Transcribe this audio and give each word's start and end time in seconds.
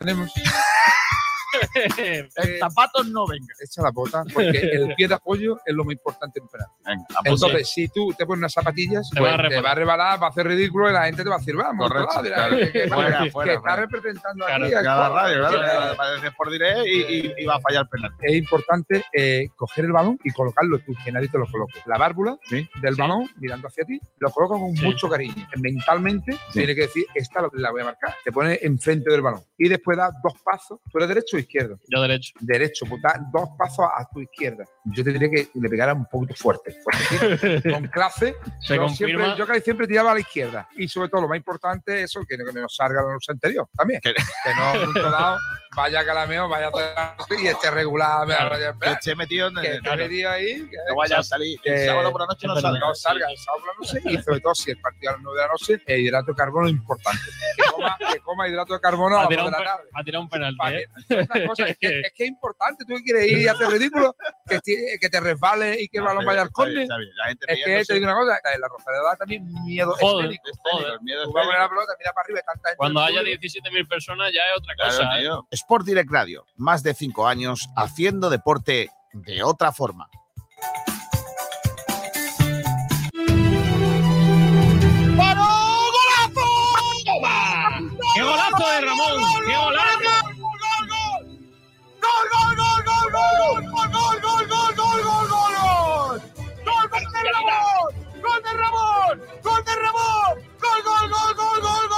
tenemos. 0.00 0.32
El 1.84 2.58
zapatos 2.58 3.08
no 3.08 3.26
venga. 3.26 3.54
Echa 3.60 3.82
la 3.82 3.90
bota, 3.90 4.22
porque 4.32 4.58
el 4.58 4.94
pie 4.94 5.08
de 5.08 5.14
apoyo 5.14 5.58
es 5.64 5.74
lo 5.74 5.84
más 5.84 5.92
importante 5.94 6.40
en 6.40 6.48
penal. 6.48 6.68
Entonces, 7.24 7.68
si 7.70 7.88
tú 7.88 8.12
te 8.16 8.26
pones 8.26 8.40
unas 8.40 8.52
zapatillas, 8.52 9.08
Te 9.10 9.20
pues, 9.20 9.30
va 9.32 9.34
a 9.44 9.48
te 9.48 9.60
va 9.60 9.70
a 9.72 9.74
rebalar, 9.74 10.22
va 10.22 10.26
a 10.26 10.30
hacer 10.30 10.46
ridículo 10.46 10.88
y 10.90 10.92
la 10.92 11.04
gente 11.06 11.22
te 11.22 11.28
va 11.28 11.36
a 11.36 11.38
decir, 11.38 11.56
vamos, 11.56 11.88
Correcto, 11.88 12.20
claro. 12.22 12.56
que, 12.56 12.72
que- 12.72 12.88
Fuera, 12.88 13.22
que 13.24 13.30
fuera, 13.30 13.52
está 13.54 13.60
fuera. 13.62 13.76
representando 13.76 14.46
Claro, 14.46 14.64
aquí. 14.64 14.74
Cada 14.74 15.08
radio, 15.08 15.48
Que- 15.50 15.56
claro. 15.56 15.96
Parece 15.96 16.30
por 16.32 16.50
diré 16.50 16.74
y, 16.86 17.00
y- 17.00 17.34
y 17.38 17.44
va 17.46 17.56
a 17.56 17.60
fallar 17.60 17.88
penal. 17.88 18.10
es 18.20 18.34
importante 18.36 19.04
eh, 19.12 19.48
coger 19.56 19.84
el 19.86 19.92
balón 19.92 20.18
y 20.24 20.30
colocarlo 20.30 20.78
tú, 20.80 20.92
que 21.04 21.12
nadie 21.12 21.28
te 21.28 21.38
lo 21.38 21.46
coloque. 21.46 21.80
La 21.86 21.98
válvula 21.98 22.38
Sí. 22.44 22.68
del 22.80 22.94
balón, 22.94 23.28
mirando 23.36 23.68
hacia 23.68 23.84
ti, 23.84 24.00
lo 24.18 24.30
coloca 24.30 24.54
con 24.58 24.74
Sí. 24.76 24.84
mucho 24.84 25.08
cariño. 25.08 25.46
Mentalmente 25.56 26.36
tiene 26.52 26.74
que 26.74 26.82
decir, 26.82 27.04
esta 27.14 27.42
lo- 27.42 27.50
la 27.54 27.70
voy 27.70 27.82
a 27.82 27.84
marcar. 27.86 28.14
Te 28.24 28.32
pone 28.32 28.58
enfrente 28.62 29.10
del 29.10 29.22
balón. 29.22 29.42
Y 29.58 29.68
después 29.68 29.96
da 29.96 30.10
dos 30.22 30.34
pasos. 30.44 30.78
¿Tú 30.90 30.98
eres 30.98 31.08
derecho 31.08 31.36
o 31.36 31.40
izquierdo? 31.40 31.69
Yo 31.88 32.00
derecho. 32.02 32.32
Derecho, 32.40 32.86
pues 32.86 33.00
da 33.02 33.20
dos 33.32 33.48
pasos 33.58 33.86
a 33.94 34.06
tu 34.12 34.20
izquierda. 34.20 34.64
Yo 34.84 35.04
te 35.04 35.12
diría 35.12 35.30
que 35.30 35.48
le 35.54 35.68
pegara 35.68 35.92
un 35.94 36.06
poquito 36.06 36.34
fuerte. 36.34 36.74
Sí, 37.62 37.70
con 37.70 37.86
clase, 37.88 38.34
Se 38.60 38.74
yo, 38.76 38.82
confirma. 38.82 39.24
siempre, 39.24 39.38
yo 39.38 39.46
casi 39.46 39.60
siempre 39.60 39.86
tiraba 39.86 40.10
a 40.12 40.14
la 40.14 40.20
izquierda. 40.20 40.68
Y 40.76 40.88
sobre 40.88 41.08
todo, 41.08 41.22
lo 41.22 41.28
más 41.28 41.36
importante 41.38 41.98
es 42.02 42.04
eso, 42.10 42.20
que, 42.28 42.36
no- 42.38 42.44
que 42.44 42.52
no 42.52 42.62
nos 42.62 42.74
salga 42.74 43.02
la 43.02 43.12
luz 43.14 43.28
anterior 43.28 43.68
también. 43.76 44.00
Que- 44.02 44.14
no, 44.14 45.00
dado, 45.10 45.38
vaya 45.76 46.04
calameo, 46.04 46.48
vaya 46.48 46.70
y 47.40 47.46
esté 47.46 47.70
regular, 47.70 48.26
me 48.26 48.34
Claro. 48.34 48.78
Que 48.80 48.90
esté 48.90 49.14
metido 49.14 49.48
en 49.48 49.54
que 49.54 49.66
el. 49.68 49.74
esté 49.76 49.96
metido 49.96 50.30
ahí, 50.30 50.68
que 50.68 50.76
No 50.88 50.96
vaya 50.96 51.18
a 51.18 51.22
salir. 51.22 51.60
Que- 51.60 51.74
El 51.82 51.86
sábado 51.86 52.10
por 52.12 52.20
la 52.22 52.26
noche 52.26 52.46
no 52.46 52.54
que 52.54 52.60
salga. 52.60 52.80
no 52.80 52.94
salga 52.94 53.30
el 53.30 53.36
sábado 53.38 53.62
por 53.64 53.68
la 53.68 53.80
noche 53.94 54.00
y 54.10 54.22
sobre 54.22 54.40
todo 54.40 54.54
si 54.54 54.70
el 54.72 54.80
partido 54.80 55.10
a 55.10 55.12
las 55.14 55.22
9 55.22 55.40
de 55.40 55.46
la 55.46 55.52
noche, 55.52 55.82
el 55.86 56.00
hidrato 56.00 56.32
de 56.32 56.36
carbono 56.36 56.66
es 56.66 56.72
importante. 56.72 57.22
Que 57.56 57.62
coma, 57.70 57.96
que 58.12 58.20
coma 58.20 58.48
hidrato 58.48 58.74
de 58.74 58.80
carbono 58.80 59.16
a 59.16 59.20
las 59.20 59.28
2 59.28 59.28
tirado 59.30 59.50
de 59.50 59.56
un, 59.56 59.64
la 59.64 59.70
tarde. 59.76 59.88
ha 59.94 60.04
tirado 60.04 60.22
un 60.24 60.28
penalti, 60.28 60.66
¿eh? 60.66 60.88
que- 61.08 61.20
es 61.20 61.28
una 61.30 61.46
cosa, 61.46 61.64
es, 61.66 61.78
que, 61.78 62.00
es 62.06 62.12
que 62.14 62.24
es 62.24 62.28
importante, 62.30 62.84
tú 62.84 62.94
que 62.96 63.02
quieres 63.04 63.26
ir 63.30 63.38
y 63.38 63.48
hacer 63.48 63.68
ridículo, 63.68 64.16
que, 64.48 64.60
que 65.00 65.08
te 65.08 65.20
resbale 65.20 65.80
y 65.80 65.88
que 65.88 65.98
el 65.98 66.04
balón 66.04 66.24
vaya 66.24 66.42
al 66.42 66.50
conde. 66.50 66.82
Es 67.46 67.64
que 67.64 67.84
te 67.84 67.94
digo 67.94 68.06
una 68.06 68.14
cosa, 68.14 68.40
en 68.54 68.60
la 68.60 68.68
Rosaleda 68.68 69.02
da 69.04 69.16
también 69.16 69.46
miedo 69.64 69.92
Joder. 70.00 70.26
escénico. 70.32 70.58
Joder. 70.72 70.92
El 70.94 71.00
miedo 71.02 71.24
Tú 71.24 71.32
vas 71.32 71.44
a 71.44 71.46
poner 71.46 71.60
escénico. 71.60 71.62
la 71.62 71.68
pelota, 71.68 71.92
mira 71.98 72.12
para 72.12 72.24
arriba, 72.24 72.40
y 72.40 72.44
tanta 72.44 72.68
gente 72.70 72.76
Cuando 72.76 73.00
haya 73.00 73.18
público. 73.20 73.40
17.000 73.42 73.88
personas 73.88 74.32
ya 74.32 74.40
es 74.40 74.58
otra 74.58 74.74
Claro, 74.74 74.90
cosa. 74.90 75.20
¿eh? 75.20 75.28
Sport 75.60 75.84
Direct 75.84 76.10
Radio, 76.10 76.46
más 76.56 76.82
de 76.82 76.94
cinco 76.94 77.26
años 77.26 77.68
haciendo 77.76 78.30
deporte 78.30 78.88
de 79.12 79.42
otra 79.42 79.72
forma. 79.72 80.08
¡Qué 88.14 88.22
golazo 88.22 88.68
de 88.68 88.80
Ramón! 88.80 89.22
¡Qué 89.46 89.56
golazo! 89.56 89.90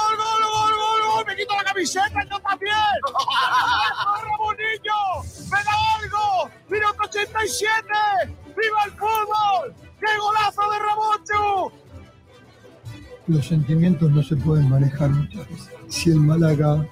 ¡Me 0.03 0.12
quito 1.43 1.57
la 1.57 1.65
camiseta, 1.65 2.25
yo 2.31 2.39
también! 2.41 2.75
¡Ramonillo! 4.23 5.01
¡Me 5.51 5.59
da 5.65 5.73
algo! 5.99 6.51
¡Minuto 6.69 7.03
87! 7.05 7.87
¡Viva 8.47 8.85
el 8.87 8.93
fútbol! 8.93 9.75
¡Qué 10.01 10.07
golazo 10.19 10.63
de 10.71 10.79
Ramón, 10.79 11.73
Los 13.27 13.47
sentimientos 13.47 14.11
no 14.11 14.23
se 14.23 14.37
pueden 14.37 14.69
manejar 14.69 15.11
muchas 15.11 15.49
veces. 15.49 15.71
Si 15.89 16.11
el 16.11 16.21
Málaga 16.21 16.87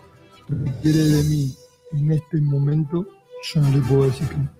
requiere 0.48 0.98
de 0.98 1.25
mí 1.25 1.55
en 1.93 2.12
este 2.12 2.41
momento, 2.41 3.06
yo 3.43 3.61
no 3.61 3.71
le 3.71 3.78
puedo 3.83 4.05
decir 4.05 4.28
que 4.28 4.37
no. 4.37 4.51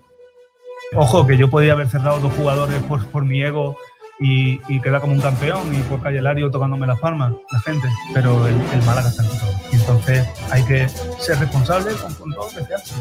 Ojo, 0.95 1.25
que 1.25 1.37
yo 1.37 1.49
podía 1.49 1.73
haber 1.73 1.89
cerrado 1.89 2.19
dos 2.19 2.33
jugadores 2.33 2.81
por, 2.83 3.05
por 3.07 3.23
mi 3.23 3.41
ego 3.41 3.77
y, 4.19 4.59
y 4.67 4.81
quedar 4.81 4.99
como 4.99 5.13
un 5.13 5.21
campeón 5.21 5.73
y 5.73 5.81
por 5.83 6.01
Calle 6.01 6.21
Lario 6.21 6.51
tocándome 6.51 6.85
las 6.85 6.99
palmas, 6.99 7.33
la 7.51 7.59
gente. 7.59 7.87
Pero 8.13 8.45
el, 8.47 8.55
el 8.55 8.83
Málaga 8.83 9.07
está 9.07 9.23
en 9.23 9.29
todo. 9.29 9.60
Entonces 9.81 10.27
hay 10.51 10.63
que 10.65 10.87
ser 11.19 11.39
responsable 11.39 11.93
con, 11.95 12.15
todo 12.15 12.45
lo 12.45 12.49
que 12.49 12.73
se. 12.73 12.95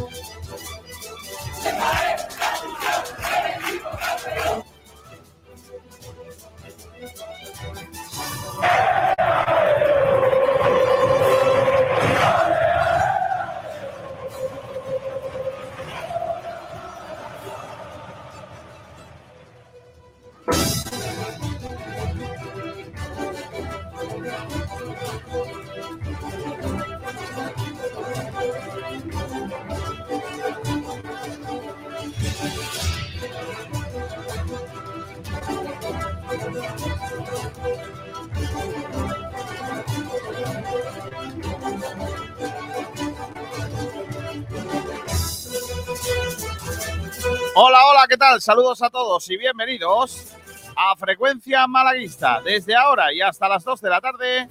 Hola, 47.62 47.78
hola, 47.84 48.06
¿qué 48.09 48.16
tal? 48.16 48.41
Saludos 48.41 48.82
a 48.82 48.88
todos 48.88 49.28
y 49.28 49.37
bienvenidos 49.37 50.34
a 50.75 50.97
Frecuencia 50.97 51.66
Malaguista. 51.66 52.41
Desde 52.41 52.75
ahora 52.75 53.12
y 53.12 53.21
hasta 53.21 53.50
las 53.50 53.65
2 53.65 53.82
de 53.82 53.91
la 53.91 54.00
tarde, 54.00 54.48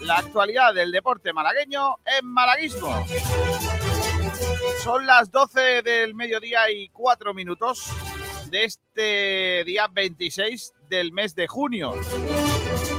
la 0.00 0.16
actualidad 0.16 0.74
del 0.74 0.90
deporte 0.90 1.32
malagueño 1.32 1.98
en 2.04 2.26
Malaguismo. 2.26 3.06
Son 4.82 5.06
las 5.06 5.30
12 5.30 5.82
del 5.82 6.16
mediodía 6.16 6.68
y 6.72 6.88
4 6.88 7.32
minutos 7.34 7.86
de 8.46 8.64
este 8.64 9.62
día 9.62 9.86
26 9.86 10.72
del 10.88 11.12
mes 11.12 11.36
de 11.36 11.46
junio. 11.46 11.94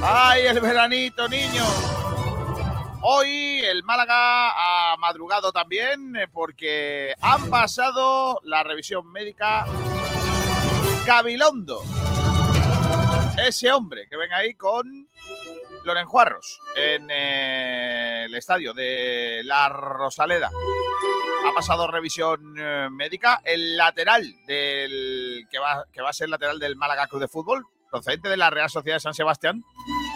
¡Ay, 0.01 0.43
el 0.45 0.61
veranito, 0.61 1.27
niño! 1.27 2.00
Hoy 3.03 3.59
el 3.65 3.83
Málaga 3.83 4.51
ha 4.93 4.97
madrugado 4.97 5.51
también 5.51 6.15
eh, 6.15 6.27
porque 6.31 7.15
han 7.19 7.49
pasado 7.49 8.39
la 8.43 8.61
revisión 8.61 9.11
médica 9.11 9.65
Gabilondo. 11.05 11.81
Ese 13.43 13.71
hombre 13.71 14.07
que 14.07 14.17
ven 14.17 14.31
ahí 14.33 14.53
con 14.53 15.07
Lorenjuarros 15.83 16.59
en 16.75 17.07
eh, 17.09 18.25
el 18.25 18.35
estadio 18.35 18.71
de 18.73 19.41
La 19.45 19.67
Rosaleda. 19.67 20.51
Ha 21.49 21.53
pasado 21.55 21.87
revisión 21.87 22.55
eh, 22.59 22.87
médica. 22.91 23.41
El 23.43 23.77
lateral 23.77 24.31
del 24.45 25.47
que 25.49 25.57
va, 25.57 25.85
que 25.91 26.03
va 26.03 26.11
a 26.11 26.13
ser 26.13 26.29
lateral 26.29 26.59
del 26.59 26.75
Málaga 26.75 27.07
Club 27.07 27.21
de 27.21 27.27
Fútbol, 27.27 27.65
procedente 27.89 28.29
de 28.29 28.37
la 28.37 28.51
Real 28.51 28.69
Sociedad 28.69 28.97
de 28.97 29.01
San 29.01 29.15
Sebastián, 29.15 29.63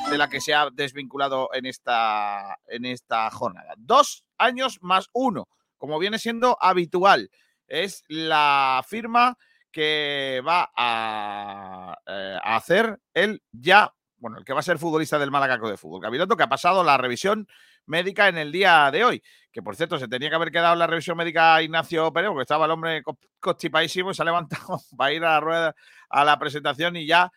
de 0.10 0.18
la 0.18 0.30
que 0.30 0.42
se 0.42 0.54
ha 0.54 0.70
desvinculado 0.72 1.50
en 1.54 1.66
esta, 1.66 2.60
en 2.68 2.86
esta 2.86 3.30
jornada. 3.32 3.74
Dos 3.78 4.24
años 4.38 4.78
más 4.82 5.10
uno, 5.14 5.48
como 5.78 6.00
viene 6.00 6.20
siendo 6.20 6.58
habitual. 6.62 7.30
Es 7.68 8.04
la 8.08 8.84
firma 8.88 9.38
que 9.72 10.42
va 10.48 10.72
a, 10.76 11.98
eh, 12.08 12.38
a 12.42 12.56
hacer 12.56 13.00
el 13.14 13.42
ya, 13.52 13.94
bueno, 14.18 14.38
el 14.38 14.46
que 14.46 14.54
va 14.54 14.60
a 14.60 14.64
ser 14.64 14.78
futbolista 14.78 15.18
del 15.20 15.32
Málaga 15.32 15.58
Club 15.58 15.72
de 15.72 15.78
Fútbol. 15.78 16.02
Gabilondo, 16.02 16.38
que 16.38 16.44
ha 16.44 16.50
pasado 16.50 16.84
la 16.84 16.98
revisión 16.98 17.48
médica 17.88 18.28
en 18.28 18.38
el 18.38 18.52
día 18.52 18.90
de 18.92 19.04
hoy. 19.04 19.24
Que 19.52 19.62
por 19.62 19.76
cierto, 19.76 19.98
se 19.98 20.08
tenía 20.08 20.30
que 20.30 20.36
haber 20.36 20.52
quedado 20.52 20.76
la 20.76 20.88
revisión 20.88 21.18
médica 21.18 21.62
Ignacio 21.62 22.12
Pérez, 22.14 22.30
porque 22.30 22.44
estaba 22.44 22.66
el 22.66 22.72
hombre 22.72 23.02
co- 23.04 23.18
constipadísimo 23.40 24.12
y 24.12 24.14
se 24.14 24.22
ha 24.22 24.26
levantado 24.26 24.80
para 24.98 25.14
ir 25.14 25.24
a 25.26 25.32
la 25.32 25.40
rueda 25.40 25.76
a 26.10 26.24
la 26.24 26.38
presentación 26.40 26.96
y 26.96 27.08
ya 27.08 27.32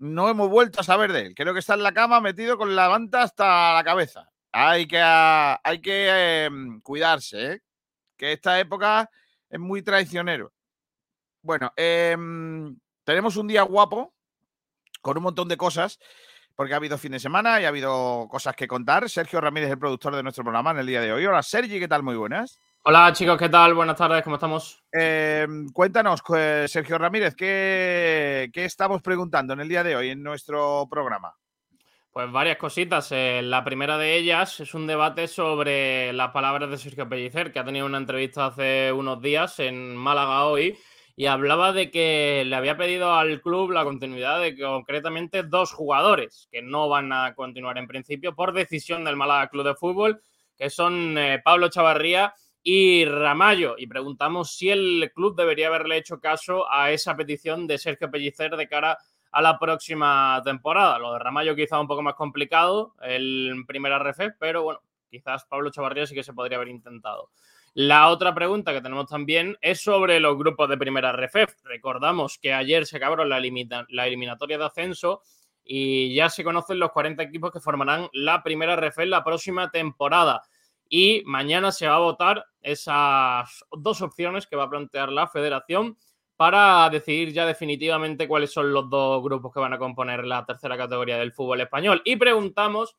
no 0.00 0.30
hemos 0.30 0.48
vuelto 0.48 0.80
a 0.80 0.82
saber 0.82 1.12
de 1.12 1.26
él. 1.26 1.34
Creo 1.34 1.52
que 1.52 1.60
está 1.60 1.74
en 1.74 1.82
la 1.82 1.92
cama 1.92 2.20
metido 2.20 2.56
con 2.56 2.74
la 2.74 2.88
manta 2.88 3.22
hasta 3.22 3.74
la 3.74 3.84
cabeza. 3.84 4.30
Hay 4.50 4.88
que, 4.88 4.98
ah, 5.00 5.60
hay 5.62 5.80
que 5.80 6.44
em, 6.46 6.80
cuidarse, 6.80 7.52
¿eh? 7.52 7.62
que 8.16 8.32
esta 8.32 8.58
época 8.58 9.10
es 9.48 9.60
muy 9.60 9.82
traicionero. 9.82 10.52
Bueno, 11.42 11.72
em, 11.76 12.76
tenemos 13.04 13.36
un 13.36 13.46
día 13.46 13.62
guapo 13.62 14.14
con 15.02 15.18
un 15.18 15.22
montón 15.22 15.48
de 15.48 15.56
cosas, 15.56 15.98
porque 16.54 16.72
ha 16.72 16.76
habido 16.76 16.98
fin 16.98 17.12
de 17.12 17.20
semana 17.20 17.60
y 17.60 17.64
ha 17.64 17.68
habido 17.68 18.26
cosas 18.30 18.56
que 18.56 18.66
contar. 18.66 19.08
Sergio 19.08 19.40
Ramírez 19.40 19.70
el 19.70 19.78
productor 19.78 20.16
de 20.16 20.22
nuestro 20.22 20.44
programa 20.44 20.70
en 20.72 20.78
el 20.78 20.86
día 20.86 21.00
de 21.02 21.12
hoy. 21.12 21.26
Hola, 21.26 21.42
Sergi, 21.42 21.78
¿qué 21.78 21.88
tal? 21.88 22.02
Muy 22.02 22.16
buenas. 22.16 22.58
Hola 22.82 23.12
chicos, 23.12 23.36
¿qué 23.36 23.50
tal? 23.50 23.74
Buenas 23.74 23.96
tardes, 23.96 24.22
¿cómo 24.22 24.36
estamos? 24.36 24.82
Eh, 24.90 25.46
cuéntanos, 25.74 26.22
eh, 26.34 26.64
Sergio 26.66 26.96
Ramírez, 26.96 27.34
¿qué, 27.34 28.48
¿qué 28.54 28.64
estamos 28.64 29.02
preguntando 29.02 29.52
en 29.52 29.60
el 29.60 29.68
día 29.68 29.84
de 29.84 29.96
hoy 29.96 30.08
en 30.08 30.22
nuestro 30.22 30.88
programa? 30.90 31.34
Pues 32.10 32.32
varias 32.32 32.56
cositas. 32.56 33.12
Eh, 33.12 33.42
la 33.44 33.64
primera 33.64 33.98
de 33.98 34.16
ellas 34.16 34.60
es 34.60 34.72
un 34.72 34.86
debate 34.86 35.28
sobre 35.28 36.14
las 36.14 36.30
palabras 36.30 36.70
de 36.70 36.78
Sergio 36.78 37.06
Pellicer, 37.06 37.52
que 37.52 37.58
ha 37.58 37.66
tenido 37.66 37.84
una 37.84 37.98
entrevista 37.98 38.46
hace 38.46 38.90
unos 38.92 39.20
días 39.20 39.58
en 39.58 39.94
Málaga 39.94 40.46
hoy 40.46 40.78
y 41.16 41.26
hablaba 41.26 41.74
de 41.74 41.90
que 41.90 42.44
le 42.46 42.56
había 42.56 42.78
pedido 42.78 43.12
al 43.12 43.42
club 43.42 43.72
la 43.72 43.84
continuidad 43.84 44.40
de 44.40 44.56
concretamente 44.58 45.42
dos 45.42 45.74
jugadores 45.74 46.48
que 46.50 46.62
no 46.62 46.88
van 46.88 47.12
a 47.12 47.34
continuar 47.34 47.76
en 47.76 47.86
principio 47.86 48.34
por 48.34 48.54
decisión 48.54 49.04
del 49.04 49.16
Málaga 49.16 49.50
Club 49.50 49.66
de 49.66 49.74
Fútbol, 49.74 50.22
que 50.56 50.70
son 50.70 51.18
eh, 51.18 51.42
Pablo 51.44 51.68
Chavarría 51.68 52.32
y 52.62 53.04
Ramallo. 53.04 53.74
Y 53.78 53.86
preguntamos 53.86 54.54
si 54.54 54.70
el 54.70 55.10
club 55.14 55.36
debería 55.36 55.68
haberle 55.68 55.96
hecho 55.96 56.20
caso 56.20 56.70
a 56.70 56.90
esa 56.90 57.16
petición 57.16 57.66
de 57.66 57.78
Sergio 57.78 58.10
Pellicer 58.10 58.56
de 58.56 58.68
cara 58.68 58.98
a 59.32 59.42
la 59.42 59.58
próxima 59.58 60.40
temporada. 60.44 60.98
Lo 60.98 61.12
de 61.12 61.18
Ramallo 61.18 61.54
quizá 61.54 61.80
un 61.80 61.86
poco 61.86 62.02
más 62.02 62.14
complicado, 62.14 62.94
el 63.02 63.64
primer 63.66 63.92
RF, 63.92 64.34
pero 64.38 64.62
bueno, 64.62 64.80
quizás 65.08 65.44
Pablo 65.44 65.70
Chavarría 65.70 66.06
sí 66.06 66.14
que 66.14 66.22
se 66.22 66.34
podría 66.34 66.56
haber 66.56 66.68
intentado. 66.68 67.30
La 67.74 68.08
otra 68.08 68.34
pregunta 68.34 68.72
que 68.72 68.80
tenemos 68.80 69.06
también 69.06 69.56
es 69.60 69.80
sobre 69.80 70.18
los 70.18 70.36
grupos 70.36 70.68
de 70.68 70.76
primera 70.76 71.12
RFF. 71.12 71.62
Recordamos 71.62 72.38
que 72.38 72.52
ayer 72.52 72.84
se 72.84 72.96
acabó 72.96 73.24
la, 73.24 73.40
la 73.88 74.06
eliminatoria 74.06 74.58
de 74.58 74.64
ascenso 74.64 75.22
y 75.62 76.12
ya 76.14 76.28
se 76.28 76.42
conocen 76.42 76.80
los 76.80 76.90
40 76.90 77.22
equipos 77.22 77.52
que 77.52 77.60
formarán 77.60 78.08
la 78.12 78.42
primera 78.42 78.74
RFF 78.74 79.04
la 79.06 79.22
próxima 79.22 79.70
temporada. 79.70 80.42
Y 80.92 81.22
mañana 81.24 81.70
se 81.70 81.86
va 81.86 81.94
a 81.94 82.00
votar 82.00 82.44
esas 82.60 83.64
dos 83.70 84.02
opciones 84.02 84.48
que 84.48 84.56
va 84.56 84.64
a 84.64 84.70
plantear 84.70 85.10
la 85.10 85.28
federación 85.28 85.96
para 86.36 86.90
decidir 86.90 87.32
ya 87.32 87.46
definitivamente 87.46 88.26
cuáles 88.26 88.52
son 88.52 88.72
los 88.72 88.90
dos 88.90 89.22
grupos 89.22 89.52
que 89.54 89.60
van 89.60 89.72
a 89.72 89.78
componer 89.78 90.24
la 90.24 90.44
tercera 90.44 90.76
categoría 90.76 91.16
del 91.16 91.32
fútbol 91.32 91.60
español. 91.60 92.02
Y 92.04 92.16
preguntamos 92.16 92.96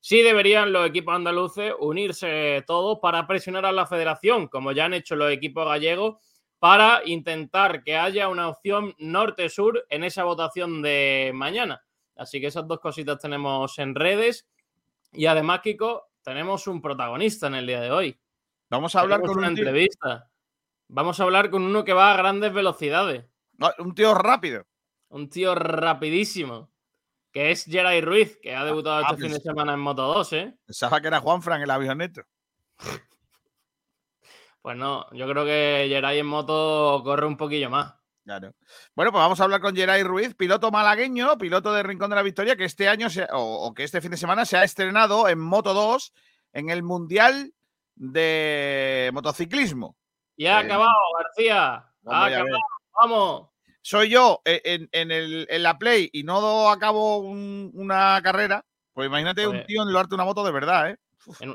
si 0.00 0.22
deberían 0.22 0.72
los 0.72 0.88
equipos 0.88 1.14
andaluces 1.14 1.74
unirse 1.80 2.64
todos 2.66 2.98
para 3.02 3.26
presionar 3.26 3.66
a 3.66 3.72
la 3.72 3.86
federación, 3.86 4.48
como 4.48 4.72
ya 4.72 4.86
han 4.86 4.94
hecho 4.94 5.14
los 5.14 5.30
equipos 5.30 5.66
gallegos, 5.66 6.16
para 6.58 7.02
intentar 7.04 7.82
que 7.82 7.96
haya 7.96 8.28
una 8.28 8.48
opción 8.48 8.94
norte-sur 8.98 9.84
en 9.90 10.02
esa 10.02 10.24
votación 10.24 10.80
de 10.80 11.30
mañana. 11.34 11.84
Así 12.16 12.40
que 12.40 12.46
esas 12.46 12.66
dos 12.66 12.80
cositas 12.80 13.18
tenemos 13.18 13.78
en 13.78 13.94
redes. 13.94 14.48
Y 15.12 15.26
además, 15.26 15.60
Kiko, 15.60 16.06
tenemos 16.24 16.66
un 16.66 16.80
protagonista 16.80 17.46
en 17.46 17.54
el 17.54 17.66
día 17.66 17.80
de 17.80 17.92
hoy. 17.92 18.18
Vamos 18.70 18.96
a 18.96 19.00
hablar 19.00 19.20
con 19.20 19.38
una 19.38 19.48
entrevista. 19.48 20.30
Vamos 20.88 21.20
a 21.20 21.22
hablar 21.22 21.50
con 21.50 21.62
uno 21.62 21.84
que 21.84 21.92
va 21.92 22.12
a 22.12 22.16
grandes 22.16 22.52
velocidades. 22.52 23.26
Un 23.78 23.94
tío 23.94 24.14
rápido. 24.14 24.66
Un 25.08 25.28
tío 25.28 25.54
rapidísimo. 25.54 26.72
Que 27.30 27.50
es 27.50 27.64
Geray 27.64 28.00
Ruiz, 28.00 28.38
que 28.42 28.54
ha 28.54 28.64
debutado 28.64 29.02
este 29.02 29.16
fin 29.16 29.32
de 29.32 29.40
semana 29.40 29.74
en 29.74 29.80
Moto 29.80 30.02
2, 30.02 30.32
¿eh? 30.34 30.58
Pensaba 30.64 31.00
que 31.00 31.08
era 31.08 31.20
Juan 31.20 31.42
Fran 31.42 31.62
el 31.62 31.70
avioneto. 31.70 32.22
Pues 34.62 34.78
no, 34.78 35.12
yo 35.12 35.28
creo 35.28 35.44
que 35.44 35.84
Geray 35.90 36.20
en 36.20 36.26
moto 36.26 37.02
corre 37.04 37.26
un 37.26 37.36
poquillo 37.36 37.68
más. 37.68 37.96
Claro. 38.24 38.54
Bueno, 38.94 39.12
pues 39.12 39.20
vamos 39.20 39.38
a 39.38 39.44
hablar 39.44 39.60
con 39.60 39.76
Geray 39.76 40.02
Ruiz, 40.02 40.34
piloto 40.34 40.70
malagueño, 40.70 41.36
piloto 41.36 41.74
de 41.74 41.82
Rincón 41.82 42.08
de 42.08 42.16
la 42.16 42.22
Victoria, 42.22 42.56
que 42.56 42.64
este 42.64 42.88
año 42.88 43.08
o, 43.32 43.66
o, 43.66 43.74
que 43.74 43.84
este 43.84 44.00
fin 44.00 44.12
de 44.12 44.16
semana 44.16 44.46
se 44.46 44.56
ha 44.56 44.64
estrenado 44.64 45.28
en 45.28 45.38
Moto 45.38 45.74
2 45.74 46.12
en 46.54 46.70
el 46.70 46.82
Mundial 46.82 47.52
de 47.96 49.10
Motociclismo. 49.12 49.96
Ya 50.36 50.56
ha 50.56 50.60
acabado, 50.60 50.92
García. 51.18 51.84
Ha 52.06 52.26
acabado. 52.26 52.58
Vamos. 53.00 53.48
Soy 53.82 54.08
yo 54.08 54.40
eh, 54.46 54.88
en, 54.92 55.62
la 55.62 55.78
Play 55.78 56.08
y 56.12 56.22
no 56.22 56.70
acabo 56.70 57.18
una 57.18 58.20
carrera. 58.22 58.64
Pues 58.94 59.08
imagínate 59.08 59.46
un 59.46 59.56
pues 59.56 59.66
tío 59.66 59.82
en 59.82 59.88
enlodarte 59.88 60.14
una 60.14 60.24
moto 60.24 60.44
de 60.44 60.52
verdad, 60.52 60.90
¿eh? 60.90 60.96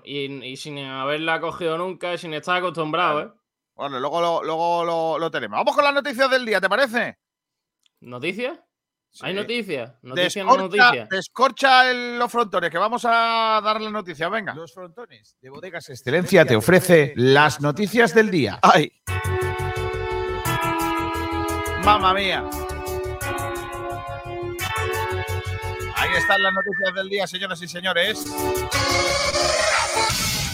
Y, 0.04 0.57
sin 0.57 0.77
haberla 0.80 1.39
cogido 1.39 1.77
nunca, 1.77 2.18
sin 2.18 2.33
estar 2.33 2.57
acostumbrado, 2.57 3.22
¿eh? 3.22 3.31
Bueno, 3.79 3.97
luego, 3.97 4.19
lo, 4.19 4.43
luego 4.43 5.17
lo, 5.17 5.31
tenemos. 5.31 5.57
Vamos 5.57 5.73
con 5.73 5.85
las 5.85 5.93
noticias 5.93 6.29
del 6.29 6.45
día, 6.45 6.59
¿te 6.59 6.67
parece? 6.67 7.17
¿Noticias? 8.01 8.59
¿Hay 9.21 9.33
noticias? 9.33 9.93
¿Noticias 10.01 10.45
no 10.45 10.57
noticias? 10.57 11.07
Descorcha 11.07 11.93
los 11.93 12.29
frontones, 12.29 12.71
que 12.71 12.77
vamos 12.77 13.05
a 13.05 13.61
dar 13.63 13.79
las 13.79 13.89
noticias, 13.89 14.29
venga. 14.29 14.53
Los 14.53 14.73
frontones 14.73 15.37
de 15.41 15.49
Bodegas 15.49 15.89
Excelencia 15.89 16.43
te 16.43 16.57
ofrece 16.57 17.13
las 17.15 17.61
noticias 17.61 18.13
del 18.13 18.29
día. 18.29 18.59
¡Ay! 18.61 18.91
¡Mamma 21.85 22.13
mía! 22.13 22.43
Ahí 25.95 26.09
están 26.17 26.43
las 26.43 26.53
noticias 26.53 26.95
del 26.95 27.07
día, 27.07 27.25
señoras 27.27 27.61
y 27.61 27.67
señores. 27.69 28.25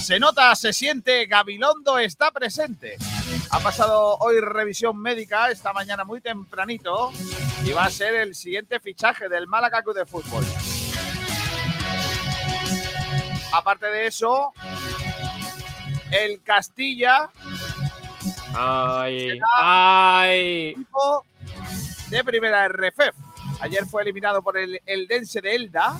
Se 0.05 0.19
nota, 0.19 0.53
se 0.53 0.71
siente, 0.71 1.25
Gabilondo 1.25 1.97
está 1.97 2.29
presente. 2.29 2.95
Ha 3.49 3.59
pasado 3.59 4.17
hoy 4.19 4.39
revisión 4.39 5.01
médica 5.01 5.49
esta 5.49 5.73
mañana 5.73 6.03
muy 6.03 6.21
tempranito 6.21 7.11
y 7.63 7.71
va 7.71 7.85
a 7.85 7.89
ser 7.89 8.13
el 8.13 8.35
siguiente 8.35 8.79
fichaje 8.79 9.27
del 9.29 9.47
Málaga 9.47 9.81
Club 9.81 9.95
de 9.95 10.05
Fútbol. 10.05 10.45
Aparte 13.51 13.87
de 13.87 14.05
eso, 14.05 14.53
el 16.11 16.39
Castilla. 16.43 17.31
Ay, 18.53 19.39
ay. 19.59 20.75
De 22.11 22.23
primera 22.23 22.67
RFF. 22.67 23.09
Ayer 23.59 23.87
fue 23.87 24.03
eliminado 24.03 24.43
por 24.43 24.55
el, 24.55 24.79
el 24.85 25.07
Dense 25.07 25.41
de 25.41 25.55
Elda 25.55 25.97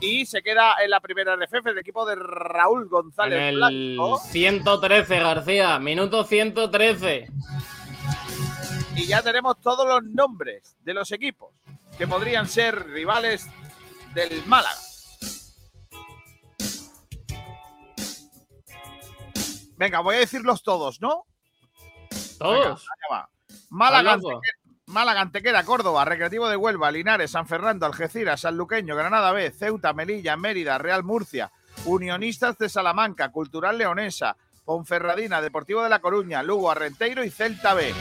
y 0.00 0.26
se 0.26 0.42
queda 0.42 0.76
en 0.82 0.90
la 0.90 1.00
primera 1.00 1.36
RFF 1.36 1.66
el 1.66 1.78
equipo 1.78 2.04
de 2.06 2.16
Raúl 2.16 2.88
González. 2.88 3.38
En 3.38 3.62
el 3.62 3.98
113, 4.22 5.18
García, 5.18 5.78
minuto 5.78 6.24
113. 6.24 7.28
Y 8.96 9.06
ya 9.06 9.22
tenemos 9.22 9.60
todos 9.60 9.86
los 9.86 10.04
nombres 10.04 10.76
de 10.84 10.94
los 10.94 11.10
equipos 11.12 11.54
que 11.98 12.06
podrían 12.06 12.48
ser 12.48 12.86
rivales 12.86 13.48
del 14.14 14.44
Málaga. 14.46 14.78
Venga, 19.76 20.00
voy 20.00 20.16
a 20.16 20.18
decirlos 20.20 20.62
todos, 20.62 21.00
¿no? 21.00 21.26
Todos. 22.38 22.86
Málaga, 23.70 24.18
Málaga, 24.94 25.22
Antequera, 25.22 25.64
Córdoba, 25.64 26.04
Recreativo 26.04 26.48
de 26.48 26.54
Huelva, 26.54 26.92
Linares, 26.92 27.32
San 27.32 27.48
Fernando, 27.48 27.84
Algeciras, 27.84 28.42
Sanluqueño, 28.42 28.94
Granada 28.94 29.32
B, 29.32 29.50
Ceuta, 29.50 29.92
Melilla, 29.92 30.36
Mérida, 30.36 30.78
Real 30.78 31.02
Murcia, 31.02 31.50
Unionistas 31.84 32.56
de 32.58 32.68
Salamanca, 32.68 33.32
Cultural 33.32 33.76
Leonesa, 33.76 34.36
Ponferradina, 34.64 35.42
Deportivo 35.42 35.82
de 35.82 35.88
La 35.88 35.98
Coruña, 35.98 36.44
Lugo, 36.44 36.70
Arrenteiro 36.70 37.24
y 37.24 37.30
Celta 37.30 37.74
B. 37.74 37.92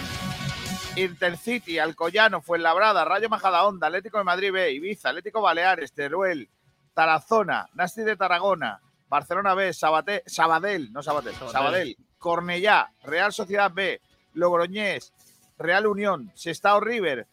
Intercity, 0.96 1.80
Alcoyano, 1.80 2.44
Fuenlabrada, 2.44 3.04
Rayo 3.06 3.28
Majadahonda, 3.28 3.88
Atlético 3.88 4.20
de 4.20 4.26
Madrid 4.26 4.52
B, 4.52 4.74
Ibiza, 4.74 5.10
Atlético 5.10 5.42
Baleares, 5.42 5.94
Teruel, 5.94 6.48
Tarazona, 6.94 7.70
Nasti 7.74 8.04
de 8.04 8.16
Tarragona, 8.16 8.80
Barcelona 9.10 9.56
B, 9.56 9.74
Sabadell, 9.74 10.94
no 10.94 11.02
Sabadell, 11.02 11.36
Sabadell, 11.52 11.98
Cornellá, 12.20 12.92
Real 13.02 13.34
Sociedad 13.34 13.72
B, 13.74 14.00
Logroñés, 14.36 15.12
Real 15.58 15.88
Unión, 15.88 16.32
Sestao 16.36 16.80
River, 16.80 17.28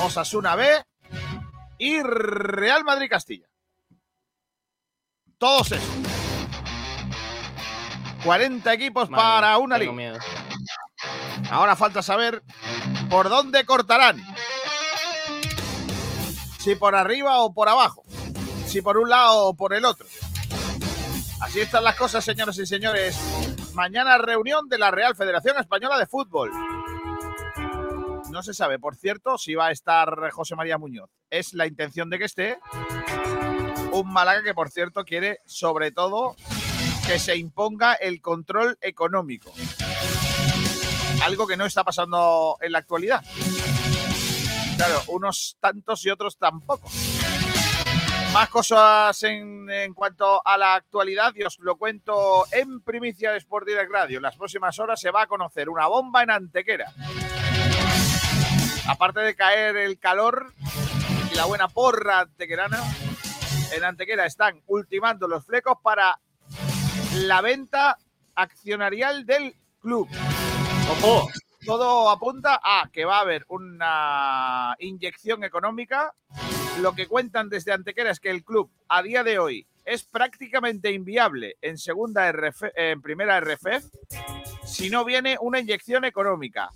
Osasuna 0.00 0.54
B 0.56 0.66
y 1.78 2.02
Real 2.02 2.84
Madrid 2.84 3.08
Castilla. 3.10 3.46
Todos 5.38 5.72
esos. 5.72 5.88
40 8.24 8.72
equipos 8.72 9.08
para 9.08 9.56
una 9.58 9.78
liga. 9.78 10.18
Ahora 11.50 11.76
falta 11.76 12.02
saber 12.02 12.42
por 13.08 13.28
dónde 13.28 13.64
cortarán. 13.64 14.22
Si 16.58 16.74
por 16.74 16.94
arriba 16.94 17.38
o 17.38 17.54
por 17.54 17.68
abajo. 17.68 18.02
Si 18.66 18.82
por 18.82 18.98
un 18.98 19.08
lado 19.08 19.46
o 19.46 19.54
por 19.54 19.72
el 19.72 19.84
otro. 19.84 20.06
Así 21.40 21.60
están 21.60 21.84
las 21.84 21.94
cosas, 21.94 22.24
señoras 22.24 22.58
y 22.58 22.66
señores. 22.66 23.16
Mañana 23.78 24.18
reunión 24.18 24.68
de 24.68 24.76
la 24.76 24.90
Real 24.90 25.14
Federación 25.14 25.56
Española 25.56 26.00
de 26.00 26.06
Fútbol. 26.06 26.50
No 28.28 28.42
se 28.42 28.52
sabe, 28.52 28.80
por 28.80 28.96
cierto, 28.96 29.38
si 29.38 29.54
va 29.54 29.68
a 29.68 29.70
estar 29.70 30.30
José 30.32 30.56
María 30.56 30.78
Muñoz. 30.78 31.08
Es 31.30 31.54
la 31.54 31.64
intención 31.64 32.10
de 32.10 32.18
que 32.18 32.24
esté. 32.24 32.58
Un 33.92 34.12
Málaga 34.12 34.42
que, 34.42 34.52
por 34.52 34.68
cierto, 34.70 35.04
quiere 35.04 35.38
sobre 35.46 35.92
todo 35.92 36.34
que 37.06 37.20
se 37.20 37.36
imponga 37.36 37.94
el 37.94 38.20
control 38.20 38.76
económico. 38.80 39.52
Algo 41.22 41.46
que 41.46 41.56
no 41.56 41.64
está 41.64 41.84
pasando 41.84 42.56
en 42.60 42.72
la 42.72 42.78
actualidad. 42.80 43.22
Claro, 44.76 45.02
unos 45.06 45.56
tantos 45.60 46.04
y 46.04 46.10
otros 46.10 46.36
tampoco. 46.36 46.90
Más 48.32 48.48
cosas 48.50 49.22
en, 49.22 49.94
cuanto 49.94 50.42
a 50.46 50.56
la 50.58 50.74
actualidad 50.74 51.34
y 51.34 51.42
os 51.42 51.58
lo 51.60 51.76
cuento 51.76 52.44
en 52.52 52.80
primicia 52.80 53.32
de 53.32 53.38
Sport 53.38 53.66
Direct 53.66 53.90
Radio. 53.90 54.20
Las 54.20 54.36
próximas 54.36 54.78
horas 54.78 55.00
se 55.00 55.10
va 55.10 55.22
a 55.22 55.26
conocer 55.26 55.68
una 55.68 55.86
bomba 55.86 56.22
en 56.22 56.30
Antequera. 56.30 56.92
aparte 58.86 59.20
de 59.20 59.34
caer 59.34 59.76
el 59.76 59.98
calor 59.98 60.52
y 61.32 61.34
la 61.34 61.46
buena 61.46 61.68
porra 61.68 62.20
antequerana, 62.20 62.78
en 63.72 63.84
Antequera 63.84 64.26
están 64.26 64.62
ultimando 64.66 65.26
los 65.26 65.44
flecos 65.44 65.78
para 65.82 66.18
la 67.14 67.40
venta 67.40 67.98
accionarial 68.34 69.26
del 69.26 69.54
club. 69.80 70.08
¡Ojo! 70.90 71.28
Todo 71.66 72.08
apunta 72.08 72.60
a 72.62 72.88
que 72.92 73.04
va 73.04 73.18
a 73.18 73.22
haber 73.22 73.44
una 73.48 74.76
inyección 74.78 75.44
económica. 75.44 76.14
Lo 76.80 76.94
que 76.94 77.06
cuentan 77.06 77.48
desde 77.48 77.72
Antequera 77.72 78.10
es 78.10 78.20
que 78.20 78.30
el 78.30 78.44
club 78.44 78.70
a 78.88 79.02
día 79.02 79.24
de 79.24 79.38
hoy 79.38 79.66
es 79.84 80.04
prácticamente 80.04 80.92
inviable 80.92 81.56
en 81.60 81.78
segunda 81.78 82.30
RF, 82.30 82.64
en 82.76 83.02
primera 83.02 83.40
RFF 83.40 83.86
si 84.64 84.90
no 84.90 85.04
viene 85.04 85.36
una 85.40 85.58
inyección 85.58 86.04
económica. 86.04 86.70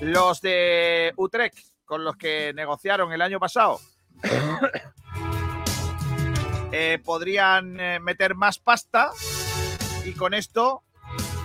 Los 0.00 0.40
de 0.40 1.12
Utrecht, 1.16 1.58
con 1.84 2.04
los 2.04 2.16
que 2.16 2.52
negociaron 2.54 3.12
el 3.12 3.22
año 3.22 3.38
pasado, 3.38 3.80
eh, 6.72 6.98
podrían 7.04 7.78
eh, 7.78 8.00
meter 8.00 8.34
más 8.34 8.58
pasta 8.58 9.12
y 10.04 10.14
con 10.14 10.34
esto 10.34 10.82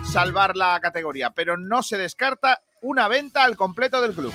salvar 0.05 0.55
la 0.55 0.79
categoría. 0.79 1.31
Pero 1.31 1.57
no 1.57 1.83
se 1.83 1.97
descarta 1.97 2.61
una 2.81 3.07
venta 3.07 3.43
al 3.43 3.57
completo 3.57 4.01
del 4.01 4.13
club. 4.13 4.33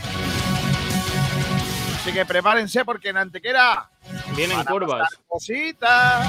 Así 2.08 2.16
que 2.16 2.24
prepárense 2.24 2.86
porque 2.86 3.10
en 3.10 3.18
Antequera 3.18 3.90
Vienen 4.34 4.64
curvas. 4.64 5.10
cositas. 5.26 6.26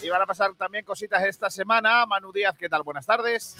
Y 0.00 0.08
van 0.08 0.22
a 0.22 0.26
pasar 0.26 0.54
también 0.54 0.84
cositas 0.84 1.24
esta 1.24 1.50
semana. 1.50 2.06
Manu 2.06 2.30
Díaz, 2.30 2.56
¿qué 2.56 2.68
tal? 2.68 2.84
Buenas 2.84 3.04
tardes. 3.04 3.56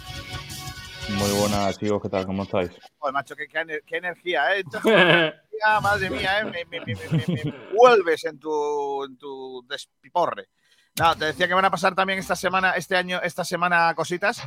Muy 1.09 1.31
buenas, 1.41 1.77
chicos, 1.81 2.01
¿qué 2.01 2.09
tal? 2.09 2.27
¿Cómo 2.27 2.45
estáis? 2.45 2.71
Joder, 2.99 3.13
macho, 3.13 3.35
qué, 3.35 3.49
qué 3.49 3.59
ener- 3.59 3.83
qué 3.85 3.97
energía, 3.97 4.55
¿eh? 4.55 4.61
Entonces, 4.61 4.93
energía, 4.93 5.81
madre 5.83 6.11
mía, 6.11 6.39
¿eh? 6.43 6.45
Me, 6.45 6.65
me- 6.67 6.87
me- 6.87 6.95
me- 6.95 7.25
me- 7.27 7.45
me 7.45 7.59
vuelves 7.75 8.25
en 8.25 8.39
tu, 8.39 9.03
en 9.05 9.17
tu 9.17 9.67
despiporre. 9.69 10.47
No, 10.99 11.17
te 11.17 11.27
decía 11.27 11.49
que 11.49 11.55
van 11.55 11.65
a 11.65 11.71
pasar 11.71 11.95
también 11.95 12.19
esta 12.19 12.37
semana, 12.37 12.73
este 12.73 12.97
año, 12.97 13.21
esta 13.23 13.45
semana 13.45 13.95
cositas. 13.95 14.43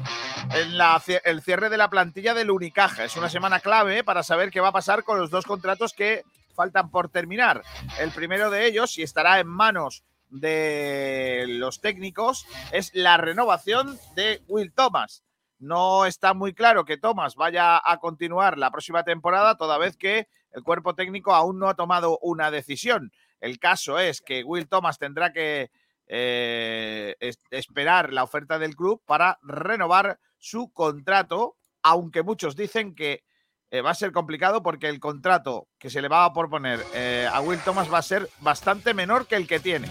En 0.51 0.77
la, 0.77 1.01
el 1.23 1.41
cierre 1.41 1.69
de 1.69 1.77
la 1.77 1.89
plantilla 1.89 2.33
del 2.33 2.51
Unicaja. 2.51 3.05
Es 3.05 3.15
una 3.17 3.29
semana 3.29 3.59
clave 3.59 4.03
para 4.03 4.23
saber 4.23 4.51
qué 4.51 4.59
va 4.59 4.67
a 4.67 4.73
pasar 4.73 5.03
con 5.03 5.17
los 5.19 5.31
dos 5.31 5.45
contratos 5.45 5.93
que 5.93 6.23
faltan 6.53 6.91
por 6.91 7.09
terminar. 7.09 7.63
El 7.99 8.11
primero 8.11 8.49
de 8.51 8.67
ellos, 8.67 8.97
y 8.97 9.03
estará 9.03 9.39
en 9.39 9.47
manos 9.47 10.03
de 10.29 11.45
los 11.47 11.81
técnicos, 11.81 12.45
es 12.71 12.93
la 12.93 13.17
renovación 13.17 13.97
de 14.15 14.43
Will 14.47 14.73
Thomas. 14.73 15.23
No 15.59 16.05
está 16.05 16.33
muy 16.33 16.53
claro 16.53 16.85
que 16.85 16.97
Thomas 16.97 17.35
vaya 17.35 17.81
a 17.83 17.97
continuar 17.97 18.57
la 18.57 18.69
próxima 18.69 19.03
temporada, 19.03 19.55
toda 19.57 19.77
vez 19.77 19.95
que 19.95 20.27
el 20.51 20.61
cuerpo 20.61 20.93
técnico 20.93 21.33
aún 21.33 21.57
no 21.57 21.69
ha 21.69 21.75
tomado 21.75 22.19
una 22.21 22.51
decisión. 22.51 23.11
El 23.39 23.59
caso 23.59 23.97
es 23.97 24.21
que 24.21 24.43
Will 24.43 24.67
Thomas 24.67 24.99
tendrá 24.99 25.31
que 25.31 25.71
eh, 26.07 27.15
es- 27.19 27.39
esperar 27.51 28.11
la 28.13 28.23
oferta 28.23 28.59
del 28.59 28.75
club 28.75 29.01
para 29.05 29.39
renovar 29.41 30.19
su 30.37 30.71
contrato, 30.73 31.55
aunque 31.81 32.23
muchos 32.23 32.55
dicen 32.55 32.95
que 32.95 33.23
eh, 33.71 33.81
va 33.81 33.89
a 33.91 33.95
ser 33.95 34.11
complicado 34.11 34.61
porque 34.61 34.87
el 34.87 34.99
contrato 34.99 35.67
que 35.79 35.89
se 35.89 36.01
le 36.01 36.07
va 36.07 36.25
a 36.25 36.33
proponer 36.33 36.79
eh, 36.93 37.27
a 37.31 37.41
Will 37.41 37.59
Thomas 37.61 37.91
va 37.91 37.97
a 37.97 38.03
ser 38.03 38.29
bastante 38.39 38.93
menor 38.93 39.25
que 39.25 39.35
el 39.35 39.47
que 39.47 39.59
tiene. 39.59 39.89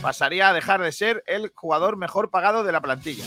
Pasaría 0.00 0.48
a 0.48 0.52
dejar 0.52 0.80
de 0.80 0.92
ser 0.92 1.24
el 1.26 1.50
jugador 1.54 1.96
mejor 1.96 2.30
pagado 2.30 2.62
de 2.62 2.70
la 2.70 2.80
plantilla. 2.80 3.24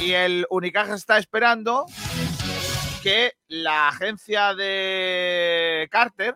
Y 0.00 0.12
el 0.12 0.46
Unicaja 0.50 0.94
está 0.94 1.16
esperando 1.16 1.86
que 3.02 3.32
la 3.46 3.88
agencia 3.88 4.54
de 4.54 5.88
Carter 5.90 6.34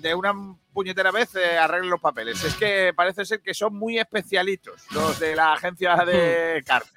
de 0.00 0.14
una 0.14 0.32
puñetera 0.76 1.10
vez 1.10 1.34
eh, 1.36 1.56
arregle 1.56 1.88
los 1.88 2.00
papeles. 2.02 2.44
Es 2.44 2.54
que 2.54 2.92
parece 2.94 3.24
ser 3.24 3.40
que 3.40 3.54
son 3.54 3.74
muy 3.74 3.98
especialitos 3.98 4.82
los 4.90 5.18
de 5.18 5.34
la 5.34 5.54
agencia 5.54 5.96
de 6.04 6.62
Carter. 6.66 6.92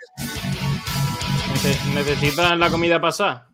Nece- 1.54 1.94
¿Necesitan 1.94 2.60
la 2.60 2.70
comida 2.70 3.00
pasada? 3.00 3.48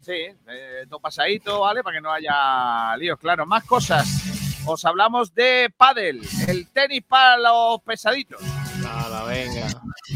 Sí, 0.00 0.12
eh, 0.12 0.84
todo 0.88 1.00
pasadito, 1.00 1.60
¿vale? 1.60 1.82
Para 1.82 1.96
que 1.96 2.00
no 2.00 2.12
haya 2.12 2.96
líos, 2.96 3.18
claro. 3.18 3.44
Más 3.44 3.64
cosas. 3.64 4.62
Os 4.66 4.84
hablamos 4.84 5.34
de 5.34 5.72
pádel, 5.76 6.20
el 6.46 6.68
tenis 6.70 7.02
para 7.08 7.36
los 7.38 7.82
pesaditos. 7.82 8.40
Nada, 8.80 9.24
venga. 9.24 9.66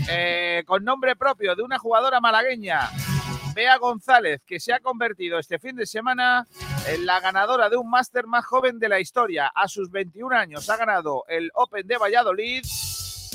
Eh, 0.08 0.62
con 0.64 0.84
nombre 0.84 1.16
propio 1.16 1.56
de 1.56 1.62
una 1.62 1.78
jugadora 1.80 2.20
malagueña, 2.20 2.88
Bea 3.52 3.78
González, 3.78 4.42
que 4.46 4.60
se 4.60 4.72
ha 4.72 4.78
convertido 4.78 5.40
este 5.40 5.58
fin 5.58 5.74
de 5.74 5.86
semana 5.86 6.46
la 7.00 7.20
ganadora 7.20 7.68
de 7.68 7.76
un 7.76 7.88
máster 7.88 8.26
más 8.26 8.44
joven 8.44 8.78
de 8.78 8.88
la 8.88 9.00
historia. 9.00 9.50
A 9.54 9.68
sus 9.68 9.90
21 9.90 10.36
años 10.36 10.68
ha 10.68 10.76
ganado 10.76 11.24
el 11.28 11.50
Open 11.54 11.86
de 11.86 11.96
Valladolid, 11.96 12.64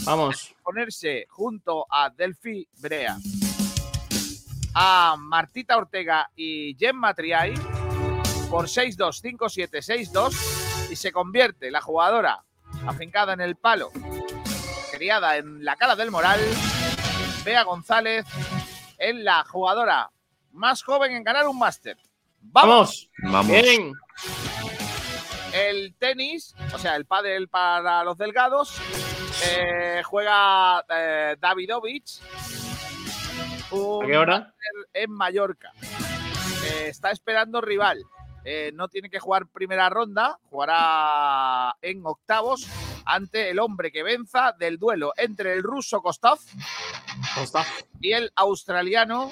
Vamos. 0.06 0.56
ponerse 0.64 1.26
junto 1.30 1.86
a 1.90 2.10
Delphi 2.10 2.68
Brea, 2.80 3.18
a 4.74 5.16
Martita 5.18 5.78
Ortega 5.78 6.30
y 6.36 6.76
Gemma 6.78 7.14
Triay 7.14 7.56
por 8.50 8.66
6-2, 8.66 9.22
5-7, 9.22 10.12
6-2 10.12 10.92
y 10.92 10.96
se 10.96 11.12
convierte 11.12 11.72
la 11.72 11.82
jugadora 11.82 12.44
afincada 12.86 13.34
en 13.34 13.42
el 13.42 13.56
palo, 13.56 13.92
criada 14.92 15.38
en 15.38 15.66
la 15.66 15.76
cara 15.76 15.96
del 15.96 16.12
Moral, 16.12 16.40
Bea 17.44 17.64
González, 17.64 18.26
en 18.98 19.24
la 19.24 19.44
jugadora 19.44 20.12
más 20.52 20.84
joven 20.84 21.12
en 21.14 21.24
ganar 21.24 21.48
un 21.48 21.58
máster. 21.58 21.98
¡Vamos! 22.42 23.10
Vamos. 23.24 23.48
Bien. 23.48 23.94
El 25.54 25.96
tenis, 25.96 26.56
o 26.74 26.78
sea, 26.78 26.96
el 26.96 27.06
pádel 27.06 27.48
para 27.48 28.04
los 28.04 28.18
delgados, 28.18 28.80
eh, 29.46 30.02
juega 30.06 30.86
eh, 30.90 31.36
Davidovich. 31.40 32.22
¿A 33.72 34.06
qué 34.06 34.18
hora? 34.18 34.54
En 34.94 35.12
Mallorca. 35.12 35.72
Eh, 36.64 36.88
está 36.90 37.12
esperando 37.12 37.62
rival. 37.62 38.04
No 38.74 38.88
tiene 38.88 39.12
que 39.12 39.20
jugar 39.20 39.46
primera 39.46 39.90
ronda, 39.90 40.40
jugará 40.50 41.76
en 41.84 42.02
octavos 42.04 42.68
ante 43.06 43.52
el 43.52 43.60
hombre 43.60 43.92
que 43.92 44.02
venza 44.02 44.56
del 44.58 44.80
duelo 44.80 45.14
entre 45.18 45.54
el 45.54 45.62
ruso 45.62 46.02
Kostov 46.02 46.40
y 48.02 48.14
el 48.14 48.32
australiano 48.36 49.32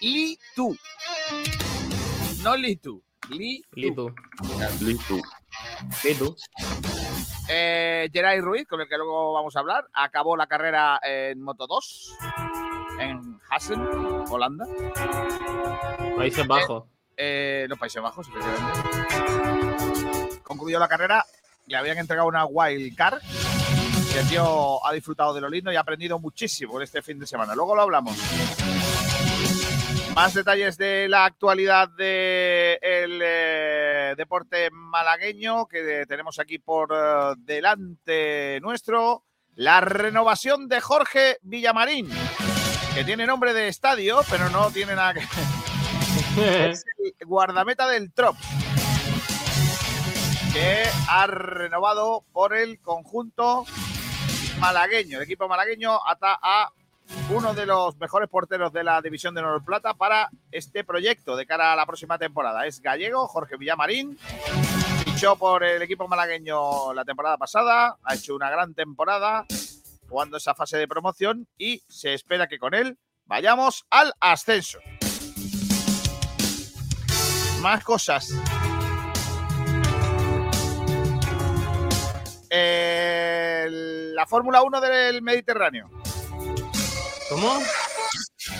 Li 0.00 0.38
Tu. 0.56 0.76
No 2.44 2.56
Li 2.56 2.76
Tu, 2.76 3.02
Li 3.30 3.64
Tu. 3.72 4.14
Litu. 4.80 5.22
Litu. 6.04 6.36
Eh, 7.48 8.08
Geray 8.12 8.40
Ruiz, 8.40 8.66
con 8.68 8.80
el 8.80 8.88
que 8.88 8.96
luego 8.96 9.32
vamos 9.32 9.56
a 9.56 9.60
hablar, 9.60 9.86
acabó 9.92 10.36
la 10.36 10.46
carrera 10.46 11.00
en 11.02 11.40
Moto 11.42 11.66
2 11.66 12.16
en 13.00 13.38
Hassen, 13.50 13.80
Holanda, 14.30 14.66
Países 16.16 16.46
Bajos. 16.46 16.84
eh, 17.16 17.66
los 17.68 17.78
Países 17.78 18.02
Bajos, 18.02 18.28
efectivamente. 18.28 18.80
Concluyó 20.42 20.78
la 20.78 20.88
carrera, 20.88 21.24
le 21.66 21.76
habían 21.76 21.98
entregado 21.98 22.28
una 22.28 22.44
wild 22.44 22.94
card. 22.96 23.22
Y 24.14 24.18
el 24.18 24.28
tío 24.28 24.86
ha 24.86 24.92
disfrutado 24.92 25.34
de 25.34 25.40
lo 25.40 25.48
lindo 25.48 25.72
y 25.72 25.76
ha 25.76 25.80
aprendido 25.80 26.20
muchísimo 26.20 26.76
en 26.76 26.82
este 26.84 27.02
fin 27.02 27.18
de 27.18 27.26
semana. 27.26 27.54
Luego 27.54 27.74
lo 27.74 27.82
hablamos. 27.82 28.16
Más 30.14 30.32
detalles 30.32 30.78
de 30.78 31.08
la 31.08 31.24
actualidad 31.24 31.88
del 31.88 33.18
deporte 34.16 34.70
malagueño 34.70 35.66
que 35.66 36.04
tenemos 36.06 36.38
aquí 36.38 36.58
por 36.58 36.92
eh, 36.94 37.34
delante 37.38 38.60
nuestro. 38.60 39.24
La 39.56 39.80
renovación 39.80 40.68
de 40.68 40.80
Jorge 40.80 41.38
Villamarín, 41.42 42.08
que 42.94 43.02
tiene 43.02 43.26
nombre 43.26 43.52
de 43.54 43.66
estadio, 43.66 44.20
pero 44.30 44.48
no 44.50 44.70
tiene 44.70 44.94
nada 44.94 45.14
que 45.14 45.20
es 46.70 46.84
el 46.98 47.26
guardameta 47.26 47.88
del 47.88 48.12
Trop, 48.12 48.36
que 50.52 50.84
ha 51.08 51.26
renovado 51.26 52.24
por 52.32 52.56
el 52.56 52.80
conjunto 52.80 53.64
malagueño, 54.58 55.18
el 55.18 55.24
equipo 55.24 55.48
malagueño 55.48 55.98
ata 56.06 56.38
a 56.40 56.72
uno 57.30 57.54
de 57.54 57.66
los 57.66 57.96
mejores 57.98 58.28
porteros 58.28 58.72
de 58.72 58.84
la 58.84 59.00
división 59.00 59.34
de 59.34 59.40
Honor 59.40 59.64
Plata 59.64 59.94
para 59.94 60.30
este 60.50 60.84
proyecto 60.84 61.36
de 61.36 61.46
cara 61.46 61.72
a 61.72 61.76
la 61.76 61.86
próxima 61.86 62.18
temporada. 62.18 62.66
Es 62.66 62.80
gallego, 62.80 63.26
Jorge 63.28 63.56
Villamarín, 63.56 64.18
fichó 65.04 65.36
por 65.36 65.64
el 65.64 65.82
equipo 65.82 66.08
malagueño 66.08 66.92
la 66.92 67.04
temporada 67.04 67.36
pasada, 67.38 67.96
ha 68.02 68.14
hecho 68.14 68.34
una 68.34 68.50
gran 68.50 68.74
temporada 68.74 69.46
jugando 70.08 70.36
esa 70.36 70.54
fase 70.54 70.76
de 70.76 70.88
promoción 70.88 71.48
y 71.56 71.82
se 71.88 72.14
espera 72.14 72.46
que 72.46 72.58
con 72.58 72.74
él 72.74 72.98
vayamos 73.24 73.86
al 73.90 74.12
ascenso. 74.20 74.78
Más 77.60 77.82
cosas. 77.82 78.30
La 84.14 84.26
Fórmula 84.26 84.62
1 84.62 84.80
del 84.80 85.22
Mediterráneo. 85.22 85.90
¿Cómo? 87.28 87.58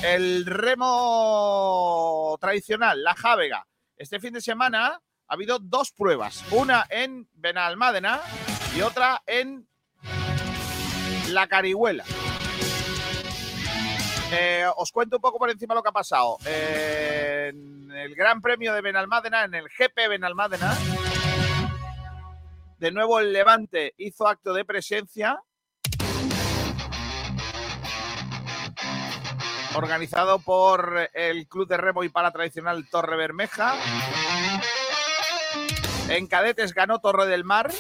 El 0.03 0.47
remo 0.47 2.37
tradicional, 2.41 3.03
la 3.03 3.15
Jávega. 3.15 3.67
Este 3.97 4.19
fin 4.21 4.33
de 4.33 4.41
semana 4.41 5.01
ha 5.29 5.35
habido 5.35 5.59
dos 5.59 5.93
pruebas. 5.93 6.43
Una 6.51 6.87
en 6.89 7.29
Benalmádena 7.35 8.23
y 8.75 8.81
otra 8.81 9.23
en 9.27 9.69
La 11.31 11.47
Carihuela. 11.47 12.05
Eh, 14.33 14.67
os 14.77 14.91
cuento 14.91 15.17
un 15.17 15.23
poco 15.23 15.39
por 15.39 15.51
encima 15.51 15.75
lo 15.75 15.83
que 15.83 15.91
ha 15.91 15.93
pasado. 15.93 16.39
Eh, 16.47 17.53
en 17.53 17.93
el 17.93 18.15
Gran 18.15 18.41
Premio 18.41 18.73
de 18.73 18.81
Benalmádena, 18.81 19.45
en 19.45 19.55
el 19.55 19.69
GP 19.69 20.09
Benalmádena, 20.09 20.75
de 22.79 22.91
nuevo 22.91 23.21
el 23.21 23.33
Levante 23.33 23.95
hizo 23.99 24.27
acto 24.27 24.53
de 24.55 24.65
presencia. 24.65 25.41
Organizado 29.75 30.39
por 30.39 31.11
el 31.13 31.49
Club 31.49 31.67
de 31.67 31.77
Remo 31.77 32.05
y 32.05 32.09
Pala 32.09 32.31
Tradicional 32.31 32.89
Torre 32.89 33.17
Bermeja. 33.17 33.75
En 36.09 36.27
cadetes 36.27 36.75
ganó 36.75 37.01
Torre 37.01 37.27
del 37.27 37.45
Mar, 37.45 37.73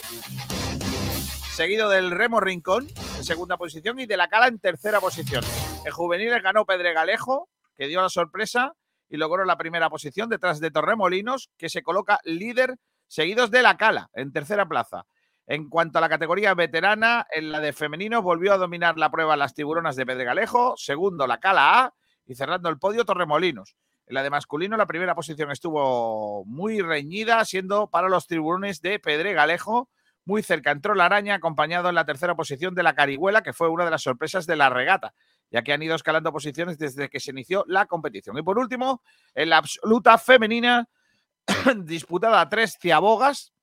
seguido 1.52 1.88
del 1.88 2.10
Remo 2.10 2.40
Rincón 2.40 2.88
en 3.16 3.24
segunda 3.24 3.56
posición 3.56 4.00
y 4.00 4.06
de 4.06 4.16
la 4.16 4.28
Cala 4.28 4.48
en 4.48 4.58
tercera 4.58 5.00
posición. 5.00 5.44
En 5.84 5.92
juveniles 5.92 6.42
ganó 6.42 6.64
Pedregalejo, 6.64 7.48
que 7.76 7.86
dio 7.86 8.02
la 8.02 8.08
sorpresa 8.08 8.72
y 9.08 9.16
logró 9.16 9.44
la 9.44 9.56
primera 9.56 9.88
posición 9.88 10.28
detrás 10.28 10.58
de 10.58 10.70
Torremolinos, 10.70 11.50
que 11.56 11.68
se 11.68 11.82
coloca 11.82 12.18
líder, 12.24 12.76
seguidos 13.06 13.50
de 13.50 13.62
la 13.62 13.76
Cala 13.76 14.10
en 14.14 14.32
tercera 14.32 14.66
plaza. 14.66 15.04
En 15.46 15.68
cuanto 15.68 15.98
a 15.98 16.00
la 16.00 16.08
categoría 16.08 16.54
veterana, 16.54 17.26
en 17.30 17.52
la 17.52 17.60
de 17.60 17.72
femeninos 17.72 18.22
volvió 18.22 18.54
a 18.54 18.56
dominar 18.56 18.96
la 18.96 19.10
prueba 19.10 19.36
las 19.36 19.54
tiburonas 19.54 19.94
de 19.94 20.06
Pedregalejo, 20.06 20.74
segundo 20.76 21.26
la 21.26 21.38
Cala 21.38 21.80
A 21.80 21.94
y 22.26 22.34
cerrando 22.34 22.70
el 22.70 22.78
podio 22.78 23.04
Torremolinos. 23.04 23.76
En 24.06 24.14
la 24.14 24.22
de 24.22 24.30
masculino, 24.30 24.76
la 24.76 24.86
primera 24.86 25.14
posición 25.14 25.50
estuvo 25.50 26.44
muy 26.44 26.80
reñida, 26.80 27.44
siendo 27.44 27.88
para 27.88 28.08
los 28.08 28.26
tiburones 28.26 28.82
de 28.82 28.98
Pedregalejo. 28.98 29.88
Muy 30.26 30.42
cerca 30.42 30.70
entró 30.70 30.94
la 30.94 31.06
araña, 31.06 31.34
acompañado 31.34 31.88
en 31.88 31.94
la 31.94 32.04
tercera 32.04 32.34
posición 32.34 32.74
de 32.74 32.82
la 32.82 32.94
Carihuela, 32.94 33.42
que 33.42 33.52
fue 33.52 33.68
una 33.68 33.84
de 33.84 33.90
las 33.90 34.02
sorpresas 34.02 34.46
de 34.46 34.56
la 34.56 34.68
regata, 34.68 35.14
ya 35.50 35.62
que 35.62 35.72
han 35.72 35.82
ido 35.82 35.94
escalando 35.94 36.32
posiciones 36.32 36.78
desde 36.78 37.08
que 37.08 37.20
se 37.20 37.30
inició 37.30 37.64
la 37.66 37.86
competición. 37.86 38.36
Y 38.36 38.42
por 38.42 38.58
último, 38.58 39.02
en 39.34 39.50
la 39.50 39.58
absoluta 39.58 40.18
femenina, 40.18 40.88
disputada 41.84 42.40
a 42.40 42.48
tres 42.48 42.76
ciabogas. 42.78 43.53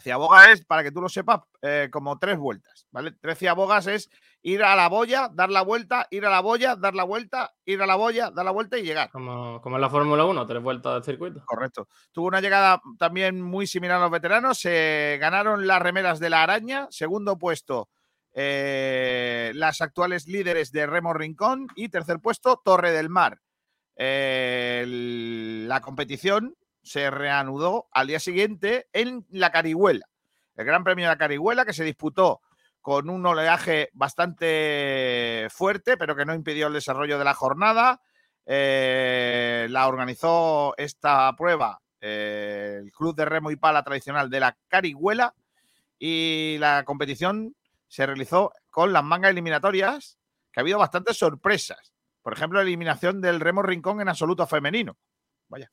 Ciaboga 0.00 0.50
es, 0.50 0.64
para 0.64 0.82
que 0.82 0.90
tú 0.90 1.00
lo 1.00 1.08
sepas, 1.08 1.40
eh, 1.62 1.88
como 1.92 2.18
tres 2.18 2.36
vueltas, 2.38 2.86
¿vale? 2.90 3.12
Tres 3.20 3.38
ciabogas 3.38 3.86
es 3.86 4.10
ir 4.42 4.62
a 4.64 4.74
la 4.74 4.88
boya, 4.88 5.30
dar 5.32 5.50
la 5.50 5.62
vuelta, 5.62 6.06
ir 6.10 6.26
a 6.26 6.30
la 6.30 6.40
boya, 6.40 6.74
dar 6.76 6.94
la 6.94 7.04
vuelta, 7.04 7.54
ir 7.64 7.80
a 7.80 7.86
la 7.86 7.94
boya, 7.94 8.30
dar 8.30 8.44
la 8.44 8.50
vuelta 8.50 8.76
y 8.76 8.82
llegar. 8.82 9.10
Como, 9.10 9.60
como 9.62 9.76
en 9.76 9.82
la 9.82 9.88
Fórmula 9.90 10.24
1, 10.24 10.46
tres 10.46 10.62
vueltas 10.62 10.94
del 10.94 11.04
circuito. 11.04 11.42
Correcto. 11.46 11.88
Tuvo 12.12 12.26
una 12.26 12.40
llegada 12.40 12.80
también 12.98 13.40
muy 13.40 13.66
similar 13.66 13.98
a 13.98 14.02
los 14.02 14.10
veteranos. 14.10 14.58
Se 14.58 15.16
ganaron 15.20 15.66
las 15.66 15.80
remeras 15.80 16.18
de 16.18 16.30
la 16.30 16.42
araña. 16.42 16.88
Segundo 16.90 17.38
puesto, 17.38 17.88
eh, 18.34 19.52
las 19.54 19.80
actuales 19.80 20.26
líderes 20.26 20.72
de 20.72 20.86
Remo 20.86 21.14
Rincón. 21.14 21.68
Y 21.76 21.88
tercer 21.88 22.18
puesto, 22.20 22.60
Torre 22.64 22.90
del 22.90 23.08
Mar. 23.08 23.40
Eh, 23.96 24.80
el- 24.82 25.68
la 25.68 25.80
competición 25.80 26.54
se 26.84 27.10
reanudó 27.10 27.88
al 27.90 28.06
día 28.06 28.20
siguiente 28.20 28.88
en 28.92 29.26
la 29.30 29.50
Carihuela. 29.50 30.06
El 30.56 30.66
Gran 30.66 30.84
Premio 30.84 31.06
de 31.06 31.10
la 31.10 31.18
Carihuela 31.18 31.64
que 31.64 31.72
se 31.72 31.82
disputó 31.82 32.42
con 32.80 33.08
un 33.08 33.24
oleaje 33.24 33.90
bastante 33.94 35.48
fuerte, 35.50 35.96
pero 35.96 36.14
que 36.14 36.26
no 36.26 36.34
impidió 36.34 36.66
el 36.68 36.74
desarrollo 36.74 37.18
de 37.18 37.24
la 37.24 37.34
jornada. 37.34 38.02
Eh, 38.46 39.66
la 39.70 39.88
organizó 39.88 40.74
esta 40.76 41.34
prueba 41.34 41.80
eh, 42.00 42.80
el 42.82 42.92
Club 42.92 43.16
de 43.16 43.24
Remo 43.24 43.50
y 43.50 43.56
Pala 43.56 43.82
tradicional 43.82 44.28
de 44.28 44.40
la 44.40 44.58
Carihuela 44.68 45.34
y 45.98 46.58
la 46.58 46.84
competición 46.84 47.56
se 47.88 48.04
realizó 48.04 48.52
con 48.68 48.92
las 48.92 49.02
mangas 49.02 49.30
eliminatorias, 49.30 50.18
que 50.52 50.60
ha 50.60 50.62
habido 50.62 50.78
bastantes 50.78 51.16
sorpresas. 51.16 51.94
Por 52.20 52.34
ejemplo, 52.34 52.58
la 52.58 52.64
eliminación 52.64 53.22
del 53.22 53.40
Remo 53.40 53.62
Rincón 53.62 54.02
en 54.02 54.10
absoluto 54.10 54.46
femenino. 54.46 54.98
Vaya. 55.48 55.70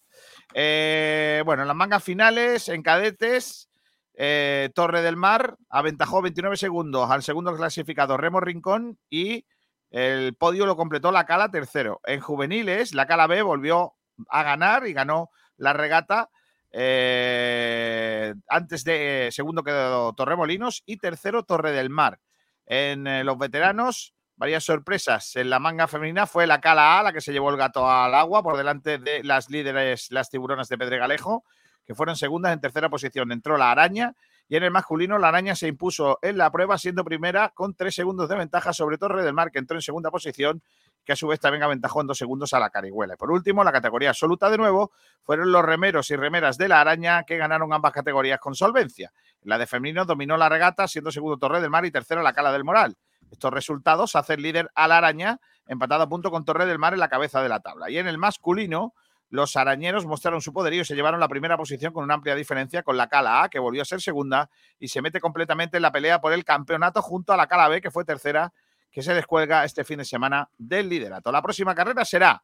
Eh, 0.53 1.41
bueno, 1.45 1.63
en 1.63 1.67
las 1.67 1.77
mangas 1.77 2.03
finales, 2.03 2.69
en 2.69 2.83
cadetes, 2.83 3.69
eh, 4.13 4.69
Torre 4.75 5.01
del 5.01 5.15
Mar 5.15 5.55
aventajó 5.69 6.21
29 6.21 6.57
segundos 6.57 7.09
al 7.09 7.23
segundo 7.23 7.55
clasificado 7.55 8.17
Remo 8.17 8.39
Rincón 8.39 8.99
y 9.09 9.45
el 9.89 10.35
podio 10.35 10.65
lo 10.65 10.75
completó 10.75 11.11
la 11.11 11.25
Cala 11.25 11.49
tercero. 11.49 12.01
En 12.05 12.19
juveniles, 12.19 12.93
la 12.93 13.07
Cala 13.07 13.27
B 13.27 13.41
volvió 13.41 13.93
a 14.29 14.43
ganar 14.43 14.87
y 14.87 14.93
ganó 14.93 15.29
la 15.57 15.73
regata. 15.73 16.29
eh, 16.73 18.33
antes 18.47 18.83
de 18.85 19.27
eh, 19.27 19.31
segundo 19.31 19.63
quedó 19.63 20.13
Torremolinos 20.13 20.83
y 20.85 20.97
tercero 20.97 21.43
Torre 21.43 21.71
del 21.71 21.89
Mar. 21.89 22.19
En 22.65 23.25
los 23.25 23.37
veteranos, 23.37 24.13
varias 24.41 24.63
sorpresas. 24.63 25.35
En 25.35 25.51
la 25.51 25.59
manga 25.59 25.87
femenina 25.87 26.25
fue 26.25 26.47
la 26.47 26.59
Cala 26.59 26.97
A 26.97 27.03
la 27.03 27.13
que 27.13 27.21
se 27.21 27.31
llevó 27.31 27.51
el 27.51 27.57
gato 27.57 27.87
al 27.87 28.15
agua 28.15 28.41
por 28.41 28.57
delante 28.57 28.97
de 28.97 29.23
las 29.23 29.51
líderes, 29.51 30.07
las 30.09 30.31
tiburonas 30.31 30.67
de 30.67 30.79
Pedregalejo, 30.79 31.45
que 31.85 31.93
fueron 31.93 32.15
segundas 32.15 32.51
en 32.51 32.59
tercera 32.59 32.89
posición. 32.89 33.31
Entró 33.31 33.55
la 33.55 33.69
araña 33.69 34.15
y 34.49 34.55
en 34.55 34.63
el 34.63 34.71
masculino 34.71 35.19
la 35.19 35.27
araña 35.27 35.53
se 35.53 35.67
impuso 35.67 36.17
en 36.23 36.39
la 36.39 36.51
prueba 36.51 36.79
siendo 36.79 37.05
primera 37.05 37.49
con 37.49 37.75
tres 37.75 37.93
segundos 37.93 38.29
de 38.29 38.35
ventaja 38.35 38.73
sobre 38.73 38.97
Torre 38.97 39.23
del 39.23 39.35
Mar, 39.35 39.51
que 39.51 39.59
entró 39.59 39.77
en 39.77 39.83
segunda 39.83 40.09
posición 40.09 40.63
que 41.05 41.13
a 41.13 41.15
su 41.15 41.27
vez 41.27 41.39
también 41.39 41.61
aventajó 41.61 42.01
en 42.01 42.07
dos 42.07 42.17
segundos 42.17 42.51
a 42.53 42.59
la 42.59 42.71
Carihuela. 42.71 43.13
Y 43.13 43.17
por 43.17 43.29
último, 43.29 43.63
la 43.63 43.71
categoría 43.71 44.09
absoluta 44.09 44.49
de 44.49 44.57
nuevo 44.57 44.91
fueron 45.21 45.51
los 45.51 45.63
remeros 45.63 46.09
y 46.09 46.15
remeras 46.15 46.57
de 46.57 46.67
la 46.67 46.81
araña 46.81 47.25
que 47.25 47.37
ganaron 47.37 47.71
ambas 47.73 47.91
categorías 47.91 48.39
con 48.39 48.55
solvencia. 48.55 49.13
La 49.43 49.59
de 49.59 49.67
femenino 49.67 50.03
dominó 50.03 50.35
la 50.35 50.49
regata, 50.49 50.87
siendo 50.87 51.11
segundo 51.11 51.37
Torre 51.37 51.61
del 51.61 51.69
Mar 51.69 51.85
y 51.85 51.91
tercero 51.91 52.23
la 52.23 52.33
Cala 52.33 52.51
del 52.51 52.63
Moral. 52.63 52.97
Estos 53.31 53.51
resultados 53.51 54.15
hacen 54.15 54.41
líder 54.41 54.69
a 54.75 54.87
la 54.87 54.97
araña, 54.97 55.39
empatado 55.65 56.03
a 56.03 56.09
punto 56.09 56.29
con 56.29 56.45
Torre 56.45 56.65
del 56.65 56.79
Mar 56.79 56.93
en 56.93 56.99
la 56.99 57.09
cabeza 57.09 57.41
de 57.41 57.49
la 57.49 57.61
tabla. 57.61 57.89
Y 57.89 57.97
en 57.97 58.07
el 58.07 58.17
masculino, 58.17 58.93
los 59.29 59.55
arañeros 59.55 60.05
mostraron 60.05 60.41
su 60.41 60.51
poderío 60.51 60.81
y 60.81 60.85
se 60.85 60.93
llevaron 60.93 61.19
la 61.19 61.29
primera 61.29 61.57
posición 61.57 61.93
con 61.93 62.03
una 62.03 62.15
amplia 62.15 62.35
diferencia 62.35 62.83
con 62.83 62.97
la 62.97 63.07
Cala 63.07 63.43
A, 63.43 63.49
que 63.49 63.59
volvió 63.59 63.81
a 63.81 63.85
ser 63.85 64.01
segunda 64.01 64.49
y 64.77 64.89
se 64.89 65.01
mete 65.01 65.21
completamente 65.21 65.77
en 65.77 65.83
la 65.83 65.91
pelea 65.91 66.19
por 66.19 66.33
el 66.33 66.43
campeonato 66.43 67.01
junto 67.01 67.31
a 67.31 67.37
la 67.37 67.47
Cala 67.47 67.69
B, 67.69 67.81
que 67.81 67.89
fue 67.89 68.03
tercera 68.03 68.53
que 68.91 69.01
se 69.01 69.13
descuelga 69.13 69.63
este 69.63 69.85
fin 69.85 69.99
de 69.99 70.05
semana 70.05 70.49
del 70.57 70.89
liderato. 70.89 71.31
La 71.31 71.41
próxima 71.41 71.73
carrera 71.73 72.03
será 72.03 72.43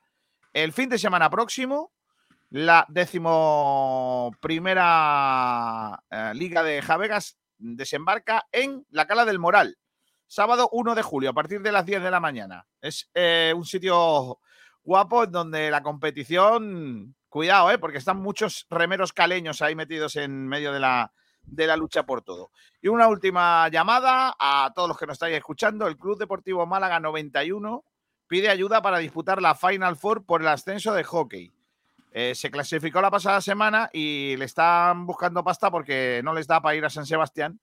el 0.53 0.71
fin 0.71 0.87
de 0.87 0.97
semana 0.97 1.29
próximo, 1.29 1.91
la 2.49 2.85
décimo 2.87 4.31
primera 4.39 6.01
eh, 6.09 6.31
Liga 6.33 6.63
de 6.63 6.81
Javegas 6.81 7.37
desembarca 7.57 8.47
en 8.53 8.85
la 8.89 9.05
Cala 9.07 9.25
del 9.25 9.39
Moral, 9.39 9.77
sábado 10.27 10.69
1 10.71 10.95
de 10.95 11.01
julio, 11.01 11.29
a 11.29 11.33
partir 11.33 11.61
de 11.61 11.71
las 11.71 11.85
10 11.85 12.03
de 12.03 12.11
la 12.11 12.19
mañana. 12.19 12.67
Es 12.81 13.09
eh, 13.13 13.53
un 13.55 13.65
sitio 13.65 14.39
guapo 14.83 15.23
en 15.23 15.31
donde 15.31 15.71
la 15.71 15.81
competición, 15.81 17.15
cuidado, 17.29 17.71
eh, 17.71 17.77
porque 17.77 17.97
están 17.97 18.17
muchos 18.17 18.67
remeros 18.69 19.13
caleños 19.13 19.61
ahí 19.61 19.75
metidos 19.75 20.15
en 20.17 20.47
medio 20.47 20.71
de 20.71 20.79
la, 20.79 21.11
de 21.41 21.67
la 21.67 21.77
lucha 21.77 22.03
por 22.03 22.21
todo. 22.21 22.51
Y 22.81 22.89
una 22.89 23.07
última 23.07 23.67
llamada 23.69 24.35
a 24.39 24.71
todos 24.75 24.89
los 24.89 24.97
que 24.97 25.07
nos 25.07 25.15
estáis 25.15 25.35
escuchando. 25.35 25.87
El 25.87 25.97
Club 25.97 26.17
Deportivo 26.17 26.65
Málaga 26.65 26.99
91 26.99 27.83
pide 28.27 28.49
ayuda 28.49 28.81
para 28.81 28.99
disputar 28.99 29.41
la 29.41 29.55
Final 29.55 29.95
Four 29.95 30.25
por 30.25 30.41
el 30.41 30.47
ascenso 30.49 30.93
de 30.93 31.03
hockey. 31.03 31.53
Eh, 32.11 32.33
se 32.35 32.49
clasificó 32.49 33.01
la 33.01 33.11
pasada 33.11 33.41
semana 33.41 33.89
y 33.93 34.35
le 34.37 34.45
están 34.45 35.05
buscando 35.05 35.43
pasta 35.43 35.69
porque 35.69 36.21
no 36.23 36.33
les 36.33 36.47
da 36.47 36.61
para 36.61 36.75
ir 36.75 36.83
a 36.83 36.89
San 36.89 37.05
Sebastián 37.05 37.59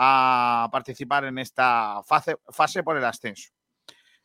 a 0.00 0.68
participar 0.70 1.24
en 1.24 1.38
esta 1.38 2.00
fase, 2.04 2.36
fase 2.50 2.84
por 2.84 2.96
el 2.96 3.04
ascenso. 3.04 3.50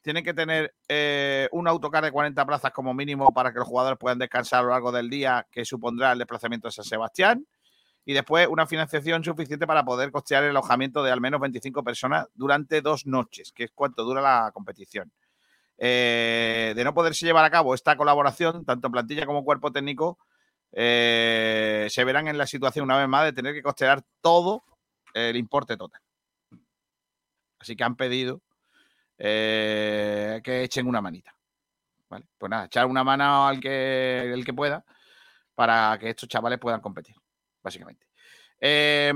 Tienen 0.03 0.23
que 0.23 0.35
tener 0.35 0.75
eh, 0.87 1.49
un 1.51 1.67
autocar 1.67 2.03
de 2.03 2.11
40 2.11 2.45
plazas 2.45 2.71
como 2.71 2.93
mínimo 2.93 3.33
para 3.33 3.51
que 3.51 3.57
los 3.57 3.67
jugadores 3.67 3.97
puedan 3.97 4.19
descansar 4.19 4.59
a 4.59 4.63
lo 4.63 4.69
largo 4.69 4.91
del 4.91 5.09
día 5.09 5.47
que 5.49 5.65
supondrá 5.65 6.11
el 6.11 6.19
desplazamiento 6.19 6.67
a 6.67 6.71
San 6.71 6.85
Sebastián 6.85 7.47
y 8.05 8.13
después 8.13 8.47
una 8.47 8.67
financiación 8.67 9.23
suficiente 9.23 9.65
para 9.65 9.83
poder 9.83 10.11
costear 10.11 10.43
el 10.43 10.51
alojamiento 10.51 11.01
de 11.01 11.11
al 11.11 11.21
menos 11.21 11.41
25 11.41 11.83
personas 11.83 12.27
durante 12.35 12.81
dos 12.81 13.07
noches, 13.07 13.51
que 13.51 13.63
es 13.63 13.71
cuánto 13.73 14.03
dura 14.03 14.21
la 14.21 14.51
competición. 14.53 15.11
Eh, 15.79 16.73
de 16.75 16.83
no 16.83 16.93
poderse 16.93 17.25
llevar 17.25 17.45
a 17.45 17.49
cabo 17.49 17.73
esta 17.73 17.97
colaboración, 17.97 18.63
tanto 18.63 18.91
plantilla 18.91 19.25
como 19.25 19.43
cuerpo 19.43 19.71
técnico, 19.71 20.19
eh, 20.71 21.87
se 21.89 22.03
verán 22.03 22.27
en 22.27 22.37
la 22.37 22.45
situación 22.45 22.83
una 22.83 22.99
vez 22.99 23.07
más 23.07 23.23
de 23.23 23.33
tener 23.33 23.55
que 23.55 23.63
costear 23.63 24.03
todo 24.21 24.63
el 25.13 25.35
importe 25.37 25.77
total. 25.77 26.01
Así 27.59 27.75
que 27.75 27.83
han 27.83 27.95
pedido 27.95 28.41
eh, 29.17 30.41
que 30.43 30.63
echen 30.63 30.87
una 30.87 31.01
manita. 31.01 31.35
¿vale? 32.09 32.25
Pues 32.37 32.49
nada, 32.49 32.65
echar 32.65 32.85
una 32.85 33.03
mano 33.03 33.47
al 33.47 33.59
que, 33.59 34.31
el 34.33 34.43
que 34.43 34.53
pueda 34.53 34.83
para 35.55 35.97
que 35.99 36.09
estos 36.09 36.27
chavales 36.27 36.59
puedan 36.59 36.81
competir 36.81 37.15
básicamente. 37.61 38.07
Eh, 38.59 39.09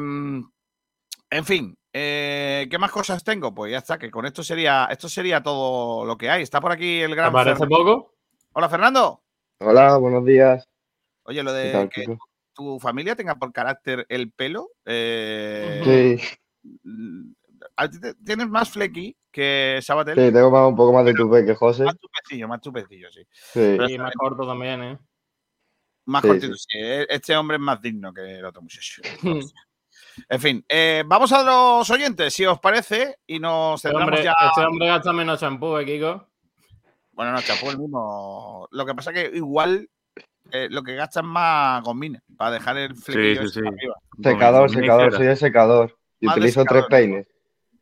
en 1.30 1.46
fin, 1.46 1.78
Eh, 2.00 2.68
¿Qué 2.70 2.78
más 2.78 2.92
cosas 2.92 3.24
tengo? 3.24 3.56
Pues 3.56 3.72
ya 3.72 3.80
está, 3.80 3.98
que 3.98 4.12
con 4.12 4.26
esto 4.28 4.44
sería, 4.44 4.86
esto 4.92 5.10
sería 5.10 5.42
todo 5.42 6.06
lo 6.06 6.16
que 6.16 6.30
hay. 6.30 6.44
Está 6.44 6.62
por 6.62 6.72
aquí 6.72 7.02
el 7.02 7.10
¿Te 7.10 7.16
gran. 7.16 7.34
parece 7.34 7.58
Fernando. 7.58 7.78
poco? 7.86 8.14
Hola, 8.54 8.70
Fernando. 8.70 9.24
Hola, 9.60 9.98
buenos 9.98 10.24
días. 10.24 10.64
Oye, 11.24 11.42
lo 11.42 11.52
¿Qué 11.52 11.58
de 11.60 11.72
tal, 11.72 11.90
que? 11.90 12.06
Tu 12.58 12.80
familia 12.80 13.16
tenga 13.16 13.36
por 13.36 13.54
carácter 13.54 14.06
el 14.10 14.32
pelo. 14.32 14.70
eh, 14.86 16.18
Sí, 16.20 16.38
mm, 16.84 17.32
Tienes 18.26 18.48
más 18.50 18.70
flequi 18.72 19.16
que 19.32 19.80
Sabatel. 19.82 20.16
sí, 20.16 20.34
tengo 20.34 20.50
más- 20.52 20.68
un 20.68 20.76
poco 20.76 20.94
más 20.94 21.06
de 21.06 21.14
tupe 21.14 21.46
que 21.46 21.54
José. 21.56 21.84
Más 21.84 21.98
tupecillo, 22.00 22.48
más 22.48 22.62
tupecillo, 22.62 23.12
sí. 23.12 23.22
Sí. 23.32 23.78
Y 23.90 23.98
más 24.00 24.14
corto 24.16 24.48
también, 24.48 24.84
¿eh? 24.84 24.98
Más 26.06 26.22
Sí, 26.24 26.28
cortito, 26.30 26.54
sí. 26.56 26.78
E- 26.80 27.08
Este 27.10 27.36
hombre 27.36 27.58
es 27.58 27.62
más 27.62 27.82
digno 27.82 28.14
que 28.14 28.40
el 28.40 28.46
otro 28.46 28.62
muchacho. 28.62 29.02
En 30.30 30.40
fin, 30.40 30.66
eh, 30.68 31.04
vamos 31.06 31.32
a 31.32 31.44
los 31.44 31.88
oyentes, 31.92 32.34
si 32.34 32.44
os 32.46 32.60
parece, 32.60 33.18
y 33.28 33.40
nos 33.40 33.76
Este 33.76 33.90
centramos 33.90 34.08
hombre, 34.18 34.24
ya. 34.24 34.34
este 34.50 34.62
hombre 34.66 34.88
gasta 34.88 35.14
menos 35.14 35.40
champú, 35.40 35.78
¿eh, 35.78 35.86
Kiko? 35.86 36.28
Bueno, 37.12 37.32
no, 37.34 37.42
chapó 37.42 37.70
el 37.72 37.78
mismo. 37.78 38.68
Lo 38.72 38.86
que 38.86 38.96
pasa 38.96 39.14
que 39.14 39.30
igual 39.34 39.88
eh, 40.52 40.68
lo 40.70 40.84
que 40.84 40.96
gasta 40.96 41.20
es 41.20 41.26
más 41.26 41.84
gomina 41.84 42.22
para 42.38 42.52
dejar 42.52 42.78
el 42.78 42.96
flequillo 42.96 43.48
sí, 43.48 43.60
sí. 43.60 43.68
arriba. 43.68 43.96
Secador, 44.22 44.70
secador, 44.70 45.14
soy 45.14 45.28
el 45.28 45.38
secador. 45.38 45.98
Y 46.20 46.28
de 46.28 46.32
utilizo 46.34 46.64
tres 46.66 46.86
peines. 46.90 47.28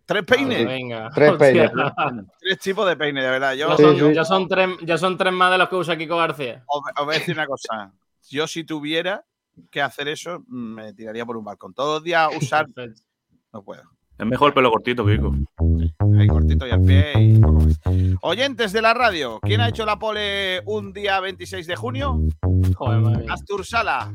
Tres 0.06 0.24
peines, 0.24 0.66
venga. 0.66 1.10
Tres 1.16 1.34
peines. 1.34 1.72
tres 2.40 2.60
tipos 2.60 2.88
de 2.88 2.96
peines, 2.96 3.24
de 3.24 3.30
verdad. 3.30 3.54
Yo 3.54 3.76
son, 3.76 3.98
sí. 3.98 4.14
ya 4.14 4.26
son 4.26 4.48
tres, 4.48 4.70
ya 4.84 4.98
son 4.98 5.18
tres 5.18 5.34
más 5.34 5.52
de 5.52 5.58
los 5.58 5.70
que 5.70 5.76
usa 5.76 5.98
Kiko 5.98 6.18
García. 6.18 6.64
os, 6.68 6.82
os 6.98 7.06
voy 7.06 7.16
a 7.16 7.20
decir 7.20 7.36
una 7.36 7.48
cosa. 7.48 7.92
Yo, 8.30 8.48
si 8.48 8.64
tuviera 8.64 9.26
que 9.72 9.82
hacer 9.82 10.08
eso, 10.08 10.44
me 10.48 10.94
tiraría 10.94 11.26
por 11.26 11.38
un 11.38 11.46
balcón. 11.46 11.74
Todos 11.74 11.96
los 11.96 12.04
días 12.04 12.30
usar, 12.36 12.68
no 13.54 13.64
puedo. 13.64 13.84
Es 14.18 14.26
mejor 14.26 14.54
pelo 14.54 14.72
cortito, 14.72 15.06
Kiko. 15.06 15.36
Ahí 16.18 16.28
cortito 16.28 16.66
y 16.66 16.72
al 16.72 16.82
pie 16.82 17.14
y 17.18 17.40
poco 17.40 17.60
más. 17.60 17.80
Oyentes 18.22 18.72
de 18.72 18.82
la 18.82 18.94
radio, 18.94 19.40
¿quién 19.42 19.60
ha 19.60 19.68
hecho 19.68 19.86
la 19.86 20.00
pole 20.00 20.62
un 20.66 20.94
día 20.94 21.20
26 21.20 21.68
de 21.68 21.76
junio? 21.76 22.22
Joder, 22.76 23.00
madre 23.02 23.24
mía. 23.24 23.34
Astur 23.34 23.66
Sala. 23.66 24.14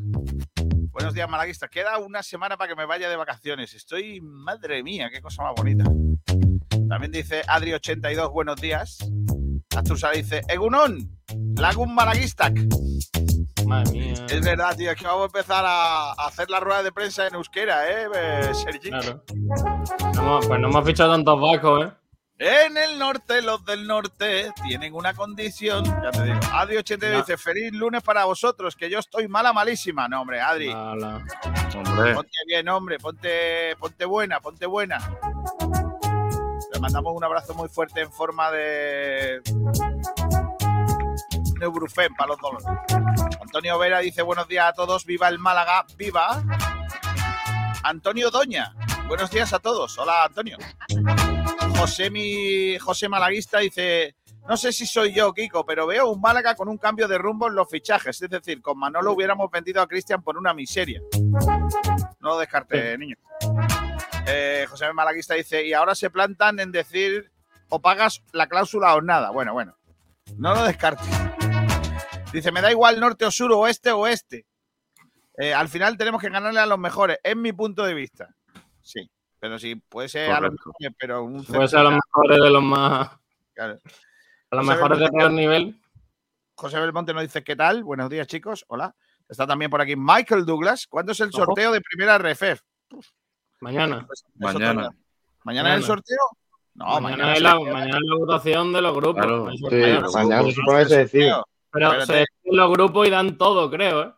Buenos 0.91 1.15
días, 1.15 1.29
malaguistas. 1.29 1.69
Queda 1.69 1.99
una 1.99 2.23
semana 2.23 2.57
para 2.57 2.69
que 2.69 2.77
me 2.77 2.87
vaya 2.87 3.11
de 3.11 3.17
vacaciones. 3.17 3.75
Estoy, 3.75 4.21
madre 4.23 4.83
mía, 4.83 5.11
qué 5.13 5.21
cosa 5.21 5.43
más 5.43 5.53
bonita. 5.55 5.85
También 6.89 7.13
dice 7.13 7.43
Adri82, 7.43 8.33
buenos 8.33 8.61
días. 8.61 8.99
Astur 9.77 9.99
Sala 9.99 10.15
dice, 10.15 10.43
Egunon, 10.49 11.09
Lagun 11.57 11.95
Malaguistac. 11.95 12.55
Madre 13.67 13.93
mía. 13.93 14.15
Es 14.29 14.41
verdad, 14.45 14.77
tío, 14.77 14.91
es 14.91 14.97
que 14.97 15.07
vamos 15.07 15.23
a 15.23 15.27
empezar 15.27 15.65
a 15.67 16.13
hacer 16.13 16.51
la 16.51 16.59
rueda 16.61 16.83
de 16.83 16.91
prensa 16.93 17.27
en 17.27 17.35
euskera, 17.35 17.89
¿eh, 17.89 18.09
eh, 18.15 18.51
Sergi? 18.55 18.89
Claro. 18.91 19.23
No 20.15 20.41
pues 20.41 20.61
no 20.61 20.69
hemos 20.69 20.85
fichado 20.85 21.13
tantos 21.13 21.41
vascos, 21.41 21.87
¿eh? 21.87 21.93
En 22.43 22.77
el 22.79 22.99
norte, 22.99 23.43
los 23.43 23.63
del 23.67 23.87
norte 23.87 24.51
tienen 24.63 24.95
una 24.95 25.13
condición. 25.13 25.85
Ya 25.85 26.11
te 26.11 26.25
digo. 26.25 26.41
Adri82 26.41 27.01
Ya. 27.01 27.17
dice, 27.19 27.37
feliz 27.37 27.71
lunes 27.73 28.03
para 28.03 28.25
vosotros, 28.25 28.75
que 28.75 28.89
yo 28.89 28.99
estoy 28.99 29.29
mala, 29.29 29.53
malísima. 29.53 30.09
No, 30.09 30.23
hombre, 30.23 30.41
Adri. 30.41 30.71
Ala. 30.73 31.23
Hombre. 31.77 32.15
Ponte 32.15 32.39
bien, 32.47 32.67
hombre, 32.71 32.99
ponte, 32.99 33.77
ponte 33.79 34.07
buena, 34.07 34.41
ponte 34.41 34.65
buena. 34.65 34.99
Mandamos 36.81 37.14
un 37.14 37.25
abrazo 37.25 37.55
muy 37.55 37.69
fuerte 37.69 38.01
en 38.01 38.11
forma 38.11 38.51
de 38.51 39.43
Neubrufén 41.59 42.14
para 42.14 42.29
los 42.29 42.40
dolores. 42.40 42.66
Antonio 43.40 43.79
Vera 43.79 43.99
dice 44.01 44.23
buenos 44.23 44.49
días 44.49 44.69
a 44.69 44.73
todos, 44.73 45.05
viva 45.05 45.29
el 45.29 45.38
Málaga, 45.38 45.85
viva. 45.97 46.43
Antonio 47.83 48.31
Doña, 48.31 48.75
buenos 49.07 49.31
días 49.31 49.53
a 49.53 49.59
todos. 49.59 49.99
Hola 49.99 50.25
Antonio. 50.25 50.57
José 51.77 52.11
mi 52.11 52.79
José 52.79 53.09
Malaguista 53.09 53.59
dice 53.59 54.16
no 54.49 54.57
sé 54.57 54.73
si 54.73 54.87
soy 54.87 55.14
yo, 55.14 55.33
Kiko, 55.33 55.64
pero 55.64 55.87
veo 55.87 56.11
un 56.11 56.21
Málaga 56.21 56.55
con 56.55 56.69
un 56.69 56.79
cambio 56.79 57.07
de 57.07 57.19
rumbo 57.19 57.47
en 57.47 57.55
los 57.55 57.69
fichajes. 57.69 58.21
Es 58.21 58.31
decir, 58.31 58.61
con 58.61 58.79
Manolo 58.79 59.12
hubiéramos 59.12 59.51
vendido 59.51 59.81
a 59.81 59.87
Cristian 59.87 60.23
por 60.23 60.37
una 60.37 60.55
miseria. 60.55 61.01
No 62.21 62.31
lo 62.31 62.38
descarte, 62.38 62.99
niño. 62.99 63.16
Eh, 64.33 64.66
José. 64.69 64.93
Malaguista 64.93 65.35
dice, 65.35 65.66
y 65.66 65.73
ahora 65.73 65.95
se 65.95 66.11
plantan 66.11 66.61
en 66.61 66.71
decir 66.71 67.31
o 67.69 67.81
pagas 67.81 68.23
la 68.33 68.49
cláusula 68.49 68.95
o 68.95 69.03
nada. 69.03 69.31
Bueno, 69.31 69.53
bueno. 69.53 69.77
No 70.37 70.55
lo 70.55 70.64
descarte. 70.64 71.05
Dice, 72.33 72.53
me 72.53 72.61
da 72.61 72.71
igual 72.71 73.01
norte 73.01 73.25
o 73.25 73.31
sur, 73.31 73.51
oeste 73.53 73.90
o 73.90 74.01
oeste. 74.01 74.47
Eh, 75.37 75.53
al 75.53 75.69
final 75.69 75.97
tenemos 75.97 76.21
que 76.21 76.29
ganarle 76.29 76.61
a 76.61 76.66
los 76.66 76.79
mejores, 76.79 77.19
es 77.23 77.37
mi 77.37 77.53
punto 77.53 77.85
de 77.85 77.95
vista. 77.95 78.35
Sí, 78.83 79.11
pero 79.38 79.59
sí, 79.59 79.75
puede 79.75 80.09
ser 80.09 80.31
a 80.31 80.40
los 80.40 80.53
mejores, 80.53 80.97
pero 80.99 81.25
un 81.25 81.45
Puede 81.45 81.69
ser 81.69 81.81
a 81.81 81.85
los 81.85 81.95
mejores 81.95 82.43
de 82.43 82.51
los 82.51 82.62
más. 82.62 83.11
Claro. 83.55 83.79
A 84.51 84.57
los 84.57 84.66
mejores 84.66 84.99
de 84.99 85.09
peor 85.09 85.33
nivel. 85.33 85.81
José 86.55 86.79
Belmonte 86.79 87.14
nos 87.14 87.23
dice, 87.23 87.43
¿qué 87.43 87.57
tal? 87.57 87.83
Buenos 87.83 88.11
días, 88.11 88.27
chicos. 88.27 88.64
Hola. 88.69 88.95
Está 89.29 89.47
también 89.47 89.71
por 89.71 89.81
aquí 89.81 89.95
Michael 89.97 90.45
Douglas. 90.45 90.87
¿Cuándo 90.88 91.12
es 91.12 91.21
el 91.21 91.29
Ojo. 91.29 91.45
sorteo 91.45 91.73
de 91.73 91.81
primera 91.81 92.19
RFF? 92.19 92.61
Mañana. 93.61 94.07
Pues, 94.07 94.25
Mañana. 94.37 94.90
¿Mañana 95.44 95.68
es 95.70 95.75
el 95.77 95.81
Mañana. 95.81 95.87
sorteo? 95.87 96.18
No, 96.75 97.01
mañana, 97.01 97.33
es 97.33 97.38
es 97.38 97.42
la, 97.42 97.55
mañana 97.61 97.96
es 97.99 98.03
la 98.05 98.16
votación 98.16 98.73
de 98.73 98.81
los 98.81 98.94
grupos. 98.94 99.23
Claro. 99.25 99.51
Sí, 99.53 100.14
mañana 100.14 100.42
se 100.44 100.53
supone 100.53 100.79
que 100.79 100.88
se 100.88 100.96
decide. 100.99 101.35
Pero 101.73 101.87
Espérate. 101.87 102.07
se 102.07 102.12
deciden 102.12 102.57
los 102.57 102.70
grupos 102.70 103.07
y 103.07 103.11
dan 103.11 103.37
todo, 103.37 103.70
creo, 103.70 104.03
¿eh? 104.03 104.12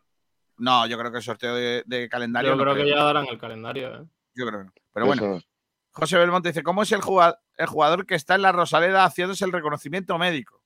No, 0.58 0.86
yo 0.86 0.96
creo 0.98 1.10
que 1.10 1.16
el 1.18 1.22
sorteo 1.24 1.54
de, 1.54 1.82
de 1.86 2.08
calendario. 2.08 2.50
Yo 2.50 2.56
no 2.56 2.62
creo 2.62 2.74
que 2.76 2.88
ya 2.88 3.02
darán 3.02 3.26
el 3.26 3.38
calendario, 3.38 3.88
¿eh? 3.94 4.04
Yo 4.34 4.46
creo 4.46 4.60
que 4.60 4.64
no. 4.66 4.72
Pero 4.92 5.06
bueno. 5.06 5.40
José 5.90 6.16
Belmonte 6.18 6.48
dice: 6.50 6.62
¿Cómo 6.62 6.82
es 6.82 6.92
el 6.92 7.00
jugador, 7.02 7.38
el 7.56 7.66
jugador 7.66 8.06
que 8.06 8.14
está 8.14 8.36
en 8.36 8.42
la 8.42 8.52
Rosaleda 8.52 9.04
haciéndose 9.04 9.44
el 9.44 9.52
reconocimiento 9.52 10.16
médico? 10.18 10.62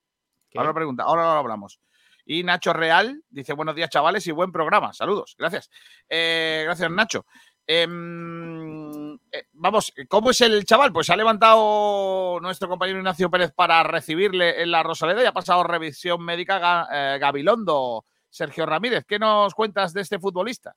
¿Qué? 0.50 0.58
Ahora 0.58 0.70
lo 0.70 0.74
pregunta, 0.74 1.02
ahora 1.04 1.22
lo 1.22 1.30
hablamos. 1.30 1.80
Y 2.24 2.42
Nacho 2.44 2.72
Real 2.72 3.22
dice: 3.30 3.52
Buenos 3.54 3.74
días, 3.74 3.88
chavales, 3.90 4.26
y 4.26 4.32
buen 4.32 4.52
programa. 4.52 4.92
Saludos, 4.92 5.34
gracias. 5.38 5.70
Eh, 6.08 6.62
gracias, 6.64 6.90
Nacho. 6.90 7.24
Em, 7.66 9.14
eh, 9.32 9.46
vamos, 9.54 9.92
¿cómo 10.08 10.30
es 10.30 10.40
el 10.40 10.64
chaval? 10.64 10.92
Pues 10.92 11.06
se 11.06 11.12
ha 11.12 11.16
levantado 11.16 12.38
nuestro 12.40 12.68
compañero 12.68 12.98
Ignacio 12.98 13.30
Pérez 13.30 13.52
para 13.52 13.82
recibirle 13.82 14.62
en 14.62 14.70
la 14.70 14.82
Rosaleda 14.82 15.22
y 15.22 15.26
ha 15.26 15.32
pasado 15.32 15.62
revisión 15.64 16.22
médica 16.24 16.86
eh, 16.92 17.18
Gabilondo. 17.18 18.04
Sergio 18.30 18.66
Ramírez, 18.66 19.04
¿qué 19.06 19.18
nos 19.18 19.54
cuentas 19.54 19.92
de 19.94 20.02
este 20.02 20.18
futbolista? 20.18 20.76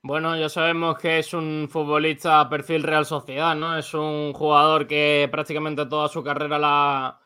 Bueno, 0.00 0.36
ya 0.36 0.48
sabemos 0.48 0.96
que 0.98 1.18
es 1.18 1.34
un 1.34 1.68
futbolista 1.70 2.48
perfil 2.48 2.84
Real 2.84 3.04
Sociedad, 3.04 3.56
¿no? 3.56 3.76
Es 3.76 3.92
un 3.94 4.32
jugador 4.32 4.86
que 4.86 5.28
prácticamente 5.30 5.86
toda 5.86 6.08
su 6.08 6.22
carrera 6.22 6.56
la, 6.58 7.18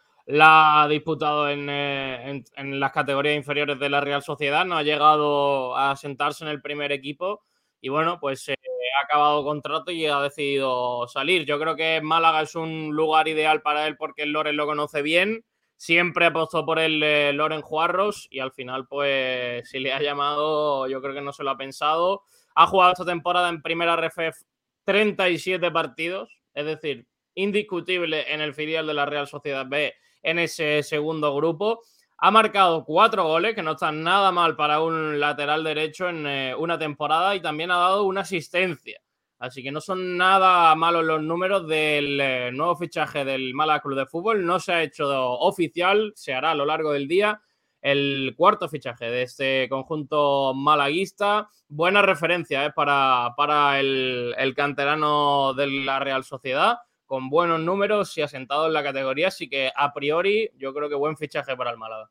ha 0.83 0.89
disputado 0.89 1.51
en, 1.51 1.69
eh, 1.69 2.43
en- 2.57 2.81
las 2.81 2.93
categorías 2.93 3.37
inferiores 3.37 3.79
de 3.79 3.91
la 3.91 4.01
Real 4.01 4.23
Sociedad, 4.23 4.65
no 4.65 4.77
ha 4.79 4.83
llegado 4.83 5.77
a 5.77 5.95
sentarse 5.97 6.45
en 6.45 6.51
el 6.51 6.63
primer 6.63 6.93
equipo 6.93 7.43
y 7.81 7.91
bueno, 7.91 8.19
pues 8.19 8.49
ha 8.93 9.05
acabado 9.05 9.45
contrato 9.45 9.91
y 9.91 10.07
ha 10.07 10.21
decidido 10.21 11.07
salir. 11.09 11.45
Yo 11.45 11.59
creo 11.59 11.77
que 11.77 12.01
Málaga 12.03 12.43
es 12.43 12.55
un 12.55 12.91
lugar 12.95 13.29
ideal 13.29 13.63
para 13.63 13.87
él 13.87 13.97
porque 13.97 14.23
el 14.23 14.33
Loren 14.33 14.57
lo 14.57 14.67
conoce 14.67 15.03
bien. 15.03 15.45
Siempre 15.77 16.27
apostó 16.27 16.65
por 16.65 16.79
el 16.79 17.03
eh, 17.03 17.33
Loren 17.33 17.63
Juarros 17.63 18.29
y 18.31 18.39
al 18.39 18.53
final, 18.53 18.87
pues, 18.87 19.69
si 19.69 19.81
le 19.81 19.93
ha 19.93 20.01
llamado, 20.01 20.87
yo 20.87 21.03
creo 21.03 21.15
que 21.15 21.21
no 21.21 21.33
se 21.33 21.43
lo 21.43 21.51
ha 21.51 21.57
pensado. 21.57 22.23
Ha 22.55 22.67
jugado 22.67 22.93
esta 22.93 23.05
temporada 23.05 23.49
en 23.49 23.63
primera 23.63 23.97
RFF 23.97 24.43
37 24.85 25.71
partidos, 25.71 26.41
es 26.55 26.67
decir, 26.67 27.07
indiscutible 27.35 28.33
en 28.33 28.41
el 28.41 28.55
filial 28.55 28.87
de 28.87 28.95
la 28.95 29.07
Real 29.07 29.27
Sociedad 29.27 29.67
B 29.67 29.95
en 30.23 30.39
ese 30.39 30.83
segundo 30.83 31.35
grupo. 31.35 31.83
Ha 32.25 32.31
marcado 32.31 32.85
cuatro 32.85 33.25
goles, 33.25 33.53
que 33.53 33.65
no 33.65 33.73
están 33.73 34.05
nada 34.05 34.31
mal 34.31 34.55
para 34.55 34.81
un 34.81 35.19
lateral 35.19 35.65
derecho 35.65 36.09
en 36.09 36.25
eh, 36.25 36.55
una 36.57 36.79
temporada 36.79 37.35
y 37.35 37.43
también 37.43 37.73
ha 37.73 37.79
dado 37.79 38.05
una 38.05 38.21
asistencia. 38.21 39.01
Así 39.41 39.61
que 39.61 39.73
no 39.73 39.81
son 39.81 40.17
nada 40.17 40.73
malos 40.77 41.05
los 41.05 41.21
números 41.21 41.67
del 41.67 42.21
eh, 42.21 42.53
nuevo 42.53 42.77
fichaje 42.77 43.25
del 43.25 43.55
Málaga 43.55 43.81
Club 43.81 43.99
de 43.99 44.07
Fútbol. 44.07 44.47
No 44.47 44.61
se 44.61 44.73
ha 44.73 44.85
hecho 44.85 45.33
oficial, 45.33 46.13
se 46.15 46.33
hará 46.33 46.53
a 46.53 46.55
lo 46.55 46.65
largo 46.65 46.93
del 46.93 47.09
día 47.09 47.43
el 47.81 48.35
cuarto 48.37 48.69
fichaje 48.69 49.07
de 49.07 49.23
este 49.23 49.69
conjunto 49.69 50.55
malaguista. 50.55 51.49
Buena 51.67 52.03
referencia 52.03 52.65
eh, 52.67 52.73
para, 52.73 53.35
para 53.37 53.81
el, 53.81 54.33
el 54.39 54.55
canterano 54.55 55.55
de 55.55 55.67
la 55.67 55.99
Real 55.99 56.23
Sociedad, 56.23 56.79
con 57.13 57.29
buenos 57.29 57.61
números 57.61 58.17
y 58.17 58.23
asentado 58.23 58.69
en 58.69 58.73
la 58.73 58.83
categoría. 58.83 59.29
Así 59.29 59.47
que 59.47 59.71
a 59.77 59.93
priori 59.93 60.51
yo 60.57 60.73
creo 60.73 60.89
que 60.89 60.95
buen 60.95 61.19
fichaje 61.19 61.55
para 61.55 61.71
el 61.71 61.77
Málaga. 61.77 62.11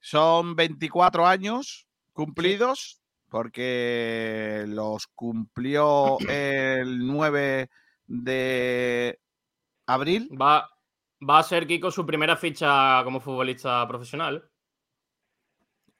Son 0.00 0.54
24 0.54 1.26
años 1.26 1.88
cumplidos, 2.12 3.00
porque 3.30 4.66
los 4.68 5.06
cumplió 5.06 6.18
el 6.28 7.06
9 7.06 7.70
de 8.06 9.18
abril. 9.86 10.28
Va, 10.38 10.68
va 11.26 11.38
a 11.38 11.42
ser 11.42 11.66
Kiko 11.66 11.90
su 11.90 12.04
primera 12.04 12.36
ficha 12.36 13.00
como 13.04 13.20
futbolista 13.20 13.88
profesional. 13.88 14.46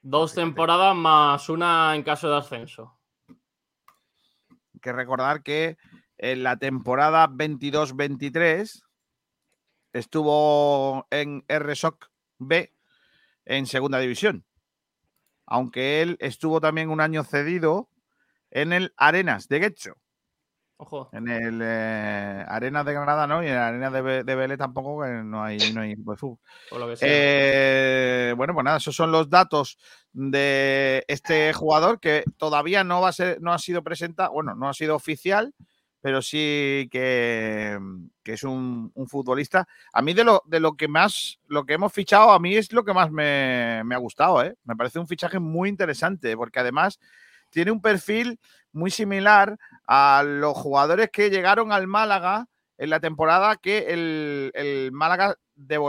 Dos 0.03 0.35
temporadas 0.35 0.95
más 0.95 1.49
una 1.49 1.97
en 1.97 2.03
caso 2.03 2.29
de 2.29 2.37
ascenso. 2.37 2.95
Hay 4.51 4.81
que 4.83 4.93
recordar 4.93 5.43
que 5.43 5.79
en 6.19 6.43
la 6.43 6.57
temporada 6.57 7.29
22-23 7.29 8.83
estuvo 9.93 11.07
en 11.11 11.45
RSOC 11.49 12.11
B 12.39 12.75
en 13.45 13.67
segunda 13.67 13.99
división. 13.99 14.45
Aunque 15.47 16.03
él 16.03 16.17
estuvo 16.21 16.61
también 16.61 16.91
un 16.91 17.01
año 17.01 17.25
cedido 17.25 17.89
en 18.51 18.73
el 18.73 18.93
Arenas 18.97 19.49
de 19.49 19.61
Guecho. 19.61 19.95
Ojo. 20.81 21.09
En 21.13 21.27
el 21.27 21.61
eh, 21.61 22.45
Arenas 22.47 22.87
de 22.87 22.93
Granada 22.93 23.27
no, 23.27 23.43
y 23.43 23.47
en 23.47 23.53
el 23.53 23.59
Arenas 23.59 23.93
de, 23.93 24.23
de 24.23 24.57
tampoco, 24.57 25.03
que 25.03 25.11
no 25.25 25.43
hay, 25.43 25.59
no 25.73 25.81
hay 25.81 25.97
fútbol. 25.97 26.39
Por 26.71 26.79
lo 26.79 26.89
que 26.89 26.97
sea. 26.97 27.09
Eh, 27.11 28.35
bueno, 28.37 28.55
pues 28.55 28.65
nada, 28.65 28.77
esos 28.77 28.95
son 28.95 29.11
los 29.11 29.29
datos 29.29 29.79
de 30.13 31.05
este 31.09 31.53
jugador 31.53 31.99
que 31.99 32.23
todavía 32.37 32.85
no 32.85 33.01
va 33.01 33.09
a 33.09 33.13
ser, 33.13 33.41
no 33.41 33.53
ha 33.53 33.59
sido 33.59 33.83
presentado, 33.83 34.33
bueno, 34.33 34.55
no 34.55 34.69
ha 34.69 34.75
sido 34.75 34.95
oficial, 34.95 35.53
pero 36.01 36.23
sí 36.23 36.89
que, 36.91 37.79
que 38.23 38.33
es 38.35 38.43
un, 38.45 38.91
un 38.95 39.09
futbolista. 39.09 39.67
A 39.93 40.03
mí 40.03 40.15
de 40.15 40.25
lo, 40.25 40.43
de 40.47 40.61
lo 40.61 40.77
que 40.77 40.89
más, 40.89 41.41
lo 41.47 41.65
que 41.65 41.75
hemos 41.75 41.93
fichado, 41.93 42.31
a 42.31 42.39
mí 42.39 42.57
es 42.57 42.73
lo 42.73 42.85
que 42.85 42.95
más 42.95 43.11
me, 43.11 43.83
me 43.85 43.95
ha 43.95 43.99
gustado, 43.99 44.43
¿eh? 44.43 44.57
Me 44.65 44.77
parece 44.77 44.99
un 44.99 45.09
fichaje 45.09 45.39
muy 45.39 45.69
interesante, 45.69 46.37
porque 46.37 46.61
además 46.61 46.99
tiene 47.51 47.71
un 47.71 47.81
perfil 47.83 48.39
muy 48.73 48.91
similar 48.91 49.59
a 49.87 50.23
los 50.25 50.57
jugadores 50.57 51.11
que 51.11 51.31
llegaron 51.31 51.73
al 51.73 51.87
Málaga 51.87 52.47
en 52.77 52.91
la 52.91 53.01
temporada 53.01 53.57
que 53.57 53.87
el, 53.89 54.53
el 54.55 54.93
Málaga 54.93 55.35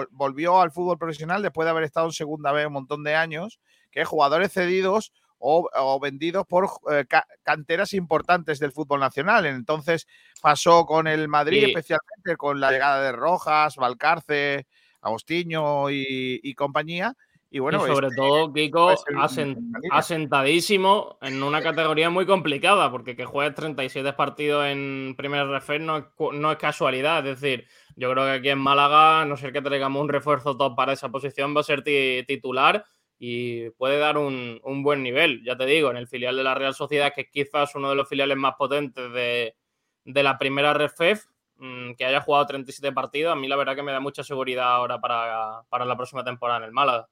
volvió 0.09 0.59
al 0.61 0.71
fútbol 0.71 0.97
profesional 0.97 1.43
después 1.43 1.65
de 1.65 1.69
haber 1.69 1.83
estado 1.83 2.07
en 2.07 2.13
segunda 2.13 2.51
vez 2.51 2.65
un 2.65 2.73
montón 2.73 3.03
de 3.03 3.15
años, 3.15 3.59
que 3.91 4.05
jugadores 4.05 4.53
cedidos 4.53 5.13
o, 5.39 5.69
o 5.73 5.99
vendidos 5.99 6.45
por 6.45 6.69
eh, 6.91 7.05
ca- 7.07 7.25
canteras 7.43 7.93
importantes 7.93 8.59
del 8.59 8.71
fútbol 8.71 8.99
nacional. 8.99 9.45
Entonces 9.45 10.07
pasó 10.41 10.85
con 10.85 11.07
el 11.07 11.27
Madrid, 11.27 11.61
Y- 11.61 11.65
especialmente 11.71 12.37
con 12.37 12.59
la 12.59 12.71
llegada 12.71 13.01
de 13.01 13.11
Rojas, 13.13 13.75
Valcarce, 13.77 14.67
Agostinho 15.01 15.89
y, 15.89 16.39
y 16.43 16.53
compañía. 16.53 17.13
Y 17.51 17.57
bueno, 17.57 17.83
y 17.83 17.89
sobre 17.89 18.07
este 18.09 18.17
todo, 18.17 18.53
Kiko, 18.53 18.83
puede 18.85 18.97
ser 18.97 19.15
un- 19.15 19.21
asen- 19.23 19.57
una 19.57 19.79
línea. 19.79 19.97
asentadísimo 19.97 21.17
en 21.21 21.41
una 21.41 21.63
categoría 21.63 22.09
muy 22.11 22.27
complicada, 22.27 22.91
porque 22.91 23.15
que 23.15 23.25
juegues 23.25 23.55
37 23.55 24.13
partidos 24.13 24.67
en 24.67 25.15
primer 25.17 25.47
refer 25.47 25.81
no 25.81 25.97
es, 25.97 26.03
no 26.33 26.51
es 26.51 26.57
casualidad. 26.59 27.25
Es 27.25 27.41
decir, 27.41 27.65
yo 27.95 28.11
creo 28.11 28.25
que 28.25 28.31
aquí 28.33 28.49
en 28.49 28.59
Málaga, 28.59 29.21
a 29.21 29.25
no 29.25 29.35
ser 29.35 29.51
que 29.51 29.63
traigamos 29.63 29.99
un 30.01 30.09
refuerzo 30.09 30.55
top 30.57 30.75
para 30.75 30.93
esa 30.93 31.09
posición, 31.09 31.55
va 31.55 31.61
a 31.61 31.63
ser 31.63 31.81
ti- 31.83 32.23
titular 32.27 32.85
y 33.19 33.69
puede 33.71 33.99
dar 33.99 34.17
un, 34.17 34.59
un 34.63 34.81
buen 34.81 35.03
nivel. 35.03 35.43
Ya 35.43 35.57
te 35.57 35.65
digo, 35.65 35.91
en 35.91 35.97
el 35.97 36.07
filial 36.07 36.37
de 36.37 36.43
la 36.43 36.55
Real 36.55 36.73
Sociedad, 36.73 37.13
que 37.13 37.21
es 37.21 37.29
quizás 37.29 37.75
uno 37.75 37.89
de 37.89 37.95
los 37.95 38.07
filiales 38.07 38.37
más 38.37 38.55
potentes 38.57 39.11
de, 39.11 39.55
de 40.05 40.23
la 40.23 40.37
primera 40.37 40.73
RFEF, 40.73 41.25
mm, 41.57 41.93
que 41.95 42.05
haya 42.05 42.21
jugado 42.21 42.45
37 42.47 42.93
partidos, 42.93 43.33
a 43.33 43.35
mí 43.35 43.47
la 43.49 43.57
verdad 43.57 43.75
que 43.75 43.83
me 43.83 43.91
da 43.91 43.99
mucha 43.99 44.23
seguridad 44.23 44.71
ahora 44.71 44.99
para, 45.01 45.63
para 45.69 45.83
la 45.85 45.97
próxima 45.97 46.23
temporada 46.23 46.59
en 46.59 46.65
el 46.65 46.71
Málaga. 46.71 47.09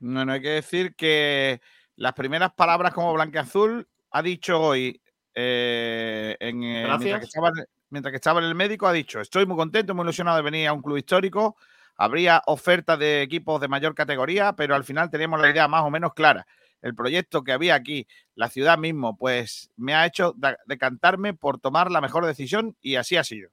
No, 0.00 0.24
no 0.24 0.32
hay 0.32 0.42
que 0.42 0.48
decir 0.50 0.94
que 0.96 1.60
las 1.96 2.12
primeras 2.14 2.52
palabras 2.54 2.92
como 2.92 3.12
blanqueazul 3.14 3.86
ha 4.10 4.22
dicho 4.22 4.60
hoy, 4.60 5.00
eh, 5.34 6.36
en, 6.40 6.62
eh, 6.62 6.84
mientras, 6.98 7.20
que 7.20 7.24
estaba, 7.26 7.48
en- 7.48 7.64
mientras 7.90 8.10
que 8.12 8.16
estaba 8.16 8.40
en 8.40 8.46
el 8.46 8.54
médico, 8.54 8.86
ha 8.86 8.92
dicho, 8.92 9.20
estoy 9.20 9.46
muy 9.46 9.56
contento, 9.56 9.94
muy 9.94 10.02
ilusionado 10.04 10.36
de 10.36 10.42
venir 10.42 10.68
a 10.68 10.72
un 10.72 10.82
club 10.82 10.96
histórico. 10.96 11.56
Habría 11.96 12.42
ofertas 12.46 12.98
de 12.98 13.22
equipos 13.22 13.60
de 13.60 13.68
mayor 13.68 13.94
categoría, 13.94 14.54
pero 14.54 14.74
al 14.74 14.84
final 14.84 15.10
teníamos 15.10 15.40
la 15.40 15.50
idea 15.50 15.68
más 15.68 15.82
o 15.82 15.90
menos 15.90 16.12
clara. 16.14 16.46
El 16.82 16.94
proyecto 16.94 17.42
que 17.44 17.52
había 17.52 17.74
aquí, 17.76 18.06
la 18.34 18.48
ciudad 18.48 18.76
mismo, 18.76 19.16
pues 19.16 19.70
me 19.76 19.94
ha 19.94 20.04
hecho 20.06 20.34
decantarme 20.66 21.32
por 21.34 21.58
tomar 21.58 21.90
la 21.90 22.00
mejor 22.00 22.26
decisión 22.26 22.76
y 22.80 22.96
así 22.96 23.16
ha 23.16 23.24
sido. 23.24 23.50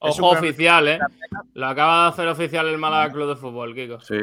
Es 0.00 0.18
un 0.18 0.24
Ojo 0.24 0.30
gran- 0.32 0.44
oficial, 0.44 0.88
¿eh? 0.88 0.98
Lo 1.54 1.66
acaba 1.66 2.04
de 2.04 2.08
hacer 2.10 2.28
oficial 2.28 2.66
el 2.68 2.78
Málaga 2.78 3.12
Club 3.12 3.28
de 3.28 3.36
Fútbol, 3.36 3.74
Kiko. 3.74 4.00
Sí, 4.00 4.16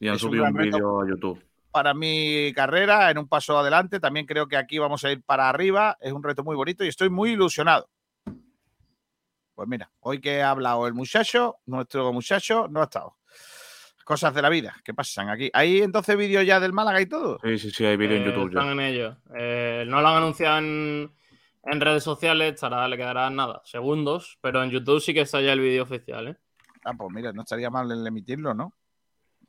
y 0.00 0.08
han 0.08 0.14
Es 0.16 0.22
un 0.22 0.30
subido 0.30 0.44
un, 0.44 0.54
reto. 0.56 0.76
vídeo 0.76 1.00
a 1.02 1.08
YouTube. 1.08 1.42
para 1.72 1.92
mi 1.92 2.52
carrera 2.54 3.10
en 3.10 3.18
un 3.18 3.28
paso 3.28 3.58
adelante. 3.58 4.00
También 4.00 4.24
creo 4.24 4.46
que 4.48 4.56
aquí 4.56 4.78
vamos 4.78 5.04
a 5.04 5.10
ir 5.12 5.22
para 5.22 5.48
arriba. 5.50 5.96
Es 6.00 6.10
un 6.12 6.22
reto 6.22 6.42
muy 6.42 6.56
bonito 6.56 6.84
y 6.84 6.88
estoy 6.88 7.10
muy 7.10 7.32
ilusionado. 7.32 7.88
Pues 9.56 9.68
mira, 9.70 9.90
hoy 10.00 10.20
que 10.20 10.42
ha 10.42 10.50
hablado 10.50 10.86
el 10.86 10.92
muchacho, 10.92 11.56
nuestro 11.64 12.12
muchacho 12.12 12.68
no 12.68 12.80
ha 12.82 12.84
estado. 12.84 13.16
Cosas 14.04 14.34
de 14.34 14.42
la 14.42 14.50
vida 14.50 14.76
que 14.84 14.92
pasan 14.92 15.30
aquí. 15.30 15.50
¿Hay 15.54 15.80
entonces 15.80 16.14
vídeo 16.16 16.42
ya 16.42 16.60
del 16.60 16.74
Málaga 16.74 17.00
y 17.00 17.06
todo? 17.06 17.38
Sí, 17.42 17.58
sí, 17.58 17.70
sí, 17.70 17.84
hay 17.86 17.96
vídeo 17.96 18.18
en 18.18 18.22
Eh, 18.22 18.26
YouTube. 18.26 18.52
ya. 18.52 18.60
Están 18.60 18.78
en 18.78 18.80
ello. 18.80 19.16
Eh, 19.34 19.84
no 19.88 20.02
lo 20.02 20.08
han 20.08 20.16
anunciado 20.18 20.58
en, 20.58 21.10
en 21.64 21.80
redes 21.80 22.04
sociales, 22.04 22.52
estará, 22.54 22.86
le 22.86 22.98
quedará 22.98 23.30
nada, 23.30 23.62
segundos, 23.64 24.38
pero 24.42 24.62
en 24.62 24.70
YouTube 24.70 25.00
sí 25.00 25.14
que 25.14 25.22
está 25.22 25.40
ya 25.40 25.54
el 25.54 25.60
vídeo 25.60 25.84
oficial, 25.84 26.28
¿eh? 26.28 26.36
Ah, 26.84 26.92
pues 26.96 27.10
mira, 27.12 27.32
no 27.32 27.40
estaría 27.40 27.70
mal 27.70 27.90
el 27.90 28.06
emitirlo, 28.06 28.52
¿no? 28.52 28.74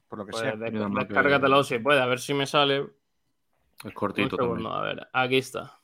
Por 0.07 0.19
lo 0.19 0.25
que 0.25 0.31
Pues 0.31 0.41
sea. 0.41 0.55
de- 0.55 0.71
Mira, 0.71 0.87
más 0.87 1.03
que- 1.03 1.13
descárgatelo 1.13 1.63
si 1.65 1.79
puede, 1.79 1.99
a 2.01 2.05
ver 2.05 2.19
si 2.19 2.33
me 2.33 2.47
sale. 2.47 2.77
Es 2.77 3.85
Un 3.85 3.91
cortito 3.91 4.37
segundo, 4.37 4.69
también. 4.71 4.73
a 4.73 4.81
ver, 4.81 5.07
aquí 5.11 5.37
está. 5.37 5.76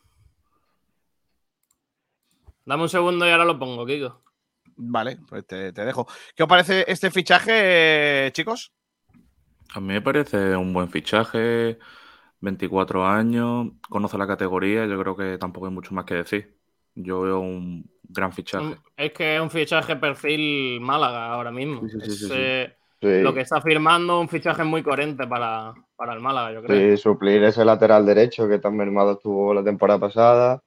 Dame 2.65 2.83
un 2.83 2.89
segundo 2.89 3.25
y 3.25 3.29
ahora 3.31 3.45
lo 3.45 3.57
pongo, 3.57 3.85
Kiko. 3.85 4.21
Vale, 4.75 5.17
pues 5.27 5.45
te, 5.45 5.71
te 5.73 5.85
dejo. 5.85 6.07
¿Qué 6.35 6.43
os 6.43 6.49
parece 6.49 6.85
este 6.87 7.11
fichaje, 7.11 8.31
chicos? 8.33 8.73
A 9.75 9.79
mí 9.79 9.87
me 9.87 10.01
parece 10.01 10.55
un 10.55 10.73
buen 10.73 10.89
fichaje. 10.89 11.79
24 12.39 13.05
años, 13.07 13.69
conoce 13.89 14.17
la 14.17 14.27
categoría. 14.27 14.85
Yo 14.85 14.99
creo 14.99 15.15
que 15.15 15.37
tampoco 15.37 15.67
hay 15.67 15.73
mucho 15.73 15.93
más 15.93 16.05
que 16.05 16.15
decir. 16.15 16.59
Yo 16.95 17.21
veo 17.21 17.39
un 17.39 17.89
gran 18.03 18.33
fichaje. 18.33 18.77
Es 18.97 19.13
que 19.13 19.35
es 19.35 19.41
un 19.41 19.49
fichaje 19.51 19.95
perfil 19.95 20.79
Málaga 20.81 21.33
ahora 21.33 21.51
mismo. 21.51 21.81
Sí, 21.81 21.89
sí, 21.89 22.01
sí, 22.01 22.17
Es, 22.17 22.17
sí, 22.17 22.29
sí. 22.29 22.39
eh, 22.39 22.75
Sí, 23.01 23.09
Lo 23.19 23.33
que 23.33 23.41
está 23.41 23.61
firmando 23.61 24.19
un 24.19 24.29
fichaje 24.29 24.63
muy 24.63 24.83
coherente 24.83 25.27
para, 25.27 25.73
para 25.95 26.13
el 26.13 26.19
Málaga, 26.21 26.53
yo 26.53 26.63
creo. 26.63 26.89
sí, 26.91 26.97
suplir 26.97 27.43
ese 27.43 27.65
lateral 27.65 28.05
derecho 28.05 28.47
que 28.47 28.59
tan 28.59 28.75
mermado 28.75 29.13
estuvo 29.13 29.53
la 29.53 29.63
temporada 29.63 29.99
pasada. 29.99 30.63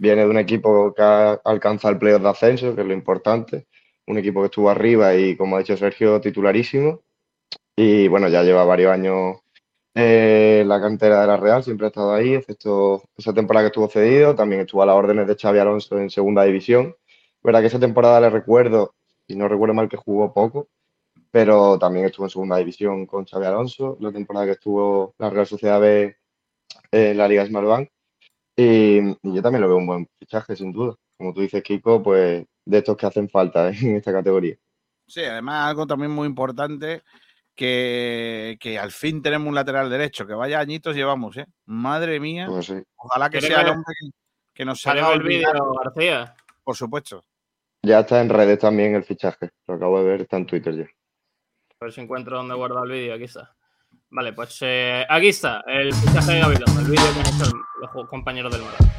Viene 0.00 0.22
de 0.22 0.30
un 0.30 0.38
equipo 0.38 0.94
que 0.94 1.02
ha 1.02 1.32
alcanzado 1.44 1.92
el 1.92 1.98
playoff 1.98 2.22
de 2.22 2.28
ascenso, 2.30 2.74
que 2.74 2.80
es 2.80 2.86
lo 2.86 2.94
importante. 2.94 3.66
Un 4.06 4.16
equipo 4.16 4.40
que 4.40 4.46
estuvo 4.46 4.70
arriba 4.70 5.14
y, 5.14 5.36
como 5.36 5.56
ha 5.56 5.58
dicho 5.58 5.76
Sergio, 5.76 6.22
titularísimo. 6.22 7.02
Y 7.76 8.08
bueno, 8.08 8.28
ya 8.28 8.42
lleva 8.42 8.64
varios 8.64 8.92
años 8.92 9.36
eh, 9.94 10.64
la 10.66 10.80
cantera 10.80 11.20
de 11.20 11.26
la 11.26 11.36
Real, 11.36 11.62
siempre 11.62 11.86
ha 11.86 11.88
estado 11.88 12.14
ahí, 12.14 12.32
excepto 12.34 13.02
esa 13.14 13.34
temporada 13.34 13.64
que 13.64 13.68
estuvo 13.68 13.88
cedido. 13.88 14.34
También 14.34 14.62
estuvo 14.62 14.82
a 14.82 14.86
las 14.86 14.96
órdenes 14.96 15.26
de 15.26 15.36
Xavi 15.36 15.58
Alonso 15.58 15.98
en 15.98 16.08
segunda 16.08 16.44
división. 16.44 16.96
Verdad 17.42 17.60
que 17.60 17.66
esa 17.66 17.78
temporada 17.78 18.22
le 18.22 18.30
recuerdo, 18.30 18.94
y 19.26 19.36
no 19.36 19.48
recuerdo 19.48 19.74
mal 19.74 19.90
que 19.90 19.98
jugó 19.98 20.32
poco, 20.32 20.68
pero 21.30 21.78
también 21.78 22.06
estuvo 22.06 22.24
en 22.26 22.30
segunda 22.30 22.56
división 22.56 23.04
con 23.06 23.26
Xavi 23.26 23.44
Alonso, 23.46 23.98
la 24.00 24.12
temporada 24.12 24.46
que 24.46 24.52
estuvo 24.52 25.14
la 25.18 25.28
Real 25.28 25.46
Sociedad 25.46 25.78
B 25.80 26.16
en 26.90 27.18
la 27.18 27.28
Liga 27.28 27.46
Smartbank. 27.46 27.90
Y, 28.60 28.98
y 29.22 29.34
yo 29.34 29.42
también 29.42 29.62
lo 29.62 29.68
veo 29.68 29.76
un 29.78 29.86
buen 29.86 30.06
fichaje, 30.18 30.54
sin 30.56 30.72
duda. 30.72 30.94
Como 31.16 31.32
tú 31.32 31.40
dices, 31.40 31.62
Kiko, 31.62 32.02
pues 32.02 32.44
de 32.64 32.78
estos 32.78 32.96
que 32.96 33.06
hacen 33.06 33.28
falta 33.28 33.70
¿eh? 33.70 33.72
en 33.82 33.96
esta 33.96 34.12
categoría. 34.12 34.56
Sí, 35.06 35.22
además 35.24 35.68
algo 35.70 35.86
también 35.86 36.10
muy 36.10 36.26
importante, 36.28 37.02
que, 37.54 38.56
que 38.60 38.78
al 38.78 38.90
fin 38.92 39.22
tenemos 39.22 39.48
un 39.48 39.54
lateral 39.54 39.90
derecho, 39.90 40.26
que 40.26 40.34
vaya 40.34 40.60
añitos 40.60 40.94
llevamos, 40.94 41.36
¿eh? 41.36 41.46
Madre 41.66 42.20
mía, 42.20 42.46
Pues 42.48 42.66
sí. 42.66 42.74
ojalá 42.96 43.28
que 43.28 43.38
¿Quieres 43.38 43.56
sea 43.56 43.66
el 43.66 43.70
hombre 43.72 43.94
que, 44.00 44.08
que 44.54 44.64
nos 44.64 44.82
¿Quieres 44.82 45.02
haga 45.02 45.12
ver 45.12 45.22
el 45.22 45.26
vídeo, 45.28 45.74
García? 45.82 46.34
por 46.62 46.76
supuesto. 46.76 47.24
Ya 47.82 48.00
está 48.00 48.20
en 48.20 48.28
redes 48.28 48.58
también 48.58 48.94
el 48.94 49.04
fichaje. 49.04 49.50
Lo 49.66 49.74
acabo 49.74 49.98
de 49.98 50.04
ver, 50.04 50.20
está 50.22 50.36
en 50.36 50.46
Twitter 50.46 50.76
ya. 50.76 50.84
A 50.84 51.84
ver 51.86 51.92
si 51.92 52.02
encuentro 52.02 52.36
dónde 52.36 52.54
guarda 52.54 52.82
el 52.84 52.90
vídeo. 52.90 53.14
Aquí 53.14 53.24
está. 53.24 53.56
Vale, 54.10 54.32
pues 54.34 54.58
eh, 54.60 55.04
aquí 55.08 55.28
está 55.28 55.64
el 55.66 55.92
fichaje 55.94 56.32
de 56.32 56.40
Gavilón, 56.40 56.78
el 56.78 56.84
vídeo 56.90 57.04
que 57.14 57.20
han 57.20 57.34
hecho 57.34 57.50
los 57.80 58.08
compañeros 58.08 58.52
del 58.52 58.62
Málaga. 58.62 58.90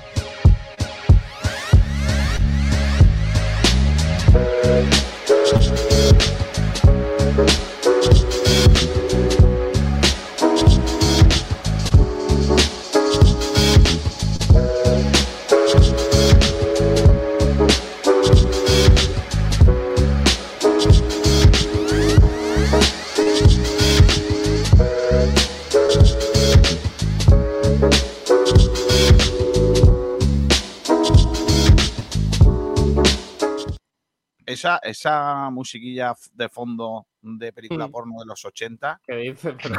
Esa, 34.61 34.77
esa 34.83 35.49
musiquilla 35.49 36.13
de 36.33 36.49
fondo 36.49 37.07
de 37.21 37.51
película 37.53 37.87
Mm. 37.87 37.91
porno 37.91 38.19
de 38.19 38.25
los 38.25 38.43
80, 38.45 39.01
¿Qué 39.05 39.15
dice? 39.15 39.53
Pero, 39.61 39.75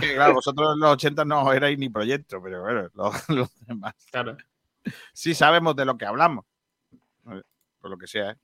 que 0.00 0.14
claro, 0.14 0.34
vosotros 0.34 0.74
en 0.74 0.80
los 0.80 0.92
80 0.92 1.24
no 1.24 1.52
erais 1.52 1.78
ni 1.78 1.88
proyecto, 1.88 2.40
pero 2.42 2.62
bueno, 2.62 2.88
los, 2.94 3.28
los 3.30 3.66
demás. 3.66 3.94
claro. 4.10 4.36
sí 5.12 5.34
sabemos 5.34 5.74
de 5.76 5.84
lo 5.84 5.96
que 5.98 6.06
hablamos. 6.06 6.44
Eh, 7.30 7.42
Por 7.80 7.90
lo 7.90 7.98
que 7.98 8.06
sea, 8.06 8.30
¿eh? 8.32 8.36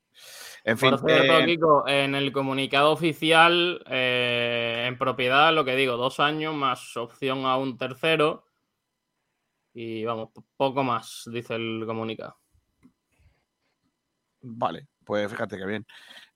En 0.64 0.78
fin, 0.78 0.90
Por 0.90 1.00
cierto, 1.08 1.38
eh, 1.40 1.46
Kiko, 1.46 1.88
en 1.88 2.14
el 2.14 2.32
comunicado 2.32 2.90
oficial, 2.92 3.82
eh, 3.88 4.84
en 4.88 4.96
propiedad, 4.98 5.52
lo 5.52 5.64
que 5.64 5.74
digo, 5.76 5.96
dos 5.96 6.18
años 6.20 6.54
más 6.54 6.96
opción 6.96 7.44
a 7.46 7.56
un 7.56 7.76
tercero. 7.76 8.46
Y 9.74 10.04
vamos, 10.04 10.30
po- 10.32 10.44
poco 10.56 10.82
más, 10.84 11.28
dice 11.32 11.54
el 11.56 11.82
comunicado. 11.86 12.36
Vale, 14.42 14.86
pues 15.04 15.30
fíjate 15.30 15.56
que 15.58 15.66
bien. 15.66 15.86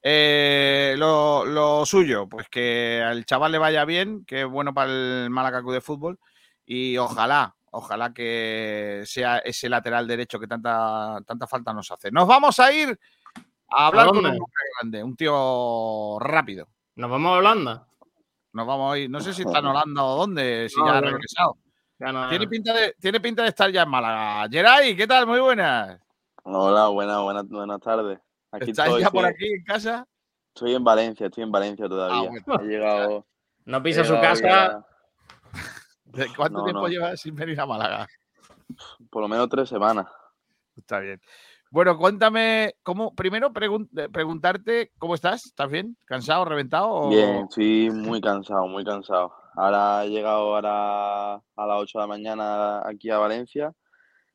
Eh, 0.03 0.95
lo, 0.97 1.45
lo 1.45 1.85
suyo, 1.85 2.29
pues 2.29 2.49
que 2.49 3.03
al 3.05 3.25
chaval 3.25 3.53
le 3.53 3.59
vaya 3.59 3.85
bien, 3.85 4.25
que 4.25 4.43
es 4.43 4.47
bueno 4.47 4.73
para 4.73 4.91
el 4.91 5.31
Málaga 5.31 5.61
de 5.63 5.81
Fútbol. 5.81 6.19
Y 6.65 6.97
ojalá, 6.99 7.55
ojalá 7.71 8.13
que 8.13 9.03
sea 9.07 9.39
ese 9.39 9.69
lateral 9.69 10.07
derecho 10.07 10.39
que 10.39 10.47
tanta, 10.47 11.19
tanta 11.27 11.47
falta 11.47 11.73
nos 11.73 11.91
hace. 11.91 12.11
Nos 12.11 12.29
vamos 12.29 12.59
a 12.61 12.71
ir 12.73 12.99
a 13.71 13.87
hablar 13.89 14.07
con 14.09 14.25
un 14.25 14.39
grande, 14.81 15.15
tío 15.17 16.19
rápido. 16.21 16.69
¿Nos 16.95 17.11
vamos 17.11 17.33
a 17.35 17.39
Holanda? 17.39 17.87
Nos 18.53 18.67
vamos 18.67 18.95
a 18.95 18.99
ir, 18.99 19.11
no 19.11 19.21
sé 19.21 19.33
si 19.35 19.43
está 19.43 19.59
en 19.59 19.67
Holanda 19.67 20.05
o 20.05 20.17
dónde, 20.17 20.69
si 20.69 20.79
No, 20.79 20.87
ya 20.87 20.99
ha 20.99 21.01
regresado. 21.01 21.57
Ya 21.99 22.13
no- 22.13 22.29
Tiene 22.29 22.47
pinta 22.49 22.73
de, 22.73 22.95
tiene 23.01 23.21
pinta 23.21 23.43
de 23.43 23.49
estar 23.49 23.71
ya 23.71 23.83
en 23.83 23.89
Málaga. 23.91 24.49
Geray, 24.51 24.97
¿qué 24.97 25.07
tal? 25.07 25.27
Muy 25.27 25.41
buenas. 25.41 25.99
Hola, 26.45 26.89
buenas, 26.89 27.21
buenas, 27.23 27.49
buenas 27.49 27.81
tardes. 27.81 28.19
Aquí 28.53 28.71
¿Estás 28.71 28.87
estoy, 28.87 29.03
ya 29.03 29.11
por 29.11 29.25
aquí 29.27 29.47
en 29.47 29.65
casa? 29.65 30.07
Estoy 30.55 30.75
en 30.75 30.85
Valencia, 30.85 31.27
estoy 31.27 31.45
en 31.45 31.53
Valencia 31.53 31.89
todavía. 31.89 32.31
Ah, 32.31 32.41
bueno. 32.47 32.63
He 32.65 32.67
llegado. 32.67 33.27
No 33.67 33.83
pisa 33.83 34.05
su 34.05 34.15
casa. 34.15 34.43
ya 34.49 34.87
¿De 36.05 36.27
¿Cuánto 36.35 36.59
No, 36.61 36.65
tiempo 36.65 36.83
no. 36.83 36.89
llevas 36.89 37.21
sin 37.21 37.35
venir 37.35 37.61
a 37.61 37.67
Málaga? 37.67 38.07
por 39.11 39.23
lo 39.23 39.29
menos 39.29 39.49
tres 39.49 39.69
semanas. 39.69 40.07
Está 40.77 40.99
bien. 41.01 41.21
Bueno, 41.71 41.99
cuéntame, 41.99 42.75
cómo, 42.83 43.15
primero 43.15 43.51
pregun- 43.53 43.89
eh, 43.99 44.09
preguntarte 44.09 44.93
cómo 44.99 45.15
estás. 45.15 45.45
¿Estás 45.47 45.69
bien? 45.71 45.97
¿Cansado, 46.07 46.45
reventado? 46.47 46.89
o- 46.89 47.09
Bien, 47.11 47.45
estoy 47.49 47.91
muy 47.91 48.21
cansado, 48.21 48.67
muy 48.67 48.85
cansado. 48.85 49.33
Ahora 49.55 50.05
he 50.05 50.09
llegado 50.11 50.55
ahora 50.55 51.35
a 51.35 51.67
las 51.67 51.77
8 51.79 51.99
de 51.99 52.03
la 52.03 52.07
mañana 52.07 52.89
aquí 52.89 53.11
a 53.11 53.19
Valencia. 53.19 53.73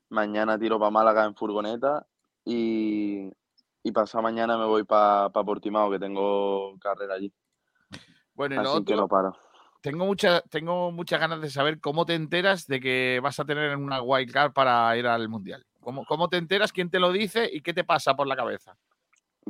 Mañana 0.09 0.59
tiro 0.59 0.77
para 0.77 0.91
Málaga 0.91 1.25
en 1.25 1.35
furgoneta 1.35 2.05
y, 2.45 3.31
y 3.83 3.91
pasado 3.91 4.21
mañana 4.21 4.57
me 4.57 4.65
voy 4.65 4.83
para 4.85 5.29
Portimao, 5.29 5.91
que 5.91 5.99
tengo 5.99 6.77
carrera 6.79 7.15
allí. 7.15 7.31
Bueno, 8.33 8.55
y 8.55 8.57
Así 8.57 8.83
que 8.85 8.95
no 8.95 9.07
paro. 9.07 9.35
tengo, 9.81 10.05
mucha, 10.05 10.41
tengo 10.41 10.91
muchas 10.91 11.19
ganas 11.19 11.41
de 11.41 11.49
saber 11.49 11.79
cómo 11.79 12.05
te 12.05 12.15
enteras 12.15 12.65
de 12.67 12.79
que 12.79 13.19
vas 13.21 13.39
a 13.39 13.45
tener 13.45 13.75
una 13.75 14.01
wildcard 14.01 14.53
para 14.53 14.95
ir 14.97 15.05
al 15.05 15.27
Mundial. 15.29 15.65
¿Cómo, 15.81 16.05
¿Cómo 16.05 16.29
te 16.29 16.37
enteras? 16.37 16.71
¿Quién 16.71 16.89
te 16.89 16.99
lo 16.99 17.11
dice? 17.11 17.49
¿Y 17.51 17.61
qué 17.61 17.73
te 17.73 17.83
pasa 17.83 18.15
por 18.15 18.25
la 18.25 18.37
cabeza? 18.37 18.75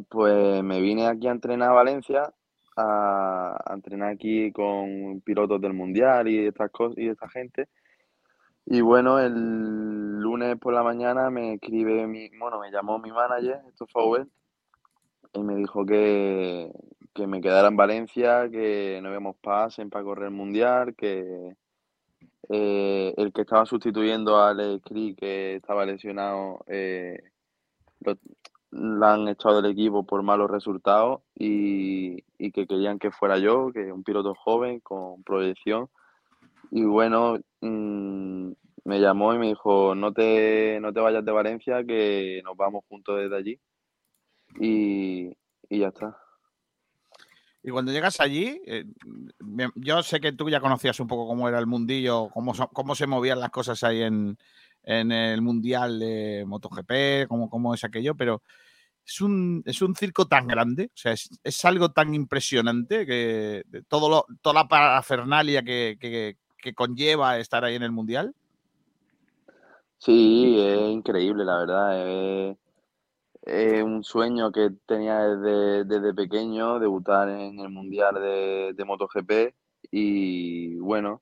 Pues 0.09 0.63
me 0.63 0.81
vine 0.81 1.05
aquí 1.07 1.27
a 1.27 1.31
entrenar 1.31 1.69
a 1.69 1.73
Valencia, 1.73 2.33
a, 2.75 3.55
a 3.63 3.73
entrenar 3.75 4.09
aquí 4.09 4.51
con 4.51 5.21
pilotos 5.21 5.61
del 5.61 5.73
Mundial 5.73 6.27
y 6.27 6.47
estas 6.47 6.71
cosas 6.71 6.97
y 6.97 7.07
esta 7.07 7.29
gente. 7.29 7.69
Y 8.65 8.81
bueno, 8.81 9.19
el 9.19 10.19
lunes 10.19 10.57
por 10.57 10.73
la 10.73 10.83
mañana 10.83 11.29
me 11.29 11.53
escribe 11.55 12.07
mi, 12.07 12.29
bueno, 12.37 12.59
me 12.59 12.71
llamó 12.71 12.97
mi 12.99 13.11
manager, 13.11 13.61
esto 13.67 13.85
fue 13.87 14.03
Owen, 14.03 14.31
y 15.33 15.39
me 15.43 15.55
dijo 15.55 15.85
que, 15.85 16.71
que 17.13 17.27
me 17.27 17.41
quedara 17.41 17.67
en 17.67 17.75
Valencia, 17.77 18.49
que 18.49 18.99
no 19.01 19.09
habíamos 19.09 19.35
pasen 19.37 19.89
para 19.89 20.05
correr 20.05 20.25
el 20.25 20.31
Mundial, 20.31 20.95
que 20.95 21.55
eh, 22.49 23.13
el 23.17 23.33
que 23.33 23.41
estaba 23.41 23.65
sustituyendo 23.65 24.37
a 24.37 24.49
Alex 24.49 24.83
Cri, 24.85 25.15
que 25.15 25.55
estaba 25.55 25.85
lesionado, 25.85 26.63
eh, 26.67 27.19
lo, 28.01 28.17
han 29.05 29.27
echado 29.27 29.61
del 29.61 29.71
equipo 29.71 30.05
por 30.05 30.23
malos 30.23 30.49
resultados 30.49 31.21
y, 31.35 32.23
y 32.37 32.51
que 32.51 32.65
querían 32.67 32.99
que 32.99 33.11
fuera 33.11 33.37
yo, 33.37 33.71
que 33.71 33.91
un 33.91 34.03
piloto 34.03 34.33
joven 34.35 34.79
con 34.79 35.23
proyección. 35.23 35.89
Y 36.75 36.85
bueno, 36.85 37.37
mm, 37.61 38.51
me 38.85 38.99
llamó 38.99 39.35
y 39.35 39.37
me 39.37 39.47
dijo, 39.49 39.93
no 39.93 40.11
te, 40.11 40.79
no 40.81 40.91
te 40.91 40.99
vayas 41.01 41.23
de 41.23 41.31
Valencia, 41.31 41.83
que 41.83 42.41
nos 42.43 42.57
vamos 42.57 42.83
juntos 42.89 43.15
desde 43.19 43.35
allí. 43.35 43.59
Y, 44.59 45.27
y 45.69 45.79
ya 45.79 45.89
está. 45.89 46.17
Y 47.61 47.69
cuando 47.69 47.91
llegas 47.91 48.19
allí, 48.19 48.59
eh, 48.65 48.85
yo 49.75 50.01
sé 50.01 50.19
que 50.19 50.31
tú 50.31 50.49
ya 50.49 50.59
conocías 50.59 50.99
un 50.99 51.05
poco 51.05 51.27
cómo 51.27 51.47
era 51.47 51.59
el 51.59 51.67
mundillo, 51.67 52.29
cómo, 52.33 52.53
cómo 52.73 52.95
se 52.95 53.05
movían 53.05 53.39
las 53.39 53.51
cosas 53.51 53.83
ahí 53.83 54.01
en, 54.01 54.35
en 54.81 55.11
el 55.11 55.43
mundial 55.43 55.99
de 55.99 56.43
MotoGP, 56.47 57.27
cómo, 57.27 57.51
cómo 57.51 57.75
es 57.75 57.83
aquello, 57.83 58.15
pero 58.15 58.41
es 59.05 59.21
un, 59.21 59.61
es 59.65 59.79
un 59.83 59.95
circo 59.95 60.27
tan 60.27 60.47
grande, 60.47 60.85
o 60.85 60.97
sea, 60.97 61.11
es, 61.11 61.29
es 61.43 61.65
algo 61.65 61.91
tan 61.91 62.15
impresionante 62.15 63.05
que 63.05 63.63
todo 63.87 64.09
lo, 64.09 64.25
toda 64.41 64.63
la 64.63 64.67
parafernalia 64.67 65.61
que, 65.61 65.97
que- 65.99 66.37
que 66.63 66.73
conlleva 66.73 67.37
estar 67.37 67.65
ahí 67.65 67.75
en 67.75 67.83
el 67.83 67.91
mundial. 67.91 68.33
Sí, 69.97 70.57
es 70.59 70.89
increíble, 70.89 71.43
la 71.43 71.57
verdad. 71.57 72.07
Es, 72.07 72.57
es 73.41 73.83
un 73.83 74.03
sueño 74.03 74.51
que 74.51 74.69
tenía 74.85 75.19
desde, 75.27 75.83
desde 75.83 76.13
pequeño, 76.13 76.79
debutar 76.79 77.29
en 77.29 77.59
el 77.59 77.69
Mundial 77.69 78.15
de, 78.15 78.73
de 78.75 78.85
MotoGP. 78.85 79.53
Y 79.91 80.75
bueno, 80.79 81.21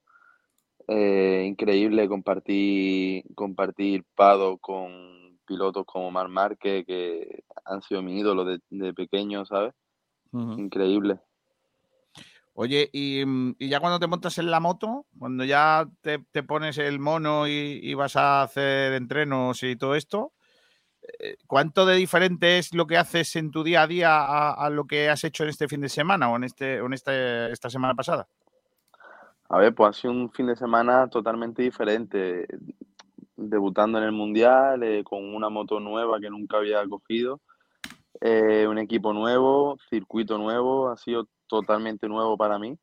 eh, 0.87 1.43
increíble 1.47 2.07
compartir, 2.07 3.23
compartir 3.35 4.05
Pado 4.15 4.57
con 4.57 5.39
pilotos 5.45 5.85
como 5.85 6.11
Marc 6.11 6.29
Márquez, 6.29 6.85
que 6.85 7.43
han 7.65 7.81
sido 7.81 8.01
mi 8.01 8.19
ídolo 8.19 8.45
de, 8.45 8.59
de 8.69 8.93
pequeño, 8.93 9.45
¿sabes? 9.45 9.73
Increíble. 10.33 11.19
Oye, 12.61 12.91
y, 12.93 13.25
mm, 13.25 13.55
y 13.57 13.69
ya 13.69 13.79
cuando 13.79 13.97
te 13.97 14.05
montas 14.05 14.37
en 14.37 14.51
la 14.51 14.59
moto, 14.59 15.07
cuando 15.17 15.43
ya 15.43 15.87
te, 16.01 16.19
pones 16.43 16.77
el 16.77 16.99
mono 16.99 17.47
y, 17.47 17.91
vas 17.95 18.15
a 18.15 18.43
hacer 18.43 18.93
entrenos 18.93 19.63
y 19.63 19.75
todo 19.75 19.95
esto, 19.95 20.31
eh, 21.01 21.37
¿cuánto 21.47 21.87
de 21.87 21.95
diferente 21.95 22.59
es 22.59 22.75
lo 22.75 22.85
que 22.85 22.97
haces 22.97 23.35
en 23.35 23.49
tu 23.49 23.63
día 23.63 23.81
a 23.81 23.87
día 23.87 24.15
a, 24.15 24.53
a 24.53 24.69
lo 24.69 24.85
que 24.85 25.09
has 25.09 25.23
hecho 25.23 25.41
en 25.41 25.49
este 25.49 25.67
fin 25.67 25.81
de 25.81 25.89
semana 25.89 26.29
o 26.29 26.35
en, 26.35 26.43
este, 26.43 26.79
o 26.81 26.85
en 26.85 26.93
este, 26.93 27.51
esta 27.51 27.71
semana 27.71 27.95
pasada? 27.95 28.27
A 29.49 29.57
ver, 29.57 29.73
pues 29.73 29.89
ha 29.89 29.99
sido 29.99 30.13
un 30.13 30.29
fin 30.29 30.45
de 30.45 30.55
semana 30.55 31.07
totalmente 31.07 31.63
diferente. 31.63 32.45
Debutando 33.37 33.97
en 33.97 34.03
el 34.03 34.11
Mundial, 34.11 34.83
eh, 34.83 35.03
con 35.03 35.33
una 35.33 35.49
moto 35.49 35.79
nueva 35.79 36.19
que 36.19 36.29
nunca 36.29 36.57
había 36.57 36.87
cogido, 36.87 37.41
eh, 38.21 38.67
un 38.69 38.77
equipo 38.77 39.13
nuevo, 39.13 39.79
circuito 39.89 40.37
nuevo, 40.37 40.89
ha 40.89 40.97
sido 40.97 41.27
totalmente 41.51 42.07
nuevo 42.07 42.37
para 42.37 42.57
mí. 42.57 42.77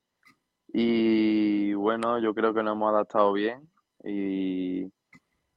Y 0.72 1.72
bueno, 1.72 2.18
yo 2.18 2.34
creo 2.34 2.52
que 2.52 2.62
nos 2.62 2.74
hemos 2.74 2.90
adaptado 2.90 3.32
bien 3.32 3.68
y 4.04 4.92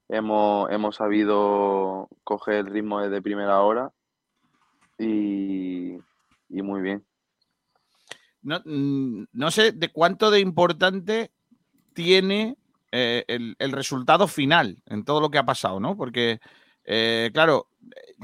hemos, 0.07 0.71
hemos 0.71 0.95
sabido 0.95 2.07
coger 2.23 2.55
el 2.55 2.67
ritmo 2.67 3.01
desde 3.01 3.21
primera 3.21 3.61
hora 3.61 3.91
y, 4.97 5.97
y 6.49 6.61
muy 6.61 6.81
bien. 6.81 7.05
No, 8.41 8.61
mm, 8.63 9.25
no 9.33 9.51
sé 9.51 9.73
de 9.73 9.89
cuánto 9.89 10.31
de 10.31 10.39
importante 10.39 11.31
tiene 11.93 12.55
eh, 12.93 13.25
el, 13.27 13.55
el 13.59 13.71
resultado 13.73 14.27
final 14.27 14.81
en 14.85 15.03
todo 15.03 15.19
lo 15.19 15.29
que 15.29 15.37
ha 15.37 15.45
pasado, 15.45 15.81
¿no? 15.81 15.97
Porque, 15.97 16.39
eh, 16.85 17.29
claro, 17.33 17.67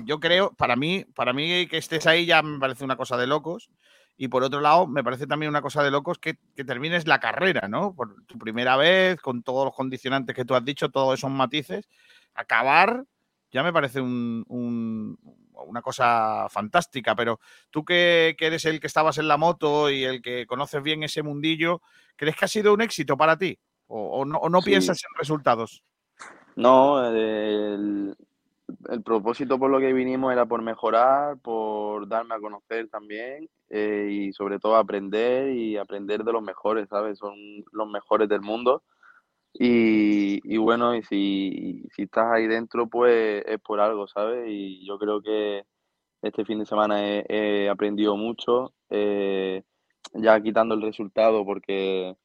yo 0.06 0.20
creo, 0.22 0.54
para 0.54 0.78
mí, 0.78 1.04
para 1.14 1.34
mí 1.34 1.68
que 1.68 1.78
estés 1.78 2.08
ahí 2.08 2.26
ya 2.26 2.42
me 2.42 2.60
parece 2.60 2.86
una 2.86 2.96
cosa 2.96 3.18
de 3.18 3.28
locos. 3.28 3.70
Y 4.18 4.30
por 4.30 4.44
otro 4.44 4.60
lado, 4.62 4.88
me 4.88 5.04
parece 5.04 5.28
también 5.28 5.50
una 5.52 5.62
cosa 5.62 5.84
de 5.84 5.92
locos 5.92 6.18
que, 6.18 6.38
que 6.56 6.64
termines 6.64 7.06
la 7.08 7.20
carrera, 7.20 7.68
¿no? 7.68 7.94
Por 7.94 8.24
tu 8.26 8.38
primera 8.40 8.76
vez, 8.76 9.22
con 9.22 9.44
todos 9.44 9.66
los 9.66 9.76
condicionantes 9.76 10.36
que 10.36 10.44
tú 10.44 10.56
has 10.56 10.66
dicho, 10.66 10.90
todos 10.90 11.20
esos 11.20 11.30
matices. 11.30 11.88
Acabar 12.34 13.06
ya 13.52 13.64
me 13.64 13.72
parece 13.72 14.02
un- 14.02 14.44
un- 14.48 15.18
una 15.68 15.82
cosa 15.82 16.48
fantástica, 16.50 17.16
pero 17.16 17.40
tú 17.70 17.86
que, 17.86 18.36
que 18.38 18.48
eres 18.48 18.66
el 18.66 18.80
que 18.80 18.88
estabas 18.88 19.18
en 19.20 19.28
la 19.28 19.38
moto 19.38 19.90
y 19.90 20.04
el 20.04 20.22
que 20.22 20.46
conoces 20.46 20.82
bien 20.84 21.04
ese 21.04 21.24
mundillo, 21.24 21.82
¿crees 22.16 22.36
que 22.36 22.46
ha 22.46 22.48
sido 22.50 22.74
un 22.74 22.82
éxito 22.82 23.16
para 23.18 23.38
ti? 23.38 23.58
¿O, 23.88 24.20
o 24.20 24.26
no, 24.26 24.38
o 24.40 24.50
no 24.50 24.62
Sí. 24.62 24.70
piensas 24.72 24.98
en 25.04 25.18
resultados? 25.18 25.84
No, 26.56 27.06
el, 27.08 28.16
el 28.90 29.04
propósito 29.04 29.60
por 29.60 29.70
lo 29.70 29.80
que 29.80 29.94
vinimos 29.94 30.32
era 30.32 30.46
por 30.46 30.62
mejorar, 30.62 31.38
por 31.40 32.08
darme 32.08 32.36
a 32.36 32.40
conocer 32.40 32.90
también 32.90 33.50
eh, 33.70 34.08
y 34.12 34.34
sobre 34.34 34.60
todo 34.60 34.76
aprender 34.76 35.52
y 35.56 35.78
aprender 35.78 36.24
de 36.24 36.34
los 36.34 36.44
mejores, 36.44 36.88
¿sabes? 36.90 37.18
Son 37.18 37.36
los 37.72 37.90
mejores 37.90 38.30
del 38.30 38.42
mundo. 38.42 38.84
Y, 39.54 40.40
y 40.44 40.58
bueno, 40.58 40.96
y 40.96 41.04
si, 41.04 41.84
si 41.96 42.04
estás 42.04 42.28
ahí 42.32 42.48
dentro, 42.48 42.88
pues 42.88 43.44
es 43.48 43.60
por 43.60 43.80
algo, 43.80 44.08
¿sabes? 44.08 44.46
Y 44.48 44.86
yo 44.86 45.00
creo 45.00 45.22
que 45.22 45.64
este 46.22 46.46
fin 46.46 46.60
de 46.60 46.66
semana 46.66 47.04
he, 47.08 47.26
he 47.30 47.70
aprendido 47.70 48.16
mucho, 48.18 48.74
eh, 48.90 49.64
ya 50.14 50.40
quitando 50.42 50.76
el 50.76 50.82
resultado, 50.82 51.46
porque 51.46 52.16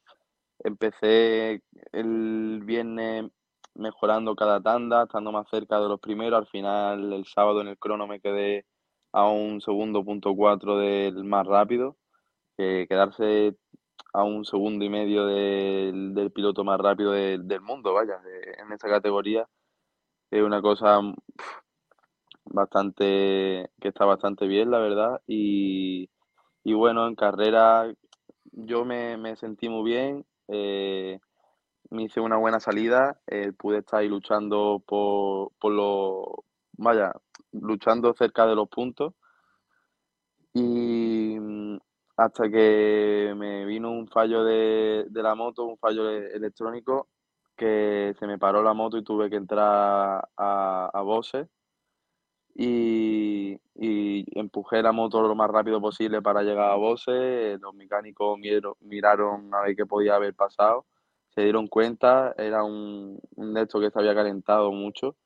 empecé 0.60 1.62
el 1.92 2.62
viernes 2.64 3.30
mejorando 3.74 4.34
cada 4.36 4.60
tanda, 4.60 5.04
estando 5.04 5.32
más 5.32 5.48
cerca 5.50 5.80
de 5.80 5.88
los 5.88 6.00
primeros. 6.00 6.38
Al 6.40 6.46
final, 6.48 7.12
el 7.12 7.24
sábado 7.26 7.60
en 7.60 7.68
el 7.68 7.78
crono 7.78 8.06
me 8.06 8.20
quedé 8.20 8.66
a 9.12 9.28
un 9.28 9.60
segundo 9.60 10.04
punto 10.04 10.34
cuatro 10.36 10.78
del 10.78 11.24
más 11.24 11.46
rápido. 11.46 11.96
Que 12.58 12.86
quedarse 12.88 13.56
a 14.14 14.24
un 14.24 14.44
segundo 14.44 14.84
y 14.84 14.90
medio 14.90 15.26
del, 15.26 16.14
del 16.14 16.32
piloto 16.32 16.64
más 16.64 16.80
rápido 16.80 17.12
del, 17.12 17.48
del 17.48 17.60
mundo, 17.62 17.94
vaya, 17.94 18.18
de- 18.20 18.54
en 18.62 18.72
esa 18.72 18.88
categoría, 18.88 19.48
es 20.30 20.42
una 20.42 20.62
cosa 20.62 21.00
pf, 21.36 21.50
bastante, 22.44 23.70
que 23.80 23.88
está 23.88 24.04
bastante 24.04 24.46
bien, 24.46 24.70
la 24.70 24.78
verdad. 24.78 25.22
Y, 25.26 26.10
y 26.64 26.74
bueno, 26.74 27.06
en 27.08 27.14
carrera 27.16 27.92
yo 28.52 28.84
me, 28.84 29.16
me 29.18 29.36
sentí 29.36 29.68
muy 29.68 29.90
bien, 29.90 30.26
eh, 30.48 31.20
me 31.92 32.04
hice 32.04 32.20
una 32.20 32.36
buena 32.38 32.60
salida, 32.60 33.20
eh, 33.26 33.52
pude 33.52 33.78
estar 33.78 34.00
ahí 34.00 34.08
luchando 34.08 34.82
por, 34.86 35.52
por 35.60 35.72
lo, 35.72 36.44
vaya, 36.74 37.12
luchando 37.52 38.14
cerca 38.14 38.46
de 38.46 38.54
los 38.56 38.68
puntos. 38.68 39.14
Y 40.54 41.36
mm, 41.40 41.78
hasta 42.16 42.50
que 42.50 43.32
me 43.36 43.64
vino 43.64 43.90
un 43.90 44.08
fallo 44.08 44.44
de, 44.44 45.06
de 45.10 45.22
la 45.22 45.34
moto, 45.34 45.64
un 45.64 45.78
fallo 45.78 46.10
e- 46.10 46.34
electrónico, 46.36 47.08
que 47.56 48.14
se 48.18 48.26
me 48.26 48.38
paró 48.38 48.62
la 48.62 48.74
moto 48.74 48.98
y 48.98 49.04
tuve 49.04 49.30
que 49.30 49.36
entrar 49.36 50.28
a, 50.36 50.90
a 50.92 51.02
y, 52.54 53.58
y 53.74 54.38
empujé 54.38 54.82
la 54.82 54.92
moto 54.92 55.22
lo 55.22 55.34
más 55.34 55.50
rápido 55.50 55.80
posible 55.80 56.20
para 56.22 56.42
llegar 56.42 56.70
a 56.70 56.74
boxes. 56.76 57.60
Los 57.60 57.74
mecánicos 57.74 58.38
miro- 58.38 58.76
miraron 58.80 59.54
a 59.54 59.62
ver 59.62 59.76
qué 59.76 59.86
podía 59.86 60.16
haber 60.16 60.34
pasado, 60.34 60.86
se 61.34 61.42
dieron 61.42 61.66
cuenta, 61.66 62.34
era 62.36 62.62
un, 62.62 63.18
un 63.36 63.54
de 63.54 63.66
que 63.66 63.90
se 63.90 63.98
había 63.98 64.14
calentado 64.14 64.70
mucho. 64.72 65.16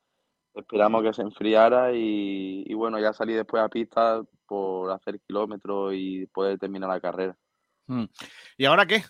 Esperamos 0.53 1.03
que 1.03 1.13
se 1.13 1.21
enfriara 1.21 1.93
y, 1.93 2.63
y 2.65 2.73
bueno, 2.73 2.99
ya 2.99 3.13
salí 3.13 3.33
después 3.33 3.61
a 3.61 3.69
pista 3.69 4.23
por 4.47 4.91
hacer 4.91 5.19
kilómetros 5.21 5.93
y 5.95 6.25
poder 6.27 6.57
terminar 6.57 6.89
la 6.89 6.99
carrera. 6.99 7.37
Mm. 7.87 8.05
¿Y 8.57 8.65
ahora 8.65 8.85
qué? 8.85 9.03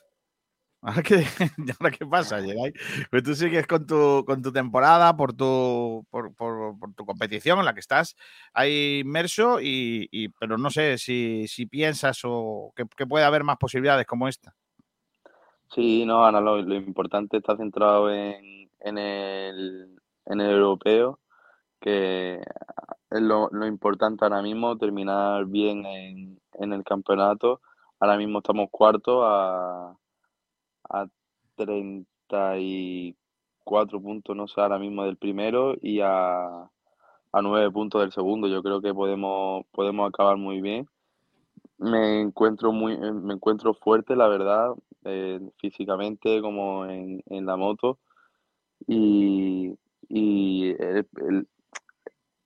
¿Ahora 0.82 1.02
qué, 1.02 1.16
¿Y 1.16 1.72
ahora 1.80 1.92
qué 1.92 2.06
pasa, 2.06 2.42
Geray? 2.42 2.72
Pues 3.10 3.24
tú 3.24 3.34
sigues 3.34 3.66
con 3.66 3.86
tu, 3.86 4.24
con 4.26 4.42
tu 4.42 4.52
temporada, 4.52 5.16
por 5.16 5.34
tu, 5.34 6.06
por, 6.10 6.34
por- 6.36 6.78
por 6.80 6.94
tu 6.94 7.06
competición 7.06 7.60
en 7.60 7.66
la 7.66 7.74
que 7.74 7.80
estás 7.80 8.16
ahí 8.54 9.00
inmerso, 9.00 9.60
y, 9.62 10.08
y- 10.12 10.30
pero 10.30 10.58
no 10.58 10.70
sé 10.70 10.98
si, 10.98 11.48
si 11.48 11.66
piensas 11.66 12.20
o 12.24 12.74
que, 12.76 12.86
que 12.96 13.08
puede 13.08 13.26
haber 13.26 13.44
más 13.44 13.58
posibilidades 13.58 14.06
como 14.06 14.28
esta. 14.28 14.54
Sí, 15.74 16.06
no, 16.06 16.26
Ana, 16.26 16.40
lo, 16.42 16.62
lo 16.62 16.76
importante 16.76 17.38
está 17.38 17.56
centrado 17.58 18.10
en, 18.12 18.70
en 18.80 18.98
el, 18.98 20.00
en 20.26 20.42
el 20.42 20.52
europeo, 20.52 21.20
que 21.82 22.36
es 23.12 23.22
lo, 23.22 23.50
lo 23.52 23.68
importante 23.68 24.24
ahora 24.26 24.42
mismo, 24.42 24.78
terminar 24.78 25.46
bien 25.48 25.86
en, 25.86 26.40
en 26.54 26.74
el 26.74 26.84
campeonato. 26.84 27.62
Ahora 28.00 28.18
mismo 28.18 28.40
estamos 28.40 28.70
cuartos 28.72 29.22
a, 29.26 29.96
a 30.90 31.08
34 31.56 34.02
puntos, 34.02 34.36
no 34.36 34.48
sé, 34.48 34.62
ahora 34.62 34.80
mismo 34.80 35.04
del 35.06 35.18
primero 35.18 35.76
y 35.82 36.00
a, 36.02 36.64
a 37.34 37.42
9 37.44 37.72
puntos 37.72 38.02
del 38.02 38.12
segundo. 38.14 38.48
Yo 38.48 38.64
creo 38.64 38.82
que 38.82 38.94
podemos, 38.94 39.66
podemos 39.72 40.08
acabar 40.10 40.38
muy 40.38 40.62
bien. 40.62 40.88
Me 41.80 42.22
encuentro 42.22 42.72
muy, 42.72 42.94
eh, 42.94 43.12
me 43.14 43.34
encuentro 43.36 43.74
fuerte, 43.76 44.16
la 44.16 44.28
verdad, 44.28 44.74
eh, 45.06 45.40
físicamente 45.60 46.42
como 46.42 46.86
en, 46.86 47.22
en 47.28 47.46
la 47.46 47.56
moto. 47.56 48.00
Y, 48.88 49.78
y 50.10 50.70
el- 50.80 51.08
el- 51.22 51.48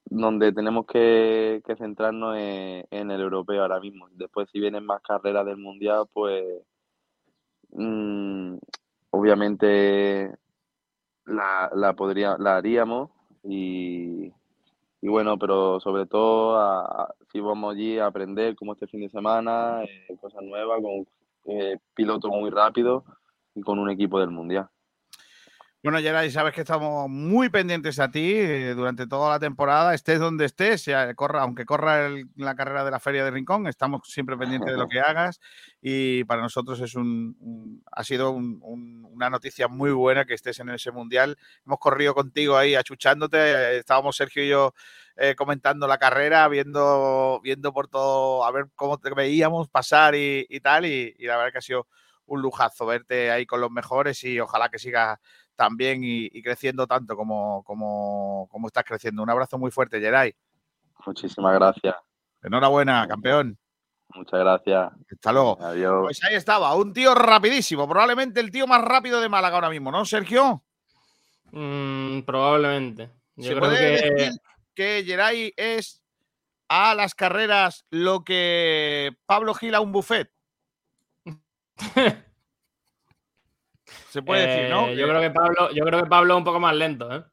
donde 0.05 0.51
tenemos 0.51 0.85
que, 0.85 1.61
que 1.65 1.75
centrarnos 1.75 2.35
es 2.37 2.85
en 2.91 3.11
el 3.11 3.21
europeo 3.21 3.61
ahora 3.61 3.79
mismo. 3.79 4.07
Después, 4.11 4.49
si 4.51 4.59
vienen 4.59 4.85
más 4.85 5.01
carreras 5.01 5.45
del 5.45 5.57
mundial, 5.57 6.05
pues 6.13 6.43
mm, 7.71 8.57
obviamente 9.11 10.31
la, 11.25 11.71
la 11.75 11.95
podría, 11.95 12.37
la 12.39 12.57
haríamos. 12.57 13.11
Y, 13.43 14.33
y 15.01 15.07
bueno, 15.07 15.37
pero 15.37 15.79
sobre 15.79 16.05
todo 16.05 16.57
a- 16.59 17.13
si 17.31 17.39
vamos 17.39 17.73
allí 17.73 17.97
a 17.97 18.05
aprender 18.07 18.55
como 18.55 18.73
este 18.73 18.87
fin 18.87 19.01
de 19.01 19.09
semana, 19.09 19.83
eh, 19.83 20.17
cosas 20.19 20.41
nuevas, 20.43 20.81
con 20.81 21.05
eh, 21.45 21.77
pilotos 21.95 22.29
muy 22.31 22.49
rápidos 22.51 23.03
y 23.55 23.61
con 23.61 23.79
un 23.79 23.89
equipo 23.89 24.19
del 24.19 24.29
mundial. 24.29 24.69
Bueno, 25.83 25.97
Geray, 25.99 26.29
sabes 26.29 26.53
que 26.53 26.61
estamos 26.61 27.09
muy 27.09 27.49
pendientes 27.49 27.99
a 27.99 28.11
ti 28.11 28.33
eh, 28.35 28.75
durante 28.75 29.07
toda 29.07 29.31
la 29.31 29.39
temporada, 29.39 29.95
estés 29.95 30.19
donde 30.19 30.45
estés, 30.45 30.85
corra, 31.15 31.41
aunque 31.41 31.65
corra 31.65 32.07
la 32.35 32.53
carrera 32.53 32.83
de 32.85 32.91
la 32.91 32.99
Feria 32.99 33.23
de 33.25 33.31
Rincón, 33.31 33.65
estamos 33.65 34.01
siempre 34.07 34.37
pendientes 34.37 34.71
de 34.71 34.77
lo 34.77 34.87
que 34.87 34.99
hagas 34.99 35.39
y 35.81 36.23
para 36.25 36.43
nosotros 36.43 36.79
es 36.81 36.93
un, 36.93 37.35
un- 37.39 37.83
ha 37.91 38.03
sido 38.03 38.29
un- 38.29 38.59
un- 38.61 39.07
una 39.11 39.31
noticia 39.31 39.67
muy 39.67 39.89
buena 39.91 40.25
que 40.25 40.35
estés 40.35 40.59
en 40.59 40.69
ese 40.69 40.91
mundial. 40.91 41.35
Hemos 41.65 41.79
corrido 41.79 42.13
contigo 42.13 42.57
ahí 42.57 42.75
achuchándote, 42.75 43.77
estábamos 43.79 44.15
Sergio 44.15 44.43
y 44.43 44.49
yo 44.49 44.73
eh, 45.17 45.33
comentando 45.35 45.87
la 45.87 45.97
carrera, 45.97 46.47
viendo, 46.47 47.39
viendo 47.43 47.73
por 47.73 47.87
todo, 47.87 48.45
a 48.45 48.51
ver 48.51 48.65
cómo 48.75 48.99
te 48.99 49.09
veíamos 49.15 49.67
pasar 49.69 50.13
y, 50.13 50.45
y 50.47 50.59
tal, 50.59 50.85
y, 50.85 51.15
y 51.17 51.25
la 51.25 51.37
verdad 51.37 51.51
que 51.53 51.57
ha 51.57 51.61
sido 51.61 51.87
un 52.27 52.41
lujazo 52.41 52.85
verte 52.85 53.29
ahí 53.31 53.45
con 53.45 53.59
los 53.59 53.71
mejores 53.71 54.23
y 54.23 54.39
ojalá 54.39 54.69
que 54.69 54.79
sigas 54.79 55.17
también 55.61 56.03
y, 56.03 56.25
y 56.25 56.41
creciendo 56.41 56.87
tanto 56.87 57.15
como, 57.15 57.61
como, 57.63 58.47
como 58.49 58.67
estás 58.67 58.83
creciendo. 58.83 59.21
Un 59.21 59.29
abrazo 59.29 59.59
muy 59.59 59.69
fuerte, 59.69 59.99
Geray. 59.99 60.33
Muchísimas 61.05 61.53
gracias. 61.53 61.95
Enhorabuena, 62.41 63.07
campeón. 63.07 63.59
Muchas 64.15 64.39
gracias. 64.39 64.91
Hasta 65.11 65.31
luego. 65.31 65.61
Adiós. 65.61 66.01
Pues 66.01 66.23
ahí 66.23 66.33
estaba, 66.33 66.73
un 66.75 66.93
tío 66.93 67.13
rapidísimo, 67.13 67.87
probablemente 67.87 68.39
el 68.39 68.49
tío 68.49 68.65
más 68.65 68.81
rápido 68.81 69.21
de 69.21 69.29
Málaga 69.29 69.55
ahora 69.55 69.69
mismo, 69.69 69.91
¿no, 69.91 70.03
Sergio? 70.03 70.63
Mm, 71.51 72.21
probablemente. 72.21 73.11
Yo 73.35 73.43
¿Se 73.43 73.49
creo 73.49 73.59
puede 73.59 73.77
que 73.77 74.11
decir 74.11 74.39
que 74.73 75.03
Geray 75.05 75.53
es 75.55 76.01
a 76.69 76.95
las 76.95 77.13
carreras 77.13 77.85
lo 77.91 78.23
que 78.23 79.11
Pablo 79.27 79.53
Gil 79.53 79.75
a 79.75 79.81
un 79.81 79.91
buffet? 79.91 80.31
Se 84.11 84.21
puede 84.21 84.45
decir, 84.45 84.69
¿no? 84.69 84.89
Eh, 84.89 84.97
yo 84.97 85.07
creo 85.07 85.21
que 85.21 85.29
Pablo, 85.31 85.71
yo 85.71 85.85
creo 85.85 86.03
que 86.03 86.09
Pablo 86.09 86.33
es 86.33 86.37
un 86.39 86.43
poco 86.43 86.59
más 86.59 86.75
lento, 86.75 87.15
¿eh? 87.15 87.23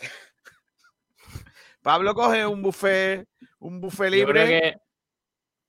Pablo 1.82 2.14
coge 2.14 2.44
un 2.44 2.62
buffet, 2.62 3.28
un 3.60 3.80
buffet 3.80 4.12
Yo 4.12 4.26
creo 4.26 4.44
libre. 4.44 4.60
que, 4.60 4.76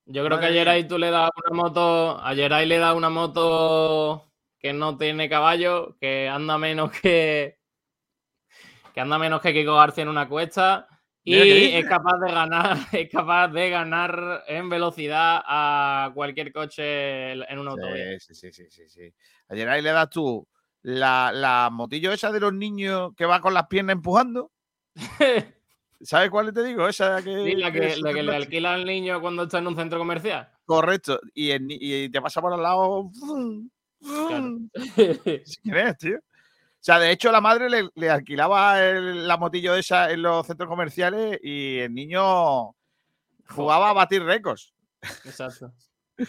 yo 0.06 0.26
creo 0.26 0.40
que 0.40 0.46
a 0.48 0.50
Madre 0.50 0.52
mía. 0.54 0.60
Geray 0.62 0.88
tú 0.88 0.98
le 0.98 1.12
das 1.12 1.30
una 1.46 1.56
moto, 1.62 2.20
a 2.20 2.34
Geray 2.34 2.66
le 2.66 2.80
das 2.80 2.96
una 2.96 3.12
moto 3.12 4.34
que 4.58 4.74
no 4.74 4.98
tiene 4.98 5.30
caballo, 5.30 5.96
que 6.00 6.28
anda 6.28 6.58
menos 6.58 6.90
que 6.90 7.60
que 8.96 9.00
anda 9.00 9.20
menos 9.20 9.42
que 9.42 9.54
Kiko 9.54 9.76
García 9.76 10.02
en 10.02 10.10
una 10.10 10.28
cuesta 10.28 10.88
y 11.24 11.36
es 11.76 11.86
capaz 11.88 12.18
de 12.20 12.32
ganar, 12.32 12.78
es 12.92 13.10
capaz 13.10 13.48
de 13.50 13.70
ganar 13.70 14.44
en 14.48 14.70
velocidad 14.70 15.42
a 15.46 16.12
cualquier 16.14 16.52
coche 16.52 17.32
en 17.34 17.60
una 17.60 17.72
autovía. 17.72 18.20
Sí, 18.20 18.34
sí, 18.34 18.52
sí, 18.52 18.66
sí, 18.70 18.90
sí. 18.90 19.14
A 19.50 19.56
Geray 19.56 19.82
le 19.82 19.92
das 19.92 20.10
tú 20.10 20.48
la, 20.84 21.32
la 21.34 21.70
motillo 21.72 22.12
esa 22.12 22.32
de 22.32 22.40
los 22.40 22.54
niños 22.54 23.12
que 23.16 23.26
va 23.26 23.40
con 23.40 23.54
las 23.54 23.68
piernas 23.68 23.94
empujando. 23.96 24.52
¿Sabes 26.02 26.32
cuál 26.32 26.52
te 26.52 26.64
digo? 26.64 26.88
Esa 26.88 27.22
que. 27.22 27.44
Sí, 27.44 27.56
la 27.56 27.72
que, 27.72 27.96
la 27.98 28.14
que 28.14 28.24
le 28.24 28.36
alquila 28.36 28.74
al 28.74 28.86
niño 28.86 29.22
cuando 29.22 29.44
está 29.44 29.60
en 29.60 29.68
un 29.68 29.76
centro 29.76 30.00
comercial. 30.00 30.50
Correcto. 30.66 31.20
Y, 31.34 31.52
el 31.52 31.68
ni- 31.68 31.78
y 31.80 32.10
te 32.10 32.20
pasa 32.22 32.42
por 32.42 32.54
al 32.54 32.64
lado. 32.64 33.12
¡fum! 33.20 33.70
¡fum! 34.02 34.70
¿Quién 34.96 35.78
es, 35.78 35.98
tío? 35.98 36.20
O 36.82 36.84
sea, 36.84 36.98
de 36.98 37.12
hecho, 37.12 37.32
la 37.32 37.42
madre 37.42 37.70
le, 37.70 37.90
le 37.94 38.10
alquilaba 38.10 38.82
el- 38.84 39.28
la 39.28 39.38
motillo 39.38 39.76
esa 39.76 40.10
en 40.12 40.24
los 40.24 40.48
centros 40.48 40.68
comerciales 40.68 41.40
y 41.44 41.78
el 41.78 41.94
niño 41.94 42.72
jugaba 43.48 43.92
a 43.92 43.94
batir 43.94 44.24
récords. 44.24 44.74
Exacto. 45.26 45.72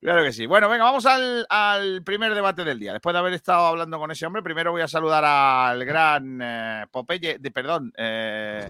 Claro 0.00 0.22
que 0.24 0.32
sí. 0.32 0.46
Bueno, 0.46 0.68
venga, 0.68 0.82
vamos 0.84 1.06
al, 1.06 1.46
al 1.48 2.02
primer 2.02 2.34
debate 2.34 2.64
del 2.64 2.78
día. 2.78 2.92
Después 2.92 3.12
de 3.12 3.18
haber 3.20 3.32
estado 3.34 3.66
hablando 3.66 3.98
con 3.98 4.10
ese 4.10 4.26
hombre, 4.26 4.42
primero 4.42 4.72
voy 4.72 4.82
a 4.82 4.88
saludar 4.88 5.24
al 5.24 5.84
gran 5.84 6.40
eh, 6.42 6.86
Popeye, 6.90 7.38
de, 7.38 7.50
perdón, 7.52 7.92
eh, 7.96 8.68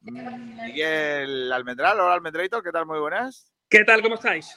Miguel 0.00 1.52
Almendral. 1.52 1.98
Hola, 2.00 2.14
Almendraito, 2.14 2.62
¿qué 2.62 2.70
tal? 2.70 2.86
Muy 2.86 2.98
buenas. 3.00 3.52
¿Qué 3.68 3.84
tal? 3.84 4.02
¿Cómo 4.02 4.14
estáis? 4.14 4.56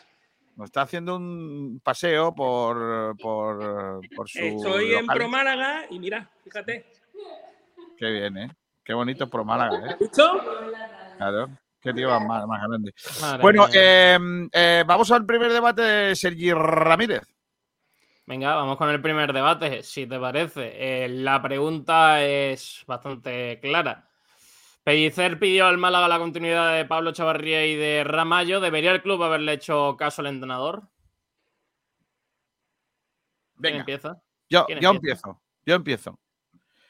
Nos 0.62 0.68
está 0.68 0.84
haciendo 0.84 1.16
un 1.16 1.82
paseo 1.84 2.36
por, 2.36 3.18
por, 3.18 3.99
por 4.16 4.30
su. 4.30 4.38
Estoy 4.43 4.93
en 4.93 5.07
local. 5.07 5.18
Pro 5.18 5.28
Málaga 5.28 5.86
y 5.89 5.97
mira, 5.97 6.30
fíjate. 6.43 6.86
Qué 7.97 8.12
bien, 8.12 8.38
¿eh? 8.38 8.51
Qué 8.84 8.93
bonito 8.93 9.24
es 9.24 9.30
Pro 9.32 9.43
Málaga, 9.43 9.89
¿eh? 9.89 9.97
¿Listo? 9.99 10.39
Claro. 11.18 11.49
Qué 11.82 11.91
tío 11.95 12.09
más, 12.20 12.45
más 12.45 12.62
grande. 12.62 12.93
Madre 13.22 13.41
Bueno, 13.41 13.66
eh, 13.74 14.20
eh, 14.53 14.84
vamos 14.86 15.09
al 15.09 15.26
primer 15.26 15.51
debate 15.51 15.82
de 15.82 16.16
Sergi 16.16 16.53
Ramírez. 16.53 17.24
Venga, 18.28 18.53
vamos 18.53 18.78
con 18.78 18.91
el 18.91 19.01
primer 19.01 19.34
debate, 19.34 19.82
si 19.82 20.05
te 20.05 20.20
parece. 20.20 20.74
Eh, 20.76 21.09
la 21.09 21.41
pregunta 21.41 22.24
es 22.24 22.84
bastante 22.86 23.59
clara. 23.59 24.11
Pellicer 24.84 25.38
pidió 25.39 25.67
al 25.67 25.77
Málaga 25.77 26.07
la 26.07 26.17
continuidad 26.19 26.75
de 26.75 26.86
Pablo 26.86 27.11
Chavarría 27.11 27.65
y 27.65 27.75
de 27.75 28.03
Ramallo. 28.03 28.59
¿Debería 28.59 28.91
el 28.91 29.01
club 29.01 29.21
haberle 29.23 29.53
hecho 29.53 29.95
caso 29.97 30.21
al 30.21 30.27
entrenador? 30.27 30.82
¿Quién 33.53 33.73
Venga, 33.73 33.79
empieza? 33.79 34.21
yo, 34.49 34.65
¿Quién 34.65 34.79
yo 34.79 34.89
empieza? 34.91 35.27
empiezo. 35.29 35.41
Yo 35.65 35.75
empiezo. 35.75 36.19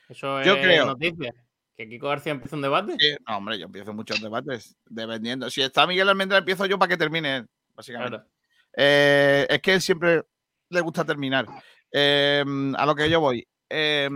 Eso 0.08 0.42
Yo 0.44 0.54
es 0.56 0.62
creo- 0.62 0.86
noticia. 0.86 1.34
¿Que 1.76 1.90
Kiko 1.90 2.08
García 2.10 2.34
empieza 2.34 2.56
un 2.56 2.62
debate? 2.62 2.96
Sí, 3.00 3.16
no, 3.28 3.38
hombre, 3.38 3.58
yo 3.58 3.66
empiezo 3.66 3.94
muchos 3.94 4.22
debates 4.22 4.76
dependiendo. 4.86 5.50
Si 5.50 5.62
está 5.62 5.88
Miguel 5.88 6.08
Almendra, 6.10 6.38
empiezo 6.38 6.66
yo 6.66 6.78
para 6.78 6.90
que 6.90 6.98
termine, 6.98 7.46
básicamente. 7.74 8.18
Claro. 8.18 8.30
Eh, 8.78 9.48
es 9.50 9.62
que 9.62 9.74
él 9.74 9.82
siempre 9.82 10.24
le 10.70 10.82
gusta 10.82 11.04
terminar. 11.04 11.46
Eh, 11.92 12.44
a 12.78 12.86
lo 12.86 12.96
que 12.96 13.10
yo 13.10 13.20
voy. 13.20 13.46
Eh, 13.70 14.10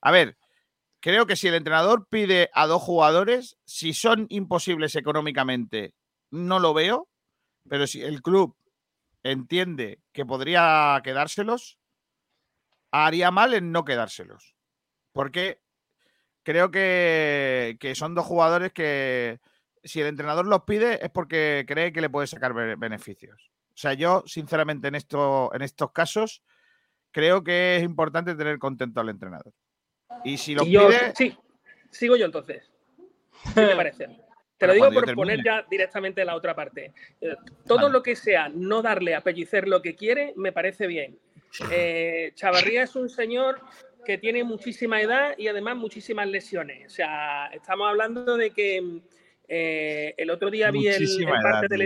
a 0.00 0.10
ver, 0.10 0.36
creo 1.02 1.26
que 1.26 1.36
si 1.36 1.48
el 1.48 1.54
entrenador 1.54 2.06
pide 2.08 2.48
a 2.54 2.66
dos 2.66 2.80
jugadores, 2.80 3.58
si 3.66 3.92
son 3.92 4.26
imposibles 4.30 4.96
económicamente, 4.96 5.94
no 6.30 6.58
lo 6.60 6.72
veo. 6.72 7.08
Pero 7.68 7.86
si 7.86 8.02
el 8.02 8.22
club 8.22 8.56
entiende 9.22 10.00
que 10.12 10.24
podría 10.24 11.00
quedárselos, 11.04 11.78
haría 12.90 13.30
mal 13.30 13.54
en 13.54 13.72
no 13.72 13.84
quedárselos. 13.84 14.54
Porque 15.12 15.60
creo 16.42 16.70
que, 16.70 17.76
que 17.78 17.94
son 17.94 18.14
dos 18.14 18.26
jugadores 18.26 18.72
que 18.72 19.40
si 19.84 20.00
el 20.00 20.06
entrenador 20.06 20.46
los 20.46 20.62
pide 20.62 21.04
es 21.04 21.10
porque 21.10 21.64
cree 21.66 21.92
que 21.92 22.00
le 22.00 22.10
puede 22.10 22.26
sacar 22.26 22.54
be- 22.54 22.76
beneficios. 22.76 23.50
O 23.68 23.76
sea, 23.76 23.94
yo, 23.94 24.22
sinceramente, 24.26 24.88
en, 24.88 24.94
esto, 24.94 25.52
en 25.54 25.62
estos 25.62 25.92
casos, 25.92 26.42
creo 27.10 27.42
que 27.42 27.76
es 27.76 27.82
importante 27.82 28.34
tener 28.34 28.58
contento 28.58 29.00
al 29.00 29.08
entrenador. 29.08 29.52
Y 30.24 30.36
si 30.36 30.54
los 30.54 30.66
Y 30.66 30.72
yo, 30.72 30.88
pide. 30.88 31.12
sí, 31.14 31.36
sigo 31.90 32.16
yo 32.16 32.26
entonces. 32.26 32.70
¿Qué 33.54 33.66
te 33.66 33.76
parece? 33.76 34.08
Te 34.58 34.66
lo 34.68 34.74
digo 34.74 34.92
por 34.92 35.14
poner 35.14 35.42
ya 35.44 35.66
directamente 35.68 36.24
la 36.24 36.36
otra 36.36 36.54
parte. 36.54 36.92
Eh, 37.20 37.34
Todo 37.66 37.78
Vale. 37.78 37.92
lo 37.92 38.02
que 38.02 38.14
sea 38.14 38.48
no 38.48 38.80
darle 38.80 39.14
a 39.16 39.20
Pellicer 39.20 39.66
lo 39.66 39.82
que 39.82 39.96
quiere, 39.96 40.32
me 40.36 40.52
parece 40.52 40.86
bien. 40.86 41.18
Eh, 41.70 42.32
Chavarría 42.34 42.84
es 42.84 42.96
un 42.96 43.10
señor 43.10 43.60
que 44.06 44.16
tiene 44.16 44.42
muchísima 44.42 45.02
edad 45.02 45.34
y 45.36 45.48
además 45.48 45.76
muchísimas 45.76 46.26
lesiones. 46.26 46.86
O 46.86 46.90
sea, 46.90 47.48
estamos 47.52 47.88
hablando 47.88 48.38
de 48.38 48.52
que 48.52 49.00
eh, 49.48 50.14
el 50.16 50.30
otro 50.30 50.50
día 50.50 50.70
vi 50.70 50.86
el, 50.86 50.94
Muchísima 50.94 51.36
el 51.36 51.42
parte 51.42 51.68
de 51.68 51.76
tío. 51.76 51.78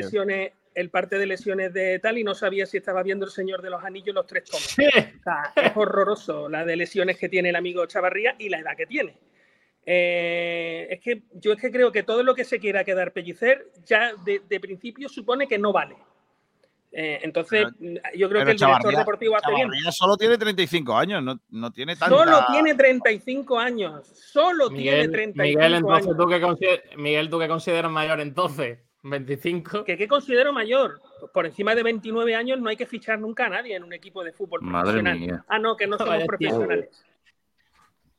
El 0.77 0.91
parte 0.91 1.19
de 1.19 1.25
lesiones 1.25 1.73
de 1.73 1.99
tal 1.99 2.19
y 2.19 2.23
no 2.23 2.35
sabía 2.35 2.67
si 2.67 2.77
estaba 2.77 3.03
viendo 3.03 3.25
el 3.25 3.33
Señor 3.33 3.63
de 3.63 3.71
los 3.71 3.83
Anillos 3.83 4.15
los 4.15 4.27
tres 4.27 4.45
tomos. 4.45 4.73
O 4.73 5.23
sea, 5.25 5.53
es 5.57 5.73
horroroso 5.75 6.51
la 6.51 6.67
de 6.67 6.77
lesiones 6.77 7.17
que 7.19 7.31
tiene 7.31 7.49
el 7.49 7.57
amigo 7.57 7.87
Chavarría 7.87 8.37
y 8.39 8.51
la 8.51 8.59
edad 8.59 8.77
que 8.77 8.87
tiene. 8.87 9.17
Eh, 9.87 10.87
es 10.91 11.01
que 11.01 11.23
yo 11.33 11.53
es 11.53 11.61
que 11.61 11.71
creo 11.71 11.91
que 11.91 12.03
todo 12.03 12.23
lo 12.23 12.35
que 12.35 12.45
se 12.45 12.59
quiera 12.59 12.85
quedar 12.85 13.13
Pellicer 13.13 13.71
ya 13.87 14.13
de, 14.25 14.43
de 14.49 14.61
principio 14.61 15.09
supone 15.09 15.49
que 15.49 15.59
no 15.59 15.73
vale. 15.73 15.97
Eh, 16.93 17.21
entonces, 17.23 17.67
yo 18.15 18.29
creo 18.29 18.45
que 18.45 18.51
el 18.53 18.57
director 18.57 18.97
deportivo 18.97 19.37
hace 19.37 19.51
bien. 19.55 19.69
Chavarría 19.69 19.93
solo 19.93 20.17
tiene 20.17 20.37
35 20.39 20.97
años, 20.97 21.23
no, 21.23 21.41
no 21.51 21.71
tiene 21.73 21.97
tanta. 21.97 22.15
Solo 22.15 22.45
tiene 22.51 22.75
35 22.75 23.59
años. 23.59 24.07
Solo 24.09 24.69
tiene 24.69 25.07
Miguel, 25.07 25.11
35 25.13 25.43
Miguel, 25.59 25.75
entonces, 25.75 26.07
años. 26.07 26.17
¿tú 26.19 26.27
qué, 26.29 26.41
consider- 26.41 26.97
Miguel, 26.97 27.31
¿tú 27.31 27.39
qué 27.39 27.49
consideras 27.49 27.91
mayor 27.91 28.21
entonces? 28.21 28.79
¿25? 29.11 29.85
¿Que 29.85 29.97
¿Qué 29.97 30.09
considero 30.09 30.53
mayor? 30.53 31.01
Por 31.33 31.47
encima 31.47 31.75
de 31.75 31.83
29 31.83 32.35
años 32.35 32.59
no 32.61 32.69
hay 32.69 32.77
que 32.77 32.87
fichar 32.87 33.19
nunca 33.19 33.47
a 33.47 33.49
nadie 33.49 33.77
en 33.77 33.85
un 33.85 33.93
equipo 33.93 34.23
de 34.25 34.33
fútbol 34.33 34.63
Madre 34.63 34.93
profesional. 35.03 35.19
mía. 35.19 35.45
Ah, 35.49 35.59
no, 35.59 35.77
que 35.77 35.87
no 35.87 35.97
somos 35.99 36.11
Vaya 36.15 36.25
tío. 36.25 36.27
profesionales. 36.27 37.05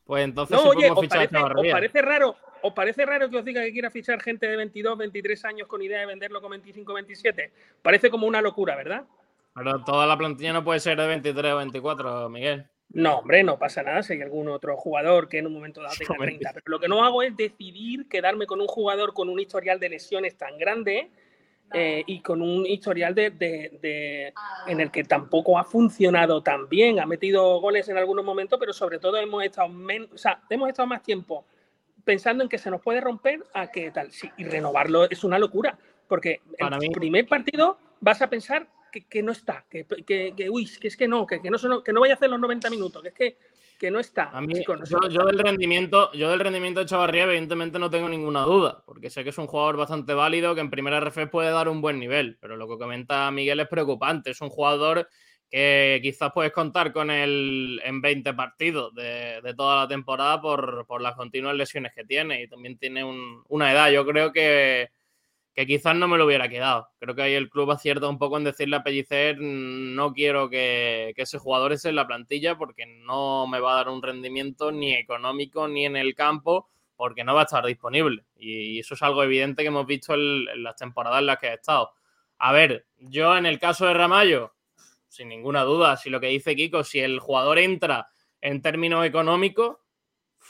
Pues 0.05 0.23
entonces 0.23 0.55
No, 0.57 0.69
oye, 0.69 0.89
¿os 0.89 0.99
fichar 1.01 1.23
a 1.23 1.29
parece, 1.29 1.59
os 1.59 1.71
parece 1.71 2.01
raro? 2.01 2.35
¿Os 2.61 2.73
parece 2.73 3.05
raro 3.05 3.29
que 3.29 3.38
os 3.38 3.45
diga 3.45 3.61
que 3.61 3.71
quiera 3.71 3.91
fichar 3.91 4.21
gente 4.21 4.47
de 4.47 4.55
22, 4.55 4.97
23 4.97 5.45
años 5.45 5.67
con 5.67 5.81
idea 5.81 5.99
de 5.99 6.05
venderlo 6.07 6.41
con 6.41 6.51
25, 6.51 6.93
27? 6.93 7.51
Parece 7.81 8.09
como 8.09 8.25
una 8.25 8.41
locura, 8.41 8.75
¿verdad? 8.75 9.03
Pero 9.53 9.83
toda 9.83 10.07
la 10.07 10.17
plantilla 10.17 10.53
no 10.53 10.63
puede 10.63 10.79
ser 10.79 10.97
de 10.99 11.07
23 11.07 11.53
o 11.53 11.57
24, 11.57 12.29
Miguel. 12.29 12.65
No, 12.89 13.19
hombre, 13.19 13.43
no 13.43 13.59
pasa 13.59 13.83
nada 13.83 14.01
si 14.01 14.13
hay 14.13 14.21
algún 14.21 14.47
otro 14.47 14.77
jugador 14.77 15.27
que 15.27 15.39
en 15.39 15.47
un 15.47 15.53
momento 15.53 15.81
dado 15.81 15.93
tenga 15.99 16.13
Hombre. 16.13 16.27
30. 16.31 16.53
Pero 16.53 16.63
lo 16.67 16.79
que 16.79 16.88
no 16.88 17.03
hago 17.03 17.21
es 17.21 17.35
decidir 17.35 18.07
quedarme 18.07 18.45
con 18.47 18.61
un 18.61 18.67
jugador 18.67 19.13
con 19.13 19.29
un 19.29 19.39
historial 19.39 19.79
de 19.79 19.89
lesiones 19.89 20.35
tan 20.38 20.57
grande 20.57 21.09
eh, 21.73 22.03
y 22.07 22.21
con 22.21 22.41
un 22.41 22.65
historial 22.65 23.13
de, 23.13 23.29
de- 23.29 23.77
de- 23.81 24.33
en 24.67 24.79
el 24.79 24.89
que 24.89 25.03
tampoco 25.03 25.59
ha 25.59 25.65
funcionado 25.65 26.41
tan 26.41 26.69
bien. 26.69 26.99
Ha 27.01 27.05
metido 27.05 27.59
goles 27.59 27.89
en 27.89 27.97
algunos 27.97 28.23
momentos, 28.23 28.57
pero 28.57 28.71
sobre 28.71 28.99
todo 28.99 29.17
hemos 29.17 29.43
estado, 29.43 29.67
men- 29.67 30.07
o 30.13 30.17
sea, 30.17 30.41
hemos 30.49 30.69
estado 30.69 30.88
más 30.88 31.03
tiempo 31.03 31.45
pensando 32.05 32.41
en 32.41 32.49
que 32.49 32.57
se 32.57 32.71
nos 32.71 32.81
puede 32.81 33.01
romper 33.01 33.43
a 33.53 33.69
que 33.69 33.91
tal. 33.91 34.13
Sí, 34.13 34.31
y 34.38 34.45
renovarlo 34.45 35.09
es 35.09 35.25
una 35.25 35.38
locura, 35.38 35.77
porque 36.07 36.39
Para 36.57 36.77
el 36.77 36.83
mí- 36.83 36.89
primer 36.91 37.27
partido 37.27 37.77
vas 37.99 38.21
a 38.21 38.29
pensar 38.29 38.65
que, 38.91 39.05
que 39.07 39.21
no 39.23 39.31
está, 39.31 39.65
que, 39.69 39.85
que, 40.05 40.33
que, 40.35 40.49
uy, 40.49 40.65
que 40.79 40.88
es 40.88 40.97
que 40.97 41.07
no, 41.07 41.25
que, 41.25 41.41
que 41.41 41.49
no, 41.49 41.57
son- 41.57 41.83
que 41.83 41.93
no 41.93 42.01
vaya 42.01 42.13
a 42.13 42.17
hacer 42.17 42.29
los 42.29 42.39
90 42.39 42.69
minutos, 42.69 43.01
que 43.01 43.09
es 43.09 43.13
que, 43.13 43.38
que 43.79 43.91
no 43.91 43.99
está. 43.99 44.29
A 44.31 44.41
mí, 44.41 44.53
chicos, 44.55 44.79
no 44.79 44.85
yo, 44.85 45.09
yo 45.09 45.25
del 45.25 45.38
rendimiento, 45.39 46.11
yo 46.13 46.29
del 46.31 46.39
rendimiento 46.39 46.79
de 46.79 46.85
Chavarría, 46.88 47.25
evidentemente 47.25 47.77
no 47.79 47.89
tengo 47.89 48.09
ninguna 48.09 48.41
duda, 48.41 48.83
porque 48.85 49.09
sé 49.09 49.23
que 49.23 49.29
es 49.29 49.38
un 49.38 49.47
jugador 49.47 49.77
bastante 49.77 50.13
válido, 50.13 50.55
que 50.55 50.61
en 50.61 50.69
primera 50.71 50.97
RF 50.97 51.27
puede 51.27 51.51
dar 51.51 51.69
un 51.69 51.81
buen 51.81 51.99
nivel, 51.99 52.38
pero 52.41 52.57
lo 52.57 52.67
que 52.67 52.77
comenta 52.77 53.29
Miguel 53.31 53.59
es 53.59 53.67
preocupante. 53.67 54.31
Es 54.31 54.41
un 54.41 54.49
jugador 54.49 55.07
que 55.49 55.99
quizás 56.01 56.31
puedes 56.33 56.51
contar 56.51 56.91
con 56.91 57.09
él 57.09 57.79
en 57.85 58.01
20 58.01 58.33
partidos 58.33 58.93
de, 58.93 59.39
de 59.41 59.53
toda 59.53 59.77
la 59.83 59.88
temporada 59.88 60.41
por, 60.41 60.85
por 60.88 61.01
las 61.01 61.15
continuas 61.15 61.55
lesiones 61.55 61.93
que 61.95 62.03
tiene 62.03 62.41
y 62.43 62.47
también 62.49 62.77
tiene 62.77 63.03
un- 63.03 63.43
una 63.47 63.71
edad. 63.71 63.89
Yo 63.91 64.05
creo 64.05 64.33
que, 64.33 64.89
que 65.58 65.66
quizás 65.66 65.95
no 65.95 66.08
me 66.08 66.20
lo 66.20 66.28
hubiera 66.28 66.47
quedado. 66.47 66.89
Creo 66.99 67.16
que 67.16 67.24
ahí 67.24 67.34
el 67.34 67.49
club 67.49 67.72
acierta 67.72 68.08
un 68.08 68.20
poco 68.20 68.38
en 68.38 68.43
decirle 68.43 68.76
a 68.76 68.84
Pellicer, 68.84 69.38
"Mm, 69.39 69.95
no 69.95 70.14
quiero 70.14 70.51
que, 70.51 71.16
ese 71.18 71.39
jugador 71.39 71.74
esté 71.74 71.89
en 71.89 71.95
la 71.95 72.05
plantilla 72.05 72.60
porque 72.60 72.86
no 72.86 73.47
me 73.47 73.60
va 73.60 73.74
a 73.74 73.76
dar 73.78 73.89
un 73.89 74.03
rendimiento 74.03 74.72
ni 74.72 74.93
económico 74.93 75.68
ni 75.68 75.88
en 75.88 75.97
el 75.97 76.14
campo 76.14 76.70
porque 76.95 77.24
no 77.24 77.34
va 77.34 77.41
a 77.41 77.43
estar 77.45 77.66
disponible. 77.66 78.24
Y 78.36 78.78
eso 78.80 78.93
es 78.93 79.01
algo 79.01 79.24
evidente 79.24 79.64
que 79.64 79.70
hemos 79.70 79.88
visto 79.88 80.14
en, 80.14 80.45
las 80.62 80.76
temporadas 80.76 81.22
en 81.22 81.26
las 81.26 81.39
que 81.39 81.47
ha 81.47 81.53
estado. 81.55 81.89
A 82.38 82.51
ver, 82.51 82.86
yo 82.99 83.36
en 83.36 83.47
el 83.47 83.58
caso 83.58 83.88
de 83.88 83.95
Ramallo, 83.95 84.53
sin 85.08 85.28
ninguna 85.28 85.64
duda, 85.64 85.97
si 85.97 86.12
lo 86.12 86.20
que 86.20 86.28
dice 86.28 86.55
Kiko, 86.55 86.84
si 86.84 86.99
el 86.99 87.20
jugador 87.20 87.58
entra 87.58 88.10
en 88.41 88.62
términos 88.62 89.03
económicos, 89.08 89.78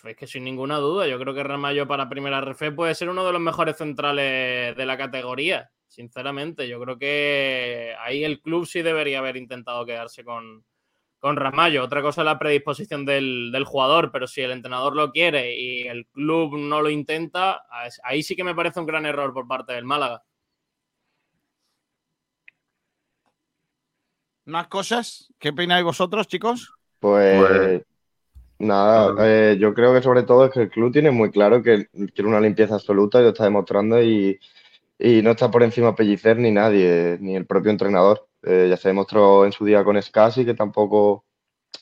es 0.06 0.16
que 0.16 0.28
sin 0.28 0.44
ninguna 0.44 0.78
duda, 0.78 1.08
yo 1.08 1.20
creo 1.20 1.34
que 1.34 1.44
Ramallo 1.44 1.88
para 1.88 2.10
primera 2.10 2.40
RF 2.40 2.72
puede 2.76 2.96
ser 2.96 3.10
uno 3.10 3.26
de 3.26 3.32
los 3.32 3.42
mejores 3.42 3.78
centrales 3.78 4.76
de 4.76 4.86
la 4.86 4.98
categoría, 4.98 5.70
sinceramente. 5.88 6.68
Yo 6.68 6.80
creo 6.82 6.98
que 6.98 7.96
ahí 8.00 8.24
el 8.24 8.42
club 8.42 8.66
sí 8.66 8.82
debería 8.82 9.20
haber 9.20 9.38
intentado 9.38 9.86
quedarse 9.86 10.24
con, 10.24 10.66
con 11.20 11.36
Ramallo. 11.36 11.84
Otra 11.84 12.02
cosa 12.02 12.22
es 12.22 12.26
la 12.26 12.40
predisposición 12.40 13.06
del, 13.06 13.52
del 13.52 13.64
jugador, 13.64 14.12
pero 14.12 14.28
si 14.28 14.42
el 14.42 14.52
entrenador 14.52 14.96
lo 14.96 15.12
quiere 15.12 15.56
y 15.60 15.88
el 15.88 16.06
club 16.08 16.58
no 16.58 16.82
lo 16.82 16.90
intenta, 16.90 17.64
ahí 18.04 18.24
sí 18.24 18.36
que 18.36 18.44
me 18.44 18.56
parece 18.56 18.80
un 18.80 18.86
gran 18.86 19.06
error 19.06 19.34
por 19.34 19.48
parte 19.48 19.74
del 19.74 19.86
Málaga. 19.86 20.24
Más 24.46 24.68
cosas. 24.68 25.32
¿Qué 25.40 25.50
opináis 25.50 25.84
vosotros, 25.84 26.28
chicos? 26.28 26.72
Pues 27.00 27.40
Pues- 27.40 27.84
nada, 28.60 29.16
eh, 29.20 29.58
yo 29.60 29.74
creo 29.74 29.94
que 29.94 30.02
sobre 30.02 30.24
todo 30.24 30.46
es 30.46 30.52
que 30.52 30.62
el 30.64 30.70
club 30.70 30.92
tiene 30.92 31.12
muy 31.12 31.32
claro 31.32 31.62
que 31.64 31.88
quiere 32.14 32.28
una 32.28 32.42
limpieza 32.42 32.76
absoluta 32.76 33.20
y 33.20 33.24
lo 33.24 33.30
está 33.30 33.44
demostrando 33.46 34.02
y, 34.02 34.40
y 35.00 35.22
no 35.22 35.32
está 35.32 35.52
por 35.52 35.64
encima 35.64 35.96
Pellicer 35.96 36.38
ni 36.38 36.52
nadie, 36.52 37.18
ni 37.22 37.36
el 37.36 37.46
propio 37.46 37.72
entrenador. 37.72 38.28
Eh, 38.44 38.68
ya 38.70 38.78
se 38.78 38.90
demostró 38.90 39.46
en 39.46 39.52
su 39.52 39.66
día 39.66 39.84
con 39.84 40.02
Scassi 40.02 40.46
que 40.46 40.54
tampoco 40.54 41.26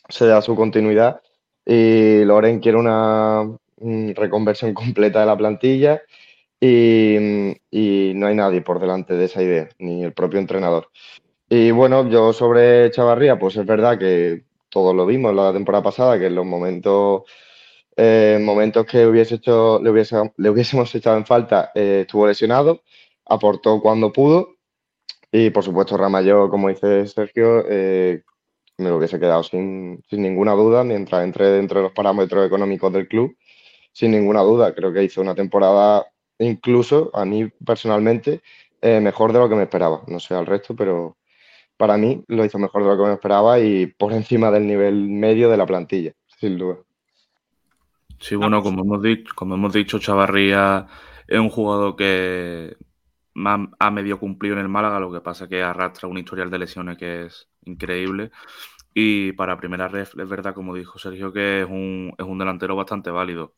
se 0.10 0.26
da 0.28 0.42
su 0.42 0.56
continuidad 0.56 1.22
y 1.66 2.24
Loren 2.26 2.60
quiere 2.60 2.78
una 2.78 3.44
mm, 3.78 4.12
reconversión 4.16 4.74
completa 4.74 5.20
de 5.22 5.26
la 5.28 5.38
plantilla 5.38 6.02
y, 6.60 7.18
y 7.72 8.14
no 8.16 8.28
hay 8.28 8.36
nadie 8.36 8.62
por 8.62 8.80
delante 8.80 9.16
de 9.16 9.26
esa 9.26 9.44
idea, 9.44 9.70
ni 9.80 10.04
el 10.04 10.14
propio 10.14 10.40
entrenador. 10.40 10.90
Y 11.50 11.72
bueno, 11.72 12.10
yo 12.10 12.34
sobre 12.34 12.90
Chavarría, 12.92 13.38
pues 13.38 13.56
es 13.58 13.66
verdad 13.66 14.00
que 14.00 14.45
todos 14.76 14.94
lo 14.94 15.06
vimos 15.06 15.34
la 15.34 15.54
temporada 15.54 15.82
pasada, 15.82 16.20
que 16.20 16.26
en 16.26 16.36
los 16.36 16.46
momentos, 16.46 17.22
eh, 17.96 18.38
momentos 18.42 18.86
que 18.86 19.08
hubiese 19.08 19.36
hecho, 19.36 19.80
le, 19.82 19.90
hubiésemos 19.90 20.94
echado 20.94 21.16
en 21.16 21.26
falta, 21.26 21.72
eh, 21.74 22.02
estuvo 22.02 22.28
lesionado, 22.28 22.84
aportó 23.26 23.80
cuando 23.82 24.12
pudo 24.12 24.58
y 25.32 25.50
por 25.50 25.64
supuesto 25.64 25.96
Ramallo, 25.96 26.50
como 26.50 26.68
dice 26.68 27.08
Sergio, 27.08 27.64
eh, 27.70 28.24
me 28.78 28.92
hubiese 28.92 29.18
quedado 29.18 29.44
sin, 29.44 30.04
sin 30.10 30.22
ninguna 30.22 30.52
duda 30.52 30.84
mientras 30.84 31.24
entre 31.24 31.52
dentro 31.52 31.80
de 31.80 31.84
los 31.84 31.94
parámetros 31.94 32.46
económicos 32.46 32.92
del 32.92 33.08
club, 33.08 33.38
sin 33.94 34.12
ninguna 34.12 34.42
duda. 34.42 34.76
Creo 34.76 34.92
que 34.92 35.06
hizo 35.06 35.22
una 35.22 35.36
temporada 35.36 36.06
incluso, 36.38 37.12
a 37.14 37.24
mí 37.24 37.48
personalmente, 37.66 38.42
mejor 38.82 39.32
de 39.32 39.40
lo 39.40 39.48
que 39.48 39.56
me 39.56 39.64
esperaba. 39.64 40.04
No 40.08 40.20
sé 40.20 40.36
al 40.36 40.46
resto, 40.46 40.76
pero, 40.76 41.18
para 41.78 41.98
mí 41.98 42.24
lo 42.28 42.46
hizo 42.46 42.60
mejor 42.60 42.84
de 42.84 42.90
lo 42.90 42.98
que 42.98 43.04
me 43.04 43.14
esperaba 43.14 43.60
y 43.60 43.88
por 43.88 44.14
encima 44.14 44.52
del 44.52 44.68
nivel 44.68 45.10
medio 45.10 45.50
de 45.50 45.58
la 45.58 45.66
plantilla, 45.66 46.14
sin 46.40 46.58
duda. 46.58 46.78
Sí, 48.20 48.36
bueno, 48.36 48.62
como 48.64 48.84
hemos 48.84 49.02
dicho, 49.02 49.34
como 49.36 49.56
hemos 49.56 49.74
dicho, 49.74 50.00
Chavarría 50.00 50.88
es 51.28 51.40
un 51.40 51.50
jugador 51.50 51.96
que 51.96 52.78
ha 53.80 53.92
medio 53.92 54.20
cumplido 54.20 54.56
en 54.56 54.62
el 54.62 54.70
Málaga, 54.70 55.00
lo 55.00 55.12
que 55.12 55.22
pasa 55.22 55.44
es 55.46 55.50
que 55.50 55.62
arrastra 55.62 56.08
un 56.08 56.18
historial 56.18 56.50
de 56.50 56.60
lesiones 56.60 56.98
que 56.98 57.26
es 57.26 57.50
increíble. 57.66 58.32
Y 58.94 59.34
para 59.34 59.58
primera 59.58 59.90
ref, 59.90 60.18
es 60.18 60.30
verdad, 60.30 60.54
como 60.54 60.74
dijo 60.74 60.98
Sergio, 60.98 61.34
que 61.34 61.62
es 61.62 61.68
un, 61.68 62.14
es 62.18 62.26
un 62.26 62.38
delantero 62.38 62.78
bastante 62.78 63.12
válido. 63.12 63.54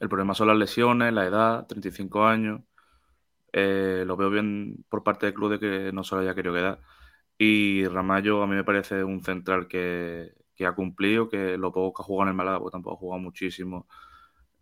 El 0.00 0.08
problema 0.08 0.34
son 0.34 0.48
las 0.48 0.56
lesiones, 0.56 1.12
la 1.12 1.26
edad, 1.26 1.66
35 1.68 2.26
años. 2.26 2.62
Eh, 3.52 4.04
lo 4.06 4.16
veo 4.16 4.30
bien 4.30 4.84
por 4.88 5.04
parte 5.04 5.26
del 5.26 5.34
club 5.34 5.52
de 5.52 5.58
que 5.60 5.92
no 5.92 6.02
se 6.02 6.16
lo 6.16 6.22
haya 6.22 6.34
querido 6.34 6.54
quedar. 6.54 6.80
Y 7.42 7.86
Ramallo 7.86 8.42
a 8.42 8.46
mí 8.46 8.54
me 8.54 8.64
parece 8.64 9.02
un 9.02 9.24
central 9.24 9.66
que, 9.66 10.34
que 10.54 10.66
ha 10.66 10.72
cumplido, 10.72 11.26
que 11.26 11.56
lo 11.56 11.72
poco 11.72 11.94
que 11.94 12.02
ha 12.02 12.04
jugado 12.04 12.24
en 12.24 12.28
el 12.28 12.34
Málaga, 12.34 12.58
porque 12.58 12.72
tampoco 12.72 12.96
ha 12.96 12.98
jugado 12.98 13.22
muchísimo, 13.22 13.86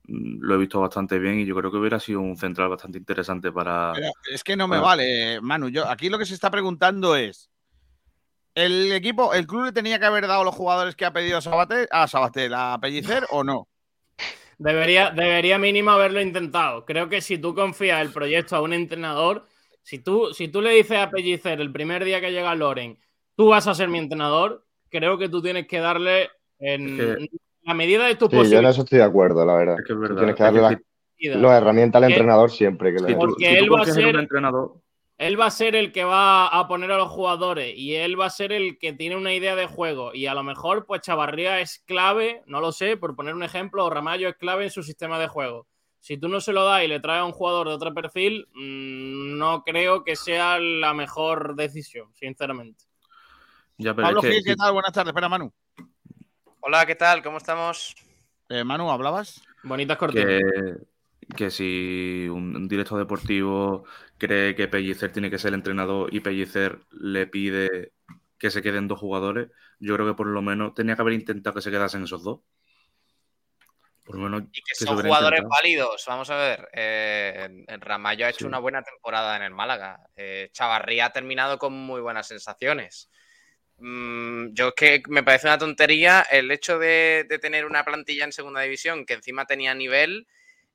mm, 0.05 0.39
lo 0.39 0.55
he 0.55 0.59
visto 0.59 0.81
bastante 0.81 1.19
bien 1.19 1.41
y 1.41 1.45
yo 1.45 1.57
creo 1.57 1.73
que 1.73 1.77
hubiera 1.77 1.99
sido 1.99 2.21
un 2.21 2.37
central 2.37 2.69
bastante 2.69 2.99
interesante 2.99 3.51
para... 3.51 3.95
Pero 3.97 4.13
es 4.33 4.45
que 4.45 4.55
no 4.55 4.69
me 4.69 4.79
vale, 4.79 5.41
Manu. 5.41 5.71
Yo, 5.71 5.89
aquí 5.89 6.09
lo 6.09 6.21
que 6.21 6.25
se 6.25 6.35
está 6.35 6.53
preguntando 6.53 7.17
es: 7.17 7.51
¿el 8.55 8.93
equipo, 8.93 9.35
el 9.35 9.49
club 9.49 9.65
le 9.65 9.73
tenía 9.73 9.99
que 9.99 10.07
haber 10.07 10.29
dado 10.29 10.45
los 10.45 10.55
jugadores 10.55 10.95
que 10.95 11.05
ha 11.05 11.13
pedido 11.13 11.39
a 11.39 11.41
Sabater, 11.41 11.89
a 11.91 12.07
Sabater, 12.07 12.53
a 12.55 12.79
Pellicer 12.81 13.27
o 13.33 13.43
no? 13.43 13.67
Debería, 14.57 15.11
debería 15.11 15.59
mínimo 15.59 15.91
haberlo 15.91 16.21
intentado. 16.21 16.85
Creo 16.85 17.09
que 17.09 17.23
si 17.23 17.39
tú 17.39 17.57
confías 17.57 18.01
el 18.03 18.13
proyecto 18.13 18.55
a 18.55 18.63
un 18.63 18.73
entrenador, 18.73 19.48
si 19.89 20.01
tú, 20.01 20.35
si 20.35 20.49
tú 20.49 20.61
le 20.61 20.71
dices 20.73 20.99
a 20.99 21.11
Pellicer 21.11 21.59
el 21.63 21.73
primer 21.73 22.05
día 22.05 22.21
que 22.21 22.31
llega 22.31 22.55
Loren, 22.55 22.99
tú 23.35 23.49
vas 23.49 23.67
a 23.67 23.75
ser 23.75 23.89
mi 23.89 23.99
entrenador, 23.99 24.67
creo 24.91 25.17
que 25.17 25.31
tú 25.31 25.41
tienes 25.41 25.67
que 25.67 25.79
darle 25.81 26.29
en 26.59 27.01
Es 27.01 27.29
la 27.63 27.73
medida 27.73 28.07
de 28.07 28.15
tu 28.17 28.29
Sí, 28.29 28.51
yo 28.51 28.59
en 28.59 28.67
eso 28.67 28.83
estoy 28.83 28.99
de 28.99 29.05
acuerdo, 29.05 29.47
la 29.47 29.55
verdad. 29.55 29.77
Es 29.79 29.87
que 29.87 29.93
es 29.95 29.97
Tú 29.97 30.01
verdad. 30.03 30.17
tienes 30.19 30.37
que 30.37 30.43
darle 30.43 30.61
las 30.61 30.77
las 31.41 31.63
herramientas 31.63 32.03
al 32.03 32.11
entrenador 32.11 32.51
siempre 32.51 32.93
que 32.93 32.99
tú- 32.99 33.17
Porque 33.19 33.47
si 33.49 33.57
él 33.57 33.73
va 33.73 33.79
a 33.79 33.83
un 33.83 33.87
ser- 33.87 34.17
entrenador, 34.17 34.75
Él 35.17 35.41
va 35.41 35.47
a 35.47 35.51
ser 35.51 35.75
el 35.75 35.91
que 35.91 36.05
va 36.05 36.47
a 36.49 36.69
poner 36.69 36.93
a 36.93 36.97
los 36.99 37.09
jugadores 37.09 37.73
y 37.77 37.95
él 37.95 38.21
va 38.21 38.27
a 38.27 38.31
ser 38.31 38.53
el 38.53 38.79
que 38.79 38.93
tiene 38.93 39.17
una 39.17 39.33
idea 39.33 39.57
de 39.57 39.67
juego. 39.67 40.13
Y 40.15 40.27
a 40.27 40.35
lo 40.35 40.43
mejor, 40.43 40.85
pues 40.87 41.01
Chavarría 41.01 41.61
es 41.61 41.83
clave, 41.87 42.43
no 42.47 42.61
lo 42.61 42.73
sé, 42.73 42.97
por 42.99 43.17
poner 43.17 43.35
un 43.35 43.43
ejemplo, 43.43 43.85
o 43.87 43.91
Ramallo 43.91 44.29
es 44.29 44.37
clave 44.37 44.65
en 44.65 44.71
su 44.71 44.83
sistema 44.83 45.19
de 45.19 45.27
juego. 45.29 45.67
Si 46.01 46.17
tú 46.17 46.29
no 46.29 46.41
se 46.41 46.53
lo 46.53 46.65
das 46.65 46.85
y 46.85 46.89
le 46.89 47.01
traes 47.01 47.23
a 47.23 47.25
un 47.25 47.33
jugador 47.33 47.69
de 47.69 47.75
otro 47.75 47.93
perfil, 47.93 48.47
mm, 48.55 49.37
no 49.39 49.63
creo 49.65 50.05
que 50.05 50.17
sea 50.17 50.59
la 50.59 50.95
mejor 50.95 51.57
decisión, 51.57 52.09
sinceramente. 52.15 52.85
ya 53.77 53.95
pero 53.95 54.07
Pablo 54.07 54.21
es 54.21 54.27
que 54.27 54.33
Gil, 54.35 54.45
¿qué 54.45 54.57
tal? 54.57 54.73
Buenas 54.73 54.93
tardes. 54.93 55.11
Espera, 55.11 55.29
Manu. 55.29 55.53
Hola, 56.61 56.87
¿qué 56.87 56.95
tal? 56.95 57.23
¿Cómo 57.23 57.39
estamos? 57.39 57.95
Eh, 58.49 58.65
Manu, 58.65 58.91
¿hablabas? 58.91 59.43
Bonitas 59.63 59.97
cortinas. 59.99 60.27
que, 60.27 60.75
que 61.37 61.51
si 61.51 62.27
un, 62.31 62.57
un 62.57 62.69
director 62.69 62.99
deportivo 62.99 63.85
cree 64.17 64.55
que 64.55 64.69
Pellicer 64.69 65.13
tiene 65.13 65.31
que 65.31 65.39
ser 65.39 65.49
el 65.49 65.55
entrenador 65.55 66.13
y 66.15 66.21
Pellicer 66.21 66.81
le 66.93 67.27
pide 67.27 67.93
que 68.39 68.51
se 68.51 68.63
queden 68.63 68.89
dos 68.89 68.99
jugadores, 68.99 69.51
yo 69.81 69.95
creo 69.95 70.07
que 70.07 70.15
por 70.15 70.29
lo 70.29 70.43
menos 70.43 70.75
tenía 70.75 70.95
que 70.95 71.03
haber 71.03 71.15
intentado 71.15 71.55
que 71.55 71.63
se 71.63 71.71
quedasen 71.71 72.05
esos 72.05 72.23
dos. 72.23 72.41
Por 74.09 74.17
lo 74.17 74.23
menos 74.25 74.45
Y 74.53 74.63
que 74.63 74.75
son 74.75 74.97
jugadores 74.97 75.39
intentado. 75.41 75.49
válidos. 75.51 76.05
Vamos 76.07 76.31
a 76.31 76.37
ver. 76.37 76.69
eh, 76.73 77.49
Ramallo 77.79 78.25
ha 78.27 78.31
hecho 78.31 78.39
Sí. 78.41 78.45
una 78.47 78.59
buena 78.59 78.83
temporada 78.83 79.37
en 79.37 79.43
el 79.43 79.51
Málaga. 79.51 80.01
Eh, 80.17 80.49
Chavarría 80.53 81.05
ha 81.07 81.13
terminado 81.13 81.59
con 81.59 81.75
muy 81.75 82.01
buenas 82.01 82.27
sensaciones. 82.27 83.11
Mm, 83.77 84.55
yo 84.55 84.69
es 84.69 84.75
que 84.75 85.03
me 85.09 85.23
parece 85.23 85.47
una 85.47 85.59
tontería 85.59 86.27
el 86.31 86.51
hecho 86.51 86.79
de, 86.79 87.27
de 87.29 87.39
tener 87.39 87.65
una 87.67 87.85
plantilla 87.85 88.25
en 88.25 88.33
segunda 88.33 88.63
división 88.63 89.05
que 89.07 89.13
encima 89.15 89.45
tenía 89.47 89.75
nivel. 89.75 90.27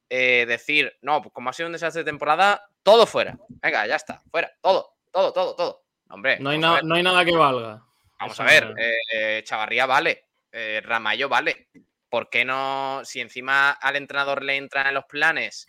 eh, 0.09 0.45
decir, 0.47 0.95
no, 1.01 1.23
pues 1.23 1.33
como 1.33 1.49
ha 1.49 1.53
sido 1.53 1.65
un 1.67 1.73
desastre 1.73 2.01
de 2.03 2.11
temporada, 2.11 2.67
todo 2.83 3.07
fuera. 3.07 3.35
Venga, 3.49 3.87
ya 3.87 3.95
está, 3.95 4.21
fuera. 4.29 4.51
Todo, 4.61 4.93
todo, 5.11 5.33
todo, 5.33 5.55
todo. 5.55 5.83
Hombre, 6.09 6.37
No 6.39 6.51
hay, 6.51 6.59
no 6.59 6.93
hay 6.93 7.01
nada 7.01 7.25
que 7.25 7.31
valga. 7.35 7.81
Vamos 8.19 8.33
Eso 8.33 8.43
a 8.43 8.45
ver, 8.45 8.75
eh, 8.77 8.97
eh, 9.11 9.41
Chavarría 9.43 9.87
vale, 9.87 10.25
eh, 10.51 10.81
Ramallo 10.85 11.27
vale. 11.29 11.67
¿Por 12.13 12.29
qué 12.29 12.45
no, 12.45 13.01
si 13.05 13.21
encima 13.21 13.71
al 13.71 13.95
entrenador 13.95 14.43
le 14.43 14.55
entran 14.55 14.85
en 14.85 14.93
los 14.93 15.05
planes 15.05 15.65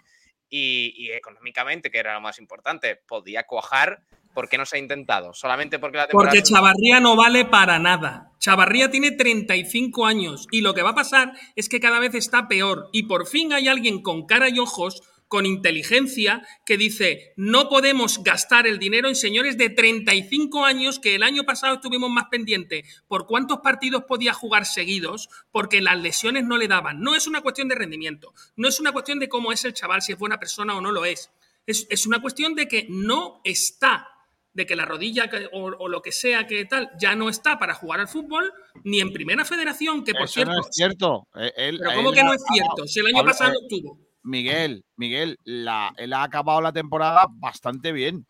y, 0.50 0.92
y 0.94 1.10
económicamente, 1.10 1.90
que 1.90 1.96
era 1.96 2.12
lo 2.12 2.20
más 2.20 2.38
importante, 2.38 2.96
podía 2.96 3.44
cuajar, 3.44 4.02
¿por 4.34 4.50
qué 4.50 4.58
no 4.58 4.66
se 4.66 4.76
ha 4.76 4.78
intentado? 4.78 5.32
Solamente 5.32 5.78
porque 5.78 5.96
la 5.96 6.06
temporada... 6.06 6.32
Porque 6.32 6.42
Chavarría 6.42 7.00
no 7.00 7.16
vale 7.16 7.46
para 7.46 7.78
nada. 7.78 8.30
Chavarría 8.40 8.90
tiene 8.90 9.12
35 9.12 10.04
años 10.04 10.46
y 10.50 10.60
lo 10.60 10.74
que 10.74 10.82
va 10.82 10.90
a 10.90 10.94
pasar 10.94 11.32
es 11.56 11.70
que 11.70 11.80
cada 11.80 11.98
vez 11.98 12.14
está 12.14 12.46
peor. 12.46 12.90
Y 12.92 13.04
por 13.04 13.26
fin 13.26 13.54
hay 13.54 13.68
alguien 13.68 14.02
con 14.02 14.26
cara 14.26 14.50
y 14.50 14.58
ojos, 14.58 15.00
con 15.34 15.46
inteligencia, 15.46 16.46
que 16.64 16.76
dice, 16.76 17.32
no 17.36 17.68
podemos 17.68 18.22
gastar 18.22 18.68
el 18.68 18.78
dinero 18.78 19.08
en 19.08 19.16
señores 19.16 19.58
de 19.58 19.68
35 19.68 20.64
años 20.64 21.00
que 21.00 21.16
el 21.16 21.24
año 21.24 21.42
pasado 21.42 21.74
estuvimos 21.74 22.08
más 22.08 22.26
pendiente 22.30 22.84
por 23.08 23.26
cuántos 23.26 23.58
partidos 23.58 24.04
podía 24.04 24.32
jugar 24.32 24.64
seguidos, 24.64 25.28
porque 25.50 25.80
las 25.80 25.98
lesiones 26.00 26.44
no 26.44 26.56
le 26.56 26.68
daban. 26.68 27.00
No 27.00 27.16
es 27.16 27.26
una 27.26 27.40
cuestión 27.40 27.66
de 27.66 27.74
rendimiento, 27.74 28.32
no 28.54 28.68
es 28.68 28.78
una 28.78 28.92
cuestión 28.92 29.18
de 29.18 29.28
cómo 29.28 29.50
es 29.50 29.64
el 29.64 29.74
chaval, 29.74 30.02
si 30.02 30.12
es 30.12 30.18
buena 30.20 30.38
persona 30.38 30.76
o 30.76 30.80
no 30.80 30.92
lo 30.92 31.04
es. 31.04 31.32
Es, 31.66 31.88
es 31.90 32.06
una 32.06 32.22
cuestión 32.22 32.54
de 32.54 32.68
que 32.68 32.86
no 32.88 33.40
está 33.42 34.06
de 34.52 34.66
que 34.66 34.76
la 34.76 34.84
rodilla 34.84 35.28
o, 35.52 35.62
o 35.64 35.88
lo 35.88 36.00
que 36.00 36.12
sea 36.12 36.46
que 36.46 36.64
tal 36.64 36.92
ya 36.96 37.16
no 37.16 37.28
está 37.28 37.58
para 37.58 37.74
jugar 37.74 37.98
al 37.98 38.06
fútbol, 38.06 38.52
ni 38.84 39.00
en 39.00 39.12
primera 39.12 39.44
federación, 39.44 40.04
que 40.04 40.12
por 40.12 40.26
Eso 40.26 40.34
cierto. 40.34 40.52
no 40.52 40.60
es 40.60 40.66
cierto. 40.70 41.26
Eh, 41.34 41.52
él- 41.56 41.78
Pero 41.80 41.90
él 41.90 41.96
¿cómo 41.96 42.12
que 42.12 42.22
no 42.22 42.32
es 42.32 42.42
cierto? 42.52 42.86
Si 42.86 43.00
el 43.00 43.06
año 43.08 43.24
pasado 43.24 43.50
eh, 43.50 43.54
lo 43.60 43.66
tuvo. 43.68 43.98
Miguel, 44.24 44.84
Miguel, 44.96 45.38
la, 45.44 45.92
él 45.98 46.12
ha 46.12 46.22
acabado 46.24 46.60
la 46.60 46.72
temporada 46.72 47.26
bastante 47.30 47.92
bien. 47.92 48.26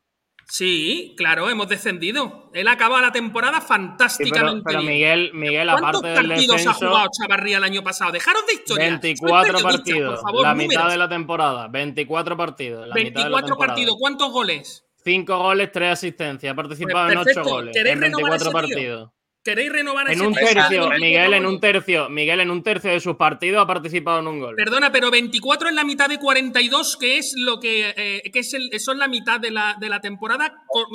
Sí, 0.47 1.15
claro, 1.17 1.49
hemos 1.49 1.69
descendido. 1.69 2.51
Él 2.53 2.69
acaba 2.69 3.01
la 3.01 3.13
temporada 3.13 3.61
Sí, 3.61 3.67
pero, 3.67 3.81
fantásticamente 3.81 4.63
pero 4.67 4.81
bien. 4.81 4.93
Miguel, 4.93 5.31
Miguel, 5.33 5.69
¿Cuántos 5.69 5.89
aparte 6.05 6.09
del 6.21 6.29
partidos 6.29 6.67
ha 6.67 6.73
jugado 6.75 7.07
Chavarría 7.19 7.57
el 7.57 7.65
año 7.65 7.83
pasado? 7.83 8.13
Dejaros 8.13 8.47
de 8.47 8.53
historia. 8.55 8.89
24 8.91 9.31
Sois 9.31 9.63
periodistas, 9.63 9.73
partidos, 9.79 10.15
por 10.21 10.29
favor, 10.29 10.43
la 10.43 10.51
números. 10.53 10.69
mitad 10.69 10.91
de 10.91 10.97
la 10.99 11.09
temporada, 11.09 11.69
24 11.69 12.37
partidos, 12.37 12.89
la 12.89 12.95
mitad 12.95 13.25
de 13.25 13.31
la 13.31 13.37
24 13.37 13.47
temporada. 13.47 13.67
partidos, 13.75 13.97
¿cuántos 13.99 14.33
goles? 14.33 14.85
5 15.05 15.39
goles, 15.39 15.73
3 15.73 15.93
asistencias, 15.93 16.53
ha 16.53 16.57
participado 16.57 17.11
en 17.11 17.19
8 17.19 17.25
perfecto, 17.25 17.51
goles, 17.51 17.75
¿queréis 17.75 17.97
en 17.97 18.03
renovar 18.03 18.31
24 18.33 18.69
ese 18.69 18.75
tío? 18.81 19.14
¿Queréis 19.45 19.71
renovar 19.71 20.07
a 20.09 20.13
En 20.13 20.17
ese 20.19 20.27
un 20.27 20.33
tercio, 20.33 20.89
24 20.89 20.99
Miguel, 21.01 21.35
en 21.35 21.45
un 21.47 21.61
tercio, 21.61 22.09
Miguel, 22.09 22.41
en 22.41 22.51
un 22.51 22.63
tercio 22.63 22.91
de 22.91 22.99
sus 23.01 23.17
partidos 23.17 23.63
ha 23.63 23.67
participado 23.67 24.21
en 24.21 24.27
un 24.27 24.41
gol. 24.41 24.55
Perdona, 24.57 24.91
pero 24.91 25.11
24 25.11 25.69
es 25.69 25.75
la 25.75 25.85
mitad 25.85 26.09
de 26.09 26.19
42, 26.19 26.97
que 26.97 27.19
es 27.19 27.35
lo 27.37 27.61
que, 27.61 27.93
eh, 27.95 28.31
que 28.33 28.39
es 28.39 28.55
el, 28.55 28.71
son 28.81 28.99
la 28.99 29.07
mitad 29.07 29.39
de 29.39 29.51
la, 29.51 29.77
de 29.79 29.91
la 29.91 30.01
temporada. 30.01 30.55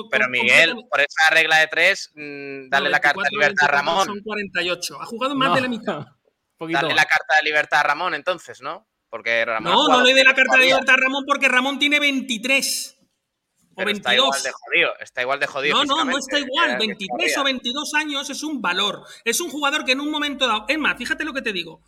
Pero 0.09 0.29
Miguel, 0.29 0.73
por 0.89 0.99
esa 0.99 1.29
regla 1.31 1.57
de 1.59 1.67
tres, 1.67 2.11
mm, 2.15 2.69
dale 2.69 2.85
No, 2.85 2.89
la 2.89 2.99
carta 2.99 3.21
de 3.21 3.37
24, 3.37 3.37
libertad 3.37 3.65
a 3.65 3.71
24 3.71 3.77
Ramón. 3.77 4.05
Son 4.07 4.19
48. 4.23 5.01
Ha 5.01 5.05
jugado 5.05 5.35
más 5.35 5.49
No, 5.49 5.55
de 5.55 5.61
la 5.61 5.67
mitad. 5.67 6.05
poquito 6.57 6.77
Dale 6.79 6.93
más. 6.95 7.03
la 7.03 7.05
carta 7.05 7.35
de 7.37 7.43
libertad 7.45 7.79
a 7.81 7.83
Ramón, 7.83 8.13
entonces, 8.15 8.61
¿no? 8.61 8.87
Porque 9.11 9.45
Ramón 9.45 9.71
No, 9.73 9.87
no 9.89 10.03
le 10.03 10.13
dé 10.15 10.23
la 10.23 10.33
carta 10.33 10.57
de 10.57 10.65
libertad 10.65 10.95
a 10.95 10.97
Ramón 10.97 11.23
porque 11.27 11.47
Ramón 11.47 11.77
tiene 11.77 11.99
23 11.99 12.98
o 13.81 13.85
pero 13.85 13.91
Está 13.91 14.09
22. 14.09 14.25
igual 14.27 14.43
de 14.43 14.51
jodido, 14.51 14.99
está 14.99 15.21
igual 15.21 15.39
de 15.39 15.47
jodido. 15.47 15.77
No, 15.77 15.83
no, 15.85 16.05
no 16.05 16.17
está 16.17 16.39
igual. 16.39 16.71
que- 16.71 16.73
que 16.73 16.87
23 16.87 17.11
o 17.11 17.33
Chavarría. 17.35 17.43
22 17.53 17.93
años 17.95 18.29
es 18.29 18.43
un 18.43 18.61
valor. 18.61 19.03
Es 19.25 19.39
un 19.41 19.49
jugador 19.49 19.85
que 19.85 19.93
en 19.93 20.01
un 20.01 20.11
momento 20.11 20.47
dado. 20.47 20.65
Es 20.67 20.77
más, 20.77 20.97
fíjate 20.97 21.23
lo 21.23 21.33
que 21.33 21.41
te 21.41 21.53
digo. 21.53 21.81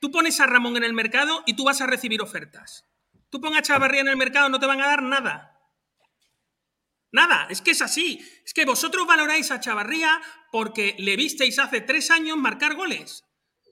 Tú 0.00 0.10
pones 0.10 0.38
a 0.40 0.46
Ramón 0.46 0.76
en 0.76 0.84
el 0.84 0.92
mercado 0.92 1.42
y 1.46 1.54
tú 1.54 1.64
vas 1.64 1.80
a 1.80 1.86
recibir 1.86 2.22
ofertas. 2.22 2.84
Tú 3.30 3.40
pones 3.40 3.58
a 3.58 3.62
Chavarría 3.62 4.00
en 4.02 4.08
el 4.08 4.16
mercado, 4.16 4.48
no 4.48 4.60
te 4.60 4.66
van 4.66 4.80
a 4.80 4.86
dar 4.86 5.02
nada. 5.02 5.54
Nada, 7.10 7.46
es 7.50 7.62
que 7.62 7.70
es 7.70 7.80
así. 7.82 8.20
Es 8.44 8.52
que 8.52 8.64
vosotros 8.66 9.06
valoráis 9.06 9.50
a 9.50 9.60
Chavarría 9.60 10.20
porque 10.52 10.94
le 10.98 11.16
visteis 11.16 11.58
hace 11.58 11.80
tres 11.80 12.10
años 12.10 12.36
marcar 12.36 12.74
goles. 12.74 13.24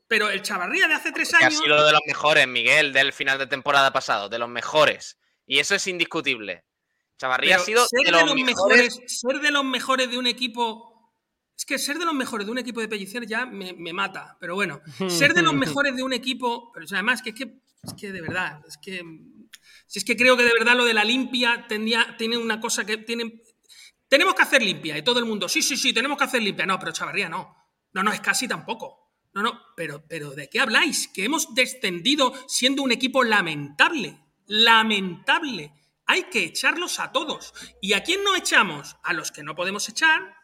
Pero 0.08 0.30
el 0.30 0.42
Chavarría 0.42 0.88
de 0.88 0.94
hace 0.94 1.12
tres 1.12 1.30
Que 1.30 1.36
ha 1.44 1.48
años. 1.48 1.58
sido 1.60 1.84
de 1.84 1.92
los 1.92 2.00
mejores, 2.06 2.46
Miguel, 2.48 2.92
del 2.92 3.12
final 3.12 3.38
de 3.38 3.46
temporada 3.46 3.92
pasado, 3.92 4.28
de 4.28 4.38
los 4.38 4.48
mejores. 4.48 5.18
Y 5.46 5.58
eso 5.58 5.74
es 5.74 5.86
indiscutible. 5.86 6.64
Chavarría 7.18 7.56
Pero 7.56 7.62
ha 7.62 7.64
sido 7.64 7.86
ser 7.86 8.04
de 8.04 8.12
los, 8.12 8.34
mejores. 8.34 8.94
mejores, 8.96 9.00
ser 9.06 9.40
de 9.40 9.50
los 9.50 9.64
mejores 9.64 10.10
de 10.10 10.18
un 10.18 10.26
equipo. 10.26 11.12
Es 11.56 11.64
que 11.64 11.78
ser 11.78 11.98
de 11.98 12.04
los 12.04 12.14
mejores 12.14 12.46
de 12.46 12.52
un 12.52 12.58
equipo 12.58 12.80
de 12.80 12.88
Pellicer 12.88 13.26
ya 13.26 13.46
me, 13.46 13.72
me 13.72 13.92
mata. 13.92 14.36
Pero 14.38 14.54
bueno, 14.54 14.80
ser 15.08 15.32
de 15.32 15.42
los 15.42 15.54
mejores 15.54 15.96
de 15.96 16.02
un 16.02 16.12
equipo. 16.12 16.70
Pero 16.74 16.86
además, 16.90 17.22
que 17.22 17.30
es 17.30 17.36
que, 17.36 17.60
es 17.82 17.94
que 17.94 18.12
de 18.12 18.20
verdad, 18.20 18.60
es 18.68 18.76
que. 18.76 19.02
Si 19.86 20.00
es 20.00 20.04
que 20.04 20.16
creo 20.16 20.36
que 20.36 20.42
de 20.42 20.52
verdad 20.52 20.76
lo 20.76 20.84
de 20.84 20.92
la 20.92 21.04
limpia 21.04 21.66
tendría, 21.68 22.16
tiene 22.18 22.36
una 22.36 22.60
cosa 22.60 22.84
que 22.84 22.98
tiene. 22.98 23.42
Tenemos 24.08 24.34
que 24.34 24.42
hacer 24.42 24.62
limpia. 24.62 24.98
Y 24.98 25.02
todo 25.02 25.18
el 25.18 25.24
mundo, 25.24 25.48
sí, 25.48 25.62
sí, 25.62 25.76
sí, 25.76 25.92
tenemos 25.92 26.18
que 26.18 26.24
hacer 26.24 26.42
limpia. 26.42 26.66
No, 26.66 26.78
pero 26.78 26.92
Chavarría 26.92 27.28
no. 27.28 27.56
No, 27.92 28.02
no, 28.02 28.12
es 28.12 28.20
casi 28.20 28.46
tampoco. 28.46 29.06
No, 29.32 29.42
no, 29.42 29.60
pero, 29.76 30.04
pero 30.06 30.30
¿de 30.30 30.48
qué 30.48 30.60
habláis? 30.60 31.08
Que 31.08 31.24
hemos 31.24 31.54
descendido 31.54 32.34
siendo 32.46 32.82
un 32.82 32.92
equipo 32.92 33.24
lamentable. 33.24 34.18
Lamentable. 34.46 35.72
Hay 36.06 36.24
que 36.24 36.44
echarlos 36.44 37.00
a 37.00 37.12
todos. 37.12 37.52
¿Y 37.80 37.94
a 37.94 38.02
quién 38.02 38.22
no 38.24 38.36
echamos? 38.36 38.96
A 39.02 39.12
los 39.12 39.32
que 39.32 39.42
no 39.42 39.54
podemos 39.54 39.88
echar, 39.88 40.36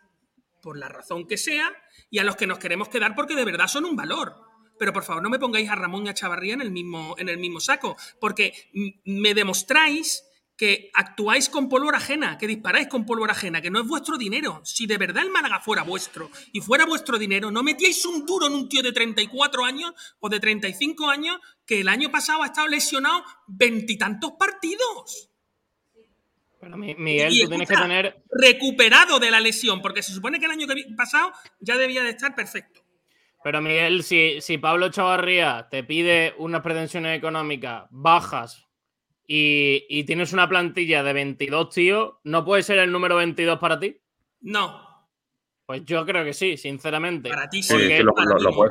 por 0.60 0.78
la 0.78 0.88
razón 0.88 1.26
que 1.26 1.36
sea, 1.36 1.72
y 2.10 2.18
a 2.18 2.24
los 2.24 2.36
que 2.36 2.46
nos 2.46 2.58
queremos 2.58 2.88
quedar 2.88 3.14
porque 3.14 3.34
de 3.34 3.44
verdad 3.44 3.68
son 3.68 3.84
un 3.84 3.96
valor. 3.96 4.34
Pero 4.78 4.92
por 4.92 5.04
favor 5.04 5.22
no 5.22 5.30
me 5.30 5.38
pongáis 5.38 5.70
a 5.70 5.76
Ramón 5.76 6.06
y 6.06 6.08
a 6.08 6.14
Chavarría 6.14 6.54
en 6.54 6.62
el 6.62 6.70
mismo, 6.70 7.14
en 7.18 7.28
el 7.28 7.38
mismo 7.38 7.60
saco, 7.60 7.96
porque 8.20 8.70
me 9.04 9.34
demostráis 9.34 10.24
que 10.56 10.90
actuáis 10.94 11.48
con 11.48 11.68
pólvora 11.68 11.98
ajena, 11.98 12.38
que 12.38 12.46
disparáis 12.46 12.88
con 12.88 13.04
pólvora 13.06 13.32
ajena, 13.32 13.60
que 13.60 13.70
no 13.70 13.80
es 13.80 13.86
vuestro 13.86 14.16
dinero. 14.16 14.60
Si 14.64 14.86
de 14.86 14.98
verdad 14.98 15.24
el 15.24 15.30
Málaga 15.30 15.60
fuera 15.60 15.82
vuestro 15.82 16.30
y 16.52 16.60
fuera 16.60 16.84
vuestro 16.84 17.18
dinero, 17.18 17.50
no 17.50 17.62
metíais 17.62 18.04
un 18.06 18.24
duro 18.26 18.46
en 18.46 18.54
un 18.54 18.68
tío 18.68 18.82
de 18.82 18.92
34 18.92 19.64
años 19.64 19.92
o 20.20 20.28
de 20.28 20.40
35 20.40 21.08
años 21.08 21.38
que 21.66 21.80
el 21.80 21.88
año 21.88 22.10
pasado 22.10 22.42
ha 22.42 22.46
estado 22.46 22.68
lesionado 22.68 23.24
veintitantos 23.48 24.32
partidos. 24.38 25.31
Pero 26.62 26.76
Mi- 26.76 26.94
Miguel, 26.94 27.32
Y 27.32 27.42
tú 27.42 27.48
tienes 27.48 27.68
que 27.68 27.74
tener. 27.76 28.22
recuperado 28.30 29.18
de 29.18 29.32
la 29.32 29.40
lesión, 29.40 29.82
porque 29.82 30.00
se 30.00 30.12
supone 30.12 30.38
que 30.38 30.44
el 30.46 30.52
año 30.52 30.66
pasado 30.96 31.32
ya 31.58 31.76
debía 31.76 32.04
de 32.04 32.10
estar 32.10 32.36
perfecto. 32.36 32.80
Pero 33.42 33.60
Miguel, 33.60 34.04
si, 34.04 34.40
si 34.40 34.58
Pablo 34.58 34.88
Chavarría 34.88 35.66
te 35.68 35.82
pide 35.82 36.34
unas 36.38 36.60
pretensiones 36.62 37.18
económicas 37.18 37.86
bajas 37.90 38.68
y, 39.26 39.84
y 39.88 40.04
tienes 40.04 40.32
una 40.32 40.48
plantilla 40.48 41.02
de 41.02 41.12
22 41.12 41.70
tíos, 41.74 42.12
¿no 42.22 42.44
puede 42.44 42.62
ser 42.62 42.78
el 42.78 42.92
número 42.92 43.16
22 43.16 43.58
para 43.58 43.80
ti? 43.80 43.96
No, 44.42 44.91
Pues 45.72 45.86
yo 45.86 46.04
creo 46.04 46.22
que 46.22 46.34
sí, 46.34 46.58
sinceramente. 46.58 47.30
para 47.30 47.48
ti 47.48 47.62
sí. 47.62 47.72
Porque- 47.72 48.02
lo, 48.02 48.12
lo- 48.14 48.38
lo 48.38 48.52
puede 48.52 48.68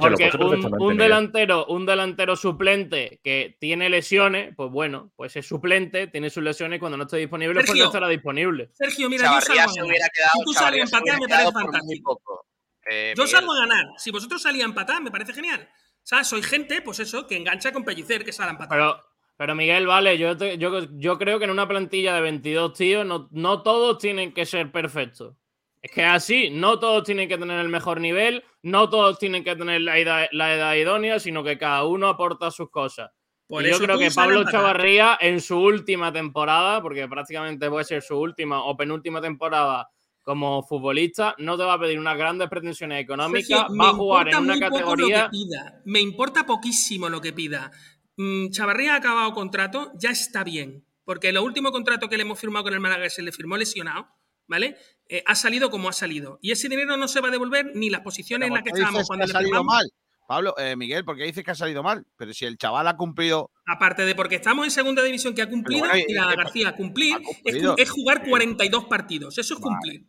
un, 0.79 0.97
delantero, 0.97 1.65
un 1.65 1.83
delantero 1.87 2.35
suplente 2.35 3.19
que 3.23 3.57
tiene 3.59 3.89
lesiones, 3.89 4.53
pues 4.55 4.69
bueno, 4.69 5.11
pues 5.15 5.35
es 5.35 5.47
suplente, 5.47 6.05
tiene 6.05 6.29
sus 6.29 6.43
lesiones 6.43 6.77
y 6.77 6.79
cuando 6.79 6.97
no 6.97 7.05
esté 7.05 7.17
disponible, 7.17 7.55
pues 7.55 7.65
Sergio, 7.65 7.85
no 7.85 7.89
estará 7.89 8.07
disponible. 8.07 8.69
Sergio, 8.73 9.09
mira, 9.09 9.23
yo 9.33 9.41
salgo 9.41 9.61
a 9.61 9.65
ganar. 9.65 9.75
quedado. 10.13 10.29
Si 10.33 10.43
tú 10.45 10.53
Chavarría 10.53 10.83
a 10.83 10.85
empatar, 10.85 11.19
me 11.19 11.27
parece 11.27 11.51
fantástico. 11.51 12.15
poco. 12.23 12.45
Eh, 12.87 13.13
Yo 13.17 13.25
salgo 13.25 13.51
a 13.51 13.59
ganar. 13.61 13.85
Si 13.97 14.11
vosotros 14.11 14.39
salís 14.43 14.61
a 14.61 14.65
empatar, 14.65 15.01
me 15.01 15.09
parece 15.09 15.33
genial. 15.33 15.67
O 15.73 16.01
sea, 16.03 16.23
soy 16.23 16.43
gente, 16.43 16.83
pues 16.83 16.99
eso, 16.99 17.25
que 17.25 17.35
engancha 17.35 17.71
con 17.73 17.83
Pellicer, 17.83 18.23
que 18.23 18.31
sale 18.31 18.49
a 18.49 18.51
empatar. 18.51 18.77
Pero, 18.77 19.03
pero 19.37 19.55
Miguel, 19.55 19.87
vale, 19.87 20.19
yo, 20.19 20.37
te- 20.37 20.59
yo, 20.59 20.71
yo 20.99 21.17
creo 21.17 21.39
que 21.39 21.45
en 21.45 21.51
una 21.51 21.67
plantilla 21.67 22.13
de 22.13 22.21
22 22.21 22.73
tíos 22.75 23.05
no, 23.07 23.27
no 23.31 23.63
todos 23.63 23.97
tienen 23.97 24.33
que 24.35 24.45
ser 24.45 24.71
perfectos. 24.71 25.35
Es 25.81 25.91
que 25.91 26.01
es 26.01 26.07
así, 26.07 26.49
no 26.51 26.77
todos 26.79 27.03
tienen 27.03 27.27
que 27.27 27.37
tener 27.37 27.59
el 27.59 27.69
mejor 27.69 27.99
nivel, 27.99 28.43
no 28.61 28.89
todos 28.89 29.17
tienen 29.17 29.43
que 29.43 29.55
tener 29.55 29.81
la 29.81 29.97
edad, 29.97 30.27
la 30.31 30.53
edad 30.53 30.75
idónea, 30.75 31.19
sino 31.19 31.43
que 31.43 31.57
cada 31.57 31.85
uno 31.85 32.07
aporta 32.07 32.51
sus 32.51 32.69
cosas. 32.69 33.09
Y 33.49 33.69
yo 33.69 33.79
creo 33.79 33.97
que 33.97 34.11
Pablo. 34.11 34.45
Chavarría 34.49 35.17
en 35.19 35.41
su 35.41 35.59
última 35.59 36.13
temporada, 36.13 36.81
porque 36.81 37.07
prácticamente 37.07 37.69
puede 37.69 37.83
ser 37.83 38.01
su 38.01 38.17
última 38.17 38.63
o 38.63 38.77
penúltima 38.77 39.19
temporada 39.19 39.89
como 40.21 40.63
futbolista, 40.63 41.35
no 41.39 41.57
te 41.57 41.63
va 41.63 41.73
a 41.73 41.79
pedir 41.79 41.99
unas 41.99 42.15
grandes 42.15 42.47
pretensiones 42.47 43.01
económicas, 43.01 43.47
Sergio, 43.47 43.75
va 43.75 43.89
a 43.89 43.93
jugar 43.93 44.29
en 44.29 44.37
una 44.37 44.59
categoría... 44.59 45.23
Lo 45.23 45.25
que 45.25 45.31
pida. 45.31 45.81
Me 45.85 45.99
importa 45.99 46.45
poquísimo 46.45 47.09
lo 47.09 47.19
que 47.19 47.33
pida. 47.33 47.71
Mm, 48.17 48.49
Chavarría 48.51 48.93
ha 48.93 48.97
acabado 48.97 49.33
contrato, 49.33 49.91
ya 49.95 50.11
está 50.11 50.43
bien. 50.43 50.85
Porque 51.03 51.29
el 51.29 51.39
último 51.39 51.71
contrato 51.71 52.07
que 52.07 52.17
le 52.17 52.23
hemos 52.23 52.39
firmado 52.39 52.65
con 52.65 52.73
el 52.73 52.79
Málaga 52.79 53.09
se 53.09 53.23
le 53.23 53.31
firmó 53.31 53.57
lesionado, 53.57 54.07
¿vale? 54.51 54.77
Eh, 55.09 55.23
ha 55.25 55.33
salido 55.33 55.71
como 55.71 55.89
ha 55.89 55.93
salido. 55.93 56.37
Y 56.41 56.51
ese 56.51 56.69
dinero 56.69 56.95
no 56.97 57.07
se 57.07 57.19
va 57.21 57.29
a 57.29 57.31
devolver 57.31 57.71
ni 57.73 57.89
las 57.89 58.01
posiciones 58.01 58.47
en 58.49 58.53
las 58.53 58.61
que 58.63 58.69
¿Por 58.69 58.77
qué 58.77 58.81
estábamos 58.83 58.99
dices 58.99 59.05
que 59.05 59.07
cuando 59.07 59.25
ha 59.25 59.27
salido 59.27 59.49
firmamos. 59.57 59.73
mal? 59.73 59.91
Pablo, 60.27 60.55
eh, 60.59 60.75
Miguel, 60.77 61.03
¿por 61.03 61.17
qué 61.17 61.23
dices 61.23 61.43
que 61.43 61.51
ha 61.51 61.55
salido 61.55 61.83
mal? 61.83 62.05
Pero 62.15 62.33
si 62.33 62.45
el 62.45 62.57
chaval 62.57 62.87
ha 62.87 62.95
cumplido. 62.95 63.49
Aparte 63.65 64.05
de 64.05 64.15
porque 64.15 64.35
estamos 64.35 64.63
en 64.65 64.71
segunda 64.71 65.01
división 65.03 65.33
que 65.33 65.41
ha 65.41 65.49
cumplido, 65.49 65.81
bueno, 65.87 65.97
y- 65.97 66.05
y- 66.09 66.13
García, 66.15 66.73
cumplir 66.75 67.15
ha 67.15 67.19
es, 67.43 67.63
es 67.77 67.89
jugar 67.89 68.23
42 68.25 68.85
partidos. 68.85 69.37
Eso 69.37 69.55
es 69.55 69.59
cumplir. 69.59 70.05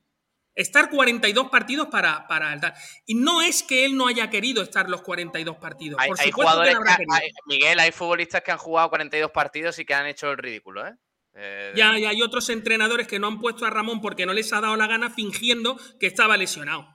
Estar 0.54 0.90
42 0.90 1.48
partidos 1.48 1.88
para, 1.88 2.28
para 2.28 2.52
el 2.52 2.60
tal. 2.60 2.74
Y 3.06 3.14
no 3.14 3.40
es 3.42 3.62
que 3.62 3.84
él 3.86 3.96
no 3.96 4.06
haya 4.06 4.28
querido 4.30 4.62
estar 4.62 4.88
los 4.88 5.00
42 5.02 5.56
partidos. 5.56 5.98
Hay, 5.98 6.10
Por 6.10 6.20
hay 6.20 6.26
que 6.26 6.32
jugadores 6.32 6.76
que- 6.76 6.84
querido. 6.96 7.14
hay- 7.14 7.30
Miguel, 7.46 7.78
hay 7.80 7.90
futbolistas 7.90 8.42
que 8.42 8.52
han 8.52 8.58
jugado 8.58 8.90
42 8.90 9.30
partidos 9.30 9.78
y 9.78 9.84
que 9.86 9.94
han 9.94 10.06
hecho 10.06 10.30
el 10.30 10.36
ridículo, 10.38 10.86
¿eh? 10.86 10.92
Eh, 11.34 11.72
Ya, 11.74 11.98
y 11.98 12.04
hay 12.04 12.22
otros 12.22 12.48
entrenadores 12.50 13.06
que 13.08 13.18
no 13.18 13.26
han 13.28 13.40
puesto 13.40 13.64
a 13.66 13.70
Ramón 13.70 14.00
porque 14.00 14.26
no 14.26 14.32
les 14.32 14.52
ha 14.52 14.60
dado 14.60 14.76
la 14.76 14.86
gana 14.86 15.10
fingiendo 15.10 15.78
que 15.98 16.06
estaba 16.06 16.36
lesionado. 16.36 16.86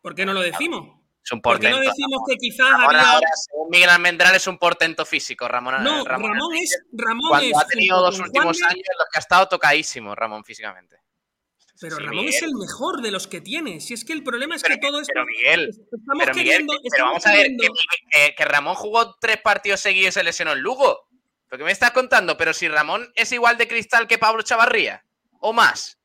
¿Por 0.00 0.14
qué 0.14 0.24
no 0.26 0.32
lo 0.32 0.40
decimos? 0.40 1.00
Es 1.24 1.32
un 1.32 1.40
¿Por 1.40 1.58
qué 1.58 1.70
no 1.70 1.76
portento. 1.76 1.90
decimos 1.96 2.20
que 2.28 2.36
quizás 2.36 2.70
Ramón 2.70 2.96
había... 2.96 3.10
ahora, 3.12 3.28
según 3.34 3.68
Miguel 3.70 3.88
Almendral, 3.88 4.34
es 4.34 4.46
un 4.46 4.58
portento 4.58 5.06
físico. 5.06 5.48
Ramón, 5.48 5.82
No, 5.82 6.00
eh, 6.02 6.04
Ramón, 6.06 6.32
Ramón 6.34 6.54
es... 6.56 6.78
Ramón 6.92 7.28
cuando 7.30 7.46
es 7.48 7.56
ha 7.62 7.66
tenido 7.66 8.00
dos 8.00 8.18
últimos 8.20 8.62
años 8.62 8.74
en 8.74 8.98
los 8.98 9.08
que 9.10 9.18
ha 9.18 9.20
estado 9.20 9.48
tocadísimo, 9.48 10.14
Ramón, 10.14 10.44
físicamente. 10.44 10.98
Pero 11.80 11.96
Sí, 11.96 12.02
Ramón 12.02 12.16
Miguel. 12.26 12.34
es 12.34 12.42
el 12.42 12.54
mejor 12.54 13.00
de 13.02 13.10
los 13.10 13.26
que 13.26 13.40
tiene. 13.40 13.80
Si 13.80 13.94
es 13.94 14.04
que 14.04 14.12
el 14.12 14.22
problema 14.22 14.54
es 14.56 14.62
Pero, 14.62 14.74
que 14.76 14.80
todo 14.86 15.00
esto... 15.00 15.12
pero 15.14 15.24
Miguel, 15.26 15.68
estamos 15.70 15.96
pero 16.18 16.34
Miguel, 16.34 16.34
queriendo... 16.34 16.72
pero 16.74 16.82
estamos 16.84 17.10
vamos 17.24 17.26
a 17.26 17.32
ver, 17.32 17.50
que- 18.12 18.34
que 18.36 18.44
Ramón 18.44 18.74
jugó 18.74 19.16
tres 19.18 19.38
partidos 19.42 19.80
seguidos 19.80 20.10
y 20.10 20.12
se 20.12 20.24
lesionó 20.24 20.52
en 20.52 20.60
Lugo. 20.60 21.08
¿Pero 21.48 21.58
qué 21.58 21.64
me 21.64 21.72
estás 21.72 21.92
contando? 21.92 22.36
Pero 22.36 22.52
si 22.52 22.68
Ramón 22.68 23.10
es 23.14 23.30
igual 23.32 23.56
de 23.58 23.68
cristal 23.68 24.06
que 24.06 24.18
Pablo 24.18 24.42
Chavarría, 24.42 25.04
o 25.40 25.52
más. 25.52 25.98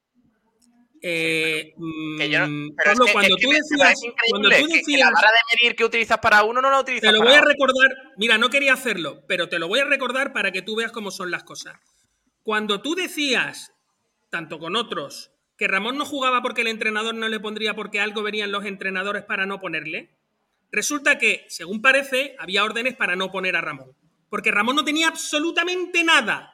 Eh, 1.01 1.73
Que 2.17 2.29
yo 2.29 2.45
no- 2.45 2.73
pero 2.75 2.91
es 2.91 2.97
Pablo, 2.97 3.05
que- 3.05 3.11
cuando 3.13 3.35
es 3.35 3.39
que 3.39 3.45
tú 3.47 3.51
decías, 3.53 3.99
cuando 4.29 4.49
tú 4.49 4.55
que- 4.55 4.67
que, 4.67 4.77
decías, 4.79 4.99
la 5.09 5.11
vara 5.15 5.29
de 5.31 5.57
medir 5.57 5.75
que 5.77 5.85
utilizas 5.85 6.17
para 6.17 6.43
uno 6.43 6.61
no 6.61 6.69
la 6.69 6.79
utilizas 6.81 7.07
te 7.09 7.13
lo 7.13 7.19
para 7.19 7.29
voy 7.29 7.37
a 7.37 7.41
otro. 7.41 7.51
recordar, 7.51 7.97
mira, 8.17 8.37
no 8.37 8.49
quería 8.49 8.73
hacerlo, 8.73 9.23
pero 9.27 9.47
te 9.47 9.59
lo 9.59 9.69
voy 9.69 9.79
a 9.79 9.85
recordar 9.85 10.33
para 10.33 10.51
que 10.51 10.61
tú 10.61 10.75
veas 10.75 10.91
cómo 10.91 11.09
son 11.11 11.31
las 11.31 11.43
cosas. 11.43 11.77
Cuando 12.43 12.81
tú 12.81 12.95
decías, 12.95 13.71
tanto 14.29 14.59
con 14.59 14.75
otros, 14.75 15.31
que 15.57 15.67
Ramón 15.69 15.97
no 15.97 16.05
jugaba 16.05 16.41
porque 16.41 16.61
el 16.61 16.67
entrenador 16.67 17.15
no 17.15 17.29
le 17.29 17.39
pondría 17.39 17.75
porque 17.75 18.01
algo 18.01 18.21
verían 18.21 18.51
los 18.51 18.65
entrenadores 18.65 19.23
para 19.23 19.45
no 19.45 19.61
ponerle, 19.61 20.09
resulta 20.71 21.17
que, 21.17 21.45
según 21.47 21.81
parece, 21.81 22.35
había 22.39 22.63
órdenes 22.65 22.95
para 22.95 23.15
no 23.15 23.31
poner 23.31 23.55
a 23.55 23.61
Ramón. 23.61 23.93
Porque 24.29 24.51
Ramón 24.51 24.75
no 24.75 24.83
tenía 24.85 25.07
absolutamente 25.07 26.03
nada. 26.03 26.53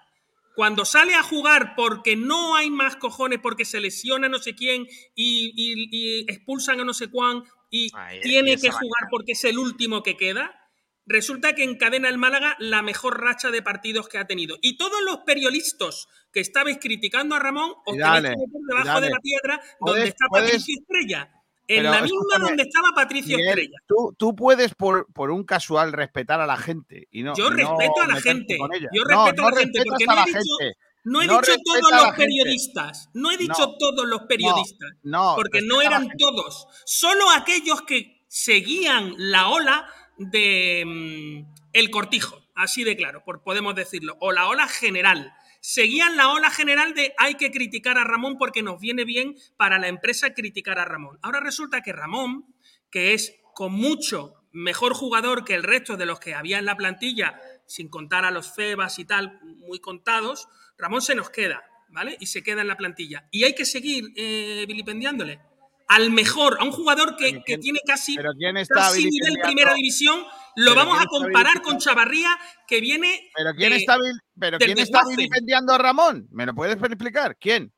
Cuando 0.55 0.86
sale 0.86 1.13
a 1.15 1.23
jugar 1.23 1.73
porque 1.76 2.15
no 2.15 2.55
hay 2.55 2.69
más 2.71 2.95
cojones, 2.95 3.39
porque 3.41 3.65
se 3.65 3.82
lesiona 3.82 4.30
no 4.30 4.39
sé 4.39 4.55
quién 4.55 4.84
y, 5.13 5.51
y- 5.55 5.89
y 5.91 6.19
expulsan 6.32 6.80
a 6.80 6.86
no 6.86 6.93
sé 6.93 7.09
cuán 7.09 7.43
y 7.69 7.89
Ay, 7.93 8.21
tiene 8.21 8.53
y 8.53 8.57
que 8.57 8.69
jugar 8.71 9.09
porque 9.11 9.34
es 9.34 9.43
el 9.43 9.57
último 9.57 10.01
que 10.01 10.15
queda, 10.15 10.57
resulta 11.05 11.53
que 11.55 11.63
encadena 11.65 12.07
el 12.07 12.17
Málaga 12.17 12.55
la 12.59 12.82
mejor 12.82 13.19
racha 13.21 13.51
de 13.51 13.61
partidos 13.61 14.07
que 14.07 14.17
ha 14.17 14.28
tenido. 14.28 14.57
Y 14.61 14.78
todos 14.78 15.01
los 15.03 15.17
periodistas 15.26 16.07
que 16.32 16.39
estabais 16.39 16.78
criticando 16.80 17.36
a 17.36 17.39
Ramón 17.39 17.71
os 17.86 17.97
tenéis 17.97 18.36
que 18.36 18.47
meter 18.47 18.61
debajo 18.69 19.01
de 19.01 19.09
la 19.09 19.19
piedra 19.19 19.61
donde 19.82 19.99
está 20.07 20.26
Patricio 20.45 20.76
Estrella. 20.80 21.32
En 21.68 21.78
Pero 21.78 21.91
la 21.91 22.01
misma 22.01 22.38
donde 22.39 22.63
estaba 22.63 22.89
Patricio 22.93 23.38
Miguel, 23.38 23.49
Estrella. 23.49 23.78
tú, 23.88 24.16
tú 24.18 24.36
puedes 24.36 24.76
por, 24.76 25.11
por 25.13 25.32
un 25.32 25.43
casual 25.43 25.93
respetar 25.93 26.39
a 26.39 26.45
la 26.45 26.57
gente 26.57 27.07
y 27.09 27.24
no 27.24 27.36
Yo 27.36 27.49
no 27.49 27.55
respeto 27.55 28.01
a 28.03 28.07
la 28.07 28.22
gente. 28.22 28.57
Yo 28.91 29.03
respeto 29.03 29.41
no 29.41 29.47
a 29.47 29.51
la 29.51 29.57
gente 29.57 29.84
porque 29.84 30.05
no 30.05 30.13
he 30.13 30.26
dicho, 30.26 30.39
gente. 30.59 30.78
no 31.03 31.22
he 31.22 31.28
dicho 31.28 31.53
todos 31.63 31.91
los 31.91 32.16
periodistas. 32.16 33.09
No 33.13 33.32
he 33.32 33.38
dicho 33.38 33.76
todos 33.80 34.05
los 34.07 34.22
periodistas. 34.24 34.91
Porque 35.36 35.61
no 35.63 35.82
eran 35.82 36.07
todos. 36.18 36.68
Solo 36.86 37.32
aquellos 37.32 37.82
que 37.82 38.26
seguían 38.28 39.16
la 39.18 39.49
ola 39.49 39.88
de 40.18 40.84
mm, 40.86 41.53
el 41.74 41.89
cortijo, 41.89 42.41
así 42.53 42.84
de 42.84 42.95
claro, 42.95 43.24
por, 43.26 43.43
podemos 43.43 43.76
decirlo, 43.76 44.18
o 44.20 44.32
la 44.32 44.47
ola 44.47 44.68
general. 44.68 45.34
Seguían 45.68 46.16
la 46.16 46.30
ola 46.30 46.51
general 46.51 46.93
de 46.93 47.16
hay 47.18 47.38
que 47.38 47.49
criticar 47.49 47.97
a 47.97 48.03
Ramón 48.03 48.38
porque 48.38 48.61
nos 48.61 48.80
viene 48.80 49.03
bien 49.03 49.36
para 49.57 49.80
la 49.80 49.88
empresa 49.88 50.36
criticar 50.36 50.78
a 50.78 50.86
Ramón. 50.86 51.18
Ahora 51.24 51.39
resulta 51.39 51.82
que 51.82 51.91
Ramón, 51.91 52.45
que 52.91 53.16
es 53.16 53.38
con 53.55 53.74
mucho 53.74 54.36
mejor 54.51 54.93
jugador 54.93 55.43
que 55.43 55.55
el 55.55 55.63
resto 55.63 55.97
de 55.97 56.05
los 56.05 56.20
que 56.20 56.36
había 56.36 56.59
en 56.59 56.66
la 56.66 56.78
plantilla, 56.78 57.41
sin 57.66 57.89
contar 57.89 58.26
a 58.26 58.32
los 58.32 58.53
Febas 58.53 58.99
y 58.99 59.05
tal, 59.05 59.39
muy 59.41 59.80
contados, 59.80 60.47
Ramón 60.78 61.01
se 61.01 61.16
nos 61.16 61.32
queda, 61.32 61.63
¿vale? 61.89 62.16
Y 62.20 62.28
se 62.28 62.43
queda 62.43 62.61
en 62.61 62.68
la 62.68 62.78
plantilla. 62.78 63.28
Y 63.32 63.43
hay 63.43 63.55
que 63.55 63.66
seguir 63.66 64.13
eh, 64.16 64.66
vilipendiándole. 64.68 65.41
Al 65.88 66.09
mejor, 66.11 66.57
a 66.59 66.63
un 66.63 66.71
jugador 66.71 67.15
que, 67.15 67.43
que 67.45 67.57
tiene 67.59 67.79
casi, 67.86 68.15
Pero 68.15 68.31
quién 68.38 68.57
está 68.57 68.75
casi 68.75 69.05
nivel 69.05 69.38
primera 69.43 69.73
división, 69.73 70.23
lo 70.55 70.73
vamos 70.73 70.99
a 70.99 71.05
comparar 71.05 71.61
con 71.61 71.77
Chavarría, 71.77 72.29
que 72.67 72.81
viene 72.81 73.29
Pero 73.36 73.51
quién 73.55 73.69
de- 73.71 73.77
está 73.77 73.97
pero 74.39 74.57
quién 74.57 74.79
está 74.79 75.01
vilipendiando 75.07 75.73
a 75.73 75.77
Ramón? 75.77 76.27
¿Me 76.31 76.45
lo 76.45 76.55
puedes 76.55 76.75
explicar? 76.81 77.38
¿Quién? 77.39 77.71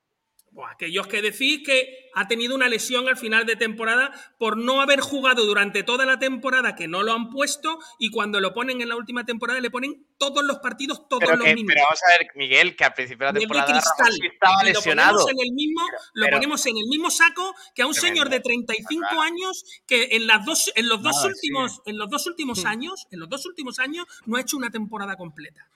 Buah, 0.58 0.72
aquellos 0.72 1.06
que 1.06 1.22
decís 1.22 1.62
que 1.64 2.10
ha 2.16 2.28
tenido 2.28 2.56
una 2.56 2.68
lesión 2.68 3.08
al 3.08 3.16
final 3.16 3.46
de 3.46 3.56
temporada 3.56 4.12
por 4.40 4.58
no 4.58 4.82
haber 4.82 5.02
jugado 5.02 5.46
durante 5.46 5.84
toda 5.84 6.04
la 6.04 6.18
temporada, 6.18 6.76
que 6.76 6.88
no 6.88 7.04
lo 7.04 7.14
han 7.14 7.30
puesto, 7.30 7.78
y 8.00 8.10
cuando 8.10 8.40
lo 8.40 8.56
ponen 8.56 8.82
en 8.82 8.90
la 8.90 8.96
última 8.96 9.24
temporada 9.24 9.60
le 9.60 9.70
ponen 9.70 10.08
todos 10.18 10.44
los 10.44 10.58
partidos, 10.58 11.08
todos 11.08 11.20
Pero, 11.20 11.36
los 11.36 11.46
que- 11.46 11.54
minutos. 11.54 11.74
pero 11.76 11.86
vamos 11.86 12.00
a 12.04 12.18
ver, 12.18 12.28
Miguel, 12.34 12.76
que 12.76 12.86
al 12.86 12.94
principio 12.96 13.28
de 13.28 13.34
la 13.34 13.40
temporada 13.40 13.68
cristal. 13.72 14.14
sí 14.14 14.26
estaba 14.34 14.64
lo 14.64 14.70
lesionado. 14.70 15.20
ponemos 15.20 15.32
en 15.32 15.48
el 15.48 15.54
mismo, 15.54 15.82
lo 16.14 16.26
Pero- 16.26 16.38
ponemos 16.38 16.66
en 16.66 16.78
el 16.78 16.88
mismo 16.88 17.12
saco 17.12 17.56
que 17.76 17.84
a 17.84 17.86
un 17.86 17.94
Tremendo. 17.94 18.16
señor 18.16 18.30
de 18.32 18.40
35 18.40 19.22
años 19.22 19.64
que 19.86 20.08
en 20.14 20.26
las 20.26 20.44
dos 20.44 20.72
en 20.76 20.90
los 20.90 21.04
dos 21.04 21.24
últimos 21.24 21.82
en 21.86 22.00
los 22.00 22.10
dos 22.10 22.26
últimos 22.26 22.64
Hmm. 22.64 22.68
años, 22.68 23.06
en 23.12 23.20
los 23.20 23.30
dos 23.30 23.46
últimos 23.46 23.78
años 23.78 24.08
no 24.26 24.38
ha 24.38 24.42
hecho 24.42 24.58
una 24.58 24.72
temporada 24.72 25.16
completa. 25.18 25.68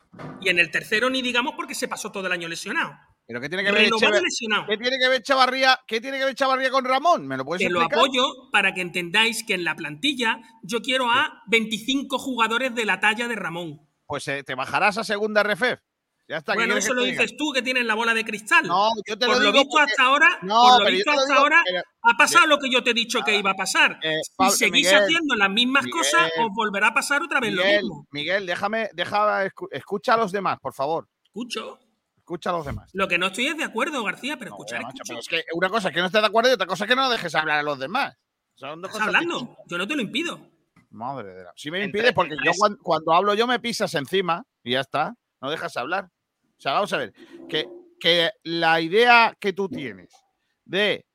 Y 0.41 0.49
en 0.49 0.57
el 0.57 0.71
tercero 0.71 1.07
ni 1.11 1.21
digamos 1.21 1.53
porque 1.55 1.75
se 1.75 1.87
pasó 1.87 2.11
todo 2.11 2.25
el 2.25 2.33
año 2.33 2.47
lesionado. 2.47 2.97
¿Pero 3.31 3.41
qué 3.41 3.49
tiene 3.49 3.63
que 3.63 3.71
ver 3.71 3.89
lesionado. 4.21 4.65
¿Qué 4.67 4.77
tiene 4.77 4.97
que 4.99 5.07
ver 5.09 5.23
Chavarría? 5.23 5.79
¿Qué 5.87 6.01
tiene 6.01 6.19
que 6.19 6.25
ver 6.25 6.35
Chavarría 6.35 6.69
con 6.69 6.83
Ramón? 6.85 7.27
¿Me 7.27 7.37
lo 7.37 7.45
puedes 7.45 7.65
Te 7.65 7.69
lo 7.71 7.79
explicar? 7.81 7.99
apoyo 8.05 8.51
para 8.51 8.73
que 8.73 8.81
entendáis 8.81 9.43
que 9.45 9.53
en 9.53 9.63
la 9.63 9.75
plantilla 9.75 10.39
yo 10.63 10.81
quiero 10.81 11.09
a 11.09 11.41
25 11.47 12.17
jugadores 12.19 12.75
de 12.75 12.85
la 12.85 12.99
talla 12.99 13.27
de 13.27 13.35
Ramón. 13.35 13.87
Pues 14.05 14.27
eh, 14.27 14.43
te 14.43 14.55
bajarás 14.55 14.97
a 14.97 15.03
segunda 15.03 15.43
RFF. 15.43 15.79
Ya 16.27 16.37
está. 16.37 16.53
¿qué 16.53 16.59
Bueno, 16.59 16.77
eso 16.77 16.93
lo 16.93 17.03
dices 17.03 17.35
tú 17.37 17.51
que 17.53 17.61
tienes 17.61 17.83
la 17.85 17.93
bola 17.95 18.13
de 18.13 18.23
cristal. 18.23 18.65
No, 18.67 18.89
yo 19.07 19.17
te 19.17 19.25
por 19.25 19.35
lo 19.37 19.43
lo 19.43 19.51
digo 19.51 19.63
visto 19.63 19.69
porque- 19.71 19.91
hasta 19.91 20.03
ahora, 20.03 20.39
No, 20.43 20.61
por 20.77 20.83
lo 20.85 20.91
visto 20.91 21.11
lo 21.11 21.19
hasta 21.19 21.33
digo, 21.33 21.39
ahora 21.43 21.61
pero- 21.65 21.81
ha 22.03 22.17
pasado 22.17 22.47
lo 22.47 22.57
que 22.57 22.69
yo 22.71 22.83
te 22.83 22.91
he 22.91 22.93
dicho 22.93 23.19
que 23.25 23.35
iba 23.37 23.51
a 23.51 23.55
pasar. 23.55 23.99
Eh, 24.01 24.15
si 24.23 24.31
Pablo- 24.37 24.51
seguís 24.53 24.71
Miguel, 24.87 25.03
haciendo 25.03 25.35
las 25.35 25.49
mismas 25.49 25.83
Miguel, 25.85 25.99
cosas, 25.99 26.31
os 26.39 26.49
volverá 26.53 26.87
a 26.87 26.93
pasar 26.93 27.21
otra 27.23 27.39
vez 27.39 27.53
lo 27.53 27.63
mismo. 27.65 28.07
Miguel, 28.11 28.45
déjame, 28.45 28.89
deja, 28.93 29.45
escu- 29.45 29.67
escucha 29.71 30.13
a 30.13 30.17
los 30.17 30.31
demás, 30.31 30.57
por 30.61 30.73
favor. 30.73 31.07
Escucho. 31.25 31.79
Escucha 32.31 32.49
a 32.51 32.53
los 32.53 32.65
demás. 32.65 32.89
Lo 32.93 33.07
que 33.09 33.17
no 33.17 33.27
estoy 33.27 33.47
es 33.47 33.57
de 33.57 33.63
acuerdo, 33.65 34.01
García, 34.03 34.37
pero 34.37 34.51
No, 34.51 34.55
escuchar, 34.55 34.81
macho, 34.83 35.03
escucho. 35.03 35.03
pero 35.09 35.19
es 35.19 35.27
que 35.27 35.43
una 35.53 35.69
cosa 35.69 35.89
es 35.89 35.93
que 35.93 35.99
no 35.99 36.05
estés 36.05 36.21
de 36.21 36.27
acuerdo 36.27 36.49
y 36.49 36.53
otra 36.53 36.65
cosa 36.67 36.85
es 36.85 36.89
que 36.89 36.95
no 36.95 37.09
dejes 37.09 37.35
hablar 37.35 37.59
a 37.59 37.63
los 37.63 37.77
demás. 37.77 38.15
Son 38.55 38.83
Estás 38.85 39.01
hablando, 39.01 39.57
yo 39.67 39.77
no 39.77 39.87
te 39.87 39.95
lo 39.95 40.01
impido. 40.01 40.39
Madre 40.91 41.33
de 41.33 41.43
la... 41.43 41.53
Si 41.55 41.69
me 41.71 41.83
Entre- 41.83 41.99
impides, 41.99 42.13
porque 42.13 42.35
yo 42.43 42.51
cuando 42.81 43.13
hablo 43.13 43.33
yo 43.33 43.47
me 43.47 43.59
pisas 43.59 43.93
encima 43.95 44.43
y 44.63 44.71
ya 44.73 44.81
está. 44.81 45.13
No 45.41 45.49
dejas 45.49 45.75
hablar. 45.77 46.05
O 46.05 46.61
sea, 46.61 46.73
vamos 46.73 46.93
a 46.93 46.97
ver. 46.97 47.13
Que, 47.49 47.67
que 47.99 48.29
la 48.43 48.79
idea 48.81 49.35
que 49.39 49.51
tú 49.53 49.67
tienes 49.67 50.13
de 50.65 51.05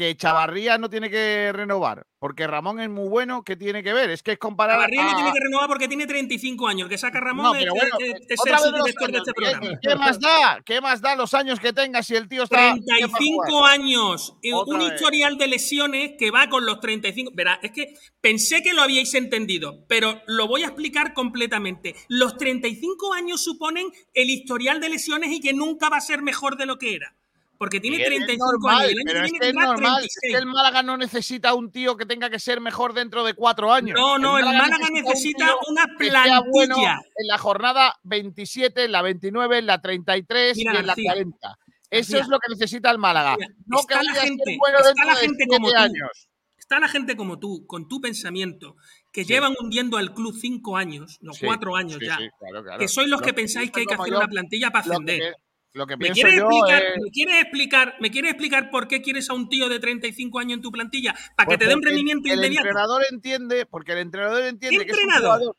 que 0.00 0.16
Chavarría 0.16 0.78
no 0.78 0.88
tiene 0.88 1.10
que 1.10 1.52
renovar 1.52 2.06
porque 2.18 2.46
Ramón 2.46 2.80
es 2.80 2.88
muy 2.90 3.08
bueno, 3.08 3.42
¿qué 3.44 3.56
tiene 3.56 3.82
que 3.82 3.92
ver? 3.94 4.10
Es 4.10 4.22
que 4.22 4.32
es 4.32 4.38
comparar 4.38 4.78
no 4.78 4.84
a- 4.84 5.14
tiene 5.14 5.32
que 5.32 5.40
renovar 5.40 5.68
porque 5.68 5.88
tiene 5.88 6.06
35 6.06 6.68
años. 6.68 6.88
Que 6.88 6.98
saca 6.98 7.18
Ramón 7.20 7.44
No, 7.46 7.54
es, 7.54 7.60
pero 7.60 7.72
bueno, 7.74 7.96
es- 7.98 8.30
es 8.30 8.40
otra 8.40 8.56
el 8.56 8.56
vez 8.56 8.70
los 8.72 8.78
subdirector 8.80 9.12
de 9.12 9.18
este 9.18 9.30
¿qué- 9.32 9.34
programa. 9.34 9.78
¿Qué 9.82 9.94
más 9.96 10.20
da? 10.20 10.60
¿Qué 10.64 10.80
más 10.80 11.00
da 11.00 11.16
los 11.16 11.32
años 11.34 11.60
que 11.60 11.72
tenga 11.72 12.02
si 12.02 12.16
el 12.16 12.28
tío 12.28 12.42
está. 12.44 12.74
35 12.74 13.64
años, 13.64 14.34
Otra 14.52 14.74
un 14.74 14.80
vez. 14.80 14.92
historial 14.94 15.38
de 15.38 15.46
lesiones 15.46 16.12
que 16.18 16.30
va 16.30 16.48
con 16.48 16.66
los 16.66 16.80
35. 16.80 17.30
Verá, 17.34 17.58
es 17.62 17.70
que 17.72 17.94
pensé 18.20 18.62
que 18.62 18.74
lo 18.74 18.82
habíais 18.82 19.14
entendido, 19.14 19.84
pero 19.88 20.20
lo 20.26 20.46
voy 20.46 20.62
a 20.62 20.66
explicar 20.66 21.14
completamente. 21.14 21.94
Los 22.08 22.36
35 22.36 23.14
años 23.14 23.42
suponen 23.42 23.86
el 24.14 24.30
historial 24.30 24.80
de 24.80 24.88
lesiones 24.90 25.30
y 25.32 25.40
que 25.40 25.52
nunca 25.54 25.88
va 25.88 25.96
a 25.98 26.00
ser 26.02 26.22
mejor 26.22 26.56
de 26.56 26.66
lo 26.66 26.78
que 26.78 26.94
era. 26.96 27.14
Porque 27.60 27.78
tiene 27.78 27.98
Miguel, 27.98 28.12
es 28.14 28.18
35 28.20 28.52
normal, 28.52 28.80
años 28.88 28.94
pero 29.04 29.18
es 29.24 29.30
que 29.32 29.36
es 29.36 29.40
tendrá 29.42 29.66
normal. 29.66 30.02
Es 30.02 30.14
36. 30.14 30.32
que 30.32 30.38
el 30.38 30.46
Málaga 30.46 30.82
no 30.82 30.96
necesita 30.96 31.52
un 31.52 31.70
tío 31.70 31.94
que 31.98 32.06
tenga 32.06 32.30
que 32.30 32.38
ser 32.38 32.58
mejor 32.58 32.94
dentro 32.94 33.22
de 33.22 33.34
cuatro 33.34 33.70
años. 33.70 33.98
No, 34.00 34.18
no, 34.18 34.38
el 34.38 34.46
Málaga 34.46 34.88
necesita 34.90 35.54
una 35.68 35.84
sea 35.98 36.40
bueno 36.40 36.74
plantilla. 36.76 36.98
en 37.16 37.26
la 37.26 37.36
jornada 37.36 37.94
27, 38.04 38.84
en 38.84 38.92
la 38.92 39.02
29, 39.02 39.58
en 39.58 39.66
la 39.66 39.78
33 39.82 40.56
Mira, 40.56 40.72
y 40.72 40.76
en 40.78 40.86
la 40.86 40.94
García, 40.94 41.12
40. 41.12 41.58
Eso 41.90 42.18
es 42.18 42.28
lo 42.28 42.38
que 42.38 42.48
necesita 42.50 42.90
el 42.90 42.96
Málaga. 42.98 43.36
Que 43.36 43.44
está 43.78 44.02
la 44.02 44.14
gente- 44.14 44.56
bueno 44.58 44.78
está 44.78 45.04
la 45.04 45.16
gente 45.16 45.46
como 45.46 45.68
tú. 45.70 45.76
años. 45.76 46.28
Está 46.56 46.80
la 46.80 46.88
gente 46.88 47.14
como 47.16 47.38
tú, 47.38 47.66
con 47.66 47.88
tu 47.88 48.00
pensamiento, 48.00 48.76
que 49.12 49.24
Sí. 49.24 49.32
llevan 49.34 49.54
hundiendo 49.60 49.98
al 49.98 50.14
club 50.14 50.34
cinco 50.40 50.78
años, 50.78 51.18
no 51.20 51.34
Sí, 51.34 51.44
cuatro 51.44 51.76
años 51.76 51.98
sí, 52.00 52.06
ya. 52.06 52.16
claro, 52.16 52.62
claro. 52.64 52.78
Que 52.78 52.88
sois 52.88 53.06
los 53.08 53.20
Lo 53.20 53.26
que 53.26 53.34
pensáis 53.34 53.70
que 53.70 53.80
hay 53.80 53.86
que 53.86 53.94
hacer 53.94 54.12
yo, 54.12 54.16
una 54.18 54.28
plantilla 54.28 54.70
para 54.70 54.84
ascender. 54.86 55.34
Lo 55.72 55.86
que 55.86 55.96
¿Me 55.96 56.10
quieres, 56.10 56.34
yo 56.36 56.48
explicar, 56.48 56.82
es- 56.82 57.02
¿Me 57.02 57.10
quieres 57.10 57.42
explicar, 57.42 57.94
me 58.00 58.10
quieres 58.10 58.30
explicar 58.32 58.70
por 58.70 58.88
qué 58.88 59.02
quieres 59.02 59.30
a 59.30 59.34
un 59.34 59.48
tío 59.48 59.68
de 59.68 59.78
35 59.78 60.38
años 60.38 60.56
en 60.56 60.62
tu 60.62 60.70
plantilla? 60.72 61.12
Para 61.36 61.44
que 61.46 61.56
Pues 61.56 61.58
te 61.60 61.66
dé 61.66 61.74
un 61.74 61.82
rendimiento 61.82 62.28
el 62.28 62.38
inmediato. 62.38 62.66
entrenador 62.66 63.02
entiende, 63.10 63.66
porque 63.66 63.92
el 63.92 63.98
entrenador 63.98 64.42
entiende 64.44 64.84
que 64.84 64.90
es 64.92 64.96
un 64.98 65.04
entrenador? 65.04 65.38
jugador 65.38 65.56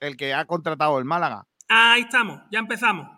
el 0.00 0.16
que 0.16 0.32
ha 0.34 0.44
contratado 0.44 0.98
el 0.98 1.04
Málaga. 1.04 1.44
Ahí 1.68 2.02
estamos, 2.02 2.40
ya 2.52 2.58
empezamos. 2.60 3.08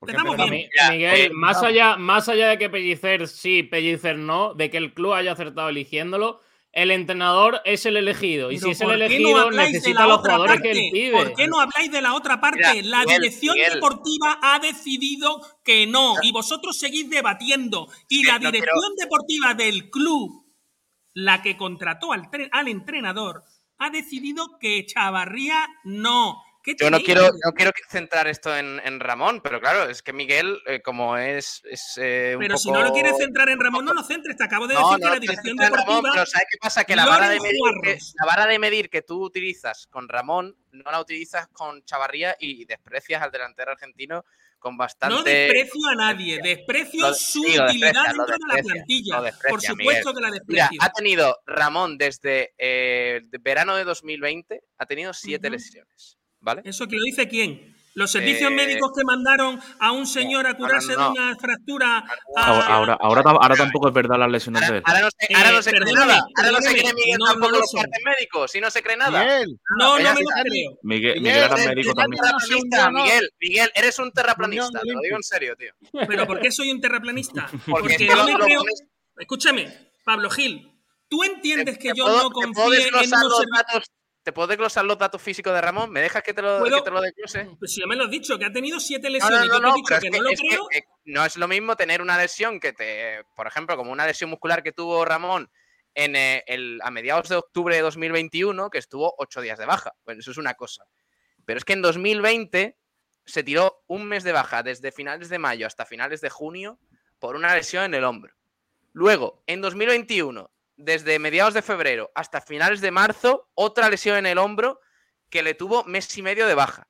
Empezamos 0.00 0.36
bien. 0.36 0.68
Miguel, 0.90 1.14
eh, 1.20 1.30
más 1.32 1.62
allá, 1.62 1.96
más 1.96 2.28
allá 2.28 2.48
de 2.50 2.58
que 2.58 2.70
Pellicer 2.70 3.26
sí, 3.26 3.62
Pellicer 3.64 4.16
no, 4.18 4.54
de 4.54 4.70
que 4.70 4.76
el 4.76 4.94
club 4.94 5.14
haya 5.14 5.32
acertado 5.32 5.68
eligiéndolo, 5.70 6.40
el 6.76 6.90
entrenador 6.90 7.62
es 7.64 7.86
el 7.86 7.96
elegido. 7.96 8.52
Y 8.52 8.58
si 8.58 8.70
es 8.70 8.80
el 8.82 8.88
¿por 8.88 9.06
qué 9.06 9.18
no 9.18 9.30
elegido, 9.30 9.38
habláis 9.38 9.82
de 9.82 9.92
necesita 9.94 10.00
la 10.02 10.06
los 10.08 10.18
otra 10.18 10.34
jugadores 10.34 10.60
que 10.60 10.68
parte? 10.68 10.86
él 10.86 10.92
pide. 10.92 11.10
¿Por 11.12 11.32
qué 11.34 11.48
no 11.48 11.58
habláis 11.58 11.90
de 11.90 12.02
la 12.02 12.14
otra 12.14 12.38
parte? 12.38 12.58
Mira, 12.58 12.98
la 12.98 12.98
Miguel, 13.00 13.22
dirección 13.22 13.54
Miguel. 13.54 13.72
deportiva 13.74 14.38
ha 14.42 14.58
decidido 14.58 15.40
que 15.64 15.86
no 15.86 16.16
y 16.22 16.32
vosotros 16.32 16.78
seguís 16.78 17.08
debatiendo. 17.08 17.88
Y 18.10 18.16
Sí, 18.18 18.24
la 18.24 18.38
no 18.38 18.50
dirección 18.52 18.94
deportiva 18.98 19.54
del 19.54 19.88
club, 19.90 20.44
la 21.14 21.40
que 21.40 21.56
contrató 21.56 22.12
al, 22.12 22.28
al 22.52 22.68
entrenador, 22.68 23.42
ha 23.78 23.88
decidido 23.88 24.58
que 24.60 24.84
Chavarría 24.84 25.66
no. 25.84 26.42
¿Qué 26.66 26.74
Yo 26.78 26.90
no 26.90 26.98
quiero, 26.98 27.30
no 27.44 27.52
quiero 27.54 27.70
centrar 27.88 28.26
esto 28.26 28.54
en, 28.56 28.80
en 28.84 28.98
Ramón, 28.98 29.40
pero 29.40 29.60
claro, 29.60 29.88
es 29.88 30.02
que 30.02 30.12
Miguel, 30.12 30.60
eh, 30.66 30.82
como 30.82 31.16
es, 31.16 31.62
es 31.64 31.92
eh, 31.96 32.32
un 32.34 32.40
Pero 32.40 32.58
si 32.58 32.72
no 32.72 32.82
lo 32.82 32.92
quieres 32.92 33.16
centrar 33.16 33.48
en 33.48 33.60
Ramón, 33.60 33.84
no 33.84 33.94
lo 33.94 34.02
centres. 34.02 34.36
Te 34.36 34.42
acabo 34.44 34.66
de 34.66 34.74
No, 34.74 34.80
decir 34.80 34.98
no 35.04 35.06
que 35.06 35.14
la 35.14 35.20
dirección 35.20 35.50
en 35.50 35.58
Ramón, 35.58 35.76
deportiva. 35.78 36.10
pero 36.12 36.26
¿sabes 36.26 36.46
qué 36.50 36.58
pasa? 36.60 36.82
Que 36.84 36.96
la 36.96 37.06
vara, 37.06 37.28
de 37.28 37.38
medir 37.40 37.60
que, 37.84 37.98
la 38.18 38.26
vara 38.26 38.46
de 38.46 38.58
medir 38.58 38.90
que 38.90 39.02
tú 39.02 39.22
utilizas 39.22 39.86
con 39.86 40.08
Ramón 40.08 40.56
no 40.72 40.90
la 40.90 41.00
utilizas 41.00 41.46
con 41.52 41.84
Chavarría 41.84 42.36
y 42.40 42.64
desprecias 42.64 43.22
al 43.22 43.30
delantero 43.30 43.70
argentino 43.70 44.24
con 44.58 44.76
bastante... 44.76 45.14
No 45.14 45.22
desprecio 45.22 45.88
a 45.88 45.94
nadie, 45.94 46.40
desprecio 46.42 47.00
Lo- 47.08 47.14
su 47.14 47.42
sí, 47.44 47.60
utilidad 47.60 48.06
dentro 48.06 48.26
de 48.26 48.56
la 48.56 48.62
plantilla. 48.62 49.22
Por 49.48 49.62
supuesto 49.62 49.76
Miguel. 49.76 50.14
que 50.14 50.20
la 50.20 50.28
Mira, 50.30 50.64
desprecio. 50.64 50.78
ha 50.82 50.90
tenido 50.92 51.38
Ramón 51.46 51.96
desde 51.96 52.54
eh, 52.58 53.20
verano 53.40 53.76
de 53.76 53.84
2020, 53.84 54.64
ha 54.78 54.86
tenido 54.86 55.12
siete 55.14 55.48
lesiones, 55.50 56.18
¿vale? 56.46 56.62
¿Eso 56.64 56.86
que 56.86 56.96
lo 56.96 57.02
dice 57.04 57.28
quién? 57.28 57.74
¿Los 57.94 58.10
servicios 58.12 58.50
Eh, 58.50 58.54
médicos 58.54 58.90
que 58.94 59.02
mandaron 59.04 59.58
a 59.80 59.90
un 59.90 60.06
señor 60.06 60.46
a 60.46 60.54
curarse 60.54 60.92
no. 60.94 61.04
de 61.14 61.18
una 61.18 61.34
fractura? 61.36 62.04
Ahora, 62.36 62.66
a- 62.66 62.74
ahora, 62.74 62.98
ahora, 63.00 63.22
tam- 63.22 63.38
ahora 63.40 63.56
tampoco 63.56 63.88
es 63.88 63.94
verdad 63.94 64.18
las 64.18 64.30
lesiones 64.30 64.68
de 64.68 64.76
él. 64.76 64.82
ahora 64.84 65.00
no 65.00 65.08
se, 65.10 65.34
ahora 65.34 65.48
Eh, 65.48 65.52
no 65.54 65.62
se 65.62 65.70
cree 65.70 65.92
nada. 65.94 66.20
Ahora 66.36 66.50
no 66.52 66.60
se 66.60 66.72
cree 66.72 66.92
Miguel 66.92 67.16
no, 67.18 67.24
no 67.24 67.32
tampoco 67.32 67.52
lo 67.52 67.58
los 67.60 67.72
partes 67.72 68.02
médicos. 68.04 68.50
Si 68.52 68.60
no 68.60 68.70
se 68.70 68.82
cree 68.82 68.96
nada. 68.98 69.18
Miguel, 69.24 69.58
No, 69.78 69.96
Ella 69.96 70.12
no 70.12 70.14
me 70.14 70.20
lo 70.20 70.28
creo. 70.28 70.44
Miguel, 70.44 70.76
Miguel, 70.82 71.20
Miguel 71.22 71.36
era 71.44 71.56
el 71.62 71.68
médico 71.74 71.94
también. 71.94 72.22
Miguel, 72.92 73.30
Miguel, 73.40 73.70
eres 73.74 73.98
un 73.98 74.12
terraplanista, 74.12 74.80
te 74.80 74.92
lo 74.92 75.00
digo 75.00 75.16
en 75.16 75.22
serio, 75.22 75.56
tío. 75.56 75.72
¿Pero 76.06 76.26
por 76.26 76.38
qué 76.40 76.52
soy 76.52 76.70
un 76.70 76.80
terraplanista? 76.82 77.46
Porque 77.66 78.06
no 78.08 78.24
me 78.26 78.34
creo... 78.44 78.60
Escúchame, 79.18 79.72
Pablo 80.04 80.28
Gil, 80.28 80.70
¿tú 81.08 81.24
entiendes 81.24 81.78
que 81.78 81.92
yo 81.96 82.04
puedo- 82.04 82.22
no 82.24 82.30
confíe 82.30 82.88
en 82.88 82.94
unos 82.94 83.10
datos. 83.50 83.90
¿Te 84.26 84.32
puedo 84.32 84.48
desglosar 84.48 84.84
los 84.84 84.98
datos 84.98 85.22
físicos 85.22 85.54
de 85.54 85.60
Ramón? 85.60 85.88
¿Me 85.92 86.00
dejas 86.00 86.20
que 86.20 86.34
te 86.34 86.42
lo, 86.42 86.64
que 86.64 86.82
te 86.82 86.90
lo 86.90 87.00
desglose? 87.00 87.48
Pues 87.60 87.72
si 87.72 87.80
ya 87.80 87.86
me 87.86 87.94
lo 87.94 88.06
has 88.06 88.10
dicho, 88.10 88.36
que 88.36 88.46
ha 88.46 88.52
tenido 88.52 88.80
siete 88.80 89.08
lesiones. 89.08 89.46
no, 89.46 89.60
no, 89.60 89.68
no, 89.68 89.74
pero 89.86 89.98
es 89.98 90.02
que 90.02 90.10
no 90.10 90.20
lo 90.20 90.30
es 90.30 90.40
que, 90.40 90.48
creo. 90.48 90.68
eh, 90.72 90.82
no 91.04 91.24
es 91.24 91.36
lo 91.36 91.46
mismo 91.46 91.76
tener 91.76 92.02
una 92.02 92.18
lesión 92.18 92.58
que 92.58 92.72
te, 92.72 93.22
por 93.36 93.46
ejemplo, 93.46 93.76
como 93.76 93.92
una 93.92 94.04
lesión 94.04 94.28
muscular 94.28 94.64
que 94.64 94.72
tuvo 94.72 95.04
Ramón 95.04 95.48
en 95.94 96.16
eh, 96.16 96.42
el, 96.48 96.80
a 96.82 96.90
mediados 96.90 97.28
de 97.28 97.36
octubre 97.36 97.76
de 97.76 97.82
2021, 97.82 98.68
que 98.68 98.78
estuvo 98.78 99.14
ocho 99.16 99.40
días 99.40 99.60
de 99.60 99.66
baja. 99.66 99.92
Bueno, 100.04 100.18
eso 100.18 100.32
es 100.32 100.38
una 100.38 100.54
cosa. 100.54 100.88
Pero 101.44 101.58
es 101.58 101.64
que 101.64 101.74
en 101.74 101.82
2020 101.82 102.76
se 103.26 103.44
tiró 103.44 103.84
un 103.86 104.06
mes 104.06 104.24
de 104.24 104.32
baja 104.32 104.64
desde 104.64 104.90
finales 104.90 105.28
de 105.28 105.38
mayo 105.38 105.68
hasta 105.68 105.86
finales 105.86 106.20
de 106.20 106.30
junio 106.30 106.80
por 107.20 107.36
una 107.36 107.54
lesión 107.54 107.84
en 107.84 107.94
el 107.94 108.02
hombro. 108.02 108.34
Luego, 108.92 109.44
en 109.46 109.60
2021, 109.60 110.50
desde 110.76 111.18
mediados 111.18 111.54
de 111.54 111.62
febrero 111.62 112.10
hasta 112.14 112.40
finales 112.40 112.80
de 112.80 112.90
marzo, 112.90 113.48
otra 113.54 113.88
lesión 113.88 114.16
en 114.16 114.26
el 114.26 114.38
hombro 114.38 114.80
que 115.30 115.42
le 115.42 115.54
tuvo 115.54 115.84
mes 115.84 116.16
y 116.16 116.22
medio 116.22 116.46
de 116.46 116.54
baja. 116.54 116.88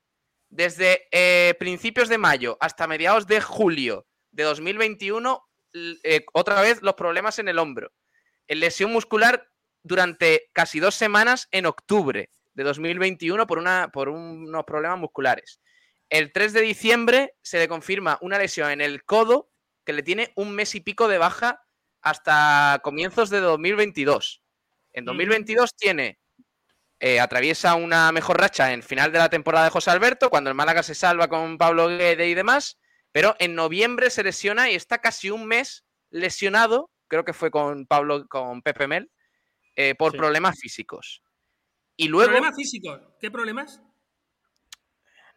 Desde 0.49 1.07
eh, 1.11 1.55
principios 1.59 2.09
de 2.09 2.17
mayo 2.17 2.57
hasta 2.59 2.87
mediados 2.87 3.27
de 3.27 3.41
julio 3.41 4.05
de 4.31 4.43
2021, 4.43 5.49
l- 5.73 5.97
eh, 6.03 6.25
otra 6.33 6.61
vez 6.61 6.81
los 6.81 6.93
problemas 6.95 7.39
en 7.39 7.47
el 7.47 7.59
hombro. 7.59 7.91
Lesión 8.47 8.91
muscular 8.91 9.49
durante 9.83 10.49
casi 10.53 10.79
dos 10.79 10.95
semanas 10.95 11.47
en 11.51 11.65
octubre 11.65 12.29
de 12.53 12.63
2021 12.63 13.45
por, 13.47 13.57
una, 13.57 13.89
por 13.91 14.09
unos 14.09 14.63
problemas 14.65 14.99
musculares. 14.99 15.59
El 16.09 16.31
3 16.31 16.53
de 16.53 16.61
diciembre 16.61 17.35
se 17.41 17.59
le 17.59 17.67
confirma 17.67 18.17
una 18.21 18.37
lesión 18.37 18.71
en 18.71 18.79
el 18.81 19.03
codo 19.03 19.49
que 19.85 19.93
le 19.93 20.03
tiene 20.03 20.31
un 20.35 20.53
mes 20.55 20.75
y 20.75 20.79
pico 20.81 21.07
de 21.07 21.17
baja 21.17 21.61
hasta 22.09 22.79
comienzos 22.83 23.29
de 23.29 23.39
2022. 23.39 24.41
En 24.93 25.05
2022 25.05 25.75
tiene 25.75 26.19
eh, 26.99 27.19
atraviesa 27.19 27.75
una 27.75 28.11
mejor 28.11 28.39
racha 28.39 28.73
en 28.73 28.81
final 28.81 29.11
de 29.11 29.19
la 29.19 29.29
temporada 29.29 29.65
de 29.65 29.71
José 29.71 29.91
Alberto, 29.91 30.29
cuando 30.29 30.49
el 30.49 30.55
Málaga 30.55 30.81
se 30.81 30.95
salva 30.95 31.27
con 31.27 31.57
Pablo 31.57 31.87
Guede 31.89 32.27
y 32.27 32.33
demás, 32.33 32.79
pero 33.11 33.35
en 33.39 33.53
noviembre 33.53 34.09
se 34.09 34.23
lesiona 34.23 34.71
y 34.71 34.75
está 34.75 34.97
casi 34.97 35.29
un 35.29 35.45
mes 35.45 35.85
lesionado, 36.09 36.89
creo 37.07 37.23
que 37.23 37.33
fue 37.33 37.51
con 37.51 37.85
Pablo, 37.85 38.27
con 38.27 38.61
Pepe 38.63 38.87
Mel, 38.87 39.11
eh, 39.75 39.93
por 39.95 40.13
Sí. 40.13 40.17
problemas 40.17 40.57
físicos. 40.59 41.21
Y 41.95 42.07
luego, 42.07 42.31
¿Problemas 42.31 42.55
físicos? 42.55 42.99
¿Qué 43.19 43.29
problemas? 43.29 43.81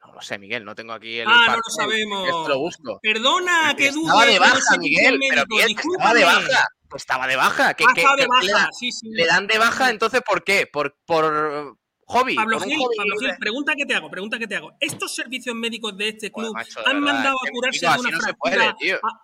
No 0.06 0.12
lo 0.14 0.20
sé, 0.22 0.38
Miguel, 0.38 0.64
no 0.64 0.74
tengo 0.74 0.92
aquí 0.92 1.18
el. 1.18 1.28
Ah, 1.28 1.44
no 1.48 1.56
lo 1.56 1.62
sabemos. 1.76 2.24
esto 2.26 2.48
lo 2.48 2.58
busco. 2.58 2.98
Perdona, 3.02 3.74
que 3.76 3.90
dude. 3.90 4.06
Estaba 4.06 4.26
de 4.26 4.38
baja, 4.38 4.78
Miguel, 4.78 5.18
pero 5.28 5.44
Miguel, 5.48 5.76
estaba 5.78 6.14
de 6.14 6.24
baja. 6.24 6.66
Pues 6.88 7.02
estaba 7.02 7.26
de 7.26 7.36
baja. 7.36 7.74
que 7.74 7.84
Ha 7.84 7.94
que- 7.94 8.00
de 8.00 8.06
que 8.16 8.22
le 8.22 8.26
baja, 8.26 8.64
dan- 8.64 8.72
sí, 8.72 8.90
sí. 8.92 9.08
Le 9.10 9.26
dan 9.26 9.46
de 9.46 9.58
baja, 9.58 9.90
entonces, 9.90 10.22
¿por 10.26 10.42
qué? 10.42 10.66
Por, 10.66 10.96
por 11.06 11.76
hobby. 12.06 12.34
Pablo 12.34 12.58
por 12.58 12.66
Gil, 12.66 12.78
hobby 12.78 12.96
Pablo. 12.96 13.16
Gil, 13.20 13.30
pregunta 13.38 13.74
que 13.76 13.86
te 13.86 13.94
hago, 13.94 14.10
pregunta 14.10 14.38
que 14.38 14.46
te 14.48 14.56
hago. 14.56 14.72
¿Estos 14.80 15.14
servicios 15.14 15.54
médicos 15.54 15.96
de 15.96 16.08
este 16.08 16.30
Joder, 16.32 16.46
club 16.48 16.54
macho, 16.56 16.80
han 16.80 17.00
verdad, 17.00 17.14
mandado 17.14 17.36
a 17.36 17.50
curarse 17.50 17.80
de 17.80 17.86
una 17.86 17.96
no 17.96 18.02
se 18.02 18.10
fractura? 18.24 18.36
puede, 18.56 18.74
tío. 18.80 18.98
Ah, 19.04 19.20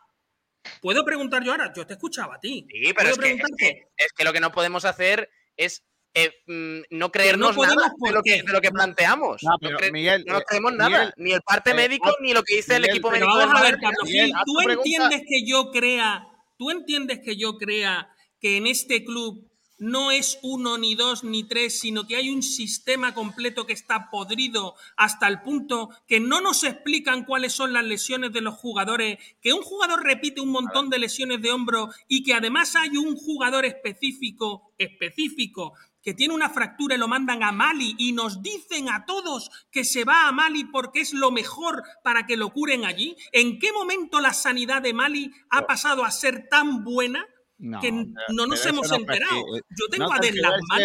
¿Puedo 0.81 1.05
preguntar 1.05 1.43
yo 1.45 1.53
ahora? 1.53 1.73
Yo 1.75 1.87
te 1.87 1.95
escuchaba 1.95 2.37
a 2.37 2.41
ti. 2.41 2.67
Sí, 2.71 2.93
pero 2.93 2.95
¿Puedo 2.95 3.11
es 3.11 3.19
que, 3.19 3.33
es, 3.33 3.43
que, 3.57 3.83
es 3.97 4.13
que 4.13 4.25
lo 4.25 4.33
que 4.33 4.41
no 4.41 4.53
podemos 4.53 4.85
hacer 4.85 5.31
es 5.57 5.85
eh, 6.17 6.33
mm, 6.47 6.97
no 6.97 7.13
creernos 7.13 7.57
nada 7.57 7.75
de 7.75 7.91
¿por 7.99 8.13
lo, 8.13 8.23
que, 8.23 8.37
qué? 8.39 8.43
de 8.43 8.53
lo 8.53 8.61
que 8.61 8.71
planteamos. 8.71 9.43
No, 9.43 9.51
No, 9.51 9.57
pero 9.61 9.79
cre- 9.79 9.93
Miguel, 9.93 10.25
no 10.27 10.33
nos 10.33 10.43
eh, 10.43 10.45
creemos 10.49 10.73
Miguel, 10.73 10.91
nada, 10.91 11.15
ni 11.19 11.33
el 11.33 11.43
parte 11.43 11.71
eh, 11.71 11.75
médico, 11.75 12.09
haz- 12.09 12.17
ni 12.21 12.33
lo 12.33 12.43
que 12.43 12.57
dice 12.57 12.77
el 12.77 12.85
equipo 12.87 13.11
Pero 13.11 13.27
médico 13.27 13.39
vamos 13.39 13.61
a 13.61 13.63
ver, 13.63 13.79
Gil, 14.07 14.33
¿tú 14.47 14.55
pregunta. 14.65 14.73
entiendes 14.91 15.23
que 15.29 15.45
yo 15.47 15.71
crea, 15.71 16.27
tú 16.59 16.71
entiendes 16.71 17.21
que 17.25 17.37
yo 17.37 17.59
crea 17.59 18.09
que 18.41 18.57
en 18.57 18.67
este 18.67 19.05
club 19.05 19.47
no 19.79 20.11
es 20.11 20.39
uno, 20.41 20.79
ni 20.79 20.95
dos, 20.95 21.23
ni 21.23 21.45
tres, 21.45 21.79
sino 21.81 22.07
que 22.07 22.17
hay 22.17 22.31
un 22.31 22.43
sistema 22.43 23.13
completo 23.13 23.67
que 23.67 23.75
está 23.75 24.09
podrido 24.11 24.75
hasta 24.97 25.29
el 25.29 25.43
punto 25.43 25.91
que 26.09 26.19
no 26.19 26.41
nos 26.41 26.65
explican 26.65 27.27
cuáles 27.27 27.53
son 27.53 27.75
las 27.75 27.85
lesiones 27.85 28.33
de 28.33 28.41
los 28.41 28.55
jugadores, 28.55 29.19
que 29.43 29.53
un 29.53 29.61
jugador 29.61 30.03
repite 30.03 30.41
un 30.41 30.49
montón 30.49 30.89
de 30.89 30.99
lesiones 30.99 31.43
de 31.43 31.53
hombro 31.53 31.91
y 32.09 32.23
que 32.23 32.33
además 32.33 32.75
hay 32.75 32.97
un 32.97 33.17
jugador 33.17 33.67
específico, 33.67 34.73
específico, 34.79 35.75
que 36.07 36.15
tiene 36.15 36.35
una 36.35 36.49
fractura 36.49 36.95
y 36.95 36.99
lo 36.99 37.09
mandan 37.09 37.43
a 37.43 37.51
Mali 37.51 37.97
y 37.99 38.13
nos 38.13 38.41
dicen 38.41 38.89
a 38.89 39.05
todos 39.07 39.51
que 39.73 39.85
se 39.85 40.05
va 40.05 40.29
a 40.29 40.33
Mali 40.33 40.63
porque 40.67 41.01
es 41.01 41.13
lo 41.13 41.33
mejor 41.33 41.83
para 42.05 42.27
que 42.27 42.37
lo 42.37 42.51
curen 42.53 42.85
allí. 42.85 43.17
¿En 43.33 43.59
qué 43.59 43.73
momento 43.73 44.21
la 44.21 44.33
sanidad 44.33 44.81
de 44.83 44.95
Mali 44.95 45.33
ha 45.51 45.67
pasado 45.67 46.05
a 46.05 46.13
ser 46.13 46.47
tan 46.49 46.85
buena 46.85 47.27
No, 47.59 47.81
que 47.81 47.89
pero- 47.91 48.05
no 48.29 48.47
nos 48.47 48.61
pero 48.61 48.71
hemos 48.75 48.89
no 48.89 48.97
enterado? 48.99 49.43
Yo 49.69 49.89
tengo 49.91 50.07
no 50.09 50.13
a 50.15 50.19
Deslas 50.21 50.61
Mali, 50.69 50.85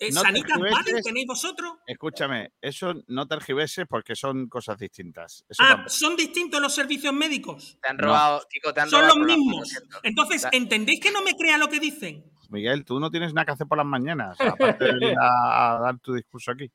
eh, 0.00 0.10
no 0.12 0.20
Sanitas 0.20 0.58
Mali. 0.58 1.02
¿tenéis 1.02 1.26
vosotros? 1.26 1.72
Escúchame, 1.86 2.52
eso 2.60 2.92
no 3.06 3.26
tergiverses 3.26 3.86
porque 3.88 4.14
son 4.16 4.48
cosas 4.50 4.76
distintas. 4.76 5.46
Eso 5.48 5.62
Ah, 5.64 5.86
¿son 5.88 6.14
distintos 6.14 6.60
los 6.60 6.74
servicios 6.74 7.14
médicos? 7.14 7.78
Te 7.80 7.88
han 7.88 7.96
No. 7.96 8.04
robado, 8.08 8.42
Kiko, 8.50 8.74
te 8.74 8.80
han 8.82 8.90
Son 8.90 9.00
robado 9.00 9.18
los 9.20 9.26
mismos. 9.38 9.72
Entonces. 10.02 10.46
¿entendéis 10.52 11.00
que 11.00 11.10
no 11.10 11.22
me 11.22 11.34
crea 11.34 11.56
lo 11.56 11.68
que 11.70 11.80
dicen? 11.80 12.22
Miguel, 12.48 12.84
tú 12.84 12.98
no 13.00 13.10
tienes 13.10 13.32
nada 13.34 13.44
que 13.46 13.52
hacer 13.52 13.66
por 13.66 13.78
las 13.78 13.86
mañanas, 13.86 14.40
aparte 14.40 14.84
de 14.84 14.92
venir 14.92 15.14
a, 15.20 15.76
a 15.76 15.80
dar 15.80 15.98
tu 15.98 16.14
discurso 16.14 16.50
aquí. 16.52 16.70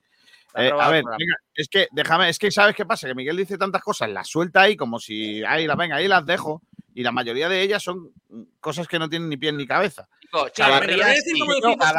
Eh, 0.55 0.71
a 0.71 0.85
el 0.85 0.91
ver, 0.91 1.03
venga, 1.17 1.35
es 1.55 1.67
que 1.67 1.87
déjame, 1.91 2.29
es 2.29 2.37
que 2.37 2.51
sabes 2.51 2.75
qué 2.75 2.85
pasa, 2.85 3.07
que 3.07 3.15
Miguel 3.15 3.35
dice 3.37 3.57
tantas 3.57 3.81
cosas, 3.81 4.07
las 4.09 4.27
suelta 4.27 4.61
ahí 4.61 4.77
como 4.77 4.99
si, 4.99 5.43
ahí 5.43 5.65
las 5.65 5.75
venga, 5.77 5.95
ahí 5.95 6.07
las 6.07 6.23
dejo, 6.27 6.61
y 6.93 7.01
la 7.01 7.11
mayoría 7.11 7.49
de 7.49 7.61
ellas 7.63 7.81
son 7.81 8.11
mm, 8.29 8.43
cosas 8.59 8.87
que 8.87 8.99
no 8.99 9.09
tienen 9.09 9.29
ni 9.29 9.37
pie 9.37 9.51
ni 9.51 9.65
cabeza. 9.65 10.07
Sí. 10.21 10.63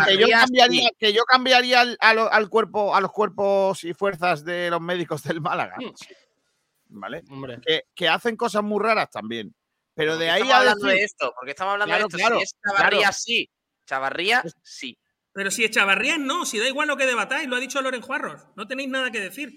Que 0.06 0.18
yo 0.18 0.28
cambiaría, 0.28 0.82
sí. 0.82 0.88
que 0.98 1.12
yo 1.12 1.24
cambiaría 1.24 1.80
al, 2.00 2.48
cuerpo, 2.48 2.94
a 2.94 3.00
los 3.00 3.10
cuerpos 3.10 3.82
y 3.84 3.94
fuerzas 3.94 4.44
de 4.44 4.70
los 4.70 4.80
médicos 4.80 5.22
del 5.24 5.40
Málaga, 5.40 5.76
Hmm. 5.78 7.00
¿vale? 7.00 7.22
Hombre. 7.30 7.60
Que, 7.66 7.84
que 7.94 8.08
hacen 8.08 8.36
cosas 8.36 8.62
muy 8.62 8.80
raras 8.82 9.10
también. 9.10 9.52
Pero 9.94 10.12
¿Por 10.12 10.20
de 10.20 10.30
ahí 10.30 10.48
a 10.50 10.58
hablando 10.58 10.86
decir, 10.86 10.98
de 11.00 11.04
esto? 11.04 11.32
porque 11.36 11.50
estamos 11.52 11.72
hablando 11.72 11.92
Claro, 11.94 12.08
de 12.08 12.16
esto? 12.16 12.18
claro, 12.18 12.36
si 12.36 12.42
es 12.42 12.56
Chavarría, 12.64 12.98
claro. 13.00 13.12
sí. 13.18 13.50
Chavarría, 13.86 14.42
sí. 14.62 14.96
Pero 15.32 15.50
si 15.50 15.64
Echavarría 15.64 16.16
no, 16.18 16.46
si 16.46 16.58
da 16.58 16.68
igual 16.68 16.86
lo 16.88 16.96
que 16.96 17.06
debatáis, 17.06 17.48
lo 17.48 17.56
ha 17.56 17.60
dicho 17.60 17.80
Loren 17.82 18.02
Juarros. 18.02 18.42
No 18.56 18.66
tenéis 18.66 18.88
nada 18.88 19.10
que 19.10 19.20
decir. 19.20 19.50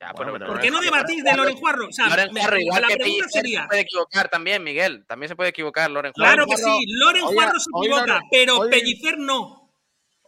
Ya, 0.00 0.12
Bueno, 0.12 0.32
pero- 0.32 0.44
pero- 0.44 0.52
¿Por 0.52 0.60
qué 0.60 0.70
no 0.70 0.80
debatís 0.80 1.24
de 1.24 1.30
Juarro- 1.30 1.36
Loren 1.42 1.56
Juarros? 1.56 1.88
O 1.88 1.92
sea, 1.92 2.08
Loren 2.08 2.32
me- 2.32 2.40
Juarro, 2.40 2.58
igual 2.60 2.82
la 2.82 2.88
que 2.88 2.96
pregunta 2.98 3.24
Pellicer, 3.24 3.42
sería, 3.42 3.62
se 3.62 3.66
puede 3.68 3.80
equivocar 3.80 4.28
también, 4.28 4.62
Miguel. 4.62 5.04
También 5.08 5.28
se 5.28 5.34
puede 5.34 5.50
equivocar, 5.50 5.90
Loren 5.90 6.12
Juarro. 6.12 6.34
claro 6.34 6.46
que 6.46 6.62
Juarro- 6.62 6.78
sí, 6.78 6.86
Loren 7.00 7.24
Oye, 7.24 7.34
Juarros 7.34 7.64
se 7.64 7.70
equivoca, 7.80 8.20
pero 8.30 8.58
oye- 8.58 8.70
Pellicer 8.70 9.18
no. 9.18 9.57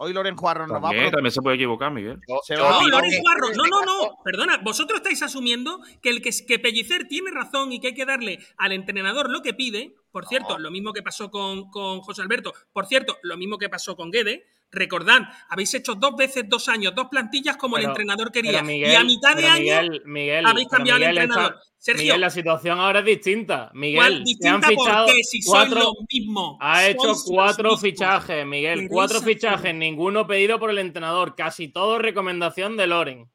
Hoy 0.03 0.13
Loren 0.13 0.37
Juarro 0.37 0.67
nos 0.67 0.77
va 0.83 0.89
a 0.89 1.11
También, 1.11 1.31
se 1.31 1.41
puede 1.43 1.57
equivocar, 1.57 1.93
Miguel. 1.93 2.21
Yo- 2.27 2.41
yo 2.49 2.57
No, 2.57 2.89
Loren 2.89 3.11
que- 3.11 3.21
Juarro, 3.21 3.49
no, 3.55 3.65
no, 3.67 3.85
no, 3.85 4.19
perdona, 4.25 4.59
vosotros 4.59 4.99
estáis 4.99 5.23
asumiendo 5.23 5.81
que 6.03 6.11
el 6.11 6.23
que, 6.23 6.31
que 6.47 6.59
Pellicer 6.59 7.07
tiene 7.07 7.31
razón 7.31 7.73
y 7.73 7.81
que 7.81 7.89
hay 7.89 7.95
que 7.95 8.07
darle 8.07 8.39
al 8.57 8.73
entrenador 8.73 9.31
lo 9.31 9.43
que 9.43 9.55
pide, 9.55 9.95
por 10.11 10.27
cierto, 10.27 10.55
No. 10.55 10.59
lo 10.59 10.71
mismo 10.71 10.93
que 10.93 11.03
pasó 11.03 11.31
con, 11.31 11.71
con 11.71 12.01
José 12.01 12.23
Alberto, 12.23 12.53
por 12.73 12.87
cierto, 12.87 13.17
lo 13.23 13.37
mismo 13.37 13.59
que 13.59 13.69
pasó 13.69 13.95
con 13.97 14.11
Guede, 14.11 14.45
recordad, 14.73 15.23
habéis 15.49 15.75
hecho 15.75 15.95
dos 15.95 16.15
veces, 16.17 16.45
dos 16.49 16.69
años, 16.69 16.95
dos 16.95 17.09
plantillas 17.11 17.57
como 17.57 17.77
el 17.77 17.85
entrenador 17.85 18.31
quería, 18.31 18.63
Miguel, 18.63 18.93
y 18.93 18.95
a 18.95 19.05
mitad 19.05 19.31
de 19.37 19.43
pero 19.43 19.49
año 19.49 19.61
Miguel, 19.63 20.03
Miguel, 20.07 20.47
habéis 20.47 20.69
cambiado 20.69 20.99
Miguel 21.01 21.11
el 21.11 21.23
está- 21.25 21.35
entrenador. 21.41 21.61
Sergio, 21.79 22.03
Miguel, 22.05 22.21
la 22.21 22.31
situación 22.31 22.79
ahora 22.79 22.99
es 23.01 23.07
distinta. 23.07 23.69
¿cuál 23.71 23.81
Miguel, 23.81 24.13
se 24.13 24.19
han 24.19 24.25
distinta 24.25 24.69
fichado 24.69 25.07
porque 25.07 25.25
si 25.25 25.43
cuatro, 25.43 25.79
lo 25.81 25.93
mismo? 26.13 26.59
ha 26.61 26.87
hecho 26.87 27.07
los 27.07 27.25
cuatro 27.25 27.65
mismos. 27.71 27.81
fichajes, 27.81 28.47
Miguel, 28.47 28.87
cuatro 28.91 29.21
fichajes, 29.23 29.75
ninguno 29.75 30.27
pedido 30.27 30.59
por 30.61 30.69
el 30.71 30.79
entrenador, 30.79 31.35
casi 31.35 31.69
todo 31.69 31.99
recomendación 31.99 32.77
de 32.77 32.87
Loren. 32.87 33.31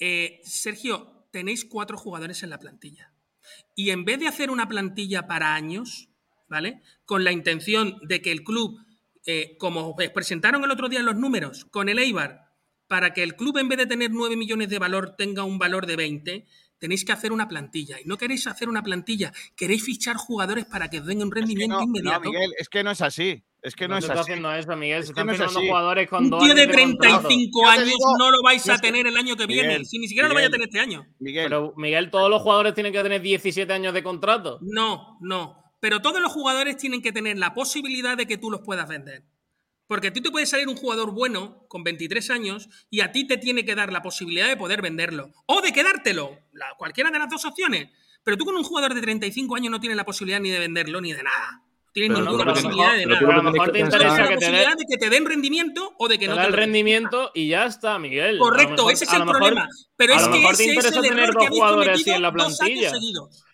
Eh, 0.00 0.40
Sergio, 0.42 1.26
tenéis 1.30 1.64
cuatro 1.64 1.96
jugadores 1.96 2.42
en 2.42 2.50
la 2.50 2.58
plantilla. 2.58 3.12
Y 3.76 3.90
en 3.90 4.04
vez 4.04 4.18
de 4.18 4.26
hacer 4.28 4.50
una 4.50 4.68
plantilla 4.68 5.26
para 5.26 5.54
años, 5.54 6.08
¿vale? 6.48 6.82
Con 7.04 7.22
la 7.24 7.32
intención 7.32 7.98
de 8.02 8.20
que 8.22 8.32
el 8.32 8.42
club, 8.42 8.76
eh, 9.30 9.56
como 9.58 9.90
os 9.90 10.08
presentaron 10.14 10.64
el 10.64 10.70
otro 10.70 10.88
día 10.88 11.00
en 11.00 11.06
los 11.06 11.16
números, 11.16 11.66
con 11.66 11.90
el 11.90 11.98
Eibar, 11.98 12.46
para 12.86 13.12
que 13.12 13.22
el 13.22 13.36
club 13.36 13.58
en 13.58 13.68
vez 13.68 13.76
de 13.76 13.86
tener 13.86 14.10
9 14.10 14.36
millones 14.36 14.70
de 14.70 14.78
valor 14.78 15.14
tenga 15.18 15.44
un 15.44 15.58
valor 15.58 15.84
de 15.84 15.96
20, 15.96 16.46
tenéis 16.78 17.04
que 17.04 17.12
hacer 17.12 17.30
una 17.32 17.46
plantilla. 17.46 18.00
Y 18.02 18.06
no 18.08 18.16
queréis 18.16 18.46
hacer 18.46 18.70
una 18.70 18.82
plantilla, 18.82 19.30
queréis 19.54 19.84
fichar 19.84 20.16
jugadores 20.16 20.64
para 20.64 20.88
que 20.88 21.00
os 21.00 21.06
den 21.06 21.18
un 21.18 21.28
Es 21.28 21.34
que 21.34 21.40
rendimiento 21.40 21.76
no, 21.76 21.82
inmediato. 21.82 22.20
Miguel, 22.30 22.54
es 22.58 22.68
que 22.70 22.82
no 22.82 22.90
es 22.90 23.02
así. 23.02 23.44
Es 23.60 23.74
que 23.74 23.88
no, 23.88 23.94
No 23.94 23.98
es 23.98 24.04
se 24.04 24.12
está 24.12 24.20
así. 24.20 24.30
haciendo 24.30 24.54
eso, 24.54 24.76
Miguel. 24.76 25.00
Es 25.00 25.08
Se 25.08 25.12
que 25.12 25.20
están 25.20 25.26
no 25.26 25.32
es 25.32 25.38
firmando 25.38 25.58
así. 25.58 25.68
jugadores 25.68 26.08
con 26.08 26.24
un 26.24 26.30
dos 26.30 26.38
tío 26.44 26.52
años 26.52 26.56
de 26.56 26.66
de 26.72 26.72
contrato. 26.82 27.18
35 27.28 27.60
Yo 27.60 27.68
te 27.68 27.74
años 27.80 27.86
digo- 27.86 28.16
no 28.18 28.30
lo 28.30 28.42
vais 28.42 28.68
a 28.70 28.76
te- 28.76 28.82
tener 28.88 29.06
el 29.08 29.16
año 29.18 29.36
que 29.36 29.46
viene. 29.46 29.68
Miguel, 29.68 29.86
si 29.86 29.98
ni 29.98 30.06
siquiera 30.08 30.28
lo 30.28 30.34
vais 30.34 30.46
a 30.46 30.50
tener 30.50 30.68
este 30.68 30.80
año. 30.80 31.04
Miguel, 31.18 31.44
Pero, 31.46 31.74
Miguel, 31.76 32.10
todos 32.10 32.30
los 32.30 32.40
jugadores 32.40 32.72
tienen 32.74 32.92
que 32.92 33.02
tener 33.02 33.20
17 33.20 33.70
años 33.72 33.92
de 33.92 34.02
contrato. 34.04 34.58
No, 34.62 35.18
no. 35.20 35.67
Pero 35.80 36.00
todos 36.02 36.20
los 36.20 36.32
jugadores 36.32 36.76
tienen 36.76 37.02
que 37.02 37.12
tener 37.12 37.38
la 37.38 37.54
posibilidad 37.54 38.16
de 38.16 38.26
que 38.26 38.36
tú 38.38 38.50
los 38.50 38.60
puedas 38.62 38.88
vender. 38.88 39.22
Porque 39.86 40.08
a 40.08 40.12
ti 40.12 40.20
te 40.20 40.30
puede 40.30 40.44
salir 40.44 40.68
un 40.68 40.76
jugador 40.76 41.12
bueno 41.12 41.64
con 41.68 41.82
23 41.82 42.28
años 42.30 42.68
y 42.90 43.00
a 43.00 43.10
ti 43.10 43.26
te 43.26 43.38
tiene 43.38 43.64
que 43.64 43.74
dar 43.74 43.90
la 43.92 44.02
posibilidad 44.02 44.46
de 44.48 44.56
poder 44.56 44.82
venderlo. 44.82 45.30
O 45.46 45.60
de 45.62 45.72
quedártelo. 45.72 46.38
La- 46.52 46.74
cualquiera 46.76 47.10
de 47.10 47.18
las 47.18 47.30
dos 47.30 47.44
opciones. 47.46 47.88
Pero 48.22 48.36
tú 48.36 48.44
con 48.44 48.54
un 48.56 48.64
jugador 48.64 48.92
de 48.94 49.00
35 49.00 49.56
años 49.56 49.70
no 49.70 49.80
tienes 49.80 49.96
la 49.96 50.04
posibilidad 50.04 50.40
ni 50.40 50.50
de 50.50 50.58
venderlo 50.58 51.00
ni 51.00 51.12
de 51.14 51.22
nada. 51.22 51.62
No 51.86 51.92
tienes 51.94 52.18
Pero 52.18 52.30
ninguna 52.30 52.52
posibilidad 52.52 52.94
de 52.96 53.06
nada. 53.06 53.18
Pero 53.20 53.32
a 53.32 53.36
lo 53.36 53.42
mejor 53.50 53.72
te 53.72 53.78
interesa 53.78 54.08
la 54.08 54.16
que 54.16 54.28
te 54.28 54.34
posibilidad 54.34 54.68
den 54.68 54.76
de 54.76 54.84
que 54.90 54.96
te 54.98 55.10
den 55.10 55.24
rendimiento 55.26 55.94
o 55.98 56.08
de 56.08 56.18
que 56.18 56.24
te 56.26 56.30
no 56.30 56.36
da 56.36 56.42
te 56.42 56.46
el 56.48 56.52
den. 56.52 56.60
rendimiento 56.60 57.30
y 57.34 57.48
ya 57.48 57.64
está, 57.64 57.98
Miguel. 57.98 58.38
Correcto, 58.38 58.72
mejor- 58.74 58.92
ese 58.92 59.04
es 59.06 59.12
el 59.14 59.18
mejor- 59.20 59.36
problema. 59.38 59.68
Pero 59.96 60.12
a 60.12 60.16
es 60.18 60.22
que 60.24 60.28
mejor 60.38 60.56
te 60.56 60.64
ese 60.64 60.78
es 60.80 60.84
el 60.96 61.02
tener 61.02 61.18
error 61.20 61.34
dos 61.34 61.44
que 61.44 61.48
jugadores 61.48 62.00
así 62.00 62.10
en 62.10 62.22
la 62.22 62.30
dos 62.30 62.42
años 62.42 62.58
plantilla. 62.58 62.90
seguidos. 62.90 63.44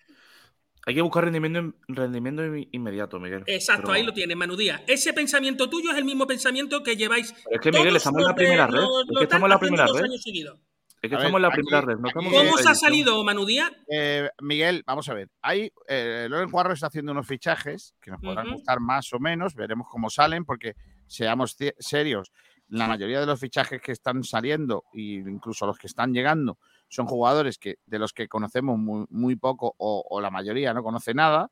Hay 0.87 0.95
que 0.95 1.01
buscar 1.03 1.25
rendimiento, 1.25 1.77
rendimiento 1.89 2.43
inmediato, 2.73 3.19
Miguel. 3.19 3.43
Exacto, 3.47 3.85
Pero- 3.85 3.95
ahí 3.95 4.03
lo 4.05 4.13
tienes, 4.13 4.37
Manudía. 4.37 4.85
Ese 4.87 5.13
pensamiento 5.15 5.69
tuyo 5.71 5.91
es 5.93 5.97
el 5.97 6.05
mismo 6.05 6.27
pensamiento 6.27 6.83
que 6.83 6.97
lleváis. 6.97 7.33
Pero 7.33 7.57
es 7.57 7.61
que, 7.61 7.71
Miguel, 7.71 7.89
todos 7.89 7.97
estamos 7.97 8.21
en 8.21 8.27
la 8.29 8.35
primera 8.35 8.67
red. 8.67 8.81
los- 8.81 9.07
Es 9.11 9.17
que 9.19 9.23
estamos 9.25 9.47
en 9.47 9.51
la 9.51 9.59
primera 9.59 9.87
red. 9.87 10.03
años 10.05 10.23
seguidos. 10.23 10.61
Es 11.01 11.11
que 11.11 11.17
A 11.17 11.19
estamos 11.19 11.33
ver, 11.33 11.37
en 11.37 11.43
la 11.43 11.49
aquí- 11.49 11.55
primera 11.57 11.81
red. 11.83 11.95
No 11.97 12.01
aquí- 12.01 12.09
estamos 12.09 12.33
en 12.33 12.39
¿Cómo 12.39 12.55
os 12.55 12.67
ha 12.67 12.75
salido, 12.75 13.25
Manudía? 13.25 13.71
eh, 13.91 14.29
Miguel, 14.41 14.83
vamos 14.87 15.09
a 15.09 15.15
ver. 15.15 15.29
Hay, 15.43 15.71
eh, 15.89 16.27
Loren 16.31 16.51
Juarro 16.51 16.73
está 16.75 16.87
haciendo 16.89 17.13
unos 17.13 17.27
fichajes 17.27 17.95
que 18.01 18.11
nos 18.11 18.21
podrán 18.21 18.51
gustar 18.53 18.81
más 18.81 19.13
o 19.13 19.19
menos, 19.19 19.55
veremos 19.55 19.87
cómo 19.91 20.09
salen, 20.11 20.45
porque 20.45 20.75
seamos 21.07 21.57
serios, 21.79 22.31
la 22.69 22.89
mayoría 22.89 23.21
de 23.21 23.27
los 23.27 23.39
fichajes 23.39 23.81
que 23.83 23.93
están 23.93 24.25
saliendo, 24.25 24.85
e 24.95 25.23
incluso 25.27 25.67
los 25.67 25.77
que 25.79 25.87
están 25.87 26.13
llegando, 26.15 26.59
son 26.95 27.07
jugadores 27.07 27.59
que, 27.59 27.79
de 27.87 27.99
los 27.99 28.13
que 28.13 28.29
conocemos 28.29 28.79
muy, 28.79 29.05
muy 29.11 29.35
poco 29.35 29.75
o, 29.79 30.21
la 30.21 30.31
mayoría 30.31 30.73
no 30.73 30.85
conoce 30.85 31.13
nada. 31.13 31.51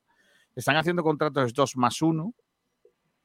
Están 0.55 0.77
haciendo 0.77 1.03
contratos 1.03 1.53
2 1.53 1.77
más 1.77 2.01
1, 2.01 2.33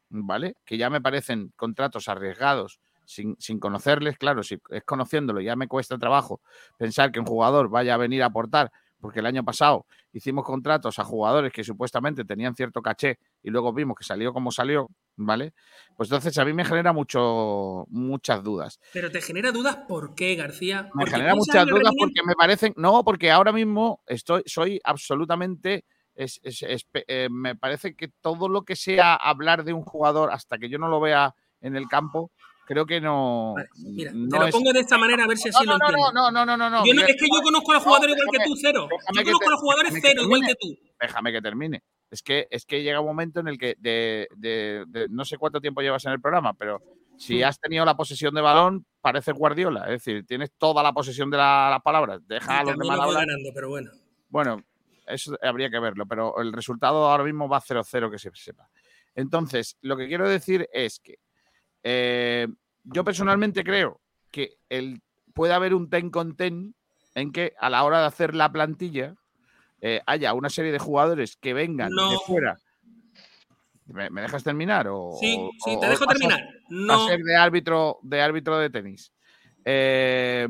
¿vale? 0.09 0.55
Que 0.65 0.78
ya 0.78 0.89
me 0.89 0.99
parecen 0.99 1.53
contratos 1.55 2.07
arriesgados 2.07 2.80
sin, 3.05 3.36
sin 3.39 3.59
conocerles. 3.59 4.18
Claro, 4.18 4.41
si 4.41 4.59
es 4.72 4.84
conociéndolo 4.84 5.41
ya 5.41 5.55
me 5.55 5.68
cuesta 5.68 5.99
trabajo 5.99 6.41
pensar 6.78 7.11
que 7.11 7.20
un 7.20 7.28
jugador 7.28 7.70
vaya 7.70 7.93
a 7.93 7.97
venir 7.97 8.24
a 8.24 8.28
aportar, 8.28 8.72
porque 9.08 9.22
el 9.22 9.26
año 9.26 9.41
pasado 9.45 9.86
hicimos 10.12 10.43
contratos 10.43 10.99
a 10.99 11.05
jugadores 11.05 11.53
que 11.53 11.64
supuestamente 11.64 12.26
tenían 12.26 12.53
cierto 12.58 12.82
caché 12.82 13.20
y 13.41 13.49
luego 13.49 13.72
vimos 13.72 13.95
que 13.97 14.03
salió 14.03 14.34
como 14.34 14.51
salió, 14.51 14.89
¿vale? 15.16 15.53
Pues 15.95 16.10
entonces 16.10 16.38
a 16.38 16.43
mí 16.43 16.51
me 16.51 16.66
genera 16.66 16.91
mucho, 16.91 17.86
muchas 17.88 18.43
dudas. 18.43 18.82
Pero 18.91 19.10
te 19.10 19.22
genera 19.22 19.53
dudas, 19.53 19.78
¿por 19.88 20.14
qué, 20.14 20.36
García? 20.36 20.89
Me 20.93 21.05
genera 21.05 21.36
muchas 21.36 21.66
dudas 21.66 21.93
porque 21.97 22.22
me 22.26 22.36
parecen, 22.36 22.74
no, 22.76 23.01
porque 23.05 23.32
ahora 23.32 23.53
mismo 23.53 24.03
estoy, 24.08 24.43
soy 24.45 24.82
absolutamente, 24.84 25.86
es- 26.14 26.41
es- 26.43 26.64
es- 26.64 26.86
eh, 27.08 27.30
me 27.32 27.55
parece 27.55 27.95
que 27.95 28.10
todo 28.10 28.49
lo 28.49 28.64
que 28.64 28.76
sea 28.76 29.16
hablar 29.16 29.64
de 29.64 29.72
un 29.72 29.84
jugador 29.84 30.32
hasta 30.34 30.58
que 30.58 30.68
yo 30.68 30.80
no 30.80 30.89
lo 30.89 30.99
vea 30.99 31.34
en 31.62 31.78
el 31.78 31.88
campo, 31.88 32.30
creo 32.68 32.86
que 32.86 32.99
no, 33.01 33.53
Vale, 33.55 33.70
Mira, 33.78 34.11
no 34.13 34.28
te 34.30 34.38
lo 34.39 34.45
es- 34.47 34.51
pongo 34.51 34.72
de 34.74 34.80
esta 34.82 34.97
manera 34.97 35.24
a 35.24 35.28
ver 35.28 35.38
si 35.38 35.49
así 35.49 35.65
no, 35.65 35.72
lo 35.74 35.78
no, 35.80 35.86
entiendes. 35.88 36.13
no, 36.13 36.32
no, 36.32 36.45
no, 36.45 36.57
no, 36.57 36.70
no, 36.70 36.86
Yo 36.86 36.93
no- 36.93 37.01
Miguel, 37.01 37.15
es 37.15 37.22
que 37.22 37.28
yo 37.34 37.41
conozco 37.41 37.72
a 37.72 37.76
los 37.76 37.84
no, 37.84 37.89
jugadores 37.89 38.15
igual 38.18 38.38
que 38.38 38.43
tú, 38.45 38.55
cero. 38.61 38.88
Yo 38.91 38.97
conozco 39.24 39.39
te- 39.39 39.45
a 39.45 39.49
los 39.49 39.59
jugadores 39.61 39.93
cero, 40.01 40.22
igual 40.24 40.41
que 40.45 40.55
tú. 40.55 40.78
déjame 40.99 41.32
que 41.32 41.41
termine. 41.41 41.84
Es 42.11 42.22
que, 42.22 42.47
es 42.51 42.65
que 42.65 42.84
llega 42.84 42.99
un 42.99 43.05
momento 43.07 43.39
en 43.39 43.47
el 43.47 43.57
que 43.57 43.76
de, 43.80 44.28
de- 44.36 44.84
de- 44.88 45.07
no 45.09 45.26
sé 45.26 45.38
cuánto 45.38 45.59
tiempo 45.59 45.82
llevas 45.82 46.05
en 46.05 46.11
el 46.11 46.22
programa, 46.22 46.53
pero 46.53 46.82
Si 47.20 47.39
Hmm. 47.41 47.45
has 47.45 47.59
tenido 47.59 47.84
la 47.84 47.97
posesión 47.97 48.36
de 48.36 48.41
balón, 48.41 48.86
parece 49.01 49.32
Guardiola. 49.32 49.86
Es 49.86 50.03
decir, 50.03 50.24
tienes 50.28 50.51
toda 50.55 50.84
la 50.84 50.93
posesión 50.93 51.32
de 51.32 51.38
la- 51.38 51.68
las 51.72 51.82
palabras. 51.82 52.22
Deja 52.28 52.59
a 52.59 52.63
los 52.63 52.78
demás 52.78 52.95
lo 52.97 53.03
hablar. 53.05 53.26
ganando, 53.26 53.49
pero 53.55 53.70
bueno. 53.70 53.89
Bueno, 54.30 54.61
eso 55.07 55.36
habría 55.41 55.72
que 55.72 55.80
verlo, 55.80 56.05
pero 56.05 56.39
el 56.39 56.53
resultado 56.53 57.09
ahora 57.09 57.24
mismo 57.24 57.49
va 57.49 57.59
0-0, 57.59 58.11
que 58.11 58.20
se 58.20 58.30
sepa. 58.36 58.70
Entonces, 59.15 59.78
lo 59.82 59.97
que 59.97 60.07
quiero 60.07 60.30
decir 60.30 60.70
es 60.72 60.99
que 60.99 61.15
eh, 61.90 62.48
yo 62.84 63.06
personalmente 63.06 63.64
creo 63.64 64.02
que 64.30 64.58
el, 64.68 65.02
puede 65.34 65.54
haber 65.54 65.74
un 65.74 65.90
ten 65.90 66.10
con 66.10 66.36
ten 66.36 66.76
en 67.16 67.32
que 67.32 67.54
a 67.60 67.70
la 67.70 67.86
hora 67.86 68.02
de 68.02 68.08
hacer 68.08 68.36
la 68.36 68.52
plantilla 68.52 69.16
eh, 69.80 70.02
haya 70.06 70.34
una 70.34 70.50
serie 70.50 70.74
de 70.74 70.80
jugadores 70.80 71.38
que 71.38 71.54
vengan 71.54 71.90
de 71.96 72.18
fuera. 72.26 72.58
¿Me, 73.86 74.10
me 74.10 74.22
dejas 74.22 74.44
terminar? 74.44 74.88
O, 74.90 75.16
Sí, 75.18 75.38
sí, 75.64 75.76
o- 75.78 75.80
te 75.80 75.88
dejo 75.88 76.06
terminar. 76.08 76.42
a 76.42 76.48
No. 76.70 77.08
ser 77.08 77.20
de 77.22 77.36
árbitro 77.38 78.00
de 78.02 78.22
árbitro 78.22 78.58
de 78.58 78.70
tenis. 78.70 79.14
Eh, 79.64 80.46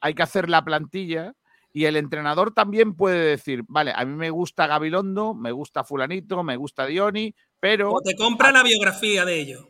hay 0.00 0.14
que 0.14 0.22
hacer 0.22 0.48
la 0.50 0.64
plantilla 0.64 1.32
y 1.72 1.84
el 1.84 1.96
entrenador 1.96 2.52
también 2.52 2.94
puede 2.94 3.18
decir, 3.24 3.62
vale, 3.68 3.92
a 3.94 4.04
mí 4.04 4.14
me 4.16 4.30
gusta 4.30 4.66
Gabilondo, 4.66 5.34
me 5.34 5.52
gusta 5.52 5.84
Fulanito, 5.84 6.42
me 6.42 6.56
gusta 6.56 6.86
Dioni, 6.86 7.34
pero 7.60 7.92
O 7.92 8.00
te 8.00 8.14
compra 8.16 8.50
la 8.52 8.62
biografía 8.64 9.24
de 9.24 9.40
ellos. 9.40 9.66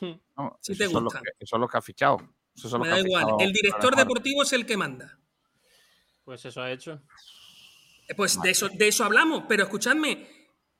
no, 0.36 0.58
si 0.60 0.76
te 0.76 0.84
son 0.86 1.04
los 1.04 1.12
gusta. 1.12 1.20
que, 1.20 1.30
esos 1.38 1.50
son 1.50 1.60
los 1.60 1.70
que 1.70 1.78
ha 1.78 1.82
fichado. 1.82 2.18
Esos 2.54 2.70
son 2.70 2.80
Me 2.82 2.88
los 2.88 2.96
da 2.98 3.06
igual. 3.06 3.24
fichado 3.24 3.40
El 3.40 3.52
director 3.52 3.96
deportivo 3.96 4.42
es 4.42 4.52
el 4.52 4.66
que 4.66 4.76
manda. 4.76 5.18
Pues 6.24 6.44
eso 6.44 6.60
ha 6.62 6.70
hecho. 6.70 7.02
Eh, 8.08 8.14
Pues 8.16 8.40
de 8.40 8.50
eso, 8.50 8.68
de 8.68 8.88
eso 8.88 9.04
hablamos, 9.04 9.44
pero 9.48 9.64
escuchadme, 9.64 10.26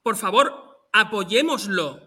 por 0.03 0.17
favor, 0.17 0.89
apoyémoslo. 0.93 2.01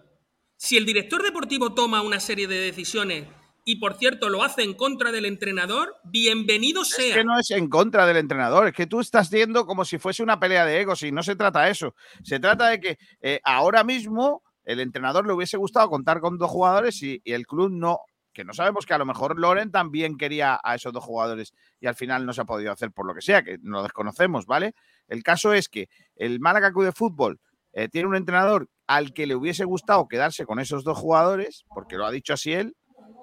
Si 0.57 0.75
el 0.77 0.85
director 0.85 1.23
deportivo 1.23 1.73
toma 1.73 2.01
una 2.01 2.19
serie 2.19 2.47
de 2.47 2.59
decisiones 2.59 3.27
y, 3.63 3.77
por 3.77 3.95
cierto, 3.95 4.27
lo 4.29 4.43
hace 4.43 4.63
en 4.63 4.73
contra 4.73 5.11
del 5.11 5.25
entrenador, 5.25 5.95
bienvenido 6.03 6.81
Es 6.81 6.89
sea. 6.89 7.15
que 7.15 7.23
no 7.23 7.39
es 7.39 7.49
en 7.51 7.69
contra 7.69 8.05
del 8.05 8.17
entrenador, 8.17 8.67
es 8.67 8.73
que 8.73 8.87
tú 8.87 8.99
estás 8.99 9.29
viendo 9.29 9.65
como 9.65 9.85
si 9.85 9.97
fuese 9.99 10.23
una 10.23 10.39
pelea 10.39 10.65
de 10.65 10.81
egos 10.81 11.03
y 11.03 11.11
no 11.11 11.23
se 11.23 11.35
trata 11.35 11.61
de 11.63 11.71
eso. 11.71 11.95
Se 12.23 12.39
trata 12.39 12.69
de 12.69 12.79
que 12.81 12.97
eh, 13.21 13.39
ahora 13.43 13.83
mismo 13.83 14.43
el 14.71 14.79
entrenador 14.79 15.25
le 15.25 15.33
hubiese 15.33 15.57
gustado 15.57 15.89
contar 15.89 16.19
con 16.19 16.37
dos 16.37 16.49
jugadores 16.51 17.01
y, 17.01 17.21
y 17.23 17.33
el 17.33 17.47
club 17.47 17.71
no, 17.71 17.99
que 18.33 18.43
no 18.43 18.53
sabemos 18.53 18.85
que 18.85 18.93
a 18.93 18.97
lo 18.97 19.05
mejor 19.05 19.39
Loren 19.39 19.71
también 19.71 20.15
quería 20.17 20.59
a 20.63 20.75
esos 20.75 20.93
dos 20.93 21.03
jugadores 21.03 21.53
y 21.79 21.87
al 21.87 21.95
final 21.95 22.25
no 22.25 22.33
se 22.33 22.41
ha 22.41 22.45
podido 22.45 22.71
hacer 22.71 22.91
por 22.91 23.07
lo 23.07 23.13
que 23.15 23.21
sea, 23.21 23.43
que 23.43 23.57
no 23.61 23.77
lo 23.77 23.83
desconocemos, 23.83 24.45
¿vale? 24.45 24.75
El 25.07 25.23
caso 25.23 25.53
es 25.53 25.69
que 25.69 25.89
el 26.15 26.39
Málaga 26.39 26.71
Club 26.71 26.85
de 26.85 26.91
Fútbol 26.91 27.39
eh, 27.73 27.89
tiene 27.89 28.07
un 28.07 28.15
entrenador 28.15 28.69
al 28.87 29.13
que 29.13 29.27
le 29.27 29.35
hubiese 29.35 29.65
gustado 29.65 30.07
quedarse 30.07 30.45
con 30.45 30.59
esos 30.59 30.83
dos 30.83 30.97
jugadores, 30.97 31.65
porque 31.73 31.97
lo 31.97 32.05
ha 32.05 32.11
dicho 32.11 32.33
así 32.33 32.53
él, 32.53 32.75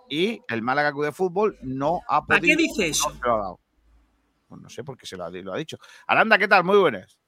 y 0.09 0.41
el 0.49 0.63
Málaga 0.63 0.93
Club 0.93 1.05
de 1.07 1.13
Fútbol 1.13 1.59
no 1.63 2.01
ha 2.09 2.25
¿Para 2.27 2.41
podido. 2.41 2.57
qué 2.57 2.63
dice 2.63 2.89
eso? 2.89 3.09
no 3.11 3.15
se 3.17 3.27
lo 3.27 3.35
ha 3.35 3.39
dado. 3.39 3.61
Pues 4.49 4.61
no 4.61 4.69
sé 4.69 4.85
por 4.85 4.97
qué 4.97 5.07
se 5.07 5.17
lo 5.17 5.25
ha, 5.25 5.31
lo 5.31 5.53
ha 5.53 5.57
dicho. 5.57 5.77
Aranda, 6.07 6.39
¿qué 6.39 6.47
tal? 6.47 6.63
Muy 6.65 6.79
buenas. 6.79 7.19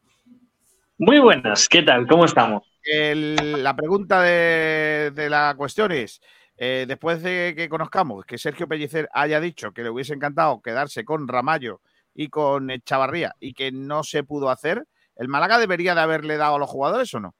Muy 1.00 1.20
buenas, 1.20 1.68
¿qué 1.68 1.84
tal? 1.84 2.08
¿Cómo 2.08 2.24
estamos? 2.24 2.64
El- 2.82 3.62
la 3.62 3.76
pregunta 3.76 4.20
de, 4.20 5.28
la 5.30 5.54
cuestión 5.56 5.92
es, 5.92 6.20
eh, 6.56 6.86
después 6.88 7.22
de 7.22 7.54
que 7.56 7.68
conozcamos 7.68 8.24
que 8.24 8.36
Sergio 8.36 8.66
Pellicer 8.66 9.08
haya 9.12 9.40
dicho 9.40 9.70
que 9.70 9.84
le 9.84 9.90
hubiese 9.90 10.14
encantado 10.14 10.60
quedarse 10.60 11.04
con 11.04 11.28
Ramallo 11.28 11.80
y 12.14 12.28
con 12.30 12.68
Chavarría 12.84 13.32
y 13.38 13.54
que 13.54 13.70
no 13.70 14.02
se 14.02 14.24
pudo 14.24 14.50
hacer, 14.50 14.86
¿el 15.14 15.28
Málaga 15.28 15.58
debería 15.58 15.94
de 15.94 16.00
haberle 16.00 16.36
dado 16.36 16.56
a 16.56 16.58
los 16.58 16.68
jugadores 16.68 17.14
o 17.14 17.20
no? 17.20 17.36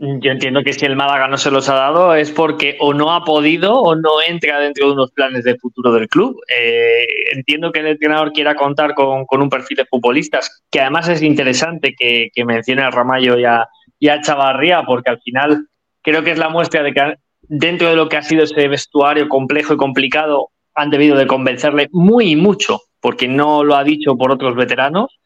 Yo 0.00 0.30
entiendo 0.30 0.62
que 0.62 0.72
si 0.72 0.86
el 0.86 0.94
Málaga 0.94 1.26
no 1.26 1.36
se 1.36 1.50
los 1.50 1.68
ha 1.68 1.74
dado 1.74 2.14
es 2.14 2.30
porque 2.30 2.76
o 2.78 2.94
no 2.94 3.12
ha 3.12 3.24
podido 3.24 3.74
o 3.80 3.96
no 3.96 4.22
entra 4.26 4.60
dentro 4.60 4.86
de 4.86 4.92
unos 4.92 5.10
planes 5.10 5.42
de 5.42 5.58
futuro 5.58 5.92
del 5.92 6.08
club. 6.08 6.40
Eh, 6.48 7.04
entiendo 7.34 7.72
que 7.72 7.80
el 7.80 7.88
entrenador 7.88 8.32
quiera 8.32 8.54
contar 8.54 8.94
con, 8.94 9.26
con 9.26 9.42
un 9.42 9.50
perfil 9.50 9.78
de 9.78 9.86
futbolistas, 9.86 10.62
que 10.70 10.80
además 10.80 11.08
es 11.08 11.20
interesante 11.22 11.94
que, 11.98 12.28
que 12.32 12.44
mencione 12.44 12.82
a 12.82 12.90
Ramallo 12.90 13.38
y 13.38 13.44
a, 13.44 13.66
y 13.98 14.08
a 14.08 14.20
Chavarría, 14.20 14.84
porque 14.84 15.10
al 15.10 15.20
final 15.20 15.66
creo 16.02 16.22
que 16.22 16.30
es 16.30 16.38
la 16.38 16.48
muestra 16.48 16.84
de 16.84 16.92
que 16.92 17.14
dentro 17.42 17.88
de 17.88 17.96
lo 17.96 18.08
que 18.08 18.18
ha 18.18 18.22
sido 18.22 18.44
ese 18.44 18.68
vestuario 18.68 19.28
complejo 19.28 19.74
y 19.74 19.78
complicado 19.78 20.50
han 20.74 20.90
debido 20.90 21.16
de 21.16 21.26
convencerle 21.26 21.88
muy 21.90 22.36
mucho, 22.36 22.82
porque 23.00 23.26
no 23.26 23.64
lo 23.64 23.74
ha 23.74 23.82
dicho 23.82 24.16
por 24.16 24.30
otros 24.30 24.54
veteranos. 24.54 25.18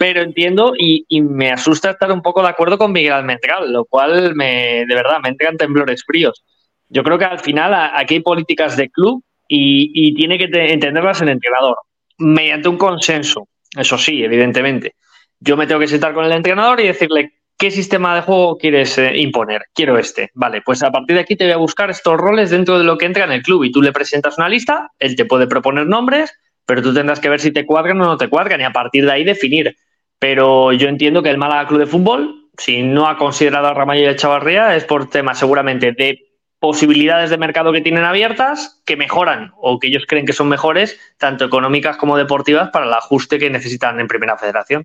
Pero 0.00 0.22
entiendo 0.22 0.72
y, 0.78 1.04
y 1.08 1.20
me 1.20 1.50
asusta 1.52 1.90
estar 1.90 2.10
un 2.10 2.22
poco 2.22 2.40
de 2.40 2.48
acuerdo 2.48 2.78
con 2.78 2.90
Miguel 2.90 3.12
Almendral, 3.12 3.70
lo 3.70 3.84
cual 3.84 4.34
me, 4.34 4.86
de 4.88 4.94
verdad 4.94 5.18
me 5.22 5.28
entran 5.28 5.58
temblores 5.58 6.04
fríos. 6.06 6.42
Yo 6.88 7.02
creo 7.02 7.18
que 7.18 7.26
al 7.26 7.38
final 7.38 7.74
aquí 7.74 8.14
hay 8.14 8.20
políticas 8.20 8.78
de 8.78 8.88
club 8.88 9.22
y, 9.46 9.90
y 9.92 10.14
tiene 10.14 10.38
que 10.38 10.48
te- 10.48 10.72
entenderlas 10.72 11.20
el 11.20 11.28
entrenador, 11.28 11.76
mediante 12.16 12.70
un 12.70 12.78
consenso, 12.78 13.46
eso 13.76 13.98
sí, 13.98 14.24
evidentemente. 14.24 14.94
Yo 15.38 15.58
me 15.58 15.66
tengo 15.66 15.80
que 15.80 15.86
sentar 15.86 16.14
con 16.14 16.24
el 16.24 16.32
entrenador 16.32 16.80
y 16.80 16.86
decirle 16.86 17.34
qué 17.58 17.70
sistema 17.70 18.14
de 18.14 18.22
juego 18.22 18.56
quieres 18.56 18.96
eh, 18.96 19.18
imponer. 19.18 19.64
Quiero 19.74 19.98
este. 19.98 20.30
Vale, 20.32 20.62
pues 20.64 20.82
a 20.82 20.90
partir 20.90 21.14
de 21.16 21.20
aquí 21.20 21.36
te 21.36 21.44
voy 21.44 21.52
a 21.52 21.58
buscar 21.58 21.90
estos 21.90 22.16
roles 22.16 22.48
dentro 22.48 22.78
de 22.78 22.84
lo 22.84 22.96
que 22.96 23.04
entra 23.04 23.24
en 23.24 23.32
el 23.32 23.42
club 23.42 23.64
y 23.64 23.70
tú 23.70 23.82
le 23.82 23.92
presentas 23.92 24.38
una 24.38 24.48
lista, 24.48 24.88
él 24.98 25.14
te 25.14 25.26
puede 25.26 25.46
proponer 25.46 25.86
nombres, 25.86 26.32
pero 26.64 26.80
tú 26.80 26.94
tendrás 26.94 27.20
que 27.20 27.28
ver 27.28 27.40
si 27.40 27.52
te 27.52 27.66
cuadran 27.66 28.00
o 28.00 28.06
no 28.06 28.16
te 28.16 28.28
cuadran 28.28 28.62
y 28.62 28.64
a 28.64 28.72
partir 28.72 29.04
de 29.04 29.12
ahí 29.12 29.24
definir. 29.24 29.76
Pero 30.20 30.72
yo 30.72 30.88
entiendo 30.88 31.22
que 31.22 31.30
el 31.30 31.38
Málaga 31.38 31.66
Club 31.66 31.80
de 31.80 31.86
Fútbol, 31.86 32.50
si 32.58 32.82
no 32.82 33.08
ha 33.08 33.16
considerado 33.16 33.68
a 33.68 33.74
Ramallo 33.74 34.02
y 34.02 34.06
a 34.06 34.16
Chavarría, 34.16 34.76
es 34.76 34.84
por 34.84 35.08
temas 35.08 35.38
seguramente 35.38 35.92
de 35.92 36.30
posibilidades 36.58 37.30
de 37.30 37.38
mercado 37.38 37.72
que 37.72 37.80
tienen 37.80 38.04
abiertas, 38.04 38.82
que 38.84 38.98
mejoran 38.98 39.52
o 39.56 39.78
que 39.78 39.86
ellos 39.86 40.04
creen 40.06 40.26
que 40.26 40.34
son 40.34 40.50
mejores, 40.50 41.00
tanto 41.16 41.46
económicas 41.46 41.96
como 41.96 42.18
deportivas, 42.18 42.68
para 42.68 42.84
el 42.84 42.92
ajuste 42.92 43.38
que 43.38 43.48
necesitan 43.48 43.98
en 43.98 44.08
Primera 44.08 44.36
Federación. 44.36 44.84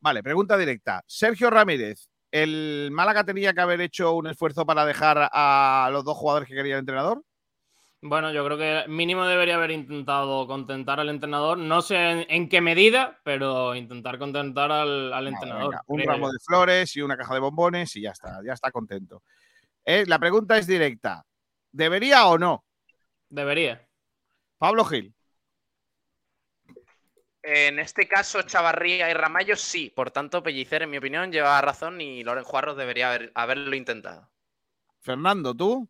Vale, 0.00 0.20
pregunta 0.20 0.58
directa. 0.58 1.04
Sergio 1.06 1.48
Ramírez, 1.48 2.08
¿el 2.32 2.90
Málaga 2.90 3.22
tenía 3.22 3.54
que 3.54 3.60
haber 3.60 3.80
hecho 3.80 4.14
un 4.14 4.26
esfuerzo 4.26 4.66
para 4.66 4.84
dejar 4.84 5.30
a 5.32 5.90
los 5.92 6.04
dos 6.04 6.16
jugadores 6.16 6.48
que 6.48 6.56
quería 6.56 6.74
el 6.74 6.80
entrenador? 6.80 7.22
Bueno, 8.04 8.32
yo 8.32 8.44
creo 8.44 8.58
que 8.58 8.88
mínimo 8.88 9.24
debería 9.26 9.54
haber 9.54 9.70
intentado 9.70 10.44
contentar 10.48 10.98
al 10.98 11.08
entrenador. 11.08 11.56
No 11.56 11.82
sé 11.82 11.96
en, 11.96 12.26
en 12.28 12.48
qué 12.48 12.60
medida, 12.60 13.20
pero 13.22 13.76
intentar 13.76 14.18
contentar 14.18 14.72
al, 14.72 15.12
al 15.12 15.28
entrenador. 15.28 15.70
Venga, 15.70 15.84
un 15.86 16.02
ramo 16.02 16.26
yo. 16.26 16.32
de 16.32 16.38
flores 16.44 16.96
y 16.96 17.02
una 17.02 17.16
caja 17.16 17.34
de 17.34 17.40
bombones 17.40 17.94
y 17.94 18.02
ya 18.02 18.10
está, 18.10 18.40
ya 18.44 18.54
está 18.54 18.72
contento. 18.72 19.22
Eh, 19.84 20.04
la 20.08 20.18
pregunta 20.18 20.58
es 20.58 20.66
directa. 20.66 21.24
¿Debería 21.70 22.26
o 22.26 22.38
no? 22.38 22.64
Debería. 23.28 23.86
Pablo 24.58 24.84
Gil. 24.84 25.14
En 27.44 27.78
este 27.78 28.08
caso, 28.08 28.42
Chavarría 28.42 29.10
y 29.10 29.14
Ramallo 29.14 29.54
sí. 29.56 29.92
Por 29.94 30.10
tanto, 30.10 30.42
Pellicer, 30.42 30.82
en 30.82 30.90
mi 30.90 30.98
opinión, 30.98 31.30
lleva 31.30 31.60
razón 31.60 32.00
y 32.00 32.24
Loren 32.24 32.44
Juarros 32.44 32.76
debería 32.76 33.12
haber- 33.12 33.32
haberlo 33.34 33.74
intentado. 33.76 34.28
Fernando, 35.00 35.54
¿tú? 35.54 35.88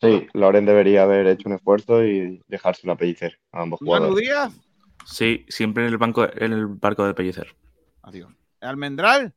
Sí, 0.00 0.28
Loren 0.32 0.64
debería 0.64 1.02
haber 1.02 1.26
hecho 1.26 1.48
un 1.48 1.56
esfuerzo 1.56 2.04
y 2.04 2.40
dejárselo 2.46 2.92
a 2.92 2.96
Pellicer 2.96 3.38
a 3.52 3.62
ambos 3.62 3.80
Manu 3.82 4.06
jugadores. 4.06 4.24
Díaz. 4.24 4.60
Sí, 5.04 5.44
siempre 5.48 5.84
en 5.84 5.90
el, 5.90 5.98
banco, 5.98 6.28
en 6.32 6.52
el 6.52 6.66
barco 6.66 7.04
de 7.04 7.14
Pellicer. 7.14 7.54
Adiós. 8.02 8.30
¿Almendral? 8.60 9.34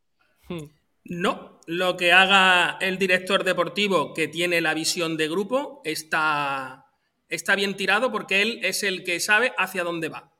No, 1.05 1.59
lo 1.65 1.97
que 1.97 2.11
haga 2.11 2.77
el 2.79 2.97
director 2.97 3.43
deportivo 3.43 4.13
que 4.13 4.27
tiene 4.27 4.61
la 4.61 4.73
visión 4.73 5.17
de 5.17 5.29
grupo 5.29 5.81
está, 5.83 6.85
está 7.27 7.55
bien 7.55 7.75
tirado 7.75 8.11
porque 8.11 8.41
él 8.41 8.59
es 8.63 8.83
el 8.83 9.03
que 9.03 9.19
sabe 9.19 9.53
hacia 9.57 9.83
dónde 9.83 10.09
va. 10.09 10.31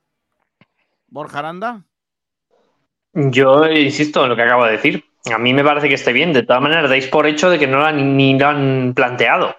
Borja 1.07 1.39
Aranda. 1.39 1.85
Yo 3.13 3.69
insisto 3.69 4.23
en 4.23 4.29
lo 4.29 4.35
que 4.35 4.43
acabo 4.43 4.65
de 4.65 4.73
decir. 4.73 5.05
A 5.31 5.37
mí 5.37 5.53
me 5.53 5.63
parece 5.63 5.87
que 5.87 5.95
esté 5.95 6.13
bien. 6.13 6.33
De 6.33 6.43
todas 6.43 6.61
maneras, 6.61 6.89
dais 6.89 7.07
por 7.07 7.27
hecho 7.27 7.49
de 7.49 7.59
que 7.59 7.67
no 7.67 7.79
lo 7.79 7.85
han, 7.85 8.15
ni 8.15 8.37
lo 8.37 8.47
han 8.47 8.93
planteado. 8.95 9.55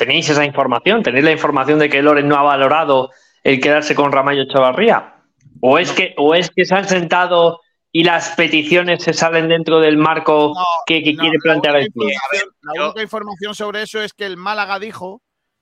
Tenéis 0.00 0.30
esa 0.30 0.46
información, 0.46 1.02
tenéis 1.02 1.26
la 1.26 1.32
información 1.32 1.78
de 1.78 1.90
que 1.90 2.00
Loren 2.00 2.26
no 2.26 2.36
ha 2.36 2.42
valorado 2.42 3.10
el 3.44 3.60
quedarse 3.60 3.94
con 3.94 4.12
Ramallo 4.12 4.46
Chavarría. 4.50 5.16
O 5.60 5.78
es 5.78 5.92
que, 5.92 6.14
o 6.16 6.34
es 6.34 6.48
que 6.50 6.64
se 6.64 6.74
han 6.74 6.88
sentado 6.88 7.60
y 7.92 8.04
las 8.04 8.30
peticiones 8.30 9.02
se 9.04 9.12
salen 9.12 9.48
dentro 9.50 9.78
del 9.78 9.98
marco 9.98 10.54
que, 10.86 11.02
que 11.02 11.12
No, 11.12 11.20
quiere 11.20 11.36
la 11.36 11.42
plantear 11.42 11.76
el 11.76 11.92
club. 11.92 12.08
La 12.62 12.84
única 12.86 13.02
información 13.02 13.54
sobre 13.54 13.82
eso 13.82 14.00
es 14.02 14.14
que 14.14 14.24
el 14.24 14.38
Málaga 14.38 14.78
dijo 14.78 15.20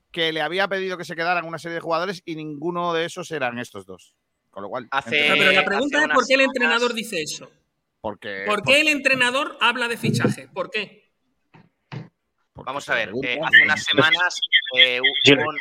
que 0.09 0.31
le 0.31 0.41
había 0.41 0.69
pedido 0.69 0.97
que 0.97 1.03
se 1.03 1.17
quedaran 1.17 1.43
una 1.45 1.59
serie 1.59 1.75
de 1.75 1.81
jugadores 1.81 2.21
y 2.23 2.37
ninguno 2.37 2.93
de 2.93 3.03
esos 3.03 3.29
eran 3.31 3.59
estos 3.59 3.85
dos. 3.85 4.15
Con 4.51 4.63
lo 4.63 4.69
cual, 4.69 4.87
Hace- 4.91 5.09
pero 5.33 5.51
la 5.51 5.59
hace 5.59 5.63
pregunta 5.63 6.01
es 6.01 6.07
por 6.13 6.25
qué 6.25 6.33
el 6.35 6.41
entrenador 6.41 6.93
dice 6.93 7.21
eso. 7.21 7.49
porque, 7.99 8.43
¿Por 8.47 8.63
qué 8.63 8.79
el 8.79 8.87
entrenador 8.87 9.57
habla 9.59 9.89
de 9.89 9.97
fichaje? 9.97 10.47
¿Por 10.53 10.69
qué? 10.69 11.08
Vamos 12.65 12.87
a 12.89 12.95
ver, 12.95 13.11
eh, 13.23 13.39
hace 13.43 13.63
unas 13.63 13.83
semanas 13.83 14.39
eh, 14.77 14.99
un- 15.01 15.55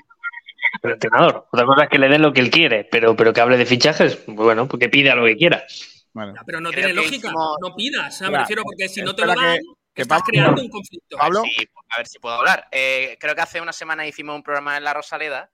El 0.83 0.91
entrenador. 0.93 1.47
Otra 1.51 1.67
cosa 1.67 1.85
es 1.85 1.89
que 1.91 1.99
le 1.99 2.09
den 2.09 2.23
lo 2.23 2.33
que 2.33 2.41
él 2.41 2.51
quiere, 2.51 2.85
pero, 2.85 3.17
pero 3.17 3.33
que 3.33 3.41
hable 3.41 3.57
de 3.57 3.67
fichajes, 3.67 4.23
bueno, 4.27 4.69
porque 4.69 4.89
pide 4.89 5.11
a 5.11 5.15
lo 5.15 5.25
que 5.25 5.37
quiera. 5.37 5.65
Bueno, 6.13 6.35
Pero 6.47 6.61
no 6.61 6.71
Creo 6.71 6.85
tiene 6.87 6.95
lógica. 6.95 7.29
hicimos- 7.29 7.57
No 7.61 7.75
pidas. 7.75 8.21
Me 8.23 8.39
refiero 8.39 8.63
porque 8.65 8.89
si 8.89 9.03
no 9.03 9.15
te 9.15 9.23
lo 9.25 9.35
dan. 9.35 9.57
que, 9.57 9.63
Que 9.95 10.03
Estás 10.03 10.21
Pablo- 10.21 10.31
creando 10.31 10.63
un 10.63 10.69
conflicto. 10.69 11.17
Pablo. 11.17 11.43
Sí, 11.43 11.69
a 11.91 11.97
ver 11.99 12.07
si 12.07 12.19
puedo 12.21 12.37
hablar. 12.37 12.69
Eh, 12.71 13.17
creo 13.19 13.35
que 13.35 13.41
hace 13.41 13.61
una 13.61 13.73
semana 13.73 14.07
hicimos 14.07 14.37
un 14.37 14.45
programa 14.45 14.77
en 14.77 14.85
La 14.85 14.95
Rosaleda 14.95 15.51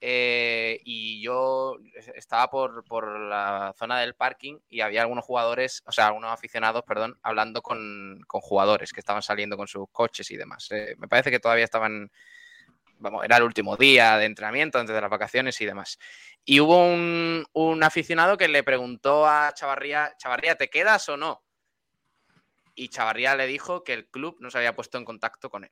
eh, 0.00 0.80
y 0.84 1.20
yo 1.22 1.76
estaba 2.14 2.48
por, 2.48 2.84
por 2.84 3.18
la 3.20 3.74
zona 3.78 4.00
del 4.00 4.14
parking 4.14 4.58
y 4.68 4.80
había 4.80 5.02
algunos 5.02 5.24
jugadores, 5.24 5.82
o 5.86 5.92
sea, 5.92 6.06
algunos 6.06 6.32
aficionados, 6.32 6.84
perdón, 6.84 7.18
hablando 7.22 7.62
con, 7.62 8.20
con 8.26 8.40
jugadores 8.40 8.92
que 8.92 9.00
estaban 9.00 9.22
saliendo 9.22 9.56
con 9.56 9.68
sus 9.68 9.86
coches 9.92 10.30
y 10.30 10.36
demás. 10.36 10.68
Eh, 10.70 10.94
me 10.98 11.08
parece 11.08 11.30
que 11.30 11.40
todavía 11.40 11.64
estaban, 11.64 12.10
vamos, 12.98 13.24
era 13.24 13.36
el 13.36 13.42
último 13.42 13.76
día 13.76 14.16
de 14.16 14.24
entrenamiento 14.26 14.78
antes 14.78 14.94
de 14.94 15.00
las 15.00 15.10
vacaciones 15.10 15.60
y 15.60 15.66
demás. 15.66 15.98
Y 16.44 16.60
hubo 16.60 16.84
un, 16.84 17.44
un 17.52 17.82
aficionado 17.82 18.36
que 18.36 18.48
le 18.48 18.62
preguntó 18.62 19.26
a 19.26 19.52
Chavarría, 19.54 20.14
Chavarría, 20.18 20.56
¿te 20.56 20.68
quedas 20.68 21.08
o 21.08 21.16
no? 21.16 21.42
y 22.80 22.88
Chavarría 22.88 23.36
le 23.36 23.46
dijo 23.46 23.84
que 23.84 23.92
el 23.92 24.08
club 24.08 24.36
no 24.40 24.50
se 24.50 24.56
había 24.56 24.74
puesto 24.74 24.96
en 24.96 25.04
contacto 25.04 25.50
con 25.50 25.64
él. 25.64 25.70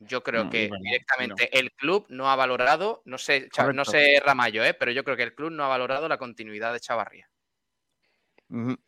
Yo 0.00 0.22
creo 0.22 0.44
No, 0.44 0.50
que 0.50 0.62
verdad, 0.62 0.78
directamente 0.82 1.58
el 1.58 1.72
club 1.72 2.06
no 2.08 2.30
ha 2.30 2.36
valorado, 2.36 3.02
no 3.04 3.18
sé, 3.18 3.48
Cha- 3.50 3.64
no 3.64 3.84
Correcto. 3.84 3.90
sé 3.92 4.20
Ramallo, 4.24 4.64
¿eh? 4.64 4.72
pero 4.74 4.92
yo 4.92 5.04
creo 5.04 5.16
que 5.16 5.24
el 5.24 5.34
club 5.34 5.50
no 5.50 5.64
ha 5.64 5.68
valorado 5.68 6.08
la 6.08 6.16
continuidad 6.16 6.72
de 6.72 6.80
Chavarría. 6.80 7.28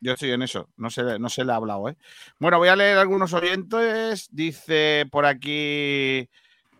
Yo 0.01 0.14
estoy 0.14 0.32
en 0.32 0.43
eso, 0.43 0.70
no 0.76 0.90
se, 0.90 1.20
no 1.20 1.28
se 1.28 1.44
le 1.44 1.52
ha 1.52 1.56
hablado, 1.56 1.89
¿eh? 1.89 1.97
Bueno, 2.40 2.59
voy 2.59 2.66
a 2.68 2.74
leer 2.74 2.98
algunos 2.98 3.32
oyentes. 3.32 4.26
Dice 4.32 5.06
por 5.12 5.24
aquí 5.24 6.28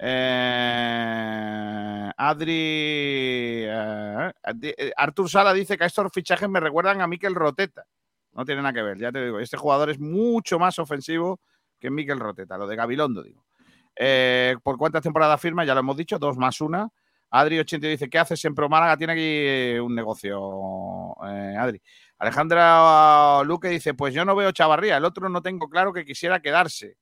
eh, 0.01 2.11
Adri. 2.17 3.65
eh, 3.69 4.33
eh, 4.63 4.93
Artur 4.97 5.31
Sala 5.31 5.55
dice 5.55 5.79
que 5.79 5.85
estos 5.85 6.11
fichajes 6.13 6.49
me 6.49 6.59
recuerdan 6.59 7.01
a 7.01 7.07
Mikel 7.07 7.37
Roteta. 7.37 7.85
No 8.33 8.45
tiene 8.45 8.63
nada 8.63 8.73
que 8.73 8.83
ver, 8.83 8.99
ya 8.99 9.13
te 9.13 9.25
digo. 9.27 9.39
Este 9.39 9.57
jugador 9.57 9.91
es 9.91 10.01
mucho 10.01 10.59
más 10.59 10.81
ofensivo 10.81 11.39
que 11.79 11.89
Mikel 11.91 12.19
Roteta, 12.19 12.59
lo 12.59 12.67
de 12.67 12.75
Gabilondo, 12.75 13.23
digo. 13.23 13.45
Eh, 14.05 14.57
¿Por 14.65 14.79
cuántas 14.79 15.01
temporadas 15.01 15.41
firma? 15.41 15.65
Ya 15.65 15.75
lo 15.75 15.81
hemos 15.81 15.97
dicho, 15.97 16.19
dos 16.19 16.37
más 16.37 16.61
una. 16.61 16.89
Adri80 17.31 17.79
dice, 17.89 18.11
¿qué 18.11 18.19
haces 18.19 18.45
en 18.45 18.53
Pro 18.53 18.69
Málaga? 18.69 18.97
Tiene 18.97 19.13
aquí 19.13 19.23
eh, 19.23 19.81
un 19.81 19.95
negocio, 19.95 21.15
eh, 21.25 21.55
Adri. 21.57 21.81
Alejandra 22.19 23.45
Luque 23.45 23.69
dice, 23.69 23.95
pues 23.95 24.13
yo 24.13 24.25
no 24.25 24.35
veo 24.35 24.51
Chavarría, 24.51 24.97
el 24.97 25.05
otro 25.05 25.29
no 25.29 25.41
tengo 25.41 25.69
claro 25.69 25.93
que 25.93 26.05
quisiera 26.05 26.41
quedarse. 26.41 26.97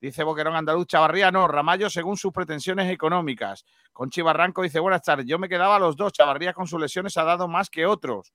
Dice 0.00 0.24
Boquerón 0.24 0.56
Andaluz, 0.56 0.86
Chavarría 0.86 1.30
no, 1.30 1.46
Ramallo 1.46 1.90
según 1.90 2.16
sus 2.16 2.32
pretensiones 2.32 2.90
económicas. 2.90 3.66
Conchi 3.92 4.22
Barranco 4.22 4.62
dice, 4.62 4.80
buenas 4.80 5.02
tardes, 5.02 5.26
yo 5.26 5.38
me 5.38 5.46
quedaba 5.46 5.76
a 5.76 5.78
los 5.78 5.94
dos, 5.94 6.14
Chavarría 6.14 6.54
con 6.54 6.66
sus 6.66 6.80
lesiones 6.80 7.18
ha 7.18 7.24
dado 7.24 7.48
más 7.48 7.68
que 7.68 7.84
otros. 7.84 8.32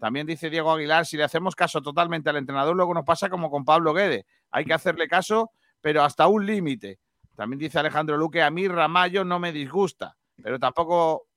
También 0.00 0.26
dice 0.26 0.50
Diego 0.50 0.72
Aguilar, 0.72 1.06
si 1.06 1.16
le 1.16 1.22
hacemos 1.22 1.54
caso 1.54 1.80
totalmente 1.80 2.28
al 2.28 2.38
entrenador, 2.38 2.74
luego 2.74 2.92
nos 2.92 3.04
pasa 3.04 3.30
como 3.30 3.52
con 3.52 3.64
Pablo 3.64 3.94
Guede. 3.94 4.26
Hay 4.50 4.64
que 4.64 4.74
hacerle 4.74 5.06
caso, 5.06 5.52
pero 5.80 6.02
hasta 6.02 6.26
un 6.26 6.44
límite. 6.44 6.98
También 7.36 7.58
dice 7.58 7.78
Alejandro 7.78 8.16
Luque, 8.16 8.42
a 8.42 8.50
mí 8.50 8.66
Ramallo 8.66 9.24
no 9.24 9.38
me 9.38 9.52
disgusta, 9.52 10.16
pero 10.42 10.58
tampoco... 10.58 11.28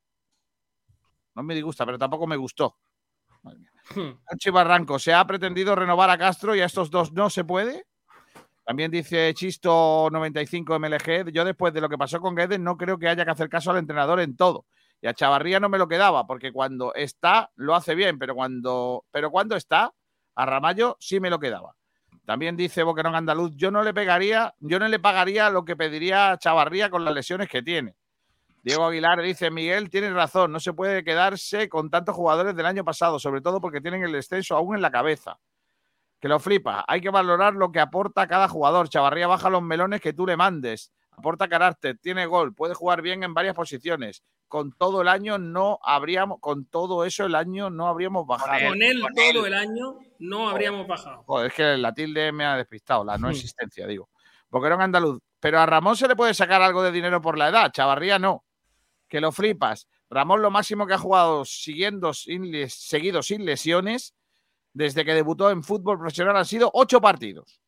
No 1.35 1.43
me 1.43 1.53
disgusta, 1.53 1.85
pero 1.85 1.97
tampoco 1.97 2.25
me 2.25 2.37
gustó. 2.37 2.77
Conchi 4.25 4.49
Barranco, 4.49 4.99
¿se 4.99 5.13
ha 5.13 5.25
pretendido 5.25 5.75
renovar 5.75 6.09
a 6.09 6.17
Castro 6.17 6.55
y 6.55 6.61
a 6.61 6.65
estos 6.65 6.89
dos 6.89 7.13
no 7.13 7.29
se 7.29 7.43
puede? 7.43 7.85
También 8.65 8.91
dice 8.91 9.33
Chisto 9.33 10.09
95 10.11 10.79
MLG, 10.79 11.31
yo 11.31 11.43
después 11.43 11.73
de 11.73 11.81
lo 11.81 11.89
que 11.89 11.97
pasó 11.97 12.19
con 12.19 12.35
Guedes 12.35 12.59
no 12.59 12.77
creo 12.77 12.99
que 12.99 13.07
haya 13.07 13.25
que 13.25 13.31
hacer 13.31 13.49
caso 13.49 13.71
al 13.71 13.77
entrenador 13.77 14.19
en 14.19 14.35
todo. 14.35 14.65
Y 15.01 15.07
a 15.07 15.13
Chavarría 15.13 15.59
no 15.59 15.69
me 15.69 15.77
lo 15.77 15.87
quedaba, 15.87 16.27
porque 16.27 16.51
cuando 16.51 16.93
está 16.93 17.51
lo 17.55 17.73
hace 17.73 17.95
bien, 17.95 18.19
pero 18.19 18.35
cuando, 18.35 19.05
pero 19.11 19.31
cuando 19.31 19.55
está, 19.55 19.93
a 20.35 20.45
Ramallo 20.45 20.97
sí 20.99 21.19
me 21.19 21.29
lo 21.29 21.39
quedaba. 21.39 21.75
También 22.29 22.55
dice 22.55 22.83
Boquerón 22.83 23.15
Andaluz, 23.15 23.53
yo 23.55 23.71
no 23.71 23.81
le 23.81 23.91
pegaría, 23.91 24.53
yo 24.59 24.77
no 24.77 24.87
le 24.87 24.99
pagaría 24.99 25.49
lo 25.49 25.65
que 25.65 25.75
pediría 25.75 26.37
Chavarría 26.37 26.91
con 26.91 27.03
las 27.03 27.11
lesiones 27.11 27.49
que 27.49 27.63
tiene. 27.63 27.95
Diego 28.61 28.85
Aguilar 28.85 29.19
dice, 29.23 29.49
Miguel, 29.49 29.89
tienes 29.89 30.13
razón, 30.13 30.51
no 30.51 30.59
se 30.59 30.73
puede 30.73 31.03
quedarse 31.03 31.67
con 31.69 31.89
tantos 31.89 32.15
jugadores 32.15 32.55
del 32.55 32.67
año 32.67 32.85
pasado, 32.85 33.17
sobre 33.17 33.41
todo 33.41 33.59
porque 33.59 33.81
tienen 33.81 34.03
el 34.03 34.11
descenso 34.11 34.55
aún 34.55 34.75
en 34.75 34.83
la 34.83 34.91
cabeza. 34.91 35.39
Que 36.19 36.27
lo 36.27 36.39
flipa, 36.39 36.85
hay 36.87 37.01
que 37.01 37.09
valorar 37.09 37.55
lo 37.55 37.71
que 37.71 37.79
aporta 37.79 38.27
cada 38.27 38.47
jugador. 38.47 38.89
Chavarría 38.89 39.25
baja 39.25 39.49
los 39.49 39.63
melones 39.63 39.99
que 39.99 40.13
tú 40.13 40.27
le 40.27 40.37
mandes. 40.37 40.93
Aporta 41.19 41.47
carácter, 41.47 41.97
tiene 42.01 42.25
gol, 42.25 42.53
puede 42.55 42.73
jugar 42.73 43.01
bien 43.01 43.23
en 43.23 43.33
varias 43.33 43.53
posiciones. 43.55 44.23
Con 44.47 44.71
todo 44.71 45.01
el 45.01 45.07
año 45.07 45.37
no 45.37 45.77
habríamos, 45.83 46.39
con 46.39 46.65
todo 46.65 47.03
eso 47.05 47.25
el 47.25 47.35
año 47.35 47.69
no 47.69 47.87
habríamos 47.87 48.25
bajado. 48.25 48.69
Con 48.69 48.81
él 48.81 49.01
todo 49.15 49.45
el 49.45 49.53
año 49.53 49.97
no 50.19 50.49
habríamos 50.49 50.87
bajado. 50.87 51.23
Joder, 51.27 51.47
es 51.47 51.53
que 51.53 51.77
la 51.77 51.93
tilde 51.93 52.31
me 52.31 52.45
ha 52.45 52.55
despistado, 52.55 53.03
la 53.03 53.17
no 53.17 53.29
existencia, 53.29 53.85
digo. 53.85 54.09
Boquerón 54.49 54.81
andaluz. 54.81 55.19
Pero 55.39 55.59
a 55.59 55.65
Ramón 55.65 55.95
se 55.95 56.07
le 56.07 56.15
puede 56.15 56.33
sacar 56.33 56.61
algo 56.61 56.81
de 56.81 56.91
dinero 56.91 57.21
por 57.21 57.37
la 57.37 57.49
edad, 57.49 57.71
Chavarría 57.71 58.17
no. 58.17 58.43
Que 59.07 59.21
lo 59.21 59.31
flipas. 59.31 59.87
Ramón 60.09 60.41
lo 60.41 60.49
máximo 60.51 60.87
que 60.87 60.93
ha 60.95 60.97
jugado 60.97 61.45
siguiendo 61.45 62.13
sin 62.13 62.49
les- 62.51 62.73
seguido 62.73 63.21
sin 63.21 63.45
lesiones 63.45 64.15
desde 64.73 65.05
que 65.05 65.13
debutó 65.13 65.51
en 65.51 65.63
fútbol 65.63 65.97
profesional 65.99 66.37
han 66.37 66.45
sido 66.45 66.71
ocho 66.73 66.99
partidos. 67.01 67.61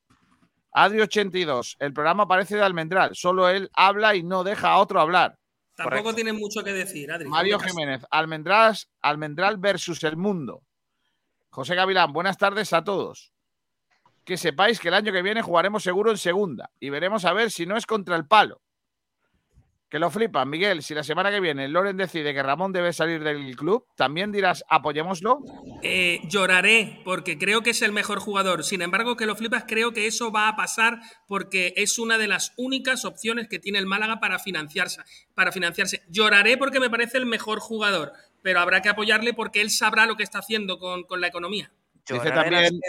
Adri82, 0.73 1.75
el 1.79 1.93
programa 1.93 2.27
parece 2.27 2.55
de 2.55 2.63
Almendral, 2.63 3.15
solo 3.15 3.49
él 3.49 3.69
habla 3.73 4.15
y 4.15 4.23
no 4.23 4.43
deja 4.43 4.71
a 4.71 4.77
otro 4.77 5.01
hablar. 5.01 5.37
Tampoco 5.75 6.13
tienen 6.13 6.37
mucho 6.37 6.63
que 6.63 6.73
decir, 6.73 7.11
Adri. 7.11 7.27
Mario. 7.27 7.59
Jiménez, 7.59 8.05
Almendral, 8.11 8.77
Almendral 9.01 9.57
versus 9.57 10.03
el 10.03 10.17
mundo. 10.17 10.63
José 11.49 11.75
Gavilán, 11.75 12.13
buenas 12.13 12.37
tardes 12.37 12.71
a 12.73 12.83
todos. 12.83 13.33
Que 14.23 14.37
sepáis 14.37 14.79
que 14.79 14.89
el 14.89 14.93
año 14.93 15.11
que 15.11 15.21
viene 15.21 15.41
jugaremos 15.41 15.83
seguro 15.83 16.11
en 16.11 16.17
segunda 16.17 16.69
y 16.79 16.89
veremos 16.89 17.25
a 17.25 17.33
ver 17.33 17.51
si 17.51 17.65
no 17.65 17.75
es 17.75 17.85
contra 17.85 18.15
el 18.15 18.27
palo. 18.27 18.61
Que 19.91 19.99
lo 19.99 20.09
flipan, 20.09 20.49
Miguel. 20.49 20.83
Si 20.83 20.93
la 20.93 21.03
semana 21.03 21.29
que 21.31 21.41
viene 21.41 21.67
Loren 21.67 21.97
decide 21.97 22.33
que 22.33 22.41
Ramón 22.41 22.71
debe 22.71 22.93
salir 22.93 23.21
del 23.25 23.57
club, 23.57 23.85
también 23.97 24.31
dirás 24.31 24.63
apoyémoslo. 24.69 25.39
Eh, 25.83 26.21
lloraré 26.29 27.01
porque 27.03 27.37
creo 27.37 27.61
que 27.61 27.71
es 27.71 27.81
el 27.81 27.91
mejor 27.91 28.19
jugador. 28.19 28.63
Sin 28.63 28.81
embargo, 28.81 29.17
que 29.17 29.25
lo 29.25 29.35
flipas, 29.35 29.65
creo 29.67 29.91
que 29.91 30.07
eso 30.07 30.31
va 30.31 30.47
a 30.47 30.55
pasar 30.55 31.01
porque 31.27 31.73
es 31.75 31.99
una 31.99 32.17
de 32.17 32.29
las 32.29 32.53
únicas 32.55 33.03
opciones 33.03 33.49
que 33.49 33.59
tiene 33.59 33.79
el 33.79 33.85
Málaga 33.85 34.21
para 34.21 34.39
financiarse. 34.39 35.01
Para 35.35 35.51
financiarse. 35.51 36.03
Lloraré 36.07 36.57
porque 36.57 36.79
me 36.79 36.89
parece 36.89 37.17
el 37.17 37.25
mejor 37.25 37.59
jugador, 37.59 38.13
pero 38.41 38.61
habrá 38.61 38.81
que 38.81 38.87
apoyarle 38.87 39.33
porque 39.33 39.59
él 39.59 39.69
sabrá 39.71 40.05
lo 40.05 40.15
que 40.15 40.23
está 40.23 40.39
haciendo 40.39 40.79
con, 40.79 41.03
con 41.03 41.19
la 41.19 41.27
economía. 41.27 41.69
Dice 42.07 42.31
también, 42.31 42.79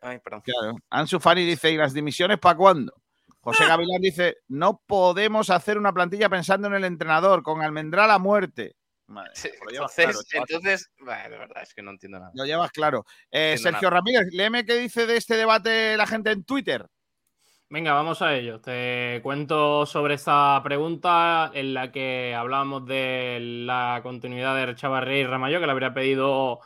Ay, 0.00 0.18
perdón. 0.18 0.40
claro, 0.40 0.76
Ansu 0.88 1.20
Fani 1.20 1.44
dice, 1.44 1.70
¿y 1.70 1.76
las 1.76 1.92
dimisiones 1.92 2.38
para 2.38 2.56
cuándo? 2.56 3.01
José 3.42 3.66
Gavilán 3.66 4.00
dice, 4.00 4.36
no 4.48 4.80
podemos 4.86 5.50
hacer 5.50 5.76
una 5.76 5.92
plantilla 5.92 6.28
pensando 6.28 6.68
en 6.68 6.74
el 6.74 6.84
entrenador, 6.84 7.42
con 7.42 7.60
Almendral 7.60 8.10
a 8.12 8.18
muerte. 8.18 8.76
Madre 9.08 9.32
llevas 9.70 9.98
Entonces, 9.98 10.26
claro, 10.30 10.46
entonces, 10.48 10.90
bueno, 11.00 11.22
de 11.30 11.38
verdad, 11.38 11.62
es 11.62 11.74
que 11.74 11.82
no 11.82 11.90
entiendo 11.90 12.20
nada. 12.20 12.30
Lo 12.34 12.44
llevas 12.44 12.70
claro. 12.70 13.04
Eh, 13.30 13.58
Sergio 13.58 13.90
nada. 13.90 13.96
Ramírez, 13.98 14.28
léeme 14.32 14.64
qué 14.64 14.76
dice 14.76 15.06
de 15.06 15.16
este 15.16 15.36
debate 15.36 15.96
la 15.96 16.06
gente 16.06 16.30
en 16.30 16.44
Twitter. 16.44 16.86
Venga, 17.68 17.94
vamos 17.94 18.22
a 18.22 18.34
ello. 18.34 18.60
Te 18.60 19.20
cuento 19.22 19.86
sobre 19.86 20.14
esta 20.14 20.60
pregunta 20.62 21.50
en 21.52 21.74
la 21.74 21.90
que 21.90 22.34
hablábamos 22.34 22.86
de 22.86 23.38
la 23.40 24.00
continuidad 24.04 24.54
de 24.54 24.74
Chavarría 24.76 25.18
y 25.18 25.26
Ramallo, 25.26 25.58
que 25.58 25.66
le 25.66 25.72
habría 25.72 25.94
pedido 25.94 26.60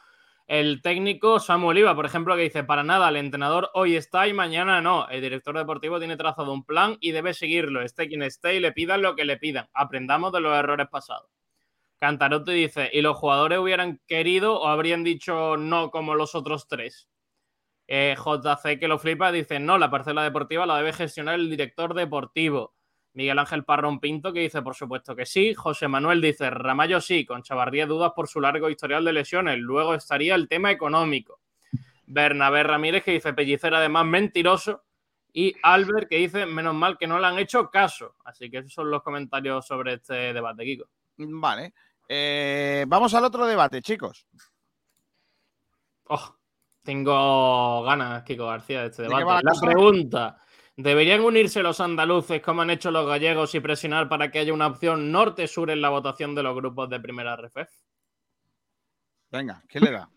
el 0.46 0.80
técnico 0.80 1.40
Samuel 1.40 1.78
Oliva, 1.78 1.96
por 1.96 2.06
ejemplo, 2.06 2.36
que 2.36 2.42
dice, 2.42 2.62
para 2.62 2.84
nada, 2.84 3.08
el 3.08 3.16
entrenador 3.16 3.70
hoy 3.74 3.96
está 3.96 4.28
y 4.28 4.32
mañana 4.32 4.80
no. 4.80 5.08
El 5.08 5.20
director 5.20 5.56
deportivo 5.58 5.98
tiene 5.98 6.16
trazado 6.16 6.52
un 6.52 6.64
plan 6.64 6.96
y 7.00 7.10
debe 7.10 7.34
seguirlo, 7.34 7.82
esté 7.82 8.06
quien 8.06 8.22
esté 8.22 8.54
y 8.54 8.60
le 8.60 8.70
pidan 8.72 9.02
lo 9.02 9.16
que 9.16 9.24
le 9.24 9.38
pidan. 9.38 9.68
Aprendamos 9.74 10.32
de 10.32 10.40
los 10.40 10.56
errores 10.56 10.86
pasados. 10.88 11.28
Cantarote 11.98 12.52
dice, 12.52 12.90
¿y 12.92 13.00
los 13.00 13.16
jugadores 13.16 13.58
hubieran 13.58 14.00
querido 14.06 14.60
o 14.60 14.68
habrían 14.68 15.02
dicho 15.02 15.56
no 15.56 15.90
como 15.90 16.14
los 16.14 16.36
otros 16.36 16.68
tres? 16.68 17.08
Eh, 17.88 18.16
JC 18.16 18.78
que 18.78 18.88
lo 18.88 18.98
flipa 18.98 19.32
dice, 19.32 19.58
no, 19.58 19.78
la 19.78 19.90
parcela 19.90 20.22
deportiva 20.22 20.66
la 20.66 20.76
debe 20.76 20.92
gestionar 20.92 21.36
el 21.36 21.50
director 21.50 21.94
deportivo. 21.94 22.75
Miguel 23.16 23.38
Ángel 23.38 23.64
Parrón 23.64 23.98
Pinto 23.98 24.30
que 24.30 24.40
dice, 24.40 24.60
por 24.60 24.74
supuesto 24.74 25.16
que 25.16 25.24
sí. 25.24 25.54
José 25.54 25.88
Manuel 25.88 26.20
dice, 26.20 26.50
Ramallo 26.50 27.00
sí, 27.00 27.24
con 27.24 27.42
Chavarría 27.42 27.86
dudas 27.86 28.12
por 28.14 28.28
su 28.28 28.42
largo 28.42 28.68
historial 28.68 29.06
de 29.06 29.14
lesiones. 29.14 29.58
Luego 29.58 29.94
estaría 29.94 30.34
el 30.34 30.48
tema 30.48 30.70
económico. 30.70 31.40
Bernabé 32.04 32.62
Ramírez 32.62 33.02
que 33.02 33.12
dice, 33.12 33.32
Pellicer 33.32 33.74
además 33.74 34.04
mentiroso. 34.04 34.84
Y 35.32 35.54
Albert 35.62 36.10
que 36.10 36.18
dice, 36.18 36.44
menos 36.44 36.74
mal 36.74 36.98
que 36.98 37.06
no 37.06 37.18
le 37.18 37.26
han 37.26 37.38
hecho 37.38 37.70
caso. 37.70 38.16
Así 38.22 38.50
que 38.50 38.58
esos 38.58 38.74
son 38.74 38.90
los 38.90 39.02
comentarios 39.02 39.66
sobre 39.66 39.94
este 39.94 40.34
debate, 40.34 40.64
Kiko. 40.64 40.84
Vale. 41.16 41.72
Eh, 42.06 42.84
vamos 42.86 43.14
al 43.14 43.24
otro 43.24 43.46
debate, 43.46 43.80
chicos. 43.80 44.26
Oh, 46.08 46.36
tengo 46.82 47.82
ganas, 47.82 48.22
Kiko 48.24 48.46
García, 48.46 48.82
de 48.82 48.86
este 48.88 49.04
debate. 49.04 49.42
la 49.42 49.58
pregunta: 49.58 50.38
¿deberían 50.76 51.22
unirse 51.22 51.62
los 51.62 51.80
andaluces 51.80 52.40
como 52.42 52.62
han 52.62 52.70
hecho 52.70 52.90
los 52.90 53.06
gallegos 53.06 53.54
y 53.54 53.60
presionar 53.60 54.08
para 54.08 54.30
que 54.30 54.38
haya 54.38 54.52
una 54.52 54.66
opción 54.66 55.10
norte-sur 55.10 55.70
en 55.70 55.80
la 55.80 55.88
votación 55.88 56.34
de 56.34 56.42
los 56.42 56.54
grupos 56.54 56.88
de 56.90 57.00
primera 57.00 57.36
RFF? 57.36 57.70
Venga, 59.30 59.62
¿quién 59.68 59.84
le 59.84 59.90
da? 59.90 60.08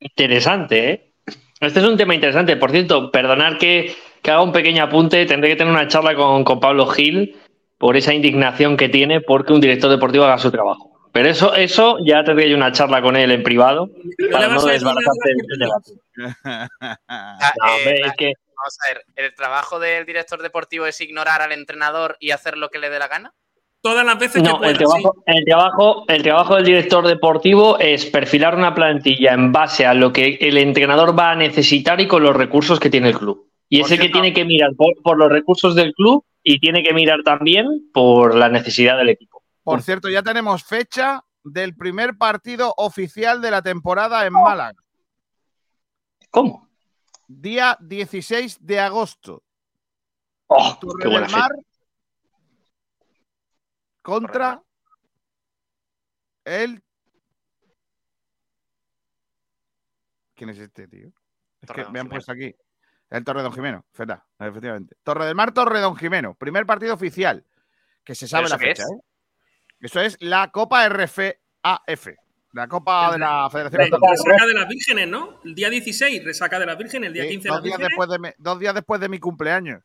Interesante, 0.00 0.90
¿eh? 0.90 1.12
Este 1.60 1.78
es 1.78 1.86
un 1.86 1.96
tema 1.96 2.14
interesante. 2.14 2.56
Por 2.56 2.72
cierto, 2.72 3.12
perdonar 3.12 3.56
que, 3.56 3.94
que 4.20 4.30
haga 4.32 4.42
un 4.42 4.50
pequeño 4.50 4.82
apunte. 4.82 5.24
Tendré 5.26 5.50
que 5.50 5.56
tener 5.56 5.72
una 5.72 5.86
charla 5.86 6.16
con, 6.16 6.42
con 6.42 6.58
Pablo 6.58 6.86
Gil 6.86 7.36
por 7.78 7.96
esa 7.96 8.12
indignación 8.12 8.76
que 8.76 8.88
tiene 8.88 9.20
porque 9.20 9.52
un 9.52 9.60
director 9.60 9.88
deportivo 9.88 10.24
haga 10.24 10.38
su 10.38 10.50
trabajo. 10.50 10.90
Pero 11.12 11.28
eso, 11.28 11.54
eso 11.54 11.98
ya 12.04 12.24
tendré 12.24 12.50
yo 12.50 12.56
una 12.56 12.72
charla 12.72 13.00
con 13.00 13.14
él 13.16 13.30
en 13.30 13.42
privado 13.42 13.90
para 14.32 14.48
no 14.48 14.64
desbaratarte 14.64 15.30
el 15.50 15.58
debate. 15.58 15.92
No, 17.62 17.74
hombre, 17.76 18.00
es 18.06 18.12
que 18.18 18.32
Vamos 18.62 18.78
a 18.80 18.94
ver, 18.94 19.04
¿el 19.16 19.34
trabajo 19.34 19.80
del 19.80 20.06
director 20.06 20.40
deportivo 20.40 20.86
es 20.86 21.00
ignorar 21.00 21.42
al 21.42 21.50
entrenador 21.50 22.16
y 22.20 22.30
hacer 22.30 22.56
lo 22.56 22.68
que 22.68 22.78
le 22.78 22.90
dé 22.90 23.00
la 23.00 23.08
gana? 23.08 23.34
Todas 23.80 24.06
las 24.06 24.16
veces 24.16 24.40
que 24.40 24.48
no, 24.48 24.58
pueda, 24.58 24.70
el 24.70 24.78
trabajo, 24.78 25.24
el, 25.26 25.44
trabajo, 25.44 26.04
el 26.06 26.22
trabajo 26.22 26.54
del 26.54 26.64
director 26.64 27.08
deportivo 27.08 27.76
es 27.80 28.06
perfilar 28.06 28.54
una 28.54 28.72
plantilla 28.72 29.32
en 29.32 29.50
base 29.50 29.84
a 29.84 29.94
lo 29.94 30.12
que 30.12 30.38
el 30.40 30.58
entrenador 30.58 31.18
va 31.18 31.32
a 31.32 31.34
necesitar 31.34 32.00
y 32.00 32.06
con 32.06 32.22
los 32.22 32.36
recursos 32.36 32.78
que 32.78 32.88
tiene 32.88 33.08
el 33.08 33.18
club. 33.18 33.50
Y 33.68 33.80
es 33.80 33.90
el 33.90 33.98
que 33.98 34.10
tiene 34.10 34.32
que 34.32 34.44
mirar 34.44 34.70
por, 34.76 34.94
por 35.02 35.18
los 35.18 35.28
recursos 35.28 35.74
del 35.74 35.92
club 35.94 36.24
y 36.44 36.60
tiene 36.60 36.84
que 36.84 36.94
mirar 36.94 37.24
también 37.24 37.90
por 37.92 38.36
la 38.36 38.48
necesidad 38.48 38.96
del 38.96 39.08
equipo. 39.08 39.42
Por 39.64 39.82
cierto, 39.82 40.08
ya 40.08 40.22
tenemos 40.22 40.62
fecha 40.62 41.24
del 41.42 41.74
primer 41.74 42.16
partido 42.16 42.72
oficial 42.76 43.42
de 43.42 43.50
la 43.50 43.62
temporada 43.62 44.24
en 44.24 44.32
Málaga. 44.34 44.78
¿Cómo? 46.30 46.71
Día 47.40 47.76
16 47.80 48.58
de 48.60 48.80
agosto. 48.80 49.44
Oh, 50.48 50.76
Torre 50.78 51.08
del 51.08 51.30
Mar 51.30 51.50
contra 54.02 54.62
el. 56.44 56.82
¿Quién 60.34 60.50
es 60.50 60.58
este, 60.58 60.88
tío? 60.88 61.12
Es 61.60 61.70
que 61.70 61.82
me 61.82 62.00
han 62.00 62.06
Jimeno. 62.06 62.10
puesto 62.10 62.32
aquí. 62.32 62.54
El 63.08 63.24
Torre 63.24 63.42
Don 63.42 63.52
Jimeno, 63.52 63.84
feta, 63.92 64.26
efectivamente. 64.38 64.96
Torre 65.02 65.26
del 65.26 65.34
Mar, 65.34 65.52
Torre 65.52 65.80
Don 65.80 65.96
Jimeno. 65.96 66.34
Primer 66.34 66.66
partido 66.66 66.94
oficial. 66.94 67.46
Que 68.02 68.14
se 68.14 68.26
sabe 68.26 68.44
¿Pero 68.44 68.56
la 68.56 68.58
fecha, 68.58 68.82
es? 68.82 68.90
¿eh? 68.90 69.04
Eso 69.80 70.00
es 70.00 70.16
la 70.20 70.50
Copa 70.50 70.88
RFAF. 70.88 72.08
La 72.52 72.68
Copa 72.68 73.12
de 73.12 73.18
la 73.18 73.48
Federación 73.50 73.82
Andaluza. 73.82 74.22
Resaca 74.26 74.46
de 74.46 74.54
las 74.54 74.68
vírgenes, 74.68 75.08
¿no? 75.08 75.40
El 75.44 75.54
día 75.54 75.70
16, 75.70 76.24
resaca 76.24 76.58
de 76.58 76.66
las 76.66 76.76
vírgenes, 76.76 77.08
el 77.08 77.14
día 77.14 77.22
Sí, 77.24 77.30
15 77.30 77.42
de 77.42 77.48
dos, 77.48 77.56
las 77.56 77.64
días 77.64 77.78
después 77.78 78.10
de 78.10 78.18
mi, 78.18 78.28
dos 78.36 78.58
días 78.58 78.74
después 78.74 79.00
de 79.00 79.08
mi 79.08 79.18
cumpleaños. 79.18 79.82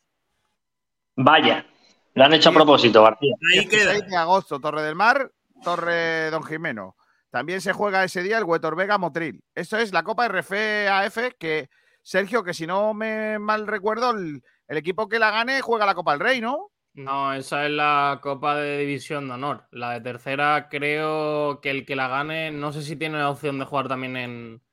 Vaya, 1.16 1.66
lo 2.14 2.24
han 2.26 2.34
hecho 2.34 2.50
a 2.50 2.54
propósito, 2.54 3.04
García. 3.04 3.34
Ahí 3.56 3.68
queda. 3.68 3.92
16 3.92 4.12
de 4.12 4.18
agosto, 4.18 4.60
Torre 4.60 4.82
del 4.82 4.96
Mar, 4.96 5.32
Torre 5.64 6.30
Don 6.30 6.44
Jimeno. 6.44 6.96
También 7.30 7.62
se 7.62 7.74
juega 7.74 8.04
ese 8.04 8.22
día 8.22 8.38
el 8.38 8.44
Huetor 8.44 8.76
Vega 8.76 8.98
Motril. 8.98 9.44
Esto 9.56 9.78
es 9.78 9.94
la 9.94 10.04
Copa 10.04 10.28
RFAF 10.28 11.18
que, 11.40 11.70
Sergio, 12.02 12.44
que 12.44 12.54
si 12.54 12.68
no 12.68 12.94
me 12.94 13.40
mal 13.40 13.68
recuerdo, 13.68 14.12
el, 14.12 14.42
el 14.68 14.78
equipo 14.78 15.08
que 15.08 15.20
la 15.20 15.32
gane 15.32 15.62
juega 15.62 15.86
la 15.86 15.96
Copa 15.96 16.12
del 16.12 16.22
Rey, 16.22 16.42
¿no? 16.42 16.72
No, 16.98 17.32
esa 17.32 17.68
es 17.68 17.72
la 17.72 18.20
Copa 18.24 18.56
de 18.56 18.80
División 18.80 19.28
de 19.28 19.36
Honor. 19.36 19.68
La 19.70 19.92
de 19.92 20.02
tercera, 20.02 20.68
creo 20.68 21.62
que 21.62 21.70
el 21.70 21.86
que 21.86 21.96
la 21.96 22.08
gane, 22.08 22.50
no 22.50 22.74
sé 22.74 22.82
si 22.82 22.96
tiene 22.96 23.20
la 23.20 23.30
opción 23.30 23.60
de 23.60 23.66
jugar 23.66 23.88
también 23.88 24.18
en, 24.18 24.64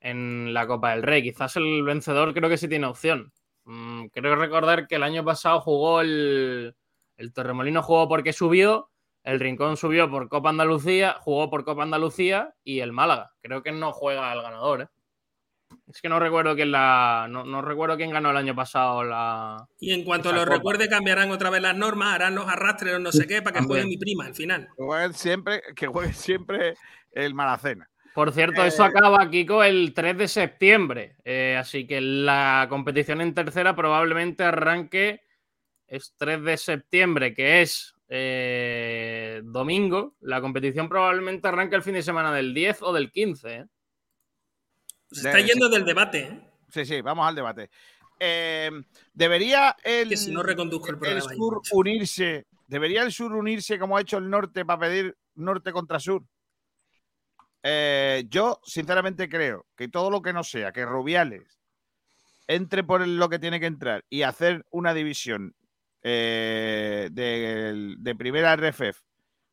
en 0.00 0.54
la 0.54 0.68
Copa 0.68 0.92
del 0.92 1.02
Rey. 1.02 1.20
Quizás 1.24 1.56
el 1.56 1.82
vencedor 1.82 2.32
creo 2.32 2.48
que 2.48 2.58
sí 2.58 2.68
tiene 2.68 2.86
opción. 2.86 3.32
Mm, 3.64 4.06
creo 4.06 4.36
recordar 4.36 4.86
que 4.86 4.94
el 4.94 5.02
año 5.02 5.24
pasado 5.24 5.60
jugó 5.60 6.00
el, 6.00 6.76
el 7.16 7.32
Torremolino 7.32 7.82
jugó 7.82 8.08
porque 8.08 8.32
subió, 8.32 8.90
el 9.24 9.40
Rincón 9.40 9.76
subió 9.76 10.08
por 10.08 10.28
Copa 10.28 10.50
Andalucía, 10.50 11.16
jugó 11.20 11.50
por 11.50 11.64
Copa 11.64 11.82
Andalucía 11.82 12.54
y 12.62 12.80
el 12.80 12.92
Málaga. 12.92 13.32
Creo 13.40 13.64
que 13.64 13.72
no 13.72 13.92
juega 13.92 14.32
el 14.32 14.42
ganador, 14.42 14.82
¿eh? 14.82 14.88
Es 15.88 16.02
que 16.02 16.08
no 16.08 16.18
recuerdo 16.20 16.54
quién 16.54 16.70
la. 16.70 17.26
No, 17.30 17.44
no 17.44 17.62
recuerdo 17.62 17.96
quién 17.96 18.10
ganó 18.10 18.30
el 18.30 18.36
año 18.36 18.54
pasado 18.54 19.04
la. 19.04 19.66
Y 19.80 19.92
en 19.92 20.04
cuanto 20.04 20.30
copa. 20.30 20.44
recuerde, 20.44 20.88
cambiarán 20.88 21.30
otra 21.30 21.50
vez 21.50 21.62
las 21.62 21.76
normas, 21.76 22.14
harán 22.14 22.34
los 22.34 22.46
arrastres 22.48 22.94
o 22.94 22.98
no 22.98 23.12
sé 23.12 23.26
qué 23.26 23.42
para 23.42 23.54
que 23.54 23.58
También. 23.60 23.68
juegue 23.68 23.86
mi 23.86 23.96
prima 23.98 24.26
al 24.26 24.34
final. 24.34 24.68
Que 24.76 24.82
juegue 24.82 25.12
siempre, 25.14 25.62
que 25.74 25.86
juegue 25.86 26.12
siempre 26.12 26.74
el 27.12 27.34
Maracena. 27.34 27.88
Por 28.14 28.32
cierto, 28.32 28.64
Eh, 28.64 28.68
eso 28.68 28.82
acaba, 28.84 29.30
Kiko, 29.30 29.62
el 29.62 29.94
3 29.94 30.18
de 30.18 30.28
septiembre. 30.28 31.16
Eh, 31.24 31.56
así 31.58 31.86
que 31.86 32.00
la 32.00 32.66
competición 32.68 33.20
en 33.20 33.34
tercera 33.34 33.74
probablemente 33.76 34.44
arranque. 34.44 35.22
Es 35.86 36.14
3 36.18 36.42
de 36.42 36.56
septiembre, 36.58 37.32
que 37.32 37.62
es 37.62 37.94
eh, 38.08 39.40
domingo. 39.44 40.16
La 40.20 40.40
competición 40.40 40.88
probablemente 40.88 41.48
arranque 41.48 41.76
el 41.76 41.82
fin 41.82 41.94
de 41.94 42.02
semana 42.02 42.32
del 42.32 42.52
10 42.52 42.82
o 42.82 42.92
del 42.92 43.10
15. 43.10 43.66
Se 45.10 45.28
está 45.28 45.40
yendo 45.40 45.68
del 45.68 45.84
debate, 45.84 46.18
¿eh? 46.20 46.40
Sí, 46.70 46.84
sí, 46.84 47.00
vamos 47.00 47.26
al 47.26 47.34
debate. 47.34 47.70
Eh, 48.20 48.70
¿Debería 49.12 49.76
el, 49.82 50.08
Que 50.08 50.16
si 50.16 50.30
no 50.32 50.42
reconduzco 50.42 50.90
el 50.90 50.98
el 51.06 51.22
sur 51.22 51.62
unirse? 51.72 52.46
¿Debería 52.66 53.02
el 53.02 53.12
sur 53.12 53.32
unirse 53.32 53.78
como 53.78 53.96
ha 53.96 54.00
hecho 54.00 54.18
el 54.18 54.28
norte 54.28 54.64
para 54.64 54.80
pedir 54.80 55.16
norte 55.34 55.72
contra 55.72 55.98
sur? 55.98 56.24
Eh, 57.62 58.24
yo, 58.28 58.60
sinceramente, 58.64 59.28
creo 59.28 59.66
que 59.76 59.88
todo 59.88 60.10
lo 60.10 60.20
que 60.20 60.32
no 60.32 60.44
sea 60.44 60.72
que 60.72 60.84
Rubiales 60.84 61.58
entre 62.48 62.82
por 62.82 63.06
lo 63.06 63.28
que 63.28 63.38
tiene 63.38 63.60
que 63.60 63.66
entrar 63.66 64.04
y 64.08 64.22
hacer 64.22 64.64
una 64.70 64.94
división 64.94 65.54
eh, 66.02 67.08
de, 67.12 67.94
de 67.98 68.14
primera 68.14 68.56
RFF 68.56 69.07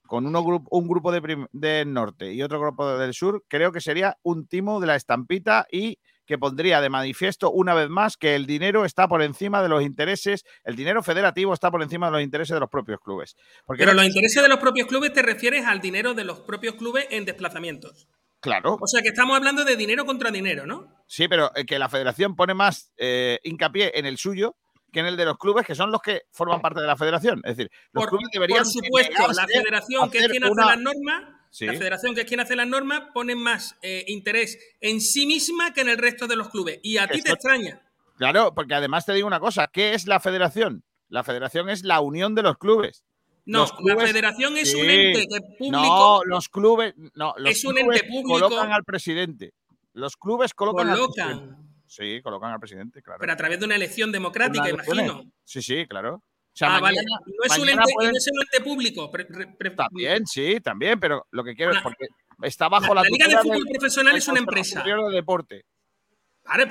con 0.07 0.25
uno 0.25 0.41
un 0.69 0.87
grupo 0.87 1.11
de 1.11 1.47
del 1.51 1.93
norte 1.93 2.33
y 2.33 2.41
otro 2.41 2.59
grupo 2.59 2.97
del 2.97 3.13
sur, 3.13 3.43
creo 3.47 3.71
que 3.71 3.81
sería 3.81 4.17
un 4.23 4.47
timo 4.47 4.79
de 4.79 4.87
la 4.87 4.95
estampita 4.95 5.65
y 5.71 5.99
que 6.25 6.37
pondría 6.37 6.81
de 6.81 6.89
manifiesto 6.89 7.51
una 7.51 7.73
vez 7.73 7.89
más 7.89 8.17
que 8.17 8.35
el 8.35 8.45
dinero 8.45 8.85
está 8.85 9.07
por 9.07 9.21
encima 9.21 9.61
de 9.61 9.69
los 9.69 9.83
intereses, 9.83 10.43
el 10.63 10.75
dinero 10.75 11.03
federativo 11.03 11.53
está 11.53 11.71
por 11.71 11.83
encima 11.83 12.07
de 12.07 12.13
los 12.13 12.21
intereses 12.21 12.53
de 12.53 12.59
los 12.59 12.69
propios 12.69 12.99
clubes. 12.99 13.35
Porque 13.65 13.83
Pero 13.83 13.93
los 13.93 14.05
intereses 14.05 14.41
de 14.41 14.49
los 14.49 14.59
propios 14.59 14.87
clubes 14.87 15.13
te 15.13 15.21
refieres 15.21 15.65
al 15.65 15.81
dinero 15.81 16.13
de 16.13 16.23
los 16.23 16.41
propios 16.41 16.75
clubes 16.75 17.05
en 17.11 17.25
desplazamientos. 17.25 18.07
claro, 18.39 18.77
O 18.81 18.87
sea 18.87 19.01
que 19.01 19.09
estamos 19.09 19.37
hablando 19.37 19.63
de 19.63 19.75
dinero 19.75 20.05
contra 20.05 20.31
dinero, 20.31 20.65
¿no? 20.65 20.87
sí, 21.07 21.27
pero 21.27 21.51
eh, 21.55 21.65
que 21.65 21.79
la 21.79 21.89
federación 21.89 22.35
pone 22.35 22.53
más 22.53 22.91
eh, 22.97 23.39
hincapié 23.43 23.91
en 23.95 24.05
el 24.05 24.17
suyo 24.17 24.55
que 24.95 25.01
en 25.01 25.07
el 25.07 25.17
de 25.17 25.25
los 25.25 25.37
clubes, 25.37 25.65
que 25.65 25.75
son 25.75 25.91
los 25.91 26.01
que 26.01 26.21
forman 26.31 26.61
parte 26.61 26.79
de 26.79 26.87
la 26.87 26.95
federación. 26.95 27.41
Es 27.43 27.57
decir, 27.57 27.69
los 27.91 28.03
Por, 28.05 28.09
clubes 28.11 28.29
deberían 28.31 28.63
por 28.63 28.71
supuesto, 28.71 29.27
la 29.33 29.45
federación, 29.45 30.09
que 30.09 30.19
es 30.19 30.27
quien 30.29 30.43
hace 30.45 30.55
las 30.55 30.79
normas, 30.79 31.23
Sí. 31.49 31.65
la 31.65 31.73
federación, 31.73 32.15
que 32.15 32.21
es 32.21 32.27
quien 32.27 32.39
hace 32.39 32.55
las 32.55 32.65
normas, 32.67 33.03
pone 33.13 33.35
más 33.35 33.77
eh, 33.81 34.05
interés 34.07 34.57
en 34.79 35.01
sí 35.01 35.25
misma 35.27 35.73
que 35.73 35.81
en 35.81 35.89
el 35.89 35.97
resto 35.97 36.27
de 36.27 36.37
los 36.37 36.47
clubes. 36.47 36.79
Y 36.81 36.97
a 36.97 37.07
ti 37.07 37.21
te 37.21 37.31
extraña. 37.33 37.81
Claro, 38.17 38.53
porque 38.55 38.73
además 38.73 39.05
te 39.05 39.13
digo 39.13 39.27
una 39.27 39.41
cosa, 39.41 39.67
¿qué 39.67 39.93
es 39.93 40.07
la 40.07 40.21
federación? 40.21 40.83
La 41.09 41.23
federación 41.25 41.69
es 41.69 41.83
la 41.83 41.99
unión 41.99 42.33
de 42.35 42.43
los 42.43 42.57
clubes. 42.57 43.03
No, 43.45 43.67
clubes- 43.67 43.97
la 43.97 44.07
federación 44.07 44.55
es 44.57 44.73
un 44.73 44.89
ente 44.89 45.27
que 45.27 45.41
público. 45.57 45.71
No, 45.71 46.21
los 46.23 46.47
clubes, 46.47 46.93
no, 47.15 47.33
los 47.37 47.51
Es 47.51 47.65
un 47.65 47.75
clubes 47.75 48.01
ente 48.01 48.07
público. 48.13 48.39
colocan 48.47 48.71
al 48.71 48.83
presidente. 48.85 49.53
Los 49.93 50.15
clubes 50.15 50.53
colocan, 50.53 50.89
al 50.89 50.97
presidente. 51.13 51.55
Sí, 51.87 52.21
colocan 52.21 52.51
al 52.51 52.59
presidente, 52.59 53.01
claro. 53.01 53.19
pero 53.19 53.33
a 53.33 53.35
través 53.37 53.59
de 53.59 53.65
una 53.65 53.75
elección 53.75 54.11
democrática, 54.11 54.69
imagino. 54.69 55.23
Sí, 55.43 55.61
sí, 55.61 55.85
claro. 55.87 56.15
O 56.15 56.57
sea, 56.57 56.77
ah, 56.77 56.79
vale. 56.79 56.97
No 57.03 57.43
es, 57.43 57.59
un 57.59 57.67
ente, 57.69 57.83
pueden- 57.93 58.11
no 58.11 58.17
es 58.17 58.27
un 58.31 58.41
ente 58.41 58.61
público. 58.69 59.11
pre- 59.11 59.25
pre- 59.25 59.47
pre- 59.47 59.71
También, 59.71 60.25
sí, 60.25 60.59
también, 60.61 60.99
pero 60.99 61.27
lo 61.31 61.43
que 61.43 61.53
quiero 61.53 61.73
es 61.73 61.81
porque 61.81 62.07
está 62.43 62.69
bajo 62.69 62.93
la, 62.95 63.01
la, 63.01 63.03
la 63.03 63.09
Liga 63.09 63.27
de 63.27 63.37
Fútbol 63.37 63.63
del- 63.63 63.73
Profesional 63.73 64.15
es 64.15 64.27
una 64.27 64.39
empresa. 64.39 64.83
De 64.83 65.15
Deporte. 65.15 65.65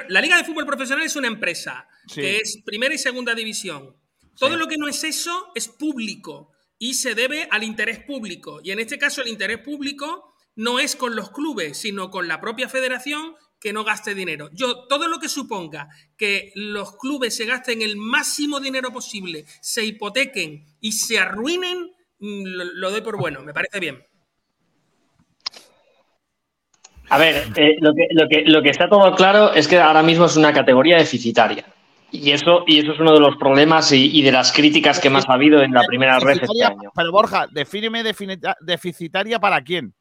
La 0.09 0.20
Liga 0.20 0.36
de 0.36 0.45
Fútbol 0.45 0.66
Profesional 0.66 1.05
es 1.05 1.16
una 1.16 1.27
empresa 1.27 1.86
Sí. 2.07 2.20
que 2.20 2.36
es 2.39 2.62
primera 2.65 2.95
y 2.95 2.99
segunda 2.99 3.35
división. 3.35 3.97
Todo 4.39 4.57
lo 4.57 4.66
que 4.69 4.77
no 4.78 4.89
es 4.89 5.05
eso 5.05 5.51
es 5.55 5.69
público 5.69 6.53
y 6.78 6.95
se 6.95 7.15
debe 7.15 7.47
al 7.51 7.62
interés 7.62 8.01
público. 8.05 8.61
Y 8.62 8.70
en 8.70 8.78
este 8.78 8.99
caso 8.99 9.23
el 9.23 9.28
interés 9.28 9.59
público 9.59 10.35
no 10.57 10.78
es 10.78 10.97
con 10.97 11.16
los 11.16 11.31
clubes, 11.31 11.77
sino 11.78 12.11
con 12.11 12.28
la 12.28 12.41
propia 12.41 12.69
federación 12.69 13.35
que 13.65 13.73
no 13.73 13.82
gaste 13.82 14.15
dinero. 14.15 14.51
Yo, 14.53 14.86
todo 14.89 15.09
lo 15.09 15.19
que 15.19 15.31
suponga 15.31 15.89
que 16.19 16.53
los 16.55 16.99
clubes 16.99 17.35
se 17.35 17.47
gasten 17.47 17.81
el 17.81 17.97
máximo 17.97 18.61
dinero 18.61 18.93
posible, 18.93 19.47
se 19.62 19.82
hipotequen 19.86 20.66
y 20.82 20.93
se 20.93 21.19
arruinen, 21.19 21.91
mm, 22.19 22.45
lo, 22.45 22.65
lo 22.65 22.91
doy 22.91 23.01
por 23.01 23.16
bueno, 23.16 23.41
me 23.43 23.55
parece 23.55 23.81
bien. 23.81 24.05
A 27.09 27.16
ver, 27.16 27.47
eh, 27.57 27.77
lo, 27.81 27.95
que, 27.95 28.07
lo, 28.11 28.28
que, 28.28 28.43
lo 28.45 28.62
que 28.62 28.69
está 28.69 28.86
todo 28.86 29.15
claro 29.15 29.55
es 29.55 29.66
que 29.66 29.78
ahora 29.78 30.03
mismo 30.03 30.27
es 30.27 30.36
una 30.36 30.53
categoría 30.53 30.99
deficitaria. 30.99 31.65
Y 32.11 32.32
eso, 32.32 32.65
y 32.66 32.81
eso 32.81 32.93
es 32.93 33.01
uno 33.01 33.15
de 33.15 33.20
los 33.20 33.36
problemas 33.36 33.91
y, 33.93 34.11
y 34.15 34.20
de 34.20 34.31
las 34.31 34.53
críticas 34.53 35.01
que 35.01 35.09
más 35.09 35.24
ha 35.27 35.32
habido 35.32 35.62
en 35.62 35.73
la 35.73 35.85
primera 35.86 36.20
red 36.20 36.39
este 36.43 36.65
año. 36.65 36.93
Pero 36.95 37.11
Borja, 37.11 37.47
defíneme 37.51 38.03
deficitaria 38.61 39.41
para 39.41 39.62
quién. 39.62 39.95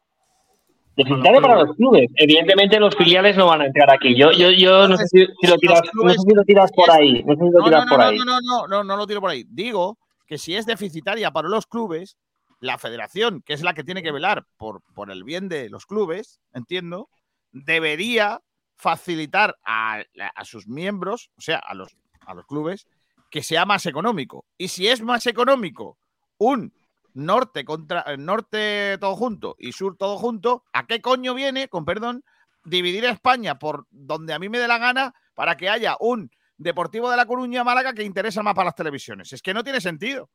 Deficitaria 0.95 1.41
para 1.41 1.63
los 1.63 1.75
clubes. 1.75 2.09
Evidentemente 2.15 2.79
los 2.79 2.95
filiales 2.95 3.35
no 3.35 3.47
van 3.47 3.61
a 3.61 3.65
entrar 3.65 3.89
aquí. 3.91 4.15
Yo, 4.15 4.31
yo, 4.31 4.51
yo 4.51 4.87
no 4.87 4.95
sé 4.97 5.07
si, 5.07 5.25
si 5.41 5.47
lo 5.47 5.57
tiras, 5.57 5.81
no 5.93 6.09
sé 6.09 6.17
si 6.19 6.33
lo 6.35 6.43
tiras 6.43 6.71
por 6.71 6.91
ahí. 6.91 7.23
No 7.23 7.33
sé 7.35 7.39
si 7.43 7.51
lo 7.51 7.59
No, 7.59 7.65
tiras 7.65 7.85
no, 7.85 7.89
por 7.89 7.99
no, 7.99 8.05
ahí. 8.05 8.17
no, 8.17 8.25
no, 8.25 8.39
no, 8.41 8.67
no, 8.67 8.83
no 8.83 8.97
lo 8.97 9.07
tiro 9.07 9.21
por 9.21 9.31
ahí. 9.31 9.43
Digo 9.49 9.97
que 10.27 10.37
si 10.37 10.55
es 10.55 10.65
deficitaria 10.65 11.31
para 11.31 11.49
los 11.49 11.65
clubes, 11.65 12.17
la 12.59 12.77
federación, 12.77 13.41
que 13.45 13.53
es 13.53 13.63
la 13.63 13.73
que 13.73 13.83
tiene 13.83 14.03
que 14.03 14.11
velar 14.11 14.45
por, 14.57 14.81
por 14.93 15.11
el 15.11 15.23
bien 15.23 15.49
de 15.49 15.69
los 15.69 15.85
clubes, 15.85 16.39
entiendo, 16.53 17.09
debería 17.51 18.39
facilitar 18.75 19.57
a, 19.65 20.03
a 20.35 20.45
sus 20.45 20.67
miembros, 20.67 21.29
o 21.37 21.41
sea, 21.41 21.57
a 21.57 21.73
los 21.73 21.95
a 22.25 22.33
los 22.33 22.45
clubes 22.45 22.87
que 23.29 23.43
sea 23.43 23.65
más 23.65 23.85
económico. 23.85 24.45
Y 24.57 24.67
si 24.69 24.87
es 24.87 25.01
más 25.01 25.25
económico 25.27 25.97
un 26.37 26.73
norte 27.13 27.63
contra 27.65 28.03
eh, 28.07 28.17
norte 28.17 28.97
todo 28.99 29.15
junto 29.15 29.55
y 29.59 29.71
sur 29.71 29.95
todo 29.97 30.17
junto, 30.17 30.63
¿a 30.73 30.85
qué 30.87 31.01
coño 31.01 31.33
viene, 31.33 31.67
con 31.67 31.85
perdón, 31.85 32.23
dividir 32.63 33.05
España 33.05 33.59
por 33.59 33.87
donde 33.91 34.33
a 34.33 34.39
mí 34.39 34.49
me 34.49 34.59
dé 34.59 34.67
la 34.67 34.77
gana 34.77 35.13
para 35.33 35.55
que 35.57 35.69
haya 35.69 35.95
un 35.99 36.29
Deportivo 36.55 37.09
de 37.09 37.17
La 37.17 37.25
Coruña 37.25 37.63
Málaga 37.63 37.93
que 37.93 38.03
interesa 38.03 38.43
más 38.43 38.53
para 38.53 38.65
las 38.67 38.75
televisiones? 38.75 39.33
Es 39.33 39.41
que 39.41 39.53
no 39.55 39.63
tiene 39.63 39.81
sentido. 39.81 40.29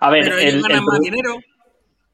A 0.00 0.10
ver, 0.10 0.24
Pero 0.24 0.38
el, 0.38 0.60
ganan 0.62 0.78
el- 0.78 0.84
más 0.84 1.00
dinero. 1.00 1.38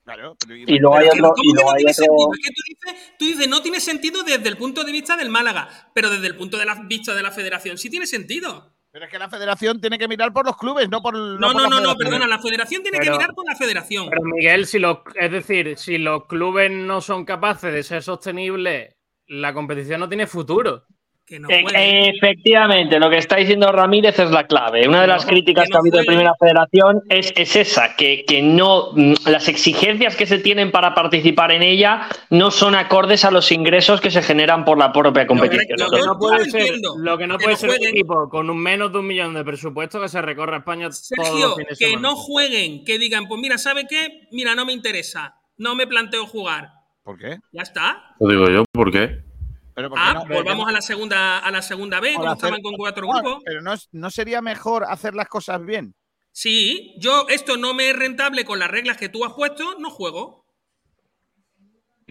Claro, 0.05 0.37
pero- 0.39 0.57
y 0.57 0.79
luego 0.79 0.97
hay 0.97 1.09
otro, 1.09 1.31
¿cómo 1.31 1.43
y 1.43 1.53
luego 1.55 1.71
no 1.71 1.77
hay 1.77 1.85
tiene 1.85 1.93
otro, 1.93 2.05
sentido? 2.05 2.31
Es 2.35 2.45
que 2.45 2.53
tú 2.53 2.63
dices, 2.67 3.13
tú 3.19 3.25
dices, 3.25 3.49
no 3.49 3.63
tiene 3.63 3.81
sentido 3.81 4.23
desde 4.25 4.49
el 4.49 4.57
punto 4.57 4.85
de 4.85 4.93
vista 4.93 5.17
del 5.17 5.31
Málaga, 5.31 5.91
pero 5.95 6.11
desde 6.11 6.27
el 6.27 6.37
punto 6.37 6.59
de 6.59 6.67
la 6.67 6.75
vista 6.87 7.15
de 7.15 7.23
la 7.23 7.31
federación 7.31 7.79
sí 7.79 7.89
tiene 7.89 8.07
sentido. 8.07 8.72
Pero 8.93 9.07
es 9.07 9.11
que 9.11 9.19
la 9.19 9.31
federación 9.31 9.81
tiene 9.81 9.97
que 9.99 10.07
mirar 10.07 10.35
por 10.35 10.45
los 10.45 10.55
clubes, 10.59 10.87
no 10.91 11.01
por. 11.01 11.15
No, 11.17 11.53
por 11.53 11.63
no, 11.63 11.67
no, 11.67 11.81
no, 11.81 11.97
perdona, 11.97 12.27
la 12.27 12.39
federación 12.39 12.83
tiene 12.83 12.99
que 13.01 13.11
mirar 13.11 13.33
por 13.35 13.47
la 13.47 13.57
federación. 13.57 14.11
Pero 14.11 14.23
Miguel, 14.23 14.67
si 14.67 14.79
los, 14.79 14.99
es 15.15 15.33
decir, 15.33 15.79
si 15.79 15.97
los 15.97 16.27
clubes 16.27 16.71
no 16.71 17.01
son 17.01 17.25
capaces 17.25 17.73
de 17.73 17.83
ser 17.83 18.03
sostenibles, 18.03 18.95
la 19.29 19.55
competición 19.55 19.99
no 20.01 20.11
tiene 20.11 20.27
futuro. 20.27 20.85
Que 21.33 21.41
no 21.41 21.49
Eh, 21.49 22.13
efectivamente, 22.15 23.01
lo 23.01 23.09
que 23.09 23.17
está 23.17 23.37
diciendo 23.37 23.73
Ramírez 23.73 24.19
es 24.19 24.31
la 24.31 24.47
clave. 24.47 24.87
Una 24.87 25.01
de 25.01 25.07
las 25.07 25.25
críticas 25.25 25.65
que 25.65 25.71
que 25.71 25.77
ha 25.77 25.81
habido 25.81 25.99
de. 26.01 26.05
Primera 26.05 26.35
Federación 26.39 27.01
es, 27.09 27.33
es 27.35 27.57
esa, 27.57 27.97
que, 27.97 28.27
que 28.27 28.43
no 28.43 28.91
mm, 28.93 29.15
las 29.31 29.49
exigencias 29.49 30.15
que 30.15 30.27
se 30.27 30.41
tienen 30.41 30.71
para 30.71 30.95
participar 30.95 31.51
en 31.53 31.63
ella 31.63 32.07
no 32.29 32.51
son 32.51 32.75
acordes 32.75 33.25
a 33.25 33.31
los 33.31 33.51
ingresos 33.51 34.03
que 34.03 34.11
se 34.11 34.21
generan 34.21 34.67
por 34.67 34.77
la 34.77 34.93
propia 34.93 35.27
competición. 35.27 35.79
Lo 35.79 35.89
que 35.89 36.03
no 36.05 36.19
puede 36.19 36.45
ser, 36.51 36.61
entiendo, 36.61 36.97
lo 36.99 37.17
que 37.17 37.27
no 37.27 37.39
que 37.39 37.45
puede 37.45 37.55
no 37.55 37.61
ser 37.61 37.71
un 37.71 37.87
equipo 37.87 38.29
con 38.29 38.51
un 38.51 38.59
menos 38.63 38.93
de 38.93 38.99
un 38.99 39.07
millón 39.07 39.33
de 39.33 39.43
presupuesto 39.43 40.03
que 40.03 40.11
se 40.11 40.21
recorra 40.21 40.59
España 40.59 40.91
todos 40.91 40.99
Sergio, 40.99 41.47
los 41.47 41.55
fines 41.55 41.79
de 41.79 41.87
que 41.87 41.91
semana. 41.93 42.09
no 42.09 42.17
jueguen, 42.17 42.85
que 42.85 42.99
digan, 42.99 43.27
pues 43.27 43.41
mira, 43.41 43.57
¿sabe 43.57 43.87
qué? 43.89 44.29
Mira, 44.33 44.55
no 44.55 44.67
me 44.67 44.75
interesa, 44.75 45.35
no 45.57 45.75
me 45.77 45.87
planteo 45.87 46.27
jugar. 46.27 46.73
¿Por 47.03 47.17
qué? 47.17 47.39
Ya 47.53 47.63
está. 47.63 48.17
Lo 48.21 48.29
digo 48.29 48.51
yo, 48.51 48.65
¿por 48.71 48.93
qué? 48.93 49.32
Pero 49.75 49.89
¿por 49.89 49.99
qué 49.99 50.05
Ah, 50.07 50.15
no? 50.15 50.25
volvamos 50.35 50.69
a 50.69 50.73
la 50.73 50.83
segunda, 50.83 51.39
a 51.39 51.51
la 51.51 51.63
segunda 51.63 51.99
vez, 52.01 52.13
Por 52.15 52.23
como 52.23 52.33
hacer- 52.33 52.45
estaban 52.47 52.63
con 52.63 52.75
cuatro 52.77 53.09
grupos. 53.09 53.43
Pero 53.45 53.63
no, 53.63 53.75
no 53.93 54.11
sería 54.11 54.43
mejor 54.43 54.85
hacer 54.85 55.15
las 55.15 55.29
cosas 55.29 55.65
bien. 55.65 55.95
Sí, 56.31 56.95
yo 56.99 57.27
esto 57.29 57.57
no 57.57 57.75
me 57.75 57.91
es 57.91 57.97
rentable 57.97 58.45
con 58.45 58.59
las 58.59 58.71
reglas 58.71 58.97
que 58.97 59.09
tú 59.09 59.25
has 59.25 59.33
puesto, 59.35 59.77
no 59.79 59.91
juego. 59.91 60.43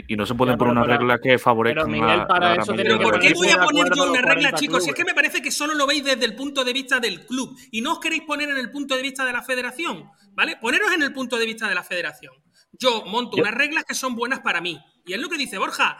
Y 0.07 0.15
no 0.15 0.25
se 0.25 0.33
pueden 0.35 0.57
poner 0.57 0.71
una 0.71 0.81
para- 0.81 0.97
regla 0.97 1.19
que 1.19 1.37
favorezca 1.37 1.81
pero 1.83 1.91
Miguel, 1.91 2.25
para 2.25 2.55
la 2.55 2.61
eso 2.61 2.73
Pero 2.75 2.99
¿por 2.99 3.19
qué 3.19 3.33
voy 3.33 3.49
a 3.49 3.57
poner 3.61 3.85
yo 3.93 4.03
una 4.09 4.21
regla, 4.21 4.33
40 4.51 4.53
chicos? 4.57 4.83
Si 4.83 4.89
es 4.89 4.95
que 4.95 5.03
me 5.05 5.13
parece 5.13 5.41
que 5.41 5.51
solo 5.51 5.73
lo 5.75 5.85
veis 5.85 6.03
desde 6.03 6.25
el 6.25 6.35
punto 6.35 6.63
de 6.63 6.73
vista 6.73 6.99
del 6.99 7.25
club 7.25 7.55
y 7.71 7.81
no 7.81 7.93
os 7.93 7.99
queréis 7.99 8.23
poner 8.23 8.49
en 8.49 8.57
el 8.57 8.71
punto 8.71 8.95
de 8.95 9.01
vista 9.03 9.25
de 9.25 9.33
la 9.33 9.43
federación, 9.43 10.09
¿vale? 10.31 10.57
Poneros 10.57 10.91
en 10.93 11.03
el 11.03 11.13
punto 11.13 11.37
de 11.37 11.45
vista 11.45 11.67
de 11.67 11.75
la 11.75 11.83
federación. 11.83 12.33
Yo 12.71 13.03
monto 13.05 13.37
Yo- 13.37 13.43
unas 13.43 13.53
reglas 13.53 13.83
que 13.83 13.93
son 13.93 14.15
buenas 14.15 14.39
para 14.39 14.61
mí. 14.61 14.79
Y 15.05 15.13
es 15.13 15.19
lo 15.19 15.29
que 15.29 15.37
dice 15.37 15.57
Borja. 15.57 15.97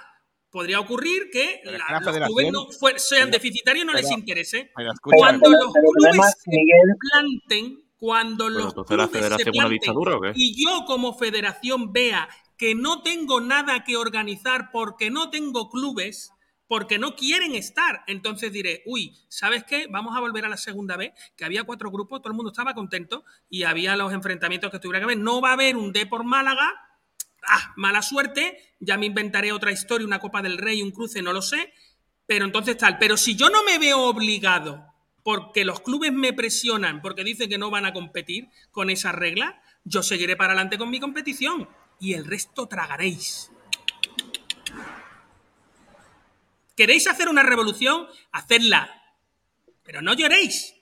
Podría 0.52 0.80
ocurrir 0.82 1.30
que 1.32 1.62
la- 1.64 1.78
la 1.78 2.00
los 2.02 2.28
clubes 2.28 2.52
no 2.52 2.68
fue- 2.72 3.00
sean 3.00 3.30
pero- 3.30 3.38
deficitarios 3.38 3.84
y 3.86 3.88
no 3.88 3.94
les 3.94 4.12
interese. 4.12 4.72
Escucha, 4.78 5.16
Cuando 5.18 5.50
Pero- 5.50 5.64
los 5.64 5.74
clubes 5.74 6.36
se 6.44 6.50
Miguel- 6.52 6.96
planten, 7.12 7.84
cuando 7.98 8.46
Pero 8.48 8.60
los 8.60 8.74
clubes 8.74 9.10
se 9.12 9.20
una 9.28 9.38
planten 9.38 9.70
dictadura, 9.70 10.16
¿o 10.18 10.22
qué? 10.22 10.32
y 10.36 10.64
yo 10.64 10.84
como 10.86 11.18
federación 11.18 11.94
vea 11.94 12.28
que 12.58 12.76
no 12.76 13.02
tengo 13.02 13.40
nada 13.42 13.84
que 13.84 13.96
organizar 13.96 14.70
porque 14.72 15.10
no 15.10 15.30
tengo 15.30 15.70
clubes, 15.70 16.32
porque 16.68 16.98
no 17.00 17.16
quieren 17.16 17.56
estar, 17.56 18.04
entonces 18.08 18.52
diré, 18.52 18.82
uy, 18.86 19.18
¿sabes 19.30 19.64
qué? 19.64 19.88
Vamos 19.90 20.16
a 20.16 20.20
volver 20.20 20.46
a 20.46 20.50
la 20.50 20.58
segunda 20.58 20.96
vez, 20.98 21.12
que 21.36 21.44
había 21.46 21.64
cuatro 21.64 21.92
grupos, 21.92 22.22
todo 22.22 22.32
el 22.32 22.36
mundo 22.36 22.52
estaba 22.52 22.74
contento 22.74 23.24
y 23.50 23.64
había 23.64 23.96
los 23.96 24.14
enfrentamientos 24.14 24.70
que 24.72 24.80
tuvieran 24.80 25.02
que 25.02 25.14
haber. 25.14 25.18
No 25.18 25.42
va 25.42 25.50
a 25.50 25.54
haber 25.54 25.76
un 25.76 25.92
D 25.92 26.06
por 26.06 26.24
Málaga, 26.24 26.72
ah, 27.48 27.74
mala 27.76 28.02
suerte, 28.02 28.76
ya 28.80 28.98
me 28.98 29.06
inventaré 29.06 29.52
otra 29.52 29.72
historia, 29.72 30.08
una 30.08 30.20
Copa 30.20 30.42
del 30.42 30.58
Rey, 30.58 30.82
un 30.82 30.92
cruce, 30.92 31.22
no 31.22 31.34
lo 31.34 31.42
sé, 31.42 31.74
pero 32.26 32.46
entonces 32.46 32.78
tal. 32.78 32.98
Pero 32.98 33.18
si 33.18 33.36
yo 33.36 33.50
no 33.50 33.64
me 33.64 33.78
veo 33.78 34.00
obligado 34.02 34.86
porque 35.24 35.66
los 35.66 35.82
clubes 35.82 36.12
me 36.12 36.34
presionan, 36.34 37.02
porque 37.02 37.24
dicen 37.24 37.50
que 37.50 37.58
no 37.58 37.70
van 37.70 37.86
a 37.86 37.94
competir 37.94 38.50
con 38.72 38.90
esas 38.90 39.14
reglas, 39.14 39.56
yo 39.84 40.04
seguiré 40.04 40.36
para 40.36 40.54
adelante 40.54 40.78
con 40.78 40.90
mi 40.90 41.00
competición 41.00 41.70
y 42.00 42.14
el 42.14 42.26
resto 42.26 42.68
tragaréis. 42.68 43.52
¿Queréis 46.76 47.08
hacer 47.08 47.30
una 47.30 47.44
revolución? 47.44 48.08
Hacedla. 48.32 48.90
Pero 49.84 50.02
no 50.02 50.14
lloréis. 50.14 50.76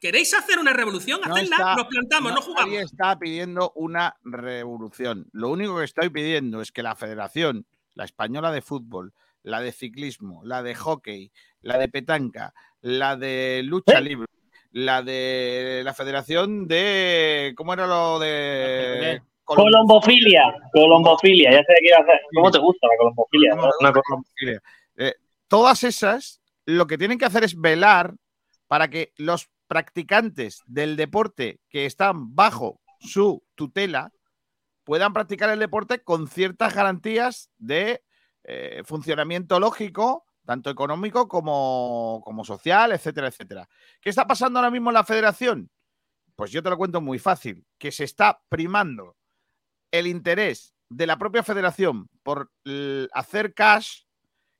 ¿Queréis 0.00 0.34
hacer 0.34 0.58
una 0.58 0.72
revolución? 0.72 1.20
no 1.26 1.34
Hacedla. 1.34 1.56
está- 1.56 1.76
Nos 1.76 1.86
plantamos, 1.86 2.32
no, 2.32 2.40
jugamos. 2.42 2.66
Nadie 2.70 2.82
está 2.84 3.18
pidiendo 3.18 3.72
una 3.74 4.16
revolución. 4.24 5.26
Lo 5.32 5.48
único 5.50 5.78
que 5.78 5.84
estoy 5.84 6.10
pidiendo 6.10 6.60
es 6.60 6.70
que 6.72 6.82
la 6.82 6.94
federación, 6.96 7.66
la 7.94 8.04
española 8.04 8.52
de 8.52 8.60
fútbol, 8.62 9.12
la 9.42 9.60
de 9.60 9.72
ciclismo, 9.72 10.42
la 10.44 10.62
de 10.62 10.74
hockey, 10.74 11.32
la 11.62 11.78
de 11.78 11.88
petanca, 11.88 12.52
la 12.82 13.16
de 13.16 13.62
lucha 13.64 14.00
libre, 14.00 14.26
la 14.72 15.02
de 15.02 15.80
la 15.84 15.94
federación 15.94 16.66
de. 16.68 17.54
¿Cómo 17.56 17.72
era 17.72 17.86
lo 17.86 18.18
de. 18.18 19.22
Colombofilia, 19.44 20.42
colombofilia, 20.72 21.52
ya 21.52 21.58
sé 21.58 21.66
qué 21.68 21.80
quiero 21.86 22.02
hacer. 22.02 22.20
¿Cómo 22.34 22.50
te 22.50 22.58
gusta 22.58 22.86
la 22.88 22.96
colombofilia? 22.98 23.50
¿Cómo 23.52 23.62
me 23.62 23.68
Una 23.80 23.88
gusta 23.90 23.92
cosa- 23.92 24.10
la 24.10 24.14
homofobia? 24.16 24.62
Eh, 24.96 25.14
todas 25.48 25.84
esas 25.84 26.40
lo 26.66 26.86
que 26.86 26.98
tienen 26.98 27.16
que 27.18 27.24
hacer 27.24 27.44
es 27.44 27.58
velar 27.58 28.14
para 28.66 28.88
que 28.88 29.12
los 29.16 29.48
practicantes 29.66 30.62
del 30.66 30.96
deporte 30.96 31.60
que 31.68 31.86
están 31.86 32.34
bajo 32.34 32.80
su 33.00 33.42
tutela 33.54 34.12
puedan 34.84 35.12
practicar 35.12 35.50
el 35.50 35.58
deporte 35.58 36.02
con 36.02 36.28
ciertas 36.28 36.74
garantías 36.74 37.50
de 37.58 38.04
eh, 38.44 38.82
funcionamiento 38.84 39.58
lógico, 39.58 40.24
tanto 40.44 40.70
económico 40.70 41.26
como, 41.26 42.22
como 42.24 42.44
social, 42.44 42.92
etcétera, 42.92 43.26
etcétera. 43.26 43.68
¿Qué 44.00 44.10
está 44.10 44.26
pasando 44.26 44.60
ahora 44.60 44.70
mismo 44.70 44.90
en 44.90 44.94
la 44.94 45.04
federación? 45.04 45.70
Pues 46.36 46.52
yo 46.52 46.62
te 46.62 46.70
lo 46.70 46.78
cuento 46.78 47.00
muy 47.00 47.18
fácil, 47.18 47.66
que 47.78 47.90
se 47.90 48.04
está 48.04 48.40
primando 48.48 49.16
el 49.90 50.06
interés 50.06 50.74
de 50.88 51.06
la 51.06 51.18
propia 51.18 51.42
federación 51.42 52.08
por 52.22 52.52
hacer 53.12 53.54
cash 53.54 54.02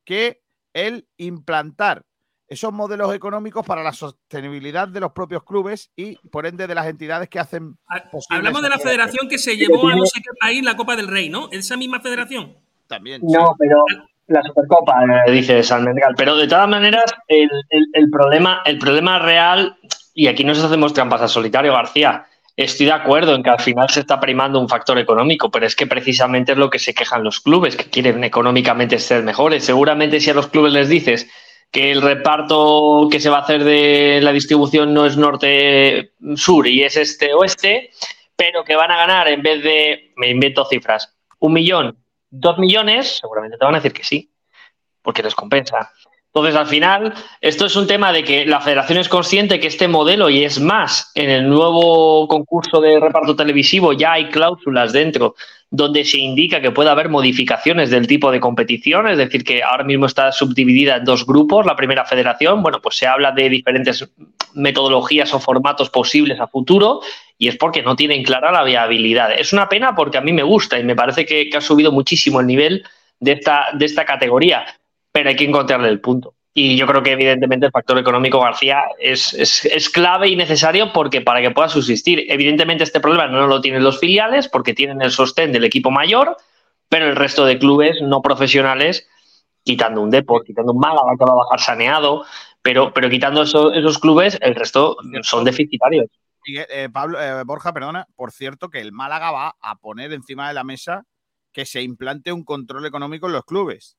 que 0.05 0.43
el 0.73 1.09
implantar 1.17 2.05
esos 2.49 2.73
modelos 2.73 3.13
económicos 3.15 3.67
para 3.67 3.83
la 3.83 3.93
sostenibilidad 3.93 4.87
de 4.89 5.01
los 5.01 5.13
propios 5.13 5.43
clubes 5.45 5.91
y 5.97 6.17
por 6.29 6.47
ende 6.47 6.67
de 6.67 6.75
las 6.75 6.87
entidades 6.87 7.29
que 7.29 7.39
hacen 7.41 7.77
posible 8.11 8.39
Hablamos 8.39 8.63
de 8.63 8.69
la 8.69 8.79
federación 8.79 9.29
que 9.29 9.39
se 9.39 9.57
llevó 9.57 9.89
a 9.89 9.97
no 9.97 10.07
sé 10.07 10.21
qué 10.21 10.31
país 10.41 10.63
la 10.65 10.77
Copa 10.77 10.95
del 10.97 11.09
Rey, 11.09 11.29
¿no? 11.29 11.49
Esa 11.51 11.77
misma 11.77 12.01
federación. 12.01 12.55
También. 12.87 13.21
No, 13.25 13.55
pero 13.59 13.85
la 14.29 14.43
Supercopa, 14.43 14.95
eh, 15.27 15.33
dice 15.33 15.63
Salmendral. 15.63 16.15
Pero 16.17 16.37
de 16.37 16.47
todas 16.47 16.69
maneras, 16.69 17.05
el, 17.29 17.49
el- 17.71 17.87
el 17.93 18.11
problema, 18.11 18.63
el 18.65 18.79
problema 18.79 19.19
real, 19.19 19.77
y 20.15 20.29
aquí 20.29 20.45
nos 20.45 20.63
hacemos 20.63 20.93
trampas 20.95 21.23
a 21.23 21.29
solitario, 21.29 21.73
García. 21.73 22.27
Estoy 22.57 22.87
de 22.87 22.93
acuerdo 22.93 23.35
en 23.35 23.43
que 23.43 23.51
al 23.51 23.61
final 23.61 23.91
se 23.91 24.01
está 24.01 24.19
primando 24.19 24.59
un 24.59 24.69
factor 24.69 24.99
económico, 24.99 25.51
pero 25.51 25.67
es 25.67 25.77
que 25.77 25.87
precisamente 25.87 26.53
es 26.53 26.59
lo 26.59 26.71
que 26.71 26.79
se 26.79 26.95
quejan 26.95 27.23
los 27.23 27.41
clubes, 27.41 27.77
que 27.77 27.91
quieren 27.91 28.25
económicamente 28.25 28.99
ser 28.99 29.23
mejores. 29.25 29.65
Seguramente 29.65 30.21
si 30.21 30.31
a 30.31 30.35
los 30.35 30.47
clubes 30.47 30.73
les 30.73 30.89
dices 30.89 31.29
que 31.71 31.91
el 31.91 32.03
reparto 32.03 33.09
que 33.11 33.21
se 33.21 33.31
va 33.31 33.39
a 33.39 33.43
hacer 33.43 33.65
de 33.65 34.21
la 34.23 34.33
distribución 34.33 34.95
no 34.95 35.07
es 35.07 35.17
norte-sur 35.17 36.67
y 36.67 36.83
es 36.83 36.97
este-oeste, 36.97 37.91
pero 38.37 38.65
que 38.65 38.77
van 38.77 38.91
a 38.91 38.97
ganar 38.97 39.29
en 39.29 39.43
vez 39.43 39.63
de, 39.63 40.13
me 40.17 40.31
invento 40.31 40.65
cifras, 40.65 41.17
un 41.39 41.53
millón, 41.53 41.99
dos 42.31 42.59
millones, 42.59 43.19
seguramente 43.21 43.59
te 43.59 43.65
van 43.65 43.75
a 43.75 43.79
decir 43.79 43.93
que 43.93 44.05
sí, 44.05 44.33
porque 45.03 45.23
les 45.23 45.35
compensa. 45.35 45.93
Entonces, 46.37 46.61
al 46.61 46.67
final, 46.67 47.15
esto 47.41 47.65
es 47.65 47.75
un 47.77 47.87
tema 47.87 48.13
de 48.13 48.23
que 48.23 48.45
la 48.45 48.61
federación 48.61 48.99
es 48.99 49.09
consciente 49.09 49.59
que 49.59 49.69
este 49.69 49.89
modelo, 49.89 50.29
y 50.29 50.45
es 50.45 50.61
más, 50.61 51.11
en 51.15 51.31
el 51.31 51.49
nuevo 51.49 52.29
concurso 52.29 52.79
de 52.79 53.01
reparto 53.01 53.35
televisivo 53.35 53.95
ya 53.95 54.13
hay 54.13 54.29
cláusulas 54.29 54.93
dentro 54.93 55.35
donde 55.71 56.05
se 56.05 56.19
indica 56.19 56.61
que 56.61 56.73
puede 56.73 56.91
haber 56.91 57.09
modificaciones 57.09 57.89
del 57.89 58.07
tipo 58.07 58.31
de 58.31 58.41
competición, 58.41 59.09
es 59.09 59.17
decir, 59.17 59.45
que 59.45 59.63
ahora 59.63 59.85
mismo 59.85 60.05
está 60.05 60.31
subdividida 60.31 60.97
en 60.97 61.07
dos 61.07 61.25
grupos, 61.25 61.65
la 61.65 61.75
primera 61.75 62.05
federación, 62.05 62.63
bueno, 62.63 62.83
pues 62.83 62.99
se 62.99 63.07
habla 63.07 63.33
de 63.33 63.49
diferentes 63.49 64.07
metodologías 64.53 65.33
o 65.33 65.41
formatos 65.41 65.89
posibles 65.89 66.39
a 66.39 66.49
futuro 66.49 67.01
y 67.39 67.49
es 67.49 67.57
porque 67.57 67.83
no 67.83 67.97
tienen 67.97 68.23
clara 68.23 68.53
la 68.53 68.63
viabilidad. 68.63 69.33
Es 69.33 69.55
una 69.55 69.71
pena 69.71 69.95
porque 69.95 70.19
a 70.19 70.21
mí 70.21 70.35
me 70.35 70.43
gusta 70.43 70.79
y 70.79 70.85
me 70.85 70.95
parece 70.95 71.25
que, 71.25 71.49
que 71.49 71.57
ha 71.57 71.63
subido 71.63 71.93
muchísimo 71.93 72.41
el 72.41 72.47
nivel 72.47 72.85
de 73.21 73.33
esta, 73.33 73.69
de 73.73 73.87
esta 73.87 74.05
categoría, 74.05 74.67
pero 75.17 75.31
hay 75.31 75.37
que 75.37 75.45
encontrarle 75.45 75.89
el 75.89 75.99
punto. 75.99 76.35
Y 76.53 76.77
yo 76.77 76.87
creo 76.87 77.03
que 77.03 77.13
evidentemente 77.13 77.65
el 77.65 77.73
factor 77.73 77.97
económico, 77.99 78.39
García, 78.39 78.83
es, 78.99 79.33
es, 79.33 79.65
es, 79.65 79.89
clave 79.89 80.29
y 80.29 80.37
necesario 80.37 80.93
porque 80.93 81.23
para 81.23 81.41
que 81.41 81.53
pueda 81.53 81.71
subsistir. 81.71 82.27
Evidentemente 82.29 82.85
este 82.85 83.01
problema 83.01 83.27
no 83.27 83.47
lo 83.47 83.63
tienen 83.63 83.83
los 83.83 83.99
filiales 83.99 84.47
porque 84.47 84.75
tienen 84.75 85.01
el 85.01 85.11
sostén 85.11 85.53
del 85.53 85.65
equipo 85.65 85.91
mayor, 85.91 86.37
pero 86.91 87.09
el 87.09 87.17
resto 87.17 87.47
de 87.47 87.59
clubes 87.59 88.03
no 88.03 88.21
profesionales, 88.21 89.09
quitando 89.65 90.03
un 90.03 90.11
Deport, 90.11 90.45
quitando 90.45 90.73
un 90.75 90.81
Málaga 90.81 91.15
que 91.19 91.25
va 91.25 91.33
a 91.33 91.45
bajar 91.45 91.61
saneado, 91.61 92.27
pero, 92.61 92.93
pero 92.93 93.09
quitando 93.09 93.45
eso- 93.45 93.73
esos 93.73 93.99
clubes, 93.99 94.37
el 94.43 94.55
resto 94.55 94.99
son 95.23 95.45
deficitarios. 95.45 96.11
Eh, 96.47 96.91
Pablo, 96.93 97.19
eh, 97.19 97.43
Borja, 97.47 97.73
perdona, 97.73 98.07
por 98.17 98.33
cierto, 98.33 98.69
que 98.69 98.83
el 98.83 98.93
Málaga 98.93 99.31
va 99.31 99.57
a 99.63 99.77
poner 99.77 100.13
encima 100.13 100.49
de 100.49 100.53
la 100.53 100.63
mesa 100.63 101.05
que 101.55 101.65
se 101.65 101.81
implante 101.81 102.35
un 102.35 102.45
control 102.45 102.85
económico 102.85 103.29
en 103.29 103.33
los 103.33 103.47
clubes. 103.47 103.97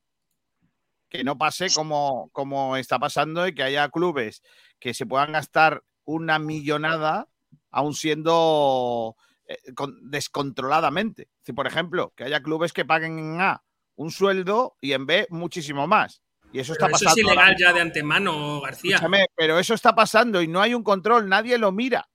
Que 1.08 1.24
no 1.24 1.38
pase 1.38 1.68
como, 1.74 2.28
como 2.32 2.76
está 2.76 2.98
pasando 2.98 3.46
y 3.46 3.54
que 3.54 3.62
haya 3.62 3.88
clubes 3.88 4.42
que 4.78 4.92
se 4.94 5.06
puedan 5.06 5.32
gastar 5.32 5.82
una 6.04 6.38
millonada 6.38 7.28
aún 7.70 7.94
siendo 7.94 9.16
eh, 9.46 9.56
con- 9.74 10.10
descontroladamente. 10.10 11.28
Si, 11.42 11.52
por 11.52 11.66
ejemplo, 11.66 12.12
que 12.16 12.24
haya 12.24 12.42
clubes 12.42 12.72
que 12.72 12.84
paguen 12.84 13.18
en 13.18 13.40
A 13.40 13.62
un 13.96 14.10
sueldo 14.10 14.76
y 14.80 14.92
en 14.92 15.06
B 15.06 15.26
muchísimo 15.30 15.86
más. 15.86 16.22
Y 16.52 16.60
eso 16.60 16.72
está 16.72 16.86
Pero 16.86 16.96
eso 16.96 17.04
pasando. 17.06 17.28
es 17.28 17.34
ilegal 17.34 17.56
ya 17.58 17.72
de 17.72 17.80
antemano, 17.80 18.60
García. 18.60 18.94
Escúchame, 18.96 19.26
pero 19.34 19.58
eso 19.58 19.74
está 19.74 19.94
pasando 19.94 20.40
y 20.40 20.48
no 20.48 20.60
hay 20.60 20.72
un 20.74 20.82
control, 20.82 21.28
nadie 21.28 21.58
lo 21.58 21.72
mira. 21.72 22.08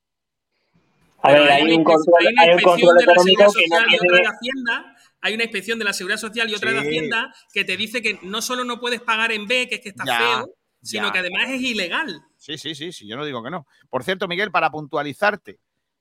A 1.21 1.29
Pero 1.29 1.43
ver, 1.43 1.51
hay 1.51 1.63
una 1.63 1.75
un 1.75 1.83
control, 1.83 2.15
hay 2.19 2.27
una 2.33 2.41
hay 2.41 2.49
un 2.55 2.61
control 2.61 2.97
de 2.97 3.05
la 3.05 3.13
que 3.13 3.17
no 3.37 3.49
Social 3.51 3.85
y 3.89 3.95
otra 3.95 4.07
de 4.07 4.07
tiene. 4.07 4.27
Hacienda. 4.27 4.92
Hay 5.25 5.33
una 5.33 5.43
inspección 5.43 5.79
de 5.79 5.85
la 5.85 5.93
Seguridad 5.93 6.19
Social 6.19 6.49
y 6.49 6.53
otra 6.53 6.71
de 6.73 6.81
Sí. 6.81 6.87
Hacienda 6.87 7.33
que 7.53 7.63
te 7.63 7.77
dice 7.77 8.01
que 8.01 8.19
no 8.23 8.41
solo 8.41 8.63
no 8.65 8.79
puedes 8.79 9.01
pagar 9.01 9.31
en 9.31 9.47
B, 9.47 9.67
que 9.69 9.75
es 9.75 9.81
que 9.81 9.89
está 9.89 10.03
Ya, 10.05 10.17
feo, 10.19 10.55
sino 10.81 11.07
ya. 11.07 11.13
que 11.13 11.19
además 11.19 11.49
es 11.49 11.61
ilegal. 11.61 12.21
Sí, 12.37 12.57
sí, 12.57 12.75
sí, 12.75 12.91
sí, 12.91 13.07
yo 13.07 13.15
no 13.15 13.23
digo 13.25 13.41
que 13.41 13.49
no. 13.49 13.65
Por 13.89 14.03
cierto, 14.03 14.27
Miguel, 14.27 14.51
para 14.51 14.69
puntualizarte, 14.69 15.59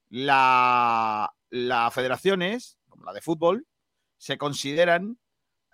la, 0.09 1.33
las 1.51 1.95
federaciones, 1.95 2.79
como 2.89 3.05
la 3.05 3.13
de 3.13 3.21
fútbol, 3.21 3.67
se 4.19 4.37
consideran 4.39 5.19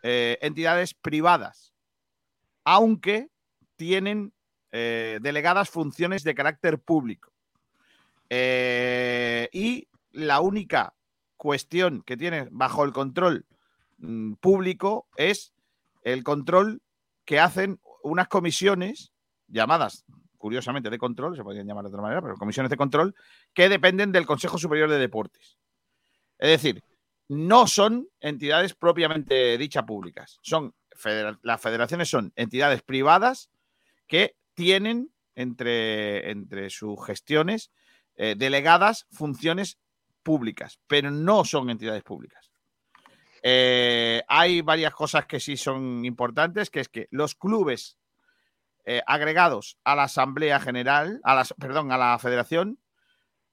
eh, 0.02 0.38
entidades 0.42 0.92
privadas, 0.94 1.72
aunque 2.64 3.28
tienen 3.76 4.34
eh, 4.72 5.18
delegadas 5.22 5.70
funciones 5.70 6.22
de 6.22 6.34
carácter 6.34 6.78
público. 6.78 7.32
Eh, 8.30 9.48
y 9.52 9.88
la 10.12 10.40
única 10.40 10.94
cuestión 11.39 12.02
que 12.02 12.19
tienen 12.19 12.48
bajo 12.51 12.85
el 12.85 12.93
control 12.93 13.47
mm, 13.97 14.35
público 14.35 15.06
es 15.16 15.55
el 16.02 16.23
control 16.23 16.82
que 17.24 17.40
hacen 17.40 17.81
unas 18.02 18.28
comisiones 18.28 19.12
llamadas, 19.47 20.05
curiosamente, 20.36 20.90
de 20.90 20.98
control, 20.98 21.36
se 21.36 21.43
podrían 21.43 21.66
llamar 21.66 21.85
de 21.85 21.89
otra 21.89 22.02
manera, 22.02 22.20
pero 22.20 22.36
comisiones 22.36 22.70
de 22.70 22.77
control, 22.77 23.15
que 23.55 23.69
dependen 23.69 24.12
del 24.12 24.27
Consejo 24.27 24.59
Superior 24.59 24.90
de 24.90 24.98
Deportes. 24.98 25.59
Es 26.39 26.51
decir, 26.51 26.82
no 27.28 27.66
son 27.66 28.09
entidades 28.20 28.74
propiamente 28.74 29.59
dichas 29.59 29.85
públicas. 29.85 30.39
Son 30.43 30.74
las 31.43 31.60
federaciones 31.60 32.09
son 32.09 32.32
entidades 32.35 32.82
privadas 32.82 33.51
que 34.06 34.36
tienen 34.55 35.12
entre, 35.36 36.31
entre 36.31 36.70
sus 36.70 37.05
gestiones 37.06 37.70
eh, 38.16 38.35
delegadas 38.36 39.06
funciones 39.12 39.78
públicas, 40.28 40.78
pero 40.86 41.10
no 41.10 41.42
son 41.42 41.70
entidades 41.70 42.02
públicas. 42.02 42.50
Eh, 43.42 44.22
hay 44.28 44.60
varias 44.60 44.92
cosas 44.92 45.24
que 45.24 45.40
sí 45.40 45.56
son 45.56 46.05
importantes, 46.05 46.68
que 46.68 46.80
es 46.80 46.90
que 46.90 47.09
los 47.10 47.34
clubes 47.34 47.96
eh, 48.84 49.00
agregados 49.06 49.78
a 49.84 49.96
la 49.96 50.02
Asamblea 50.02 50.60
General, 50.60 51.18
a 51.24 51.34
las, 51.34 51.55
perdón, 51.55 51.92
a 51.92 51.96
la 51.96 52.18
Federación, 52.18 52.78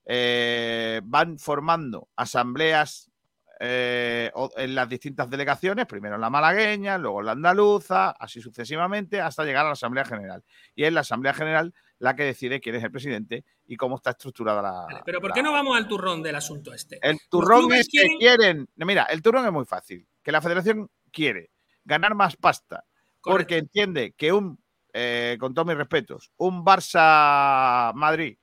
eh, 0.05 0.99
van 1.05 1.39
formando 1.39 2.09
asambleas 2.17 3.09
en 3.57 4.75
las 4.75 4.89
distintas 4.89 5.29
delegaciones, 5.29 5.85
primero 5.85 6.15
en 6.15 6.21
la 6.21 6.29
malagueña, 6.29 6.97
luego 6.97 7.21
en 7.21 7.27
la 7.27 7.31
andaluza, 7.31 8.09
así 8.09 8.41
sucesivamente, 8.41 9.21
hasta 9.21 9.45
llegar 9.45 9.63
a 9.63 9.69
la 9.69 9.73
Asamblea 9.75 10.03
General. 10.03 10.43
Y 10.75 10.83
es 10.83 10.91
la 10.91 10.99
Asamblea 10.99 11.33
General 11.33 11.73
la 11.99 12.15
que 12.15 12.23
decide 12.23 12.59
quién 12.59 12.75
es 12.75 12.83
el 12.83 12.91
presidente 12.91 13.45
y 13.67 13.77
cómo 13.77 13.95
está 13.95 14.11
estructurada 14.11 14.61
la. 14.61 15.01
Pero 15.05 15.21
¿por 15.21 15.29
la- 15.29 15.33
qué 15.35 15.41
no 15.43 15.51
vamos 15.51 15.75
al 15.77 15.87
turrón 15.87 16.21
del 16.21 16.35
asunto 16.35 16.73
este? 16.73 16.99
el 17.01 17.17
turrón 17.29 17.71
es 17.73 17.87
que 17.91 18.07
quieren. 18.19 18.67
Mira, 18.75 19.03
el 19.03 19.21
turrón 19.21 19.45
es 19.45 19.51
muy 19.51 19.65
fácil. 19.65 20.05
Que 20.21 20.31
la 20.31 20.41
federación 20.41 20.89
quiere 21.11 21.51
ganar 21.83 22.15
más 22.15 22.35
pasta 22.35 22.83
porque 23.21 23.57
entiende 23.57 24.13
que 24.17 24.31
un, 24.33 24.59
eh, 24.93 25.37
con 25.39 25.53
todos 25.53 25.67
mis 25.67 25.77
respetos, 25.77 26.31
un 26.37 26.63
Barça 26.65 27.93
Madrid 27.93 28.37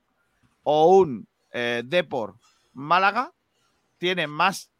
o 0.63 0.97
un 0.97 1.27
eh, 1.51 1.83
Depor 1.85 2.35
Málaga 2.73 3.31
tiene 3.97 4.27
más 4.27 4.71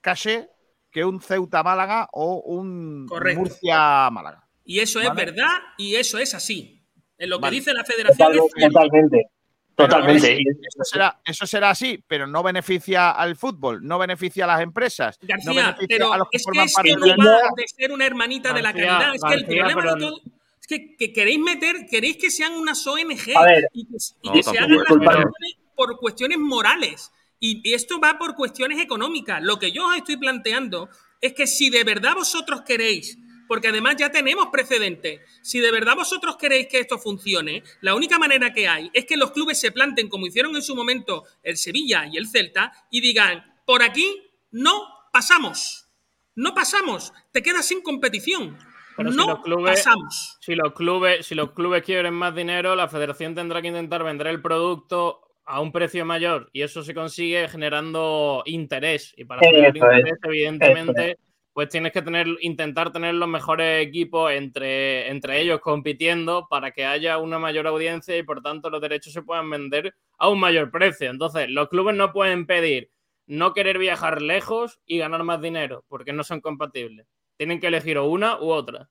caché 0.00 0.48
que 0.90 1.04
un 1.04 1.20
Ceuta 1.20 1.62
Málaga 1.62 2.08
o 2.12 2.36
un 2.44 3.06
Correcto. 3.08 3.40
Murcia 3.40 4.10
Málaga. 4.10 4.46
Y 4.64 4.80
eso 4.80 5.00
es 5.00 5.08
Vale. 5.08 5.24
verdad 5.24 5.48
y 5.78 5.94
eso 5.96 6.18
es 6.18 6.34
así. 6.34 6.77
En 7.18 7.30
lo 7.30 7.38
que 7.38 7.42
Vale. 7.42 7.56
dice 7.56 7.72
la 7.72 7.84
federación 7.84 8.32
es 8.32 8.70
Totalmente, 8.72 9.26
totalmente. 9.74 10.38
Eso, 10.40 10.84
será, 10.84 11.20
eso 11.24 11.46
será 11.46 11.70
así, 11.70 12.02
pero 12.06 12.26
no 12.26 12.42
beneficia 12.42 13.10
al 13.10 13.36
fútbol, 13.36 13.80
no 13.86 13.98
beneficia 13.98 14.44
a 14.44 14.46
las 14.48 14.60
empresas, 14.60 15.18
no 15.22 15.28
García, 15.28 15.52
beneficia 15.52 15.86
pero 15.88 16.12
a 16.12 16.18
los 16.18 16.28
que 16.30 16.36
es 16.36 16.42
que 16.44 16.50
forman 16.50 16.68
parte 16.74 17.16
no 17.16 17.30
va 17.30 17.50
de 17.56 17.68
ser 17.68 17.92
una 17.92 18.06
hermanita 18.06 18.52
de 18.52 18.62
la 18.62 18.72
caridad. 18.72 19.14
Es 19.14 19.22
que 19.22 19.34
el 19.34 19.40
García, 19.42 19.62
problema 19.64 19.94
de 19.94 20.00
todo 20.00 20.20
es 20.60 20.66
que, 20.66 20.96
que 20.96 21.12
queréis 21.12 21.38
meter, 21.40 21.86
queréis 21.90 22.16
que 22.16 22.30
sean 22.30 22.54
unas 22.54 22.86
ONG 22.86 23.36
A 23.36 23.44
ver. 23.44 23.68
y 23.72 23.84
que, 23.86 23.96
y 24.22 24.28
No, 24.28 24.32
que 24.34 24.42
se 24.42 24.58
hagan 24.58 24.76
las 24.76 24.86
cuestiones 24.86 25.56
por 25.74 25.98
cuestiones 25.98 26.38
morales. 26.38 27.12
Y, 27.40 27.60
y 27.68 27.74
esto 27.74 28.00
va 28.00 28.18
por 28.18 28.34
cuestiones 28.34 28.80
económicas. 28.80 29.40
Lo 29.42 29.58
que 29.60 29.70
yo 29.70 29.86
os 29.86 29.96
estoy 29.96 30.16
planteando 30.16 30.88
es 31.20 31.34
que 31.34 31.46
si 31.46 31.70
de 31.70 31.84
verdad 31.84 32.14
vosotros 32.16 32.62
queréis, 32.62 33.16
porque 33.48 33.68
además 33.68 33.96
ya 33.96 34.10
tenemos 34.10 34.48
precedentes, 34.52 35.20
si 35.42 35.58
de 35.58 35.72
verdad 35.72 35.96
vosotros 35.96 36.36
queréis 36.36 36.68
que 36.68 36.78
esto 36.78 36.98
funcione, 36.98 37.62
la 37.80 37.94
única 37.94 38.18
manera 38.18 38.52
que 38.52 38.68
hay 38.68 38.90
es 38.92 39.06
que 39.06 39.16
los 39.16 39.32
clubes 39.32 39.58
se 39.58 39.72
planten 39.72 40.08
como 40.08 40.26
hicieron 40.26 40.54
en 40.54 40.62
su 40.62 40.76
momento 40.76 41.24
el 41.42 41.56
Sevilla 41.56 42.06
y 42.06 42.16
el 42.18 42.28
Celta 42.28 42.72
y 42.90 43.00
digan, 43.00 43.44
por 43.66 43.82
aquí 43.82 44.22
no 44.50 44.82
pasamos. 45.12 45.88
No 46.34 46.54
pasamos. 46.54 47.12
Te 47.32 47.42
quedas 47.42 47.66
sin 47.66 47.82
competición. 47.82 48.56
Pero 48.96 49.10
si 49.10 49.16
no 49.16 49.26
los 49.26 49.40
clubes- 49.40 49.76
pasamos. 49.76 50.38
Si 50.40 50.54
los 50.54 50.72
clubes, 50.72 51.26
si 51.26 51.34
los 51.34 51.52
clubes 51.52 51.82
quieren 51.82 52.14
más 52.14 52.34
dinero, 52.34 52.76
la 52.76 52.88
federación 52.88 53.34
tendrá 53.34 53.60
que 53.62 53.68
intentar 53.68 54.04
vender 54.04 54.28
el 54.28 54.40
producto 54.42 55.20
a 55.44 55.60
un 55.60 55.72
precio 55.72 56.04
mayor 56.04 56.50
y 56.52 56.62
eso 56.62 56.82
se 56.82 56.94
consigue 56.94 57.48
generando 57.48 58.42
interés. 58.44 59.14
Y 59.16 59.24
para 59.24 59.40
generar 59.40 59.76
interés, 59.76 60.18
evidentemente, 60.22 61.18
pues 61.58 61.70
tienes 61.70 61.90
que 61.90 62.02
tener, 62.02 62.28
intentar 62.42 62.92
tener 62.92 63.14
los 63.14 63.28
mejores 63.28 63.84
equipos 63.84 64.30
entre, 64.30 65.10
entre 65.10 65.40
ellos 65.40 65.58
compitiendo 65.58 66.46
para 66.48 66.70
que 66.70 66.86
haya 66.86 67.18
una 67.18 67.40
mayor 67.40 67.66
audiencia 67.66 68.16
y 68.16 68.22
por 68.22 68.42
tanto 68.42 68.70
los 68.70 68.80
derechos 68.80 69.12
se 69.12 69.22
puedan 69.22 69.50
vender 69.50 69.92
a 70.18 70.28
un 70.28 70.38
mayor 70.38 70.70
precio. 70.70 71.10
Entonces, 71.10 71.50
los 71.50 71.68
clubes 71.68 71.96
no 71.96 72.12
pueden 72.12 72.46
pedir 72.46 72.92
no 73.26 73.54
querer 73.54 73.76
viajar 73.78 74.22
lejos 74.22 74.78
y 74.86 74.98
ganar 74.98 75.24
más 75.24 75.40
dinero, 75.42 75.82
porque 75.88 76.12
no 76.12 76.22
son 76.22 76.40
compatibles. 76.40 77.08
Tienen 77.36 77.58
que 77.58 77.66
elegir 77.66 77.98
una 77.98 78.38
u 78.40 78.50
otra. 78.52 78.88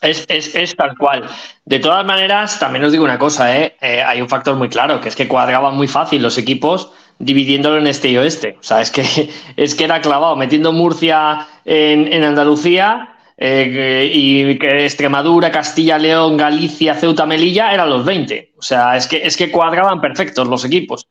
Es, 0.00 0.26
es- 0.28 0.56
es 0.56 0.74
tal 0.74 0.98
cual. 0.98 1.28
De 1.64 1.78
todas 1.78 2.04
maneras, 2.04 2.58
también 2.58 2.84
os 2.84 2.90
digo 2.90 3.04
una 3.04 3.16
cosa, 3.16 3.56
¿eh? 3.56 3.76
Eh, 3.80 4.02
hay 4.02 4.20
un 4.20 4.28
factor 4.28 4.56
muy 4.56 4.68
claro, 4.68 5.00
que 5.00 5.08
es 5.10 5.14
que 5.14 5.28
cuadraban 5.28 5.76
muy 5.76 5.86
fácil 5.86 6.20
los 6.20 6.36
equipos 6.36 6.92
dividiéndolo 7.18 7.78
en 7.78 7.86
este 7.86 8.08
y 8.08 8.16
oeste. 8.16 8.56
O 8.60 8.62
sea, 8.62 8.80
es 8.80 8.90
que, 8.90 9.30
es 9.56 9.74
que 9.74 9.84
era 9.84 10.00
clavado, 10.00 10.36
metiendo 10.36 10.72
Murcia 10.72 11.46
en, 11.64 12.12
en 12.12 12.24
Andalucía 12.24 13.16
eh, 13.38 14.10
y 14.12 14.58
que 14.58 14.84
Extremadura, 14.84 15.50
Castilla, 15.50 15.98
León, 15.98 16.36
Galicia, 16.36 16.94
Ceuta, 16.94 17.26
Melilla 17.26 17.72
eran 17.72 17.90
los 17.90 18.04
20. 18.04 18.52
O 18.58 18.62
sea, 18.62 18.96
es 18.96 19.06
que, 19.06 19.18
es 19.26 19.36
que 19.36 19.50
cuadraban 19.50 20.00
perfectos 20.00 20.48
los 20.48 20.64
equipos. 20.64 21.08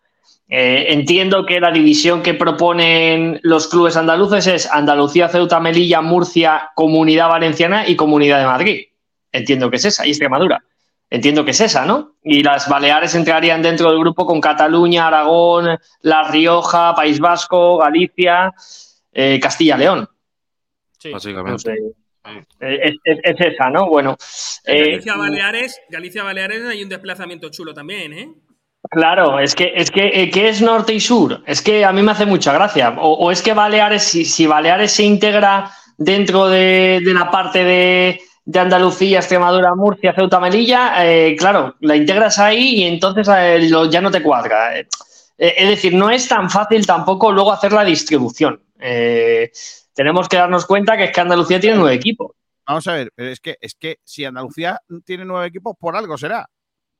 Eh, 0.47 0.87
entiendo 0.89 1.45
que 1.45 1.59
la 1.59 1.71
división 1.71 2.21
que 2.21 2.35
proponen 2.35 3.39
los 3.41 3.67
clubes 3.67 3.97
andaluces 3.97 4.45
es 4.47 4.71
Andalucía, 4.71 5.27
Ceuta, 5.27 5.59
Melilla, 5.59 6.01
Murcia, 6.01 6.69
Comunidad 6.75 7.29
Valenciana 7.29 7.87
y 7.87 7.95
Comunidad 7.95 8.39
de 8.39 8.45
Madrid. 8.45 8.81
Entiendo 9.31 9.69
que 9.69 9.77
es 9.77 9.85
esa, 9.85 10.05
y 10.05 10.09
Extremadura. 10.09 10.63
Entiendo 11.09 11.45
que 11.45 11.51
es 11.51 11.61
esa, 11.61 11.85
¿no? 11.85 12.15
Y 12.23 12.41
las 12.43 12.67
Baleares 12.67 13.13
entrarían 13.15 13.61
dentro 13.61 13.89
del 13.89 13.99
grupo 13.99 14.25
con 14.25 14.41
Cataluña, 14.41 15.07
Aragón, 15.07 15.77
La 16.01 16.29
Rioja, 16.29 16.93
País 16.95 17.19
Vasco, 17.19 17.77
Galicia, 17.77 18.51
eh, 19.13 19.39
Castilla-León. 19.41 20.09
Sí. 20.97 21.11
Básicamente. 21.11 21.71
Eh, 22.59 22.79
Es, 22.81 22.95
es- 23.03 23.19
es 23.23 23.53
esa, 23.53 23.69
¿no? 23.69 23.87
Bueno. 23.87 24.17
eh, 24.65 24.79
Galicia 24.91 25.15
Baleares, 25.15 25.79
Galicia 25.89 26.23
Baleares 26.23 26.65
hay 26.65 26.81
un 26.81 26.89
desplazamiento 26.89 27.49
chulo 27.49 27.71
también, 27.73 28.13
¿eh? 28.13 28.33
Claro, 28.89 29.39
es 29.39 29.53
que, 29.55 29.73
es 29.75 29.89
que 29.91 30.07
eh, 30.07 30.29
¿qué 30.31 30.49
es 30.49 30.61
norte 30.61 30.93
y 30.93 30.99
sur? 30.99 31.43
Es 31.45 31.61
que 31.61 31.85
a 31.85 31.91
mí 31.91 32.01
me 32.01 32.11
hace 32.11 32.25
mucha 32.25 32.51
gracia. 32.53 32.95
O, 32.99 33.13
o 33.13 33.31
es 33.31 33.41
que 33.43 33.53
Baleares, 33.53 34.03
si, 34.03 34.25
si 34.25 34.47
Baleares 34.47 34.91
se 34.91 35.03
integra 35.03 35.71
dentro 35.97 36.47
de, 36.47 36.99
de 37.03 37.13
la 37.13 37.29
parte 37.31 37.63
de, 37.63 38.21
de 38.45 38.59
Andalucía, 38.59 39.19
Extremadura, 39.19 39.73
Murcia, 39.75 40.13
Ceuta, 40.13 40.39
Melilla, 40.39 41.05
eh, 41.05 41.35
claro, 41.37 41.75
la 41.79 41.95
integras 41.95 42.37
ahí 42.39 42.75
y 42.75 42.83
entonces 42.83 43.27
eh, 43.35 43.67
lo- 43.69 43.89
ya 43.89 44.01
no 44.01 44.11
te 44.11 44.21
cuadra. 44.21 44.79
Eh, 44.79 44.87
es 45.37 45.67
decir, 45.69 45.93
no 45.95 46.09
es 46.11 46.27
tan 46.27 46.49
fácil 46.49 46.85
tampoco 46.85 47.31
luego 47.31 47.51
hacer 47.51 47.73
la 47.73 47.83
distribución. 47.83 48.61
Eh, 48.79 49.51
tenemos 49.93 50.27
que 50.29 50.37
darnos 50.37 50.65
cuenta 50.65 50.95
que 50.95 51.05
es 51.05 51.11
que 51.11 51.21
Andalucía 51.21 51.59
tiene 51.59 51.77
nueve 51.77 51.95
equipos. 51.95 52.31
Vamos 52.67 52.87
a 52.87 52.93
ver, 52.93 53.11
pero 53.15 53.29
es 53.29 53.39
que, 53.39 53.57
es 53.61 53.75
que 53.75 53.97
si 54.03 54.25
Andalucía 54.25 54.79
tiene 55.05 55.25
nueve 55.25 55.47
equipos, 55.47 55.75
por 55.79 55.95
algo 55.95 56.17
será. 56.17 56.47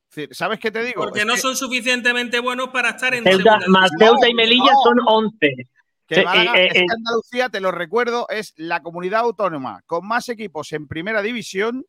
Es 0.09 0.15
decir, 0.15 0.35
¿Sabes 0.35 0.59
qué 0.59 0.72
te 0.72 0.84
digo? 0.84 1.03
Porque 1.03 1.19
Es 1.22 1.26
no 1.26 1.34
que- 1.35 1.39
son 1.41 1.55
suficientemente 1.55 2.39
buenos 2.39 2.69
para 2.69 2.91
estar 2.91 3.13
en 3.13 3.23
Ceuta, 3.23 3.59
más. 3.67 3.91
Ceuta 3.99 4.27
y 4.30 4.34
Melilla 4.34 4.72
no. 4.72 4.81
son 4.84 4.97
11. 5.05 5.67
Que 6.07 6.15
Sí, 6.15 6.23
Málaga- 6.26 6.57
eh, 6.60 6.68
es 6.68 6.73
que 6.73 6.80
eh, 6.80 6.86
Andalucía, 6.95 7.49
te 7.49 7.60
lo 7.60 7.72
recuerdo, 7.72 8.27
es 8.30 8.53
la 8.57 8.82
comunidad 8.82 9.22
autónoma 9.22 9.82
con 9.86 10.07
más 10.07 10.30
equipos 10.30 10.72
en 10.73 10.88
primera 10.88 11.22
división 11.22 11.86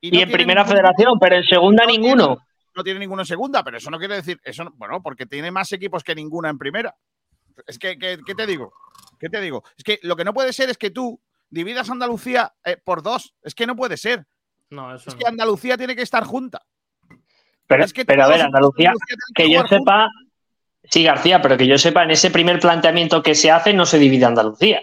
Y, 0.00 0.10
no 0.10 0.14
en 0.14 0.18
tiene 0.20 0.32
primera 0.32 0.62
ningún- 0.62 0.76
federación, 0.76 1.18
pero 1.20 1.36
en 1.36 1.44
segunda 1.44 1.84
no 1.84 1.88
tiene- 1.90 2.02
ninguno. 2.08 2.38
no 2.74 2.82
tiene 2.84 3.00
ninguno 3.00 3.22
en 3.22 3.26
segunda, 3.26 3.62
pero 3.64 3.76
eso 3.78 3.90
no 3.90 3.98
quiere 3.98 4.14
decir, 4.16 4.40
eso 4.44 4.64
no- 4.64 4.72
bueno, 4.76 5.02
porque 5.02 5.26
tiene 5.26 5.50
más 5.50 5.72
equipos 5.72 6.02
que 6.04 6.14
ninguna 6.14 6.48
en 6.50 6.58
primera. 6.58 6.96
Es 7.66 7.78
que, 7.78 7.98
que- 7.98 8.18
¿qué 8.26 8.34
te 8.34 8.46
digo? 8.46 8.72
¿Qué 9.18 9.28
te 9.28 9.40
digo? 9.40 9.62
Es 9.76 9.84
que 9.84 9.98
lo 10.02 10.16
que 10.16 10.24
no 10.24 10.32
puede 10.34 10.52
ser 10.52 10.70
es 10.70 10.78
que 10.78 10.90
tú 10.90 11.20
dividas 11.50 11.90
Andalucía 11.90 12.54
eh, 12.64 12.76
por 12.82 13.02
dos. 13.02 13.34
Es 13.42 13.54
que 13.54 13.66
no 13.66 13.76
puede 13.76 13.96
ser. 13.96 14.26
No, 14.70 14.94
eso 14.94 15.10
Es 15.10 15.14
no. 15.14 15.18
que 15.20 15.26
Andalucía 15.28 15.76
tiene 15.76 15.94
que 15.94 16.02
estar 16.02 16.24
junta. 16.24 16.62
Pero, 17.66 17.84
Es 17.84 17.92
que 17.92 18.04
pero 18.04 18.24
a 18.24 18.28
ver, 18.28 18.40
Andalucía, 18.42 18.92
que 19.34 19.50
yo 19.50 19.60
juntos. 19.60 19.78
Sí, 20.84 21.02
García, 21.04 21.40
pero 21.42 21.56
que 21.56 21.66
yo 21.66 21.78
sepa, 21.78 22.02
en 22.02 22.10
ese 22.10 22.30
primer 22.30 22.60
planteamiento 22.60 23.22
que 23.22 23.34
se 23.34 23.50
hace 23.50 23.72
no 23.72 23.86
se 23.86 23.98
divide 23.98 24.24
Andalucía. 24.26 24.82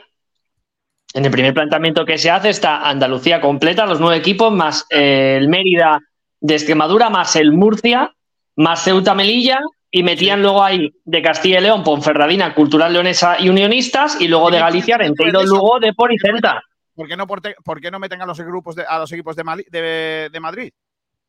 En 1.13 1.25
el 1.25 1.31
primer 1.31 1.53
planteamiento 1.53 2.05
que 2.05 2.17
se 2.17 2.29
hace 2.29 2.49
está 2.49 2.87
Andalucía 2.87 3.41
completa, 3.41 3.85
los 3.85 3.99
nueve 3.99 4.17
equipos, 4.17 4.51
más 4.53 4.85
eh, 4.89 5.37
el 5.37 5.49
Mérida 5.49 5.99
de 6.39 6.53
Extremadura, 6.53 7.09
más 7.09 7.35
el 7.35 7.51
Murcia, 7.51 8.13
más 8.55 8.83
Ceuta 8.83 9.15
Melilla, 9.15 9.59
y 9.91 10.03
metían 10.03 10.43
luego 10.43 10.63
ahí 10.63 10.93
de 11.03 11.21
Castilla 11.23 11.59
y 11.59 11.63
León, 11.63 11.83
Ponferradina, 11.83 12.53
Cultural 12.53 12.93
Leonesa 12.93 13.37
y 13.39 13.49
Unionistas, 13.49 14.21
y 14.21 14.27
luego 14.27 14.49
¿Y 14.49 14.53
de 14.53 14.59
Galicia, 14.59 14.97
Renteiro? 14.99 15.43
Lugo, 15.43 15.79
Depor 15.79 16.13
y 16.13 16.19
Celta. 16.19 16.61
¿Por 16.93 17.07
qué 17.07 17.17
no, 17.17 17.25
por, 17.25 17.41
te- 17.41 17.55
por 17.63 17.81
qué 17.81 17.89
no 17.89 17.97
meten 17.97 18.21
a 18.21 18.25
los 18.27 18.39
grupos 18.41 18.75
de, 18.75 18.83
a 18.83 18.99
los 18.99 19.11
equipos 19.11 19.35
de, 19.35 19.43
Mali- 19.43 19.65
de, 19.71 20.29
de 20.31 20.39
Madrid? 20.39 20.69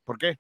¿Por 0.04 0.18
qué? 0.18 0.36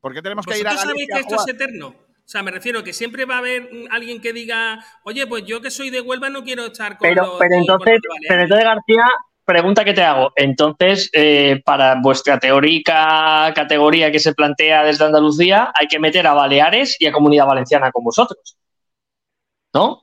¿Por 0.00 0.14
qué 0.14 0.22
tenemos 0.22 0.46
que 0.46 0.56
ir 0.58 0.68
a 0.68 0.70
¿Vosotros 0.70 0.90
sabéis 0.92 1.08
Galicia 1.08 1.14
que 1.28 1.34
a 1.34 1.36
esto 1.38 1.50
es 1.50 1.54
eterno? 1.54 1.94
O 2.24 2.26
sea, 2.26 2.42
me 2.42 2.50
refiero 2.50 2.82
que 2.82 2.94
siempre 2.94 3.26
va 3.26 3.34
a 3.36 3.38
haber 3.38 3.68
alguien 3.90 4.20
que 4.20 4.32
diga, 4.32 4.82
oye, 5.04 5.26
pues 5.26 5.44
yo 5.44 5.60
que 5.60 5.70
soy 5.70 5.90
de 5.90 6.00
Huelva 6.00 6.30
no 6.30 6.42
quiero 6.42 6.64
estar 6.66 6.96
con 6.96 7.06
Pero, 7.06 7.22
los 7.24 7.38
pero 7.38 7.54
entonces, 7.54 7.84
con 7.84 7.92
los 7.92 8.02
de 8.02 8.08
Baleares". 8.08 8.28
pero 8.28 8.42
entonces, 8.42 8.64
García, 8.64 9.04
pregunta 9.44 9.84
que 9.84 9.92
te 9.92 10.02
hago. 10.02 10.32
Entonces, 10.34 11.10
eh, 11.12 11.60
para 11.66 12.00
vuestra 12.00 12.38
teórica 12.38 13.52
categoría 13.54 14.10
que 14.10 14.18
se 14.18 14.32
plantea 14.32 14.84
desde 14.84 15.04
Andalucía, 15.04 15.70
hay 15.78 15.86
que 15.86 15.98
meter 15.98 16.26
a 16.26 16.32
Baleares 16.32 16.96
y 16.98 17.06
a 17.06 17.12
Comunidad 17.12 17.46
Valenciana 17.46 17.92
con 17.92 18.04
vosotros. 18.04 18.56
¿No? 19.74 20.02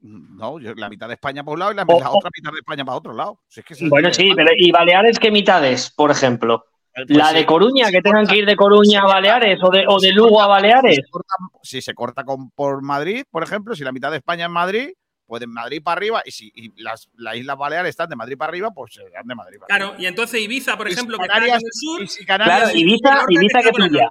No, 0.00 0.60
yo- 0.60 0.74
la 0.76 0.88
mitad 0.88 1.08
de 1.08 1.14
España 1.14 1.42
para 1.42 1.54
un 1.54 1.58
lado 1.58 1.72
y 1.72 1.74
la, 1.74 1.82
otra 1.82 2.30
mitad 2.36 2.52
de 2.52 2.58
España 2.58 2.84
para 2.84 2.98
otro 2.98 3.12
lado. 3.12 3.40
Si 3.48 3.60
es 3.60 3.66
que 3.66 3.74
Bueno, 3.88 4.12
sí, 4.12 4.30
pero 4.36 4.50
¿y 4.56 4.70
Baleares 4.70 5.18
qué 5.18 5.32
mitades, 5.32 5.90
por 5.90 6.12
ejemplo? 6.12 6.64
Pues 6.96 7.10
¿La 7.10 7.26
sí, 7.28 7.34
de 7.36 7.46
Coruña, 7.46 7.90
que 7.90 8.00
tengan 8.00 8.22
corta- 8.22 8.32
que 8.32 8.38
ir 8.38 8.46
de 8.46 8.56
Coruña 8.56 9.02
a 9.02 9.06
Baleares 9.06 9.58
o 9.62 9.70
de, 9.70 9.84
o 9.86 10.00
de 10.00 10.12
Lugo 10.12 10.40
a 10.40 10.46
Baleares? 10.46 10.96
se 10.96 11.02
corta- 11.10 11.34
si 11.62 11.82
se 11.82 11.92
corta 11.94 12.24
con, 12.24 12.50
por 12.52 12.82
Madrid, 12.82 13.24
por 13.30 13.42
ejemplo, 13.42 13.74
si 13.74 13.84
la 13.84 13.92
mitad 13.92 14.10
de 14.10 14.16
España 14.16 14.46
es 14.46 14.50
Madrid, 14.50 14.88
pues 15.26 15.40
de 15.40 15.46
Madrid 15.46 15.82
para 15.82 15.98
arriba, 15.98 16.22
y 16.24 16.30
si 16.30 16.50
y 16.54 16.72
las, 16.82 17.08
las 17.16 17.36
Islas 17.36 17.58
Baleares 17.58 17.90
están 17.90 18.08
de 18.08 18.16
Madrid 18.16 18.38
para 18.38 18.48
arriba, 18.50 18.70
pues 18.74 18.94
se 18.94 19.02
dan 19.10 19.26
de 19.26 19.34
Madrid 19.34 19.58
para 19.58 19.74
arriba. 19.74 19.88
Claro, 19.90 20.02
y 20.02 20.06
entonces 20.06 20.40
Ibiza, 20.40 20.76
por 20.78 20.86
si 20.86 20.94
ejemplo, 20.94 21.18
que 21.18 21.24
está 21.24 21.34
Canarias- 21.34 21.60
en 21.62 21.66
el 21.66 21.72
sur, 21.72 22.02
y 22.02 22.06
si 22.08 22.24
Canarias- 22.24 22.60
Claro, 22.60 22.78
Ibiza, 22.78 23.24
Ibiza 23.28 23.58
está 23.58 23.70
que 23.72 23.78
norte. 23.78 24.08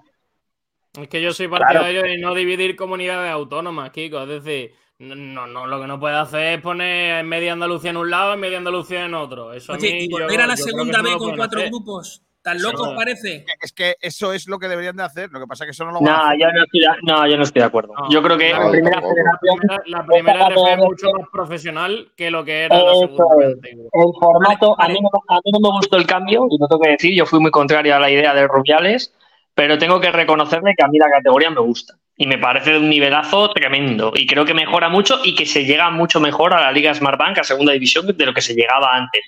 Es 1.02 1.08
que 1.10 1.22
yo 1.22 1.34
soy 1.34 1.48
Claro. 1.48 1.66
partidario 1.66 2.04
de 2.04 2.18
no 2.20 2.34
dividir 2.36 2.76
comunidades 2.76 3.32
autónomas, 3.32 3.90
Kiko. 3.90 4.22
Es 4.22 4.44
decir, 4.44 4.74
no, 5.00 5.48
no, 5.48 5.66
lo 5.68 5.82
que 5.82 5.88
no 5.88 6.00
puede 6.00 6.16
hacer 6.16 6.54
es 6.58 6.62
poner 6.62 7.24
media 7.26 7.52
Andalucía 7.54 7.90
en 7.90 7.98
un 7.98 8.10
lado 8.12 8.34
y 8.36 8.38
media 8.38 8.60
Andalucía 8.60 9.06
en 9.06 9.14
otro. 9.16 9.52
Eso 9.54 9.74
a 9.74 9.76
Oye, 9.78 9.92
mí, 9.92 9.98
y 10.04 10.10
yo- 10.10 10.18
volver 10.20 10.40
a 10.42 10.48
la 10.48 10.56
segunda 10.56 11.02
no 11.02 11.10
lo 11.12 11.18
con 11.18 11.36
cuatro 11.36 11.60
hacer. 11.60 11.70
grupos. 11.72 12.22
¿Tan 12.46 12.60
no. 12.60 12.96
parece? 12.96 13.44
Es 13.60 13.74
que 13.74 13.96
eso 14.00 14.32
es 14.32 14.48
lo 14.48 14.60
que 14.60 14.68
deberían 14.68 14.96
de 14.96 15.02
hacer. 15.02 15.32
Lo 15.32 15.40
que 15.40 15.48
pasa 15.48 15.64
es 15.64 15.68
que 15.70 15.72
eso 15.72 15.84
no 15.84 15.94
lo 15.94 16.00
van 16.00 16.08
a 16.08 16.12
No, 16.18 16.24
hacer. 16.28 16.40
yo 16.42 16.48
no 16.52 16.64
estoy, 16.64 16.80
de- 16.80 16.88
no, 17.02 17.28
yo 17.28 17.38
no 17.38 17.44
estoy 17.44 17.60
de 17.62 17.66
acuerdo. 17.66 17.94
No, 17.98 18.10
yo 18.12 18.22
creo 18.22 18.38
que 18.38 18.52
en 18.52 18.70
primera 18.72 19.02
La 19.02 19.40
primera, 19.42 19.82
la 19.88 20.06
primera 20.06 20.40
categoría- 20.40 20.78
mucho 20.78 21.08
más 21.18 21.28
profesional 21.32 22.12
que 22.16 22.30
lo 22.30 22.46
que 22.46 22.66
era 22.66 22.78
la 22.78 22.92
Eso 22.92 23.00
segunda 23.02 23.26
es. 23.48 23.54
antigua. 23.56 23.90
El 23.92 24.14
formato, 24.20 24.76
Vale, 24.78 24.94
A, 24.94 24.94
mí 24.94 25.00
no, 25.02 25.10
a 25.28 25.36
mí 25.44 25.52
no 25.54 25.60
me 25.60 25.76
gustó 25.76 25.98
el 25.98 26.06
cambio, 26.06 26.46
y 26.52 26.58
lo 26.60 26.68
tengo 26.68 26.82
que 26.82 26.90
decir, 26.92 27.16
yo 27.16 27.26
fui 27.26 27.40
muy 27.40 27.50
contrario 27.50 27.96
a 27.96 28.00
la 28.00 28.12
idea 28.12 28.36
de 28.36 28.48
Rubiales, 28.48 29.12
pero 29.56 29.80
tengo 29.80 30.00
que 30.00 30.12
reconocerle 30.12 30.76
que 30.78 30.84
a 30.86 30.88
mí 30.88 31.00
la 31.00 31.10
categoría 31.10 31.50
me 31.50 31.62
gusta. 31.62 31.96
Y 32.18 32.28
me 32.28 32.38
parece 32.38 32.72
de 32.72 32.78
un 32.78 32.90
nivelazo 32.90 33.52
tremendo. 33.52 34.14
Y 34.16 34.26
creo 34.26 34.46
que 34.46 34.54
mejora 34.54 34.88
mucho 34.88 35.20
y 35.24 35.36
que 35.36 35.46
se 35.46 35.66
llega 35.66 35.90
mucho 35.90 36.22
mejor 36.22 36.54
a 36.54 36.62
la 36.62 36.72
Liga 36.72 36.94
Smartbank, 36.94 37.40
a 37.40 37.44
segunda 37.44 37.74
división, 37.74 38.08
de 38.08 38.26
lo 38.26 38.34
que 38.34 38.42
se 38.42 38.56
llegaba 38.56 38.96
antes. 38.96 39.22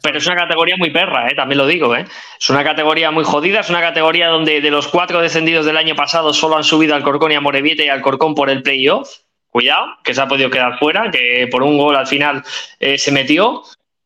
Pero 0.00 0.18
es 0.18 0.26
una 0.26 0.36
categoría 0.36 0.76
muy 0.76 0.90
perra, 0.90 1.28
¿eh? 1.28 1.34
también 1.34 1.58
lo 1.58 1.66
digo. 1.66 1.96
¿eh? 1.96 2.04
Es 2.40 2.48
una 2.48 2.62
categoría 2.62 3.10
muy 3.10 3.24
jodida, 3.24 3.60
es 3.60 3.70
una 3.70 3.80
categoría 3.80 4.28
donde 4.28 4.60
de 4.60 4.70
los 4.70 4.86
cuatro 4.86 5.20
descendidos 5.20 5.66
del 5.66 5.76
año 5.76 5.96
pasado 5.96 6.32
solo 6.32 6.56
han 6.56 6.64
subido 6.64 6.94
al 6.94 7.02
Corcón 7.02 7.32
y 7.32 7.34
a 7.34 7.40
Morevieta 7.40 7.82
y 7.82 7.88
al 7.88 8.02
Corcón 8.02 8.36
por 8.36 8.50
el 8.50 8.62
playoff. 8.62 9.08
Cuidado, 9.50 9.86
que 10.04 10.14
se 10.14 10.20
ha 10.20 10.28
podido 10.28 10.50
quedar 10.50 10.78
fuera, 10.78 11.10
que 11.10 11.48
por 11.50 11.62
un 11.64 11.76
gol 11.78 11.96
al 11.96 12.06
final 12.06 12.44
eh, 12.78 12.98
se 12.98 13.10
metió. 13.10 13.64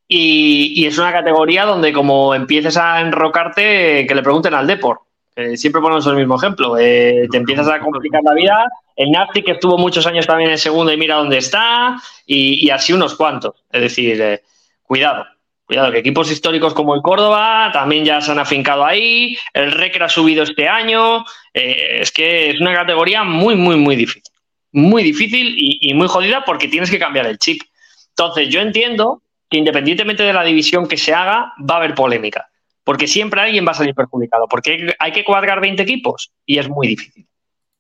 Y, 0.09 0.73
y 0.77 0.87
es 0.87 0.97
una 0.99 1.13
categoría 1.13 1.65
donde 1.65 1.93
como 1.93 2.35
empieces 2.35 2.77
a 2.79 3.01
enrocarte, 3.01 4.01
eh, 4.01 4.07
que 4.07 4.15
le 4.15 4.23
pregunten 4.23 4.55
al 4.55 4.67
Depor. 4.67 5.01
Eh, 5.35 5.57
siempre 5.57 5.81
ponemos 5.81 6.07
el 6.07 6.17
mismo 6.17 6.37
ejemplo. 6.37 6.77
Eh, 6.79 7.27
te 7.31 7.39
empiezas 7.39 7.69
a 7.69 7.81
complicar 7.81 8.23
la 8.23 8.35
vida. 8.35 8.67
El 8.97 9.11
Nafti, 9.11 9.43
que 9.43 9.53
estuvo 9.53 9.79
muchos 9.79 10.07
años 10.07 10.27
también 10.27 10.51
en 10.51 10.59
segundo 10.59 10.93
y 10.93 10.97
mira 10.97 11.17
dónde 11.17 11.39
está. 11.39 11.97
Y, 12.27 12.69
así 12.71 12.93
unos 12.93 13.15
cuantos. 13.15 13.65
Es 13.71 13.81
decir, 13.81 14.21
eh, 14.21 14.43
cuidado. 14.83 15.27
Cuidado, 15.65 15.93
que 15.93 15.99
equipos 15.99 16.31
históricos 16.31 16.75
como 16.75 16.95
el 16.95 17.03
Córdoba 17.03 17.71
también 17.73 18.05
ya 18.05 18.21
se 18.21 18.31
han 18.31 18.39
afincado 18.39 18.85
ahí. 18.85 19.37
El 19.55 19.73
Recre 19.73 20.05
ha 20.05 20.09
subido 20.09 20.43
este 20.43 20.69
año. 20.69 21.25
Es 21.55 22.13
que 22.13 22.51
es 22.51 22.61
una 22.61 22.75
categoría 22.75 23.23
muy, 23.25 23.55
muy, 23.55 23.77
muy 23.77 23.97
difícil. 23.97 24.33
Muy 24.73 25.03
difícil 25.03 25.55
y, 25.57 25.91
y 25.91 25.95
muy 25.95 26.09
jodida 26.09 26.45
porque 26.45 26.69
tienes 26.69 26.91
que 26.91 26.99
cambiar 26.99 27.27
el 27.27 27.39
chip. 27.39 27.63
Entonces, 28.11 28.49
yo 28.49 28.61
entiendo 28.61 29.23
que 29.49 29.59
independientemente 29.59 30.23
de 30.23 30.33
la 30.33 30.45
división 30.45 30.89
que 30.89 30.97
se 30.97 31.15
haga, 31.15 31.53
va 31.59 31.75
a 31.75 31.79
haber 31.79 31.95
polémica. 31.95 32.49
Porque 32.85 33.07
siempre 33.07 33.41
alguien 33.41 33.67
va 33.67 33.73
a 33.73 33.75
salir 33.75 33.95
perjudicado. 33.95 34.49
Porque 34.49 34.95
hay 34.99 35.13
que 35.13 35.25
cuadrar 35.25 35.61
20 35.61 35.83
equipos 35.83 36.33
y 36.47 36.59
es 36.59 36.69
muy 36.69 36.89
difícil. 36.89 37.27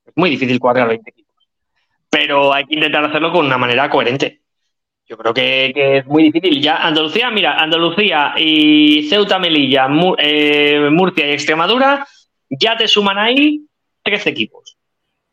Es 0.04 0.12
muy 0.16 0.30
difícil 0.30 0.58
cuadrar 0.58 0.88
20 0.88 1.10
equipos. 1.10 1.48
Pero 2.10 2.52
hay 2.52 2.66
que 2.66 2.74
intentar 2.74 3.04
hacerlo 3.04 3.32
con 3.32 3.46
una 3.46 3.58
manera 3.58 3.88
coherente. 3.90 4.42
Yo 5.08 5.16
creo 5.16 5.34
que, 5.34 5.72
que 5.74 5.98
es 5.98 6.06
muy 6.06 6.24
difícil. 6.24 6.60
Ya 6.62 6.76
Andalucía, 6.76 7.30
mira, 7.30 7.56
Andalucía 7.58 8.34
y 8.36 9.08
Ceuta, 9.08 9.38
Melilla, 9.38 9.88
eh, 10.18 10.88
Murcia 10.90 11.26
y 11.26 11.32
Extremadura, 11.32 12.06
ya 12.48 12.76
te 12.76 12.88
suman 12.88 13.18
ahí 13.18 13.66
13 14.04 14.30
equipos. 14.30 14.76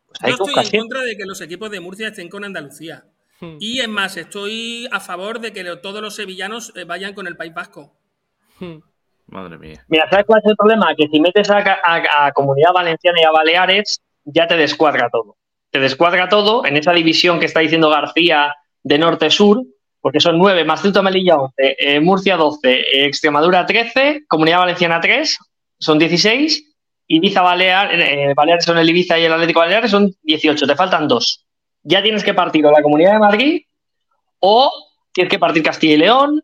Pues 0.06 0.18
hay 0.22 0.30
Yo 0.32 0.44
estoy 0.44 0.64
en 0.72 0.80
contra 0.80 1.02
de 1.02 1.16
que 1.16 1.24
los 1.24 1.40
equipos 1.40 1.70
de 1.70 1.80
Murcia 1.80 2.08
estén 2.08 2.28
con 2.28 2.44
Andalucía. 2.44 3.04
Hmm. 3.40 3.56
Y 3.58 3.80
es 3.80 3.88
más, 3.88 4.16
estoy 4.16 4.88
a 4.90 5.00
favor 5.00 5.40
de 5.40 5.52
que 5.52 5.64
todos 5.76 6.02
los 6.02 6.14
sevillanos 6.14 6.72
eh, 6.76 6.84
vayan 6.84 7.14
con 7.14 7.26
el 7.26 7.36
País 7.36 7.54
Vasco. 7.54 7.96
Hmm. 8.58 8.78
Madre 9.30 9.58
mía. 9.58 9.84
Mira, 9.88 10.08
¿sabes 10.10 10.26
cuál 10.26 10.40
es 10.44 10.50
el 10.50 10.56
problema? 10.56 10.94
Que 10.96 11.08
si 11.08 11.20
metes 11.20 11.50
a, 11.50 11.58
a- 11.58 12.26
a 12.26 12.32
Comunidad 12.32 12.72
Valenciana 12.72 13.20
y 13.20 13.24
a 13.24 13.30
Baleares, 13.30 14.00
ya 14.24 14.46
te 14.46 14.56
descuadra 14.56 15.08
todo. 15.10 15.36
Te 15.70 15.78
descuadra 15.78 16.28
todo 16.28 16.64
en 16.66 16.76
esa 16.76 16.92
división 16.92 17.38
que 17.38 17.46
está 17.46 17.60
diciendo 17.60 17.90
García 17.90 18.54
de 18.82 18.98
norte-sur, 18.98 19.62
porque 20.00 20.18
son 20.20 20.38
9 20.38 20.64
más 20.64 20.82
Ceuta 20.82 21.02
Melilla 21.02 21.36
11, 21.36 21.76
eh, 21.78 22.00
Murcia 22.00 22.36
12, 22.36 22.70
eh, 22.80 23.04
Extremadura 23.06 23.66
13, 23.66 24.22
Comunidad 24.26 24.58
Valenciana 24.60 25.00
3, 25.00 25.38
son 25.78 25.98
16, 25.98 26.66
Ibiza 27.06 27.42
Balear, 27.42 27.92
eh, 28.00 28.32
Baleares 28.34 28.64
son 28.64 28.78
el 28.78 28.88
Ibiza 28.90 29.18
y 29.18 29.24
el 29.24 29.32
Atlético 29.32 29.60
Baleares 29.60 29.90
son 29.90 30.10
18, 30.22 30.66
te 30.66 30.74
faltan 30.76 31.06
dos. 31.08 31.44
Ya 31.82 32.02
tienes 32.02 32.24
que 32.24 32.34
partir 32.34 32.64
o 32.66 32.70
la 32.72 32.82
Comunidad 32.82 33.12
de 33.12 33.18
Madrid 33.18 33.62
o 34.40 34.70
tienes 35.12 35.30
que 35.30 35.38
partir 35.38 35.62
Castilla 35.62 35.94
y 35.94 35.98
León 35.98 36.42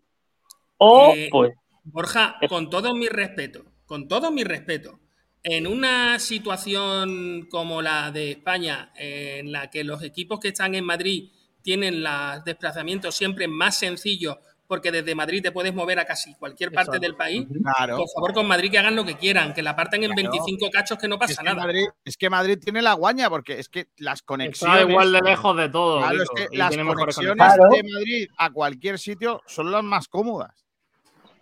o 0.78 1.12
Eh, 1.14 1.28
pues 1.30 1.52
Borja, 1.90 2.36
con 2.48 2.68
todo 2.70 2.94
mi 2.94 3.08
respeto, 3.08 3.64
con 3.86 4.08
todo 4.08 4.30
mi 4.30 4.44
respeto, 4.44 5.00
en 5.42 5.66
una 5.66 6.18
situación 6.18 7.46
como 7.50 7.80
la 7.82 8.10
de 8.10 8.32
España, 8.32 8.92
en 8.96 9.52
la 9.52 9.70
que 9.70 9.84
los 9.84 10.02
equipos 10.02 10.40
que 10.40 10.48
están 10.48 10.74
en 10.74 10.84
Madrid 10.84 11.30
tienen 11.62 12.02
los 12.02 12.44
desplazamientos 12.44 13.14
siempre 13.14 13.46
más 13.48 13.78
sencillos, 13.78 14.36
porque 14.68 14.90
desde 14.90 15.14
Madrid 15.14 15.42
te 15.42 15.52
puedes 15.52 15.72
mover 15.72 16.00
a 16.00 16.04
casi 16.04 16.34
cualquier 16.34 16.72
parte 16.72 16.98
del 16.98 17.14
país, 17.14 17.46
Claro. 17.62 17.98
por 17.98 18.08
favor 18.12 18.34
con 18.34 18.48
Madrid 18.48 18.72
que 18.72 18.78
hagan 18.78 18.96
lo 18.96 19.04
que 19.04 19.16
quieran, 19.16 19.54
que 19.54 19.62
la 19.62 19.76
partan 19.76 20.02
en 20.02 20.10
Claro. 20.10 20.30
25 20.32 20.70
cachos 20.72 20.98
que 20.98 21.06
no 21.06 21.14
Es 21.14 21.20
pasa 21.20 21.42
que, 21.42 21.48
nada. 21.48 21.62
Madrid, 21.62 21.86
es 22.04 22.16
que 22.16 22.28
Madrid 22.28 22.58
tiene 22.60 22.82
la 22.82 22.94
guaña, 22.94 23.30
porque 23.30 23.60
es 23.60 23.68
que 23.68 23.86
las 23.98 24.14
Está 24.18 24.26
conexiones. 24.26 24.88
igual 24.88 25.12
de 25.12 25.20
lejos 25.22 25.56
de 25.56 25.68
todo. 25.68 25.98
Claro, 26.00 26.20
es 26.22 26.28
que 26.34 26.56
las 26.56 26.76
conexiones. 26.76 27.36
de 27.70 27.82
Madrid 27.92 28.28
a 28.36 28.50
cualquier 28.50 28.98
sitio 28.98 29.40
son 29.46 29.70
las 29.70 29.84
más 29.84 30.08
cómodas. 30.08 30.65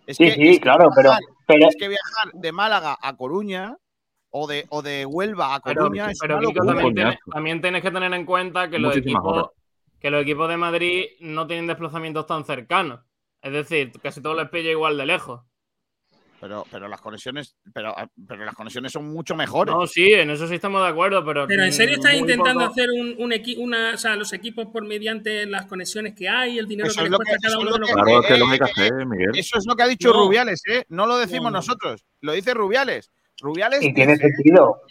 Es 0.07 0.17
Sí, 0.17 0.25
que, 0.25 0.31
sí, 0.33 0.47
es 0.49 0.59
claro, 0.59 0.89
pero, 0.95 1.09
viajar- 1.09 1.23
pero 1.47 1.67
es 1.69 1.75
que 1.75 1.87
viajar 1.87 2.31
de 2.33 2.51
Málaga 2.51 2.97
a 3.01 3.15
Coruña 3.15 3.77
o 4.29 4.47
de, 4.47 4.65
o 4.69 4.81
de 4.81 5.05
Huelva 5.05 5.55
a 5.55 5.59
Pero, 5.61 5.83
Coruña 5.83 6.11
es 6.11 6.19
pero 6.19 6.39
Kiko, 6.39 6.65
también, 6.65 6.93
tienes, 6.93 7.17
también 7.31 7.61
tienes 7.61 7.81
que 7.81 7.91
tener 7.91 8.13
en 8.13 8.25
cuenta 8.25 8.69
que 8.69 8.79
los, 8.79 8.95
equipos, 8.95 9.49
que 9.99 10.09
los 10.11 10.21
equipos 10.21 10.49
de 10.49 10.57
Madrid 10.57 11.05
no 11.21 11.47
tienen 11.47 11.67
desplazamientos 11.67 12.25
tan 12.27 12.43
cercanos. 12.45 12.99
Es 13.41 13.53
decir, 13.53 13.91
casi 14.01 14.21
todos 14.21 14.35
les 14.37 14.49
pilla 14.49 14.71
igual 14.71 14.97
de 14.97 15.05
lejos. 15.05 15.41
Pero, 16.45 16.63
pero 16.69 16.87
las 16.87 17.01
conexiones, 17.01 17.55
pero, 17.73 17.95
pero 18.27 18.45
las 18.45 18.53
conexiones 18.53 18.91
son 18.91 19.11
mucho 19.11 19.35
mejores. 19.35 19.73
No, 19.73 19.87
sí, 19.87 20.13
en 20.13 20.29
eso 20.29 20.47
sí 20.47 20.53
estamos 20.53 20.83
de 20.83 20.89
acuerdo, 20.89 21.25
pero. 21.25 21.47
Pero 21.47 21.63
en 21.63 21.73
serio 21.73 21.95
estás 21.95 22.13
intentando 22.13 22.59
poco- 22.59 22.71
hacer 22.71 22.87
un, 22.91 23.15
un 23.17 23.31
equi- 23.31 23.57
una, 23.57 23.95
o 23.95 23.97
sea, 23.97 24.15
los 24.15 24.31
equipos 24.31 24.67
por 24.67 24.85
mediante 24.85 25.47
las 25.47 25.65
conexiones 25.65 26.13
que 26.13 26.29
hay, 26.29 26.59
el 26.59 26.67
dinero 26.67 26.87
Eso 26.89 26.99
que 26.99 27.05
es 27.05 27.09
les 27.09 27.11
lo 27.13 27.17
que- 27.17 27.25
cuesta 27.31 27.47
cada 27.47 27.57
uno 27.57 27.69
lo 27.71 27.73
de 27.73 27.79
los 27.79 27.89
que- 27.89 27.93
Claro, 27.95 28.21
que 28.21 28.33
es 28.33 28.39
lo 28.39 28.45
que 28.45 28.51
hay 28.51 28.59
que 28.59 28.63
hacer, 28.65 29.05
Miguel. 29.07 29.29
Eso 29.33 29.57
es 29.57 29.65
lo 29.65 29.75
que 29.75 29.81
ha 29.81 29.87
dicho 29.87 30.09
No. 30.13 30.19
Rubiales, 30.25 30.61
¿eh? 30.69 30.85
No 30.89 31.07
lo 31.07 31.17
decimos 31.17 31.51
No. 31.51 31.57
nosotros, 31.57 32.05
lo 32.21 32.33
dice 32.33 32.53
Rubiales. 32.53 33.09
Rubiales 33.41 33.81
Y 33.83 33.91
tiene 33.91 34.15
sentido. 34.15 34.81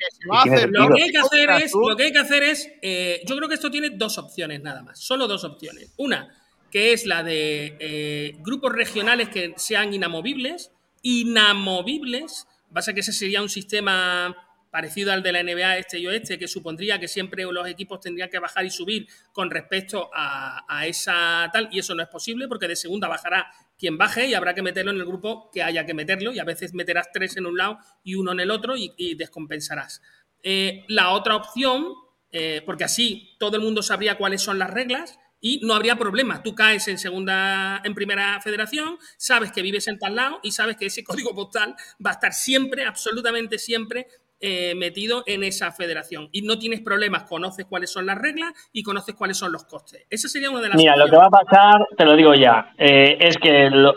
Lo 0.70 0.88
que 0.94 1.02
hay 1.04 1.10
que 1.10 1.18
hacer 1.18 1.50
es, 1.62 1.72
lo 1.72 1.96
que 1.96 2.02
hay 2.02 2.12
que 2.12 2.18
hacer 2.18 2.42
es, 2.42 2.68
eh, 2.82 3.20
yo 3.26 3.36
creo 3.36 3.48
que 3.48 3.54
esto 3.54 3.70
tiene 3.70 3.90
dos 3.90 4.18
opciones 4.18 4.60
nada 4.60 4.82
más, 4.82 4.98
solo 5.00 5.28
dos 5.28 5.44
opciones. 5.44 5.94
Una, 5.98 6.28
que 6.70 6.92
es 6.92 7.06
la 7.06 7.22
de 7.22 7.76
eh, 7.78 8.36
grupos 8.40 8.72
regionales 8.72 9.28
que 9.28 9.54
sean 9.56 9.94
inamovibles, 9.94 10.72
inamovibles, 11.04 12.48
pasa 12.72 12.92
que 12.92 13.00
ese 13.00 13.12
sería 13.12 13.40
un 13.42 13.48
sistema 13.48 14.36
parecido 14.72 15.12
al 15.12 15.22
de 15.22 15.30
la 15.30 15.40
NBA 15.44 15.78
este 15.78 16.00
y 16.00 16.06
oeste, 16.08 16.36
que 16.36 16.48
supondría 16.48 16.98
que 16.98 17.06
siempre 17.06 17.44
los 17.44 17.68
equipos 17.68 18.00
tendrían 18.00 18.28
que 18.28 18.40
bajar 18.40 18.64
y 18.64 18.70
subir 18.70 19.06
con 19.30 19.48
respecto 19.48 20.10
a, 20.12 20.84
esa 20.84 21.48
tal, 21.52 21.68
y 21.70 21.78
eso 21.78 21.94
no 21.94 22.02
es 22.02 22.08
posible 22.08 22.48
porque 22.48 22.66
de 22.66 22.74
segunda 22.74 23.06
bajará 23.06 23.46
quien 23.78 23.96
baje 23.96 24.26
y 24.26 24.34
habrá 24.34 24.52
que 24.52 24.62
meterlo 24.62 24.90
en 24.90 24.96
el 24.96 25.06
grupo 25.06 25.48
que 25.52 25.62
haya 25.62 25.86
que 25.86 25.94
meterlo, 25.94 26.32
y 26.32 26.40
a 26.40 26.44
veces 26.44 26.74
meterás 26.74 27.12
tres 27.12 27.36
en 27.36 27.46
un 27.46 27.56
lado 27.56 27.78
y 28.02 28.16
uno 28.16 28.32
en 28.32 28.40
el 28.40 28.50
otro 28.50 28.76
y, 28.76 28.92
y 28.96 29.14
descompensarás. 29.14 30.02
Eh, 30.42 30.84
la 30.88 31.10
otra 31.10 31.36
opción, 31.36 31.94
eh, 32.32 32.60
porque 32.66 32.82
así 32.82 33.36
todo 33.38 33.56
el 33.56 33.62
mundo 33.62 33.80
sabría 33.80 34.18
cuáles 34.18 34.42
son 34.42 34.58
las 34.58 34.70
reglas 34.70 35.20
y 35.44 35.60
no 35.62 35.74
habría 35.74 35.96
problema. 35.96 36.42
Tú 36.42 36.54
caes 36.54 36.88
en 36.88 36.96
segunda, 36.96 37.82
en 37.84 37.94
primera 37.94 38.40
federación, 38.40 38.96
sabes 39.18 39.52
que 39.52 39.60
vives 39.60 39.86
en 39.88 39.98
tal 39.98 40.16
lado 40.16 40.40
y 40.42 40.52
sabes 40.52 40.76
que 40.78 40.86
ese 40.86 41.04
código 41.10 41.34
postal 41.34 41.76
va 42.04 42.10
a 42.10 42.14
estar 42.14 42.32
siempre, 42.32 42.86
absolutamente 42.86 43.58
siempre 43.58 44.06
eh, 44.40 44.74
metido 44.74 45.22
en 45.26 45.44
esa 45.44 45.70
federación. 45.70 46.30
Y 46.32 46.42
no 46.42 46.58
tienes 46.58 46.80
problemas, 46.80 47.24
conoces 47.24 47.66
cuáles 47.66 47.90
son 47.92 48.06
las 48.06 48.16
reglas 48.16 48.52
y 48.72 48.82
conoces 48.82 49.14
cuáles 49.14 49.36
son 49.36 49.52
los 49.52 49.64
costes. 49.64 50.06
Esa 50.08 50.28
sería 50.28 50.50
una 50.50 50.62
de 50.62 50.68
las 50.70 50.76
Mira, 50.78 50.96
lo 50.96 51.06
que 51.10 51.16
va 51.16 51.26
a 51.26 51.30
pasar, 51.30 51.86
te 51.94 52.06
lo 52.06 52.16
digo 52.16 52.32
ya, 52.34 52.72
eh, 52.78 53.18
es 53.20 53.36
que 53.36 53.68
lo- 53.68 53.96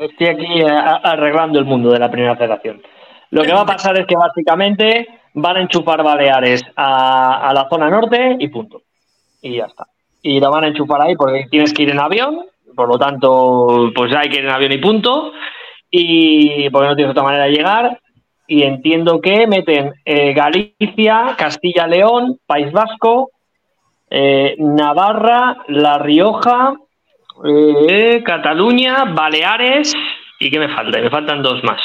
estoy 0.00 0.28
aquí 0.28 0.60
eh, 0.62 0.66
arreglando 0.66 1.58
el 1.58 1.66
mundo 1.66 1.90
de 1.92 1.98
la 1.98 2.10
primera 2.10 2.36
federación. 2.36 2.80
Lo 3.30 3.42
que 3.42 3.52
va 3.52 3.60
a 3.60 3.66
pasar 3.66 3.98
es 4.00 4.06
que 4.06 4.16
básicamente 4.16 5.06
van 5.34 5.56
a 5.58 5.60
enchufar 5.60 6.02
Baleares 6.02 6.62
a, 6.74 7.48
a 7.50 7.52
la 7.52 7.68
zona 7.68 7.90
norte 7.90 8.36
y 8.38 8.48
punto. 8.48 8.82
Y 9.42 9.56
ya 9.58 9.66
está. 9.66 9.86
Y 10.26 10.40
lo 10.40 10.50
van 10.50 10.64
a 10.64 10.66
enchufar 10.66 11.00
ahí 11.02 11.14
porque 11.14 11.46
tienes 11.48 11.72
que 11.72 11.84
ir 11.84 11.90
en 11.90 12.00
avión, 12.00 12.46
por 12.74 12.88
lo 12.88 12.98
tanto, 12.98 13.92
pues 13.94 14.12
hay 14.12 14.28
que 14.28 14.38
ir 14.38 14.44
en 14.44 14.50
avión 14.50 14.72
y 14.72 14.78
punto. 14.78 15.32
Y 15.88 16.68
porque 16.70 16.88
no 16.88 16.96
tienes 16.96 17.12
otra 17.12 17.22
manera 17.22 17.44
de 17.44 17.52
llegar. 17.52 18.00
Y 18.48 18.64
entiendo 18.64 19.20
que 19.20 19.46
meten 19.46 19.94
eh, 20.04 20.34
Galicia, 20.34 21.36
Castilla-León, 21.38 22.40
País 22.44 22.72
Vasco, 22.72 23.30
eh, 24.10 24.56
Navarra, 24.58 25.58
La 25.68 25.98
Rioja, 25.98 26.74
eh, 27.44 28.20
Cataluña, 28.24 29.04
Baleares 29.04 29.94
y 30.40 30.50
¿qué 30.50 30.58
me 30.58 30.74
falta? 30.74 30.98
Me 30.98 31.08
faltan 31.08 31.40
dos 31.40 31.62
más. 31.62 31.80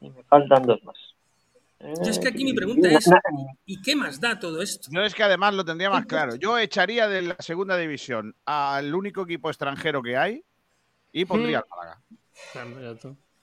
Me 0.00 0.22
faltan 0.28 0.66
dos 0.66 0.84
más. 0.84 1.11
Yo 1.82 2.10
es 2.10 2.18
que 2.18 2.28
aquí 2.28 2.44
mi 2.44 2.52
pregunta 2.52 2.88
es, 2.90 3.10
¿y 3.66 3.82
qué 3.82 3.96
más 3.96 4.20
da 4.20 4.38
todo 4.38 4.62
esto? 4.62 4.88
Yo 4.92 5.02
es 5.02 5.14
que 5.14 5.24
además 5.24 5.54
lo 5.54 5.64
tendría 5.64 5.90
más 5.90 6.06
claro. 6.06 6.36
Yo 6.36 6.58
echaría 6.58 7.08
de 7.08 7.22
la 7.22 7.36
segunda 7.40 7.76
división 7.76 8.36
al 8.44 8.94
único 8.94 9.22
equipo 9.22 9.48
extranjero 9.48 10.00
que 10.00 10.16
hay 10.16 10.44
y 11.12 11.24
pondría 11.24 11.58
al 11.58 11.64
Málaga. 11.68 12.00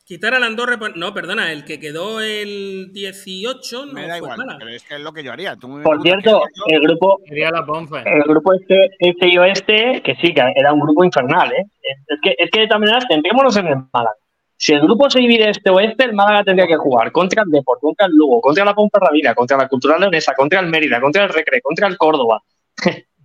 Quitar 0.06 0.34
al 0.34 0.42
Andorra, 0.42 0.80
no, 0.96 1.14
perdona, 1.14 1.52
el 1.52 1.64
que 1.66 1.80
quedó 1.80 2.20
el 2.20 2.92
18 2.94 3.86
no 3.86 3.94
Me 3.94 4.08
da 4.08 4.08
fue 4.08 4.18
igual, 4.18 4.38
Málaga. 4.40 4.58
pero 4.58 4.72
es 4.72 4.84
que 4.84 4.96
es 4.96 5.02
lo 5.02 5.14
que 5.14 5.24
yo 5.24 5.32
haría. 5.32 5.56
Tú 5.56 5.82
Por 5.84 6.02
cierto, 6.02 6.32
yo, 6.56 6.64
el 6.68 6.82
grupo, 6.82 7.22
la 7.30 7.66
el 8.06 8.24
grupo 8.24 8.54
este, 8.54 8.90
este 8.98 9.28
y 9.28 9.38
oeste, 9.38 10.02
que 10.04 10.16
sí, 10.16 10.34
que 10.34 10.42
era 10.56 10.74
un 10.74 10.80
grupo 10.80 11.04
infernal, 11.04 11.52
¿eh? 11.52 11.64
Es 12.08 12.20
que, 12.24 12.36
es 12.40 12.50
que 12.50 12.68
maneras, 12.80 13.06
centrémonos 13.08 13.56
en 13.58 13.68
el 13.68 13.76
Málaga. 13.94 14.16
Si 14.62 14.74
el 14.74 14.82
grupo 14.82 15.10
se 15.10 15.20
divide 15.20 15.50
este-oeste, 15.50 16.04
el 16.04 16.14
Málaga 16.14 16.44
tendría 16.44 16.68
que 16.68 16.76
jugar 16.76 17.14
contra 17.14 17.44
el 17.44 17.50
Deport, 17.50 17.80
contra 17.80 18.08
el 18.08 18.12
Lugo, 18.12 18.42
contra 18.42 18.66
la 18.66 18.76
Ponferradina, 18.76 19.34
contra 19.34 19.56
la 19.56 19.70
Cultural 19.70 20.02
Leonesa, 20.02 20.34
contra 20.34 20.60
el 20.60 20.68
Mérida, 20.68 21.00
contra 21.00 21.24
el 21.24 21.30
Recre, 21.30 21.62
contra 21.62 21.88
el 21.88 21.98
Córdoba. 21.98 22.44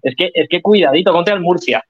es, 0.03 0.15
que, 0.15 0.31
es 0.33 0.49
que 0.49 0.63
cuidadito, 0.63 1.13
contra 1.13 1.35
el 1.35 1.41
Murcia. 1.41 1.85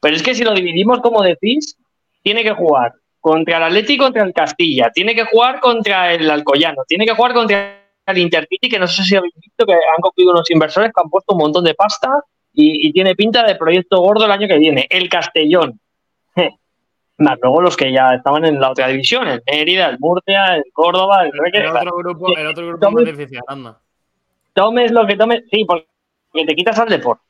Pero 0.00 0.16
es 0.16 0.22
que 0.22 0.34
si 0.34 0.44
lo 0.44 0.54
dividimos, 0.54 1.00
como 1.00 1.22
decís, 1.22 1.76
tiene 2.22 2.42
que 2.42 2.52
jugar 2.52 2.94
contra 3.20 3.58
el 3.58 3.64
Atlético 3.64 4.04
contra 4.04 4.22
el 4.22 4.32
Castilla, 4.32 4.90
tiene 4.94 5.14
que 5.14 5.26
jugar 5.26 5.60
contra 5.60 6.14
el 6.14 6.30
Alcoyano, 6.30 6.82
tiene 6.88 7.04
que 7.04 7.12
jugar 7.12 7.34
contra 7.34 7.78
el 8.06 8.16
Intercity, 8.16 8.70
que 8.70 8.78
no 8.78 8.86
sé 8.86 9.02
si 9.02 9.14
habéis 9.14 9.34
visto 9.34 9.66
que 9.66 9.74
han 9.74 10.00
cogido 10.00 10.30
unos 10.30 10.50
inversores 10.50 10.90
que 10.94 11.02
han 11.02 11.10
puesto 11.10 11.34
un 11.34 11.40
montón 11.40 11.64
de 11.64 11.74
pasta 11.74 12.08
y, 12.50 12.88
y 12.88 12.92
tiene 12.94 13.14
pinta 13.14 13.44
de 13.44 13.56
proyecto 13.56 14.00
gordo 14.00 14.24
el 14.24 14.30
año 14.30 14.48
que 14.48 14.56
viene. 14.56 14.86
El 14.88 15.10
Castellón. 15.10 15.78
Más 17.18 17.38
luego 17.42 17.62
los 17.62 17.76
que 17.76 17.92
ya 17.92 18.14
estaban 18.14 18.44
en 18.44 18.60
la 18.60 18.70
otra 18.70 18.88
división, 18.88 19.26
el 19.26 19.42
Mérida, 19.50 19.88
el 19.88 19.98
Murcia, 19.98 20.56
el 20.56 20.64
Córdoba, 20.72 21.24
el 21.24 21.32
Recre. 21.32 21.64
El 21.64 21.68
otro 21.68 21.96
grupo, 21.96 22.36
el 22.36 22.46
otro 22.46 22.66
grupo 22.66 22.88
es 22.88 22.94
más 22.94 23.04
difícil, 23.04 23.40
anda. 23.46 23.80
Tomes 24.52 24.90
lo 24.92 25.06
que 25.06 25.16
tomes, 25.16 25.44
sí, 25.50 25.64
porque 25.64 25.86
te 26.46 26.54
quitas 26.54 26.78
al 26.78 26.88
Deport. 26.88 27.20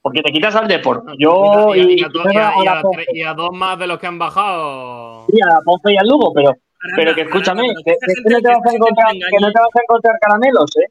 Porque 0.00 0.22
te 0.22 0.32
quitas 0.32 0.54
al 0.54 0.68
Deport. 0.68 1.04
Yo 1.18 1.74
y, 1.74 2.02
a- 2.02 3.34
dos 3.34 3.52
más 3.52 3.78
de 3.78 3.86
los 3.86 3.98
que 3.98 4.06
han 4.06 4.18
bajado. 4.18 5.26
Sí, 5.26 5.40
a 5.42 5.46
la 5.46 5.60
Ponce 5.64 5.92
y 5.92 5.96
al 5.96 6.06
Lugo, 6.06 6.32
pero, 6.32 6.52
pero 6.96 7.14
que 7.14 7.22
escúchame, 7.22 7.62
que, 7.84 7.96
no 8.30 8.40
te 8.40 8.48
vas 8.48 8.66
a 8.66 8.72
encontrar, 8.72 9.12
que 9.12 9.38
no 9.40 9.52
te 9.52 9.60
vas 9.60 9.70
a 9.74 9.80
encontrar 9.82 10.18
caramelos, 10.20 10.76
¿eh? 10.76 10.90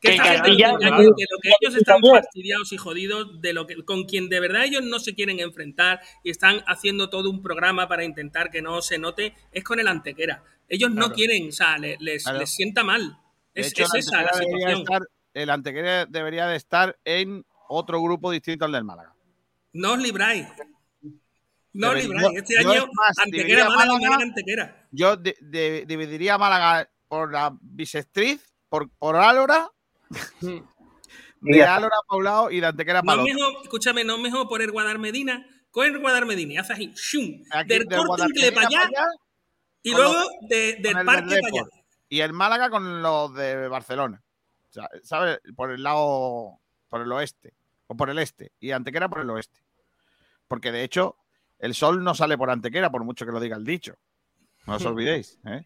Que 0.00 0.16
Castilla- 0.16 0.76
que 0.78 0.84
lo 0.90 1.14
que 1.42 1.50
ellos 1.60 1.74
están 1.74 2.00
fastidiados 2.02 2.70
y 2.72 2.76
jodidos 2.76 3.40
de 3.40 3.52
lo 3.54 3.66
que 3.66 3.82
con 3.84 4.04
quien 4.04 4.28
de 4.28 4.40
verdad 4.40 4.64
ellos 4.64 4.82
no 4.84 4.98
se 4.98 5.14
quieren 5.14 5.40
enfrentar 5.40 6.00
y 6.22 6.30
están 6.30 6.62
haciendo 6.66 7.08
todo 7.08 7.30
un 7.30 7.42
programa 7.42 7.88
para 7.88 8.04
intentar 8.04 8.50
que 8.50 8.60
no 8.60 8.82
se 8.82 8.98
note 8.98 9.34
es 9.52 9.64
con 9.64 9.80
el 9.80 9.88
Antequera. 9.88 10.44
Ellos 10.68 10.90
no 10.90 11.12
quieren, 11.12 11.48
o 11.48 11.52
sea, 11.52 11.78
le- 11.78 11.96
les, 12.00 12.24
Claro. 12.24 12.40
les 12.40 12.50
sienta 12.54 12.84
mal. 12.84 13.18
De 13.54 13.62
Es, 13.62 13.68
hecho, 13.68 13.84
es 13.84 13.94
el 13.94 14.00
esa 14.00 14.22
la 14.22 14.32
situación. 14.34 14.80
estar- 14.82 15.08
el 15.32 15.50
Antequera 15.50 16.06
debería 16.06 16.46
de 16.46 16.56
estar 16.56 16.98
en 17.04 17.44
otro 17.68 18.00
grupo 18.02 18.30
distinto 18.30 18.64
al 18.66 18.72
del 18.72 18.84
Málaga. 18.84 19.14
No 19.72 19.92
os 19.94 19.98
libráis. 20.02 20.46
No 21.72 21.90
os 21.90 21.94
libráis. 21.96 22.26
Este 22.36 22.62
yo 22.62 22.70
año 22.70 22.86
más, 22.92 23.18
Antequera 23.18 23.64
Málaga 23.68 23.84
y 23.84 23.88
Málaga- 23.88 24.10
Málaga 24.10 24.22
Antequera. 24.24 24.88
Yo 24.90 25.16
de- 25.16 25.36
de- 25.40 25.84
dividiría 25.86 26.38
Málaga 26.38 26.88
por 27.08 27.32
la 27.32 27.56
bisectriz, 27.60 28.42
por, 28.68 28.90
por 28.98 29.16
Álora, 29.16 29.68
de. 31.40 31.62
Álora 31.64 31.96
para 32.08 32.18
un 32.18 32.24
lado 32.24 32.50
y 32.50 32.60
de 32.60 32.66
Antequera 32.66 33.02
para 33.02 33.22
es 33.22 33.28
el 33.28 33.34
otro. 33.36 33.46
mejor, 33.48 33.62
escúchame, 33.64 34.04
no 34.04 34.16
es 34.16 34.20
mejor 34.20 34.48
poner 34.48 34.70
Guadalmedina. 34.72 35.46
Coge 35.70 35.88
el 35.88 35.98
Guadalmedina 36.00 36.54
y 36.54 36.56
haces 36.56 36.76
ahí, 36.76 36.92
¡shum! 36.94 37.42
Aquí, 37.50 37.68
del 37.68 37.84
de 37.86 37.96
corte 37.96 38.24
ingle 38.24 38.52
para 38.52 38.66
allá 38.66 38.90
y 39.82 39.90
luego 39.92 40.12
los- 40.14 40.28
de- 40.48 40.76
del 40.80 41.04
parque 41.04 41.34
del 41.34 41.40
para 41.42 41.62
allá. 41.62 41.70
Y 42.08 42.20
el 42.20 42.32
Málaga 42.32 42.70
con 42.70 43.02
los 43.02 43.34
de 43.34 43.68
Barcelona. 43.68 44.22
O 44.70 44.72
sea, 44.72 44.88
¿sabes? 45.02 45.38
Por 45.54 45.70
el 45.72 45.82
lado, 45.82 46.58
por 46.88 47.00
el 47.02 47.12
oeste, 47.12 47.52
o 47.88 47.96
por 47.96 48.10
el 48.10 48.18
este, 48.18 48.52
y 48.60 48.70
Antequera 48.70 49.08
por 49.08 49.20
el 49.20 49.30
oeste. 49.30 49.60
Porque 50.48 50.72
de 50.72 50.82
hecho, 50.84 51.16
el 51.58 51.74
sol 51.74 52.02
no 52.04 52.14
sale 52.14 52.38
por 52.38 52.50
Antequera, 52.50 52.90
por 52.90 53.04
mucho 53.04 53.26
que 53.26 53.32
lo 53.32 53.40
diga 53.40 53.56
el 53.56 53.64
dicho. 53.64 53.96
No 54.66 54.76
os 54.76 54.84
olvidéis. 54.84 55.38
¿eh? 55.46 55.62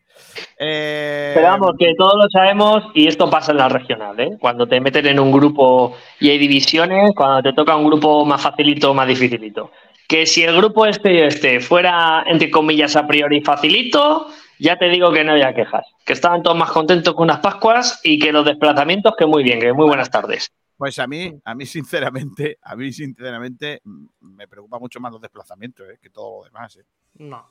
Eh, 0.58 1.32
Pero 1.34 1.46
vamos, 1.46 1.72
que 1.78 1.94
todos 1.96 2.14
lo 2.16 2.28
sabemos 2.28 2.84
y 2.94 3.06
esto 3.06 3.30
pasa 3.30 3.52
en 3.52 3.58
la 3.58 3.68
regional, 3.68 4.18
¿eh? 4.20 4.36
Cuando 4.38 4.66
te 4.66 4.80
meten 4.80 5.06
en 5.06 5.18
un 5.18 5.32
grupo 5.32 5.96
y 6.18 6.28
hay 6.28 6.38
divisiones, 6.38 7.12
cuando 7.16 7.42
te 7.42 7.54
toca 7.54 7.76
un 7.76 7.86
grupo 7.86 8.24
más 8.26 8.42
facilito 8.42 8.90
o 8.90 8.94
más 8.94 9.08
dificilito. 9.08 9.70
Que 10.06 10.26
si 10.26 10.42
el 10.42 10.54
grupo 10.56 10.86
este 10.86 11.14
y 11.14 11.18
este 11.20 11.60
fuera, 11.60 12.24
entre 12.26 12.50
comillas, 12.50 12.94
a 12.96 13.06
priori 13.06 13.40
facilito, 13.40 14.26
ya 14.58 14.76
te 14.76 14.88
digo 14.90 15.10
que 15.12 15.24
no 15.24 15.32
había 15.32 15.54
quejas. 15.54 15.86
Que 16.04 16.12
estaban 16.12 16.42
todos 16.42 16.56
más 16.56 16.70
contentos 16.70 17.14
con 17.14 17.24
unas 17.24 17.40
Pascuas 17.40 18.00
y 18.04 18.18
que 18.18 18.32
los 18.32 18.44
desplazamientos, 18.44 19.14
que 19.16 19.24
muy 19.24 19.42
bien, 19.42 19.60
que 19.60 19.72
muy 19.72 19.86
buenas 19.86 20.10
tardes. 20.10 20.52
Pues 20.76 20.98
a 20.98 21.06
mí, 21.06 21.32
a 21.44 21.54
mí 21.54 21.66
sinceramente, 21.66 22.58
a 22.62 22.76
mí 22.76 22.92
sinceramente 22.92 23.80
mm, 23.84 24.06
me 24.20 24.48
preocupa 24.48 24.78
mucho 24.78 25.00
más 25.00 25.12
los 25.12 25.20
desplazamientos 25.20 25.86
¿eh? 25.88 25.98
que 26.00 26.10
todo 26.10 26.38
lo 26.38 26.44
demás. 26.44 26.76
¿eh? 26.76 26.84
No. 27.14 27.46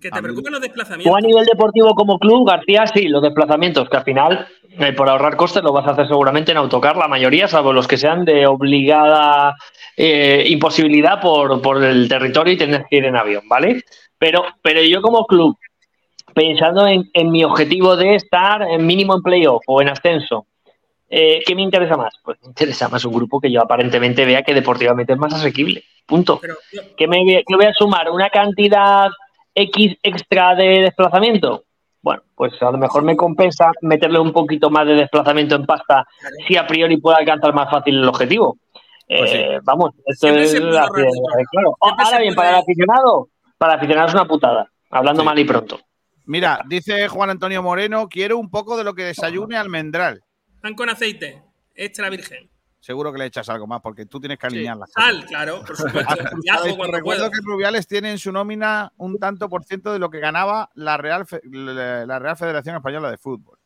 Que 0.00 0.08
A 0.08 0.12
te 0.12 0.22
preocupen 0.22 0.52
los 0.52 0.60
Tú 0.60 0.64
a 0.66 0.68
desplazamientos. 0.68 1.22
nivel 1.22 1.44
deportivo 1.44 1.94
como 1.94 2.18
club, 2.18 2.48
García, 2.48 2.86
sí, 2.86 3.08
los 3.08 3.22
desplazamientos, 3.22 3.88
que 3.88 3.96
al 3.96 4.04
final, 4.04 4.46
eh, 4.78 4.92
por 4.92 5.08
ahorrar 5.08 5.36
costes, 5.36 5.62
lo 5.62 5.72
vas 5.72 5.86
a 5.86 5.90
hacer 5.90 6.06
seguramente 6.06 6.52
en 6.52 6.58
autocar, 6.58 6.96
la 6.96 7.08
mayoría, 7.08 7.48
salvo 7.48 7.72
los 7.72 7.88
que 7.88 7.96
sean 7.96 8.24
de 8.24 8.46
obligada 8.46 9.54
eh, 9.96 10.44
imposibilidad 10.48 11.20
por, 11.20 11.60
por 11.60 11.82
el 11.82 12.08
territorio 12.08 12.52
y 12.52 12.56
tener 12.56 12.84
que 12.88 12.96
ir 12.98 13.04
en 13.06 13.16
avión, 13.16 13.42
¿vale? 13.48 13.82
Pero, 14.18 14.44
pero 14.62 14.82
yo 14.82 15.02
como 15.02 15.26
club, 15.26 15.56
pensando 16.34 16.86
en, 16.86 17.10
en 17.12 17.30
mi 17.30 17.42
objetivo 17.44 17.96
de 17.96 18.14
estar 18.14 18.62
en 18.62 18.86
mínimo 18.86 19.14
en 19.16 19.22
playoff 19.22 19.62
o 19.66 19.82
en 19.82 19.88
ascenso, 19.88 20.46
eh, 21.10 21.42
¿qué 21.44 21.54
me 21.56 21.62
interesa 21.62 21.96
más? 21.96 22.14
Pues 22.24 22.38
me 22.40 22.48
interesa 22.48 22.88
más 22.88 23.04
un 23.04 23.12
grupo 23.14 23.40
que 23.40 23.50
yo 23.50 23.60
aparentemente 23.60 24.24
vea 24.24 24.42
que 24.42 24.54
deportivamente 24.54 25.12
es 25.12 25.18
más 25.18 25.34
asequible. 25.34 25.82
Punto. 26.06 26.38
Pero 26.40 26.54
yo- 26.72 26.82
que 26.96 27.06
me 27.06 27.24
que 27.46 27.54
voy 27.56 27.66
a 27.66 27.74
sumar 27.74 28.10
una 28.10 28.30
cantidad 28.30 29.10
X 29.54 29.96
extra 30.02 30.54
de 30.54 30.82
desplazamiento. 30.82 31.64
Bueno, 32.00 32.22
pues 32.34 32.52
a 32.60 32.70
lo 32.70 32.78
mejor 32.78 33.04
me 33.04 33.16
compensa 33.16 33.70
meterle 33.82 34.18
un 34.18 34.32
poquito 34.32 34.70
más 34.70 34.86
de 34.86 34.94
desplazamiento 34.94 35.54
en 35.54 35.66
pasta 35.66 36.04
si 36.48 36.56
a 36.56 36.66
priori 36.66 36.96
puedo 36.96 37.16
alcanzar 37.16 37.54
más 37.54 37.70
fácil 37.70 37.96
el 37.98 38.08
objetivo. 38.08 38.58
Pues 39.06 39.30
sí. 39.30 39.36
Eh, 39.36 39.58
vamos, 39.62 39.90
esto 40.06 40.26
Siempre 40.26 40.44
es 40.44 40.54
claro. 40.54 40.94
Siempre 40.94 41.44
Ahora 41.80 42.18
bien, 42.18 42.34
para 42.34 42.48
el 42.50 42.54
aficionado, 42.56 43.28
para 43.58 43.74
el 43.74 43.78
aficionado 43.78 44.08
es 44.08 44.14
una 44.14 44.24
putada, 44.26 44.70
hablando 44.90 45.22
Sí. 45.22 45.26
mal 45.26 45.38
y 45.38 45.44
pronto. 45.44 45.80
Mira, 46.24 46.60
dice 46.66 47.08
Juan 47.08 47.30
Antonio 47.30 47.62
Moreno, 47.62 48.08
quiero 48.08 48.38
un 48.38 48.50
poco 48.50 48.76
de 48.76 48.84
lo 48.84 48.94
que 48.94 49.04
desayune 49.04 49.56
almendral. 49.56 50.22
Pan 50.60 50.74
con 50.74 50.88
aceite, 50.88 51.42
extra 51.74 52.08
virgen. 52.08 52.48
Seguro 52.82 53.12
que 53.12 53.18
le 53.20 53.26
echas 53.26 53.48
algo 53.48 53.68
más, 53.68 53.80
porque 53.80 54.06
tú 54.06 54.18
tienes 54.18 54.38
que 54.40 54.50
Sí. 54.50 54.56
alinear 54.56 54.76
cosas. 54.76 54.92
Sal, 54.92 55.24
claro, 55.26 55.62
por 55.64 55.76
supuesto. 55.76 56.90
Recuerdo 56.90 57.30
que 57.30 57.38
Rubiales 57.40 57.86
tiene 57.86 58.10
en 58.10 58.18
su 58.18 58.32
nómina 58.32 58.92
un 58.96 59.18
tanto 59.20 59.48
por 59.48 59.62
ciento 59.64 59.92
de 59.92 60.00
lo 60.00 60.10
que 60.10 60.18
ganaba 60.18 60.68
la 60.74 60.96
Real, 60.96 61.24
la 61.44 62.18
Real 62.18 62.36
Federación 62.36 62.74
Española 62.74 63.08
de 63.08 63.18
Fútbol. 63.18 63.56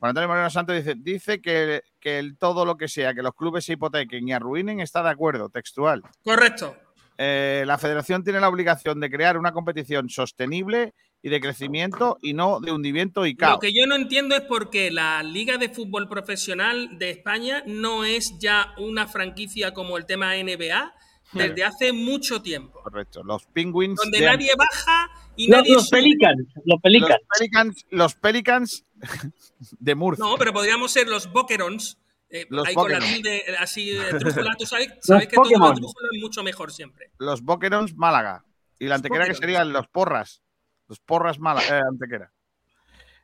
Juan 0.00 0.10
Antonio 0.10 0.28
Moreno 0.28 0.50
Santos 0.50 0.74
dice, 0.74 0.94
dice 0.96 1.40
que, 1.40 1.82
que 2.00 2.18
el 2.18 2.36
todo 2.38 2.64
lo 2.64 2.76
que 2.76 2.88
sea, 2.88 3.14
que 3.14 3.22
los 3.22 3.34
clubes 3.34 3.64
se 3.66 3.74
hipotequen 3.74 4.26
y 4.26 4.32
arruinen, 4.32 4.80
está 4.80 5.02
de 5.04 5.10
acuerdo, 5.10 5.48
textual. 5.50 6.02
Correcto. 6.24 6.74
Eh, 7.18 7.62
la 7.66 7.78
federación 7.78 8.24
tiene 8.24 8.40
la 8.40 8.48
obligación 8.48 8.98
de 8.98 9.10
crear 9.10 9.36
una 9.38 9.52
competición 9.52 10.08
sostenible 10.08 10.94
y 11.22 11.28
de 11.28 11.40
crecimiento 11.40 12.18
y 12.22 12.32
no 12.32 12.60
de 12.60 12.72
hundimiento 12.72 13.26
y 13.26 13.34
caos. 13.36 13.54
Lo 13.54 13.60
que 13.60 13.72
yo 13.74 13.86
no 13.86 13.94
entiendo 13.94 14.34
es 14.34 14.40
por 14.42 14.70
qué 14.70 14.90
la 14.90 15.22
Liga 15.22 15.58
de 15.58 15.68
Fútbol 15.68 16.08
Profesional 16.08 16.98
de 16.98 17.10
España 17.10 17.62
no 17.66 18.04
es 18.04 18.38
ya 18.38 18.72
una 18.78 19.06
franquicia 19.06 19.72
como 19.74 19.96
el 19.98 20.06
tema 20.06 20.34
NBA 20.36 20.94
desde 21.32 21.62
hace 21.64 21.92
mucho 21.92 22.42
tiempo. 22.42 22.80
Correcto. 22.82 23.22
Los 23.22 23.44
Penguins. 23.46 24.00
Donde 24.02 24.18
de- 24.20 24.26
nadie 24.26 24.50
baja 24.56 25.10
y 25.36 25.48
Los, 25.48 25.58
nadie 25.58 25.74
los 25.74 25.88
sube. 25.88 25.98
Pelicans, 25.98 26.38
los 26.56 26.64
los 26.64 26.80
Pelicans. 26.80 27.86
Los 27.90 28.14
Pelicans 28.14 28.84
de 29.78 29.94
Murcia. 29.94 30.24
No, 30.24 30.36
pero 30.36 30.52
podríamos 30.52 30.90
ser 30.90 31.06
los 31.06 31.30
Boquerons. 31.30 31.98
eh, 32.30 32.46
Los 32.48 32.66
ahí 32.66 32.74
con 32.74 32.90
la 32.90 32.98
tilde 32.98 33.36
eh, 33.46 33.54
así 33.58 33.90
eh, 33.90 34.00
trújula. 34.18 34.56
Tú 34.58 34.64
sabes, 34.66 34.88
sabes 35.02 35.28
que 35.28 35.34
todo 35.36 35.44
Pokémon. 35.44 35.68
lo 35.68 35.74
trújula 35.76 36.08
es 36.12 36.20
mucho 36.22 36.42
mejor 36.42 36.72
siempre. 36.72 37.10
Los 37.18 37.42
Boquerons 37.42 37.94
Málaga. 37.94 38.44
Y 38.78 38.86
la 38.86 38.94
antequera 38.96 39.26
que 39.26 39.34
serían 39.34 39.72
los 39.72 39.86
Porras. 39.88 40.42
Los 40.90 40.98
Porras 41.00 41.38
Málaga, 41.38 41.78
eh, 41.78 41.82
antequera. 41.88 42.30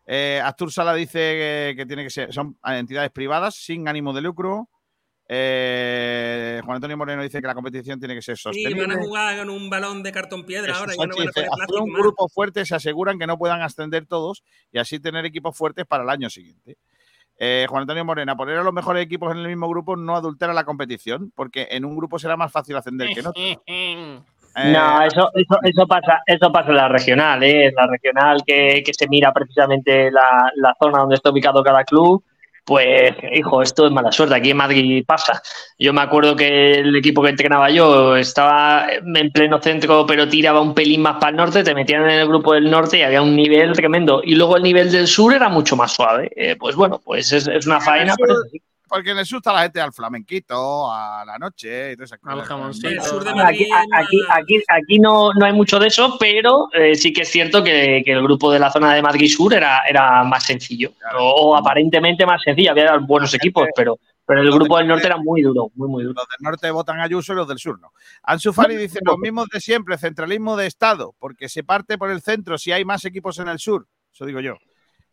Eh, 0.06 0.40
Astur 0.42 0.72
Sala 0.72 0.94
dice 0.94 1.18
que, 1.18 1.74
que 1.76 1.84
tiene 1.84 2.04
que 2.04 2.10
ser, 2.10 2.32
son 2.32 2.56
entidades 2.64 3.10
privadas 3.10 3.56
sin 3.56 3.88
ánimo 3.88 4.12
de 4.12 4.20
lucro. 4.20 4.68
Eh, 5.28 6.60
Juan 6.64 6.76
Antonio 6.76 6.96
Moreno 6.96 7.22
dice 7.22 7.40
que 7.40 7.46
la 7.48 7.54
competición 7.54 7.98
tiene 7.98 8.14
que 8.14 8.22
ser 8.22 8.36
Sí, 8.36 8.42
sostenible. 8.44 8.86
van 8.86 8.92
a 8.92 9.02
jugar 9.02 9.36
con 9.38 9.50
un 9.50 9.68
balón 9.68 10.04
de 10.04 10.12
cartón 10.12 10.44
piedra 10.46 10.72
ahora 10.78 10.92
ya 10.96 11.06
no 11.06 11.08
van 11.08 11.10
a 11.10 11.14
dice, 11.14 11.32
poner 11.32 11.48
hacer 11.50 11.56
plástico 11.56 11.82
un 11.82 11.90
más. 11.90 12.00
grupo 12.02 12.28
fuerte 12.28 12.64
se 12.64 12.76
aseguran 12.76 13.18
que 13.18 13.26
no 13.26 13.36
puedan 13.36 13.60
ascender 13.62 14.06
todos 14.06 14.44
y 14.70 14.78
así 14.78 15.00
tener 15.00 15.26
equipos 15.26 15.56
fuertes 15.58 15.84
para 15.86 16.04
el 16.04 16.10
año 16.10 16.30
siguiente. 16.30 16.78
Eh, 17.38 17.66
Juan 17.68 17.82
Antonio 17.82 18.04
Morena, 18.04 18.36
poner 18.36 18.58
a 18.58 18.62
los 18.62 18.72
mejores 18.72 19.04
equipos 19.04 19.32
en 19.32 19.38
el 19.38 19.48
mismo 19.48 19.68
grupo 19.68 19.96
no 19.96 20.14
adultera 20.16 20.54
la 20.54 20.64
competición, 20.64 21.32
porque 21.34 21.66
en 21.72 21.84
un 21.84 21.96
grupo 21.96 22.18
será 22.20 22.36
más 22.36 22.50
fácil 22.52 22.76
ascender 22.76 23.08
que 23.12 23.20
en 23.20 23.26
otro. 23.26 23.42
Eh, 24.56 24.72
No, 24.72 25.02
eso, 25.02 25.30
eso, 25.34 25.58
eso 25.62 25.86
pasa, 25.86 26.20
eso 26.26 26.50
pasa 26.50 26.70
en 26.70 26.76
la 26.76 26.88
regional, 26.88 27.42
¿eh? 27.42 27.66
En 27.66 27.74
la 27.74 27.86
regional 27.86 28.42
que, 28.46 28.82
que 28.84 28.94
se 28.94 29.06
mira 29.08 29.32
precisamente 29.32 30.10
la, 30.10 30.50
la 30.56 30.74
zona 30.82 31.00
donde 31.00 31.14
está 31.16 31.30
ubicado 31.30 31.62
cada 31.62 31.84
club. 31.84 32.24
Pues, 32.64 33.14
hijo, 33.32 33.62
esto 33.62 33.86
es 33.86 33.92
mala 33.92 34.10
suerte. 34.10 34.34
Aquí 34.34 34.50
en 34.50 34.56
Madrid 34.56 35.04
pasa. 35.06 35.40
Yo 35.78 35.92
me 35.92 36.00
acuerdo 36.00 36.34
que 36.34 36.72
el 36.72 36.96
equipo 36.96 37.22
que 37.22 37.28
entrenaba 37.28 37.70
yo 37.70 38.16
estaba 38.16 38.88
en 38.90 39.30
pleno 39.30 39.62
centro, 39.62 40.04
pero 40.04 40.26
tiraba 40.26 40.60
un 40.60 40.74
pelín 40.74 41.00
más 41.02 41.14
para 41.20 41.30
el 41.30 41.36
norte. 41.36 41.62
Te 41.62 41.76
metían 41.76 42.02
en 42.02 42.18
el 42.18 42.26
grupo 42.26 42.54
del 42.54 42.68
norte 42.68 42.98
y 42.98 43.02
había 43.02 43.22
un 43.22 43.36
nivel 43.36 43.72
tremendo. 43.72 44.20
Y 44.24 44.34
luego 44.34 44.56
el 44.56 44.64
nivel 44.64 44.90
del 44.90 45.06
sur 45.06 45.32
era 45.32 45.48
mucho 45.48 45.76
más 45.76 45.92
suave. 45.92 46.28
Eh, 46.34 46.56
pues 46.58 46.74
bueno, 46.74 47.00
pues 47.04 47.30
es, 47.32 47.46
es 47.46 47.66
una 47.68 47.80
faena. 47.80 48.14
sur- 48.14 48.26
pero. 48.26 48.34
Porque 48.88 49.10
en 49.10 49.18
el 49.18 49.26
sur 49.26 49.38
está 49.38 49.52
la 49.52 49.62
gente 49.62 49.80
al 49.80 49.92
flamenquito, 49.92 50.90
a 50.92 51.24
la 51.26 51.38
noche 51.38 51.92
y 51.92 51.96
todas 51.96 52.10
esas 52.10 52.20
cosas. 52.20 52.46
jamoncito. 52.46 53.02
Aquí, 54.68 54.98
no, 55.00 55.32
no 55.34 55.44
hay 55.44 55.52
mucho 55.52 55.78
de 55.78 55.88
eso, 55.88 56.16
pero 56.20 56.68
eh, 56.72 56.94
sí 56.94 57.12
que 57.12 57.22
es 57.22 57.28
cierto 57.28 57.64
que, 57.64 58.02
que 58.04 58.12
el 58.12 58.22
grupo 58.22 58.52
de 58.52 58.60
la 58.60 58.70
zona 58.70 58.94
de 58.94 59.02
Madrid 59.02 59.28
Sur 59.28 59.54
era, 59.54 59.80
era 59.88 60.22
más 60.22 60.44
sencillo, 60.44 60.92
o, 61.18 61.50
o 61.50 61.56
aparentemente 61.56 62.24
más 62.24 62.40
sencillo. 62.42 62.70
Había 62.70 62.96
buenos 62.98 63.34
equipos, 63.34 63.66
pero, 63.74 63.98
pero 64.24 64.40
el 64.42 64.52
grupo 64.52 64.78
del 64.78 64.86
norte 64.86 65.06
era 65.06 65.16
muy 65.16 65.42
duro, 65.42 65.70
muy, 65.74 65.88
muy 65.88 66.04
duro. 66.04 66.14
Los 66.20 66.28
del 66.28 66.44
norte 66.44 66.70
votan 66.70 67.00
a 67.00 67.04
Ayuso 67.04 67.32
y 67.32 67.36
los 67.36 67.48
del 67.48 67.58
sur 67.58 67.80
no. 67.80 67.92
Ansu 68.22 68.52
Fati 68.52 68.76
dice 68.76 69.00
los 69.02 69.18
mismos 69.18 69.48
de 69.52 69.60
siempre, 69.60 69.98
centralismo 69.98 70.56
de 70.56 70.66
Estado, 70.66 71.14
porque 71.18 71.48
se 71.48 71.64
parte 71.64 71.98
por 71.98 72.10
el 72.10 72.20
centro 72.22 72.56
si 72.56 72.70
hay 72.70 72.84
más 72.84 73.04
equipos 73.04 73.38
en 73.40 73.48
el 73.48 73.58
sur. 73.58 73.88
Eso 74.12 74.24
digo 74.24 74.40
yo. 74.40 74.56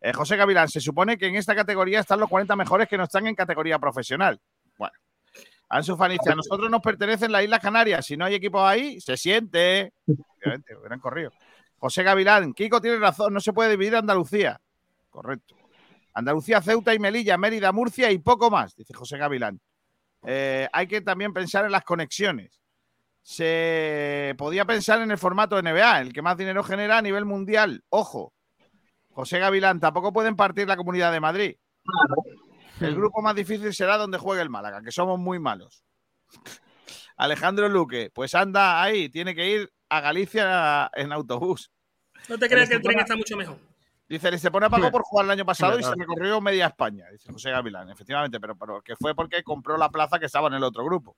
Eh, 0.05 0.11
José 0.11 0.35
Gavilán, 0.35 0.67
se 0.67 0.81
supone 0.81 1.17
que 1.17 1.27
en 1.27 1.37
esta 1.37 1.55
categoría 1.55 2.01
están 2.01 2.19
los 2.19 2.27
40 2.27 2.57
mejores 2.57 2.89
que 2.89 2.97
no 2.97 3.05
están 3.05 3.25
en 3.25 3.35
categoría 3.35 3.79
profesional. 3.79 4.37
Bueno. 4.77 4.93
Ansu 5.69 5.95
Fati 5.95 6.17
dice, 6.19 6.29
a 6.29 6.35
nosotros 6.35 6.69
nos 6.69 6.81
pertenecen 6.81 7.31
las 7.31 7.41
Islas 7.41 7.61
Canarias. 7.61 8.05
Si 8.05 8.17
no 8.17 8.25
hay 8.25 8.35
equipos 8.35 8.61
ahí, 8.61 8.99
se 8.99 9.15
siente. 9.15 9.93
Obviamente, 10.05 10.75
hubieran 10.75 10.99
corrido. 10.99 11.31
José 11.77 12.03
Gavilán, 12.03 12.53
Kiko 12.53 12.81
tiene 12.81 12.97
razón, 12.97 13.33
no 13.33 13.39
se 13.39 13.53
puede 13.53 13.71
dividir 13.71 13.95
Andalucía. 13.95 14.59
Correcto. 15.09 15.55
Andalucía, 16.13 16.61
Ceuta 16.61 16.93
y 16.93 16.99
Melilla, 16.99 17.37
Mérida, 17.37 17.71
Murcia 17.71 18.11
y 18.11 18.19
poco 18.19 18.51
más, 18.51 18.75
dice 18.75 18.93
José 18.93 19.17
Gavilán. 19.17 19.61
Eh, 20.25 20.67
hay 20.73 20.85
que 20.85 20.99
también 20.99 21.31
pensar 21.31 21.63
en 21.63 21.71
las 21.71 21.85
conexiones. 21.85 22.59
Se 23.21 24.35
podía 24.37 24.65
pensar 24.65 25.01
en 25.01 25.11
el 25.11 25.17
formato 25.17 25.61
NBA, 25.61 26.01
el 26.01 26.13
que 26.13 26.21
más 26.21 26.37
dinero 26.37 26.61
genera 26.61 26.97
a 26.97 27.01
nivel 27.01 27.23
mundial. 27.23 27.85
Ojo, 27.87 28.32
José 29.13 29.39
Gavilán, 29.39 29.79
tampoco 29.79 30.11
pueden 30.11 30.35
partir 30.35 30.67
la 30.67 30.77
comunidad 30.77 31.11
de 31.11 31.19
Madrid. 31.19 31.55
El 32.79 32.95
grupo 32.95 33.21
más 33.21 33.35
difícil 33.35 33.73
será 33.73 33.97
donde 33.97 34.17
juegue 34.17 34.41
el 34.41 34.49
Málaga, 34.49 34.81
que 34.81 34.91
somos 34.91 35.19
muy 35.19 35.39
malos. 35.39 35.83
Alejandro 37.17 37.69
Luque, 37.69 38.11
pues 38.13 38.33
anda 38.35 38.81
ahí, 38.81 39.09
tiene 39.09 39.35
que 39.35 39.49
ir 39.49 39.73
a 39.89 40.01
Galicia 40.01 40.89
en 40.95 41.11
autobús. 41.11 41.71
No 42.27 42.37
te 42.37 42.49
creas 42.49 42.69
que 42.69 42.75
el 42.75 42.81
tren 42.81 42.99
está 42.99 43.15
mucho 43.15 43.37
mejor. 43.37 43.57
Dice, 44.07 44.27
el 44.27 44.33
Estepona 44.33 44.69
pagó 44.69 44.91
por 44.91 45.01
jugar 45.03 45.25
el 45.25 45.31
año 45.31 45.45
pasado 45.45 45.79
y 45.79 45.83
se 45.83 45.95
recorrió 45.95 46.41
media 46.41 46.67
España, 46.67 47.05
dice 47.11 47.31
José 47.31 47.51
Gavilán, 47.51 47.89
efectivamente, 47.89 48.39
pero, 48.39 48.55
pero 48.55 48.81
que 48.81 48.95
fue 48.95 49.15
porque 49.15 49.43
compró 49.43 49.77
la 49.77 49.89
plaza 49.89 50.19
que 50.19 50.25
estaba 50.25 50.49
en 50.49 50.55
el 50.55 50.63
otro 50.63 50.83
grupo. 50.83 51.15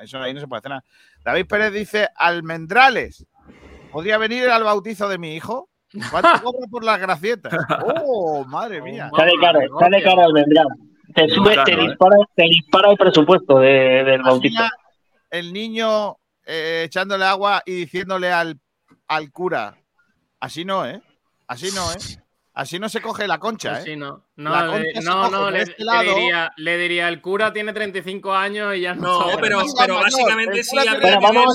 Eso 0.00 0.18
ahí 0.20 0.34
no 0.34 0.40
se 0.40 0.46
puede 0.46 0.58
hacer 0.58 0.70
nada. 0.70 0.84
David 1.24 1.46
Pérez 1.46 1.72
dice, 1.72 2.08
Almendrales, 2.14 3.26
¿podría 3.90 4.18
venir 4.18 4.50
al 4.50 4.62
bautizo 4.62 5.08
de 5.08 5.18
mi 5.18 5.34
hijo? 5.34 5.70
¿Cuánto 6.10 6.42
cobra 6.42 6.66
por 6.70 6.84
las 6.84 7.00
gracietas? 7.00 7.52
¡Oh, 8.04 8.44
madre 8.46 8.80
mía! 8.82 9.10
Sale 9.16 9.32
caro, 9.40 9.60
sale 9.78 10.02
caro 10.02 10.26
el 10.26 10.32
vendrán. 10.32 10.66
Te, 11.14 11.28
sube, 11.28 11.52
Claro, 11.52 11.64
te, 11.64 11.72
¿eh? 11.72 11.88
dispara, 11.88 12.16
te 12.34 12.42
dispara 12.44 12.90
el 12.90 12.96
presupuesto 12.96 13.58
de- 13.58 14.02
del 14.04 14.22
bautizo. 14.22 14.54
Imagina 14.54 14.70
el 15.30 15.52
niño 15.52 16.16
eh, 16.46 16.84
echándole 16.86 17.24
agua 17.24 17.62
y 17.66 17.72
diciéndole 17.72 18.32
al, 18.32 18.58
al 19.08 19.30
cura, 19.30 19.76
así 20.40 20.64
no, 20.64 20.86
¿eh? 20.86 21.02
Así 21.46 21.68
no, 21.74 21.90
¿eh? 21.92 21.96
Así 22.54 22.78
no 22.78 22.90
se 22.90 23.00
coge 23.00 23.26
la 23.26 23.38
concha, 23.38 23.70
Pues 23.72 23.84
sí, 23.84 23.92
¿eh? 23.92 23.96
no. 23.96 24.26
La 24.36 24.64
No, 24.66 24.72
concha 24.72 24.78
le, 24.82 24.92
se 24.94 25.02
no, 25.08 25.20
coge 25.22 25.30
no, 25.30 25.50
le, 25.50 25.62
este 25.62 25.74
le 25.78 26.02
diría, 26.14 26.52
le 26.56 26.76
diría, 26.76 27.08
el 27.08 27.22
cura 27.22 27.50
tiene 27.50 27.72
35 27.72 28.34
años 28.34 28.76
y 28.76 28.82
ya 28.82 28.94
no. 28.94 29.30
No, 29.30 29.38
pero, 29.40 29.56
básicamente 29.58 30.62
sí 30.62 30.76
habría, 30.76 31.00
que 31.00 31.06
ver, 31.06 31.20
mayor, 31.20 31.46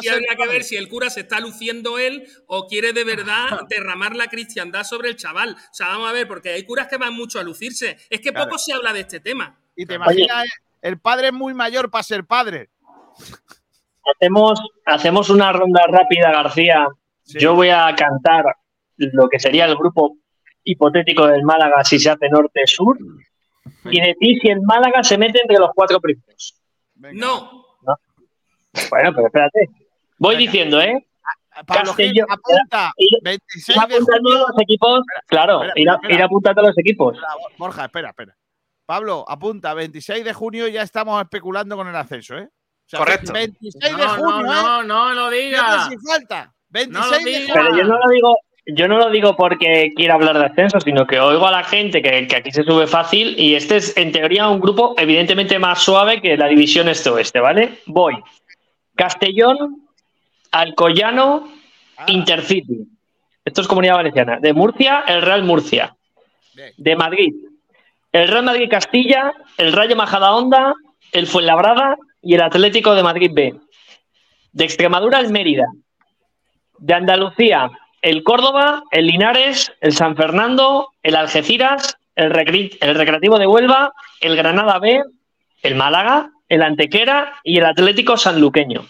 sí 0.00 0.08
habría 0.08 0.34
que 0.34 0.46
ver 0.48 0.62
si 0.64 0.76
el 0.76 0.88
cura 0.88 1.10
se 1.10 1.20
está 1.20 1.40
luciendo 1.40 1.98
él 1.98 2.26
o 2.46 2.66
quiere 2.68 2.94
de 2.94 3.04
verdad 3.04 3.48
derramar 3.68 4.16
la 4.16 4.28
cristiandad 4.28 4.84
sobre 4.84 5.10
el 5.10 5.16
chaval. 5.16 5.56
O 5.58 5.74
sea, 5.74 5.88
vamos 5.88 6.08
a 6.08 6.12
ver, 6.12 6.26
porque 6.26 6.48
hay 6.50 6.64
curas 6.64 6.88
que 6.88 6.96
van 6.96 7.12
mucho 7.12 7.38
a 7.38 7.42
lucirse. 7.42 7.98
Es 8.08 8.20
que 8.20 8.30
Claro. 8.30 8.46
poco 8.46 8.58
se 8.58 8.72
habla 8.72 8.94
de 8.94 9.00
este 9.00 9.20
tema. 9.20 9.58
Y 9.76 9.84
te 9.84 9.94
imaginas, 9.96 10.48
el 10.80 10.98
padre 10.98 11.26
es 11.28 11.32
muy 11.34 11.52
mayor 11.52 11.90
para 11.90 12.02
ser 12.02 12.24
padre. 12.24 12.70
Hacemos, 14.14 14.60
hacemos 14.86 15.28
una 15.30 15.52
ronda 15.52 15.82
rápida, 15.88 16.30
García. 16.30 16.86
Sí. 17.24 17.38
Yo 17.40 17.54
voy 17.54 17.68
a 17.70 17.94
cantar 17.94 18.44
lo 18.96 19.28
que 19.28 19.38
sería 19.38 19.66
el 19.66 19.74
grupo 19.76 20.16
hipotético 20.66 21.26
del 21.26 21.42
Málaga 21.44 21.82
si 21.84 21.98
se 21.98 22.10
hace 22.10 22.28
norte-sur 22.28 22.98
y 23.84 24.00
decir 24.00 24.38
si 24.42 24.48
el 24.48 24.60
Málaga 24.62 25.02
se 25.02 25.16
mete 25.16 25.40
entre 25.40 25.58
los 25.58 25.70
cuatro 25.74 26.00
primeros. 26.00 26.60
No, 26.96 27.64
Bueno, 28.90 29.12
pero 29.14 29.26
espérate. 29.28 29.70
Voy 30.18 30.36
Venga. 30.36 30.50
diciendo, 30.52 30.80
¿eh? 30.80 31.06
Pablo 31.66 31.94
Gil, 31.94 32.20
apunta. 32.28 32.92
Ir- 32.98 33.18
26 33.22 33.68
Ir 33.68 33.74
de 33.88 33.94
apuntando 33.96 34.30
los 34.30 34.58
equipos, 34.60 35.00
claro, 35.26 35.62
espera, 35.64 35.72
ir, 35.80 35.88
a- 35.88 35.94
espera. 35.94 36.14
ir 36.14 36.22
apuntando 36.22 36.62
los 36.62 36.78
equipos. 36.78 37.14
Espera, 37.14 37.32
Borja, 37.58 37.84
espera, 37.86 38.08
espera. 38.10 38.36
Pablo, 38.84 39.24
apunta, 39.26 39.72
26 39.72 40.24
de 40.24 40.34
junio 40.34 40.68
ya 40.68 40.82
estamos 40.82 41.20
especulando 41.22 41.76
con 41.76 41.88
el 41.88 41.96
ascenso, 41.96 42.36
¿eh? 42.36 42.48
O 42.50 42.88
sea, 42.88 42.98
Correcto. 42.98 43.32
26 43.32 43.96
de 43.96 44.02
No, 44.02 44.08
junio, 44.10 44.42
no, 44.42 44.52
¿eh? 44.52 44.62
no, 44.62 44.84
no 44.84 45.14
lo 45.14 45.30
digas. 45.30 45.88
si 45.88 45.96
falta. 45.98 46.52
26 46.68 47.24
de 47.24 47.32
junio. 47.40 47.54
Pero 47.54 47.76
yo 47.78 47.84
no 47.84 47.98
lo 47.98 48.10
digo, 48.10 48.36
yo 48.66 48.88
no 48.88 48.98
lo 48.98 49.10
digo 49.10 49.36
porque 49.36 49.92
quiera 49.94 50.14
hablar 50.14 50.38
de 50.38 50.46
ascenso, 50.46 50.80
sino 50.80 51.06
que 51.06 51.20
oigo 51.20 51.46
a 51.46 51.52
la 51.52 51.64
gente 51.64 52.02
que, 52.02 52.26
que 52.26 52.36
aquí 52.36 52.50
se 52.50 52.64
sube 52.64 52.86
fácil 52.86 53.38
y 53.38 53.54
este 53.54 53.76
es 53.76 53.96
en 53.96 54.10
teoría 54.10 54.48
un 54.48 54.60
grupo 54.60 54.94
evidentemente 54.98 55.58
más 55.58 55.82
suave 55.82 56.20
que 56.20 56.36
la 56.36 56.48
división 56.48 56.88
este-oeste, 56.88 57.38
¿vale? 57.40 57.78
Voy. 57.86 58.16
Castellón, 58.96 59.86
Alcoyano, 60.50 61.48
Intercity. 62.08 62.88
Esto 63.44 63.60
es 63.60 63.68
Comunidad 63.68 63.96
Valenciana. 63.96 64.38
De 64.40 64.52
Murcia, 64.52 65.04
el 65.06 65.22
Real 65.22 65.44
Murcia. 65.44 65.94
De 66.76 66.96
Madrid, 66.96 67.34
el 68.12 68.28
Real 68.28 68.44
Madrid 68.44 68.68
Castilla, 68.70 69.32
el 69.58 69.72
Rayo 69.72 69.94
Majadahonda, 69.94 70.74
el 71.12 71.26
Fuenlabrada 71.26 71.96
y 72.22 72.34
el 72.34 72.42
Atlético 72.42 72.94
de 72.94 73.02
Madrid 73.02 73.30
B. 73.32 73.54
De 74.52 74.64
Extremadura, 74.64 75.20
el 75.20 75.30
Mérida. 75.30 75.66
De 76.78 76.94
Andalucía, 76.94 77.70
el 78.06 78.22
Córdoba, 78.22 78.84
el 78.92 79.08
Linares, 79.08 79.72
el 79.80 79.92
San 79.92 80.16
Fernando, 80.16 80.90
el 81.02 81.16
Algeciras, 81.16 81.96
el, 82.14 82.30
Recre- 82.30 82.78
el 82.80 82.94
Recreativo 82.94 83.36
de 83.36 83.48
Huelva, 83.48 83.92
el 84.20 84.36
Granada 84.36 84.78
B, 84.78 85.02
el 85.62 85.74
Málaga, 85.74 86.30
el 86.48 86.62
Antequera 86.62 87.40
y 87.42 87.58
el 87.58 87.64
Atlético 87.64 88.16
Sanluqueño. 88.16 88.86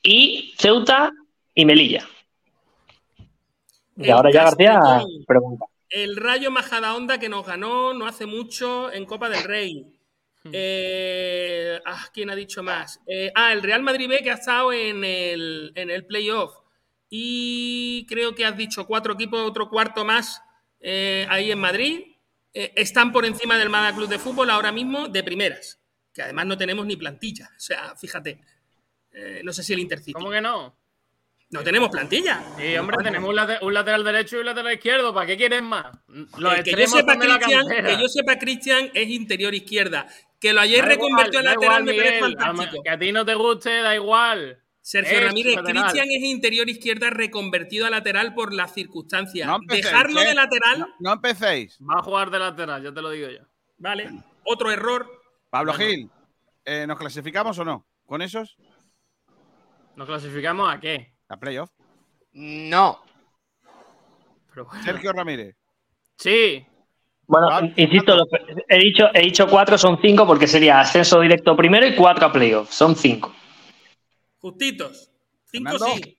Y 0.00 0.54
Ceuta 0.58 1.10
y 1.56 1.64
Melilla. 1.64 2.06
Y 3.96 4.04
El 4.04 4.12
ahora 4.12 4.30
ya 4.30 4.44
García 4.44 4.80
pregunta. 5.26 5.64
El 5.88 6.16
Rayo 6.16 6.52
Majadahonda 6.52 7.18
que 7.18 7.28
nos 7.28 7.44
ganó 7.44 7.94
no 7.94 8.06
hace 8.06 8.26
mucho 8.26 8.92
en 8.92 9.06
Copa 9.06 9.28
del 9.28 9.42
Rey. 9.42 9.86
Eh, 10.52 11.80
ah, 11.84 12.06
¿Quién 12.12 12.30
ha 12.30 12.36
dicho 12.36 12.62
más? 12.62 13.00
Eh, 13.08 13.32
ah, 13.34 13.52
el 13.52 13.60
Real 13.62 13.82
Madrid 13.82 14.08
B 14.08 14.22
que 14.22 14.30
ha 14.30 14.34
estado 14.34 14.72
en 14.72 15.02
el, 15.04 15.72
en 15.74 15.90
el 15.90 16.06
playoff. 16.06 16.63
Y 17.10 18.06
creo 18.08 18.34
que 18.34 18.44
has 18.44 18.56
dicho 18.56 18.86
cuatro 18.86 19.14
equipos, 19.14 19.40
otro 19.40 19.68
cuarto 19.68 20.04
más 20.04 20.42
eh, 20.80 21.26
ahí 21.28 21.50
en 21.50 21.58
Madrid. 21.58 22.00
Eh, 22.52 22.72
están 22.76 23.12
por 23.12 23.24
encima 23.26 23.58
del 23.58 23.68
Málaga 23.68 23.96
Club 23.96 24.08
de 24.08 24.18
Fútbol 24.18 24.50
ahora 24.50 24.72
mismo 24.72 25.08
de 25.08 25.22
primeras. 25.22 25.80
Que 26.12 26.22
además 26.22 26.46
no 26.46 26.56
tenemos 26.56 26.86
ni 26.86 26.96
plantilla. 26.96 27.50
O 27.56 27.60
sea, 27.60 27.94
fíjate. 27.96 28.40
Eh, 29.12 29.40
no 29.44 29.52
sé 29.52 29.62
si 29.62 29.72
el 29.72 29.80
Intercity. 29.80 30.12
¿Cómo 30.12 30.30
que 30.30 30.40
no? 30.40 30.76
No 31.50 31.62
tenemos 31.62 31.88
plantilla. 31.90 32.42
Sí, 32.58 32.76
hombre, 32.76 32.96
tenemos 33.02 33.30
un, 33.30 33.36
late- 33.36 33.58
un 33.62 33.72
lateral 33.74 34.02
derecho 34.02 34.36
y 34.36 34.40
un 34.40 34.46
lateral 34.46 34.72
izquierdo. 34.74 35.14
¿Para 35.14 35.26
qué 35.26 35.36
quieres 35.36 35.62
más? 35.62 35.86
Los 36.38 36.54
que, 36.62 36.72
yo 36.72 36.86
sepa, 36.88 37.16
cantera. 37.16 37.84
que 37.96 38.02
yo 38.02 38.08
sepa, 38.08 38.38
Cristian 38.38 38.90
es 38.92 39.08
interior 39.08 39.54
izquierda. 39.54 40.08
Que 40.40 40.52
lo 40.52 40.60
hayáis 40.60 40.84
Da 40.84 40.94
igual, 40.94 41.10
reconvertido 41.12 41.40
a 41.40 41.42
da 41.44 41.50
lateral 41.54 41.82
igual, 41.82 41.84
me 41.84 41.94
parece 42.02 42.20
fantástico. 42.20 42.82
Que 42.82 42.90
a 42.90 42.98
ti 42.98 43.12
no 43.12 43.24
te 43.24 43.34
guste, 43.34 43.70
da 43.82 43.94
igual. 43.94 44.63
Sergio 44.86 45.16
Es 45.18 45.24
Ramírez. 45.24 45.56
Cristian 45.64 46.06
es 46.10 46.22
interior 46.24 46.68
izquierda 46.68 47.08
reconvertido 47.08 47.86
a 47.86 47.90
lateral 47.90 48.34
por 48.34 48.52
las 48.52 48.74
circunstancias. 48.74 49.46
No 49.48 49.56
empecéis, 49.56 49.86
Dejarlo 49.86 50.20
¿eh? 50.20 50.26
de 50.26 50.34
lateral, 50.34 50.78
No, 50.80 50.86
no 51.00 51.12
empecéis. 51.14 51.78
Va 51.80 52.00
a 52.00 52.02
jugar 52.02 52.30
de 52.30 52.38
lateral, 52.38 52.82
ya 52.82 52.92
te 52.92 53.00
lo 53.00 53.08
digo 53.08 53.28
yo. 53.30 53.38
vale. 53.78 54.10
Otro 54.44 54.70
error. 54.70 55.08
Pablo 55.48 55.72
Bueno. 55.72 55.86
Gil, 55.90 56.10
eh, 56.66 56.86
¿nos 56.86 56.98
clasificamos 56.98 57.58
o 57.58 57.64
no? 57.64 57.86
¿Con 58.04 58.20
esos? 58.20 58.58
¿Nos 59.96 60.06
clasificamos 60.06 60.70
a 60.74 60.78
qué? 60.78 61.14
A 61.30 61.38
playoff. 61.38 61.70
No. 62.34 63.02
Pero 64.50 64.66
bueno. 64.66 64.82
Sergio 64.84 65.12
Ramírez. 65.14 65.56
Sí. 66.18 66.62
Bueno, 67.26 67.48
Ah, 67.50 67.62
insisto, 67.76 68.14
lo- 68.16 68.26
he 68.68 68.78
dicho, 68.80 69.04
he 69.14 69.20
dicho 69.22 69.46
cuatro, 69.48 69.78
son 69.78 69.98
cinco, 70.02 70.26
porque 70.26 70.46
sería 70.46 70.80
ascenso 70.80 71.20
directo 71.22 71.56
primero 71.56 71.86
y 71.86 71.94
cuatro 71.96 72.26
a 72.26 72.32
playoff. 72.32 72.70
Son 72.70 72.94
cinco. 72.94 73.34
Justitos. 74.50 75.10
Cinco 75.50 75.78
Fernando. 75.78 75.96
sí. 76.04 76.18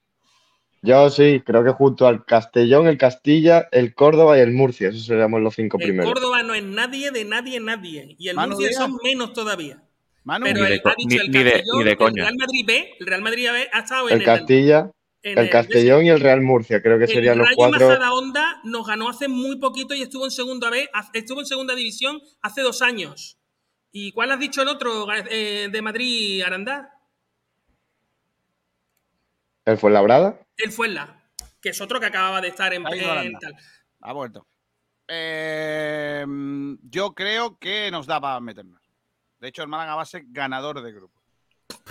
Yo 0.81 1.09
sí, 1.09 1.41
creo 1.45 1.63
que 1.63 1.71
junto 1.71 2.05
al 2.07 2.25
Castellón, 2.25 2.87
el 2.87 2.97
Castilla, 2.97 3.67
el 3.71 3.93
Córdoba 3.95 4.37
y 4.37 4.41
el 4.41 4.51
Murcia, 4.51 4.89
esos 4.89 5.05
seríamos 5.05 5.41
los 5.41 5.55
cinco 5.55 5.77
El 5.79 5.83
primeros. 5.87 6.13
Córdoba 6.13 6.43
no 6.43 6.53
es 6.53 6.63
nadie 6.63 7.09
de 7.11 7.25
nadie, 7.25 7.59
nadie. 7.59 8.15
Y 8.19 8.29
el 8.29 8.35
Manu 8.35 8.53
Murcia 8.53 8.69
Díaz. 8.69 8.81
son 8.81 8.97
menos 9.03 9.33
todavía. 9.33 9.81
Manu, 10.23 10.45
Pero 10.45 10.61
Ni 10.61 10.67
de 10.69 10.73
el, 10.75 10.81
ha 10.85 10.93
dicho 10.97 11.07
ni- 11.09 11.15
el 11.17 11.31
ni 11.31 11.43
de- 11.43 11.51
Castellón, 11.51 11.77
ni 11.77 11.83
de 11.83 11.91
el. 11.91 12.13
Real 12.15 12.35
Madrid 12.37 12.65
B, 12.67 12.93
el 12.99 13.07
Real 13.07 13.21
Madrid 13.21 13.47
B 13.51 13.67
ha 13.71 13.79
estado 13.79 14.09
en 14.09 14.17
El 14.17 14.23
Castilla, 14.23 14.91
en 15.23 15.37
el 15.39 15.49
Castellón 15.49 16.05
y 16.05 16.09
el 16.09 16.19
Real 16.19 16.41
Murcia, 16.41 16.81
creo 16.81 16.97
que 16.99 17.05
El 17.05 17.09
serían 17.11 17.37
los 17.39 17.47
Rayo 17.47 17.57
cuatro. 17.57 17.87
Majadahonda 17.87 18.61
nos 18.63 18.85
ganó 18.87 19.09
hace 19.09 19.27
muy 19.27 19.57
poquito 19.57 19.93
y 19.95 20.01
estuvo 20.03 20.25
en 20.25 20.31
segunda 20.31 20.69
B, 20.69 20.87
estuvo 21.13 21.39
en 21.39 21.45
segunda 21.47 21.73
división 21.75 22.19
hace 22.41 22.61
dos 22.61 22.81
años. 22.83 23.37
¿Y 23.91 24.11
cuál 24.11 24.31
has 24.31 24.39
dicho 24.39 24.61
el 24.61 24.67
otro 24.67 25.07
eh, 25.31 25.69
de 25.71 25.81
Madrid, 25.81 26.41
Arandá? 26.43 26.91
El 29.65 29.77
Fuenlabrada. 29.77 30.39
El 30.57 30.71
Fuenla, 30.71 31.23
que 31.61 31.69
es 31.69 31.81
otro 31.81 31.99
que 31.99 32.05
acababa 32.05 32.39
de 32.41 32.49
estar 32.49 32.73
en, 32.73 32.85
en 32.87 33.33
tal. 33.39 33.55
ha 34.01 34.13
vuelto. 34.13 34.47
Eh, 35.07 36.25
yo 36.83 37.13
creo 37.13 37.57
que 37.57 37.89
nos 37.91 38.05
da 38.07 38.19
para 38.21 38.39
meternos. 38.39 38.81
De 39.39 39.47
hecho, 39.49 39.61
el 39.61 39.67
Málaga 39.67 39.95
va 39.95 40.01
a 40.03 40.05
ser 40.05 40.23
ganador 40.27 40.81
de 40.81 40.91
grupo. 40.91 41.21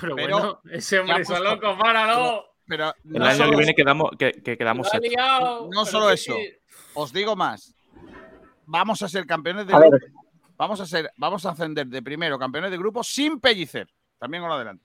Pero, 0.00 0.16
Pero 0.16 0.38
bueno, 0.38 0.60
ese 0.70 0.98
hombre 1.00 1.22
está 1.22 1.40
loco, 1.40 1.76
páralo. 1.78 2.44
Pero 2.66 2.94
El 3.04 3.12
no 3.12 3.24
año 3.26 3.36
solo, 3.36 3.50
que 3.50 3.56
viene 3.58 3.74
quedamos, 3.74 4.10
que, 4.18 4.32
que 4.32 4.56
quedamos 4.56 4.88
liado. 5.02 5.68
no 5.70 5.84
solo 5.84 6.10
eso. 6.10 6.34
sí. 6.34 6.48
os 6.94 7.12
digo 7.12 7.36
más. 7.36 7.74
Vamos 8.66 9.02
a 9.02 9.08
ser 9.08 9.26
campeones 9.26 9.66
de 9.66 9.74
A 9.74 9.78
ver. 9.78 9.90
grupo. 9.90 10.06
Vamos 10.56 10.80
a 10.80 10.86
ser, 10.86 11.12
vamos 11.16 11.44
a 11.44 11.50
ascender 11.50 11.86
de 11.88 12.00
primero 12.02 12.38
campeones 12.38 12.70
de 12.70 12.78
grupo 12.78 13.04
sin 13.04 13.38
pellicer. 13.40 13.88
También 14.18 14.42
con 14.42 14.48
lo 14.48 14.54
adelante. 14.54 14.84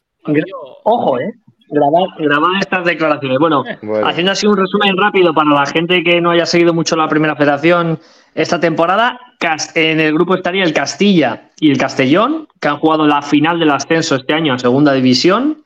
Ojo, 0.83 1.19
¿eh? 1.19 1.31
Grabar, 1.71 2.09
grabar 2.17 2.61
estas 2.61 2.83
declaraciones. 2.83 3.37
Bueno, 3.39 3.63
Bueno, 3.81 4.07
haciendo 4.07 4.31
así 4.31 4.47
un 4.47 4.57
resumen 4.57 4.97
rápido 4.97 5.33
para 5.33 5.51
la 5.51 5.65
gente 5.65 6.03
que 6.03 6.19
no 6.19 6.31
haya 6.31 6.45
seguido 6.45 6.73
mucho 6.73 6.95
la 6.95 7.07
primera 7.07 7.35
federación 7.35 7.99
esta 8.33 8.59
temporada, 8.59 9.19
en 9.75 9.99
el 9.99 10.13
grupo 10.13 10.35
estaría 10.35 10.63
el 10.63 10.73
Castilla 10.73 11.49
y 11.59 11.71
el 11.71 11.77
Castellón, 11.77 12.47
que 12.59 12.67
han 12.67 12.77
jugado 12.77 13.05
la 13.05 13.21
final 13.21 13.59
del 13.59 13.71
ascenso 13.71 14.15
este 14.15 14.33
año 14.33 14.53
a 14.53 14.59
segunda 14.59 14.93
división. 14.93 15.63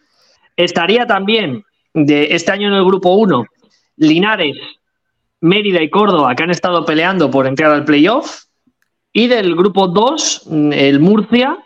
Estaría 0.56 1.06
también 1.06 1.64
de 1.94 2.36
este 2.36 2.52
año 2.52 2.68
en 2.68 2.74
el 2.76 2.86
grupo 2.86 3.16
1 3.16 3.46
Linares, 3.98 4.58
Mérida 5.42 5.82
y 5.82 5.90
Córdoba, 5.90 6.36
que 6.36 6.44
han 6.44 6.52
estado 6.52 6.86
peleando 6.86 7.30
por 7.30 7.48
entrar 7.48 7.72
al 7.72 7.86
playoff. 7.86 8.44
Y 9.12 9.28
del 9.28 9.56
grupo 9.56 9.88
2, 9.88 10.50
el 10.74 11.00
Murcia, 11.00 11.58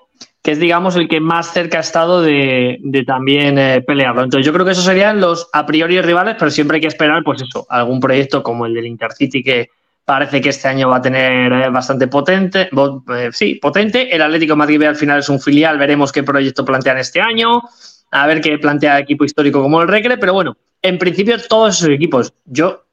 que 0.48 0.54
es, 0.54 0.60
digamos, 0.60 0.96
el 0.96 1.10
que 1.10 1.20
más 1.20 1.52
cerca 1.52 1.80
ha 1.80 1.82
estado 1.82 2.22
de, 2.22 2.78
de 2.80 3.04
también 3.04 3.58
eh, 3.60 3.82
pelearlo. 3.86 4.24
Entonces, 4.24 4.46
yo 4.46 4.54
creo 4.54 4.66
que 4.66 4.72
esos 4.72 4.86
serían 4.86 5.20
los 5.20 5.50
a 5.52 5.66
priori 5.66 6.00
rivales, 6.00 6.38
pero 6.40 6.50
siempre 6.50 6.76
hay 6.76 6.82
que 6.82 6.88
esperar, 6.88 7.22
pues 7.26 7.42
eso, 7.42 7.68
algún 7.70 8.00
proyecto 8.00 8.42
como 8.42 8.66
el 8.66 8.74
del 8.74 8.86
Intercity, 8.86 9.44
que 9.44 9.70
parece 10.06 10.40
que 10.40 10.48
este 10.48 10.70
año 10.70 10.88
va 10.88 10.96
a 10.96 11.02
tener 11.02 11.52
eh, 11.52 11.70
bastante 11.70 12.08
potente, 12.08 12.70
bo- 12.72 13.04
eh, 13.14 13.28
sí, 13.34 13.56
potente. 13.56 14.16
El 14.16 14.22
Atlético 14.22 14.54
de 14.54 14.58
Madrid 14.60 14.82
al 14.84 14.96
final 14.96 15.20
es 15.20 15.28
un 15.28 15.42
filial, 15.42 15.78
veremos 15.78 16.14
qué 16.14 16.24
proyecto 16.24 16.64
plantean 16.64 16.98
este 16.98 17.20
año, 17.20 17.64
a 18.12 18.26
ver 18.26 18.40
qué 18.40 18.58
plantea 18.58 19.00
equipo 19.00 19.26
histórico 19.26 19.62
como 19.62 19.82
el 19.82 19.90
Recre, 19.90 20.18
pero 20.18 20.32
bueno, 20.32 20.56
en 20.82 20.98
principio 20.98 21.36
todos 21.50 21.76
esos 21.76 21.90
equipos, 21.90 22.32
yo 22.46 22.86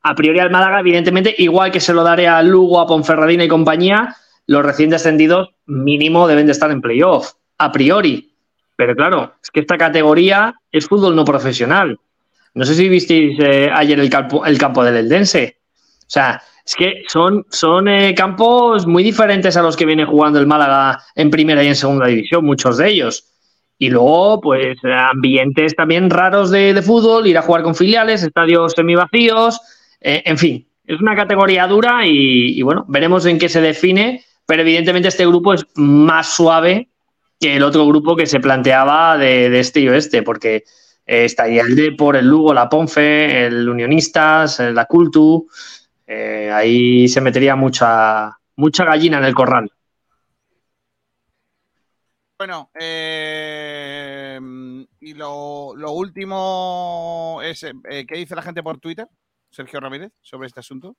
a 0.00 0.14
priori 0.14 0.38
al 0.38 0.50
Málaga, 0.50 0.80
evidentemente, 0.80 1.34
igual 1.36 1.70
que 1.70 1.80
se 1.80 1.92
lo 1.92 2.02
daré 2.02 2.28
a 2.28 2.42
Lugo, 2.42 2.80
a 2.80 2.86
Ponferradina 2.86 3.44
y 3.44 3.48
compañía, 3.48 4.16
los 4.46 4.62
recién 4.62 4.90
descendidos 4.90 5.50
mínimo 5.66 6.28
deben 6.28 6.46
de 6.46 6.52
estar 6.52 6.70
en 6.70 6.82
playoff, 6.82 7.32
a 7.58 7.72
priori. 7.72 8.32
Pero 8.76 8.94
claro, 8.94 9.34
es 9.42 9.50
que 9.50 9.60
esta 9.60 9.78
categoría 9.78 10.54
es 10.72 10.86
fútbol 10.86 11.14
no 11.14 11.24
profesional. 11.24 11.98
No 12.54 12.64
sé 12.64 12.74
si 12.74 12.88
visteis 12.88 13.38
eh, 13.40 13.70
ayer 13.72 13.98
el 13.98 14.10
campo, 14.10 14.44
el 14.44 14.58
campo 14.58 14.84
del 14.84 14.96
Eldense. 14.96 15.58
O 16.00 16.10
sea, 16.10 16.42
es 16.64 16.74
que 16.74 17.02
son, 17.08 17.44
son 17.50 17.88
eh, 17.88 18.14
campos 18.14 18.86
muy 18.86 19.02
diferentes 19.02 19.56
a 19.56 19.62
los 19.62 19.76
que 19.76 19.86
viene 19.86 20.04
jugando 20.04 20.38
el 20.38 20.46
Málaga 20.46 21.02
en 21.14 21.30
primera 21.30 21.62
y 21.62 21.68
en 21.68 21.76
segunda 21.76 22.06
división, 22.06 22.44
muchos 22.44 22.78
de 22.78 22.88
ellos. 22.88 23.30
Y 23.78 23.90
luego, 23.90 24.40
pues, 24.40 24.78
ambientes 24.84 25.74
también 25.74 26.08
raros 26.08 26.50
de, 26.50 26.80
fútbol, 26.80 27.26
ir 27.26 27.36
a 27.36 27.42
jugar 27.42 27.62
con 27.62 27.74
filiales, 27.74 28.22
estadios 28.22 28.72
semivacíos, 28.72 29.60
eh, 30.00 30.22
en 30.24 30.38
fin, 30.38 30.66
es 30.86 31.00
una 31.00 31.16
categoría 31.16 31.66
dura 31.66 32.06
y, 32.06 32.62
bueno, 32.62 32.84
veremos 32.88 33.26
en 33.26 33.38
qué 33.38 33.48
se 33.48 33.60
define, 33.60 34.22
pero 34.46 34.62
evidentemente 34.62 35.08
este 35.08 35.26
grupo 35.26 35.54
es 35.54 35.64
más 35.74 36.28
suave 36.34 36.90
que 37.40 37.56
el 37.56 37.62
otro 37.62 37.86
grupo 37.86 38.16
que 38.16 38.26
se 38.26 38.40
planteaba 38.40 39.16
de, 39.18 39.58
este 39.58 39.80
y 39.80 39.88
oeste, 39.88 40.22
porque 40.22 40.64
eh, 41.06 41.24
estaría 41.24 41.62
el 41.62 41.74
Depor, 41.74 42.16
el 42.16 42.26
Lugo, 42.26 42.54
la 42.54 42.68
Ponfe, 42.68 43.46
el 43.46 43.68
Unionistas, 43.68 44.60
eh, 44.60 44.72
la 44.72 44.86
Cultu, 44.86 45.48
eh, 46.06 46.50
ahí 46.52 47.08
se 47.08 47.20
metería 47.20 47.56
mucha, 47.56 48.38
mucha 48.56 48.84
gallina 48.84 49.18
en 49.18 49.24
el 49.24 49.34
corral. 49.34 49.70
Bueno, 52.36 52.70
y 55.00 55.14
lo, 55.14 55.74
lo 55.76 55.92
último 55.92 57.40
es, 57.42 57.64
¿qué 57.84 58.16
dice 58.16 58.34
la 58.34 58.42
gente 58.42 58.62
por 58.62 58.78
Twitter, 58.78 59.06
Sergio 59.50 59.80
Ramírez, 59.80 60.12
sobre 60.20 60.48
este 60.48 60.60
asunto? 60.60 60.96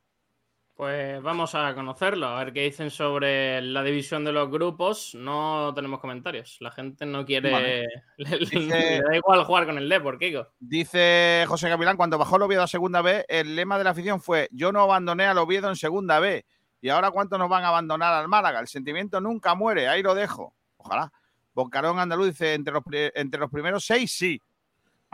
Pues 0.76 1.22
vamos 1.22 1.56
a 1.56 1.73
conocerlo, 1.73 2.27
a 2.27 2.43
ver 2.43 2.52
qué 2.52 2.64
dicen 2.64 2.91
sobre 2.91 3.61
la 3.61 3.81
división 3.81 4.26
de 4.26 4.34
los 4.34 4.52
grupos. 4.52 5.15
No 5.15 5.72
tenemos 5.73 6.02
comentarios. 6.02 6.57
La 6.60 6.69
gente 6.69 7.06
no 7.06 7.26
quiere. 7.26 7.49
Vale. 7.49 7.85
Le, 8.18 8.38
Dice- 8.39 8.60
le 8.65 9.02
da 9.02 9.15
igual 9.15 9.45
jugar 9.45 9.65
con 9.65 9.77
el 9.77 9.88
Depor, 9.88 10.19
Kiko. 10.19 10.49
Dice 10.60 11.45
José 11.47 11.69
Gavilán, 11.69 11.95
cuando 11.95 12.18
bajó 12.18 12.35
el 12.35 12.41
Oviedo 12.41 12.64
a 12.64 12.68
segunda 12.68 13.02
B, 13.02 13.23
el 13.30 13.56
lema 13.56 13.77
de 13.77 13.85
la 13.85 13.91
afición 13.91 14.19
fue 14.22 14.49
yo 14.52 14.73
no 14.73 14.81
abandoné 14.81 15.26
al 15.26 15.38
Oviedo 15.38 15.69
en 15.69 15.77
segunda 15.77 16.19
B. 16.19 16.45
Y 16.81 16.89
ahora 16.89 17.10
cuánto 17.11 17.38
nos 17.38 17.49
van 17.49 17.64
a 17.64 17.69
abandonar 17.69 18.14
al 18.14 18.27
Málaga. 18.27 18.60
El 18.60 18.68
sentimiento 18.68 19.22
nunca 19.22 19.56
muere, 19.56 19.88
ahí 19.88 20.03
lo 20.03 20.14
dejo. 20.14 20.56
Ojalá. 20.76 21.10
Boncarón 21.53 21.99
Andaluz 21.99 22.27
dice, 22.27 22.53
entre 22.53 22.73
los, 22.73 22.84
entre 22.91 23.39
los 23.39 23.49
primeros 23.49 23.85
seis, 23.85 24.11
sí. 24.11 24.41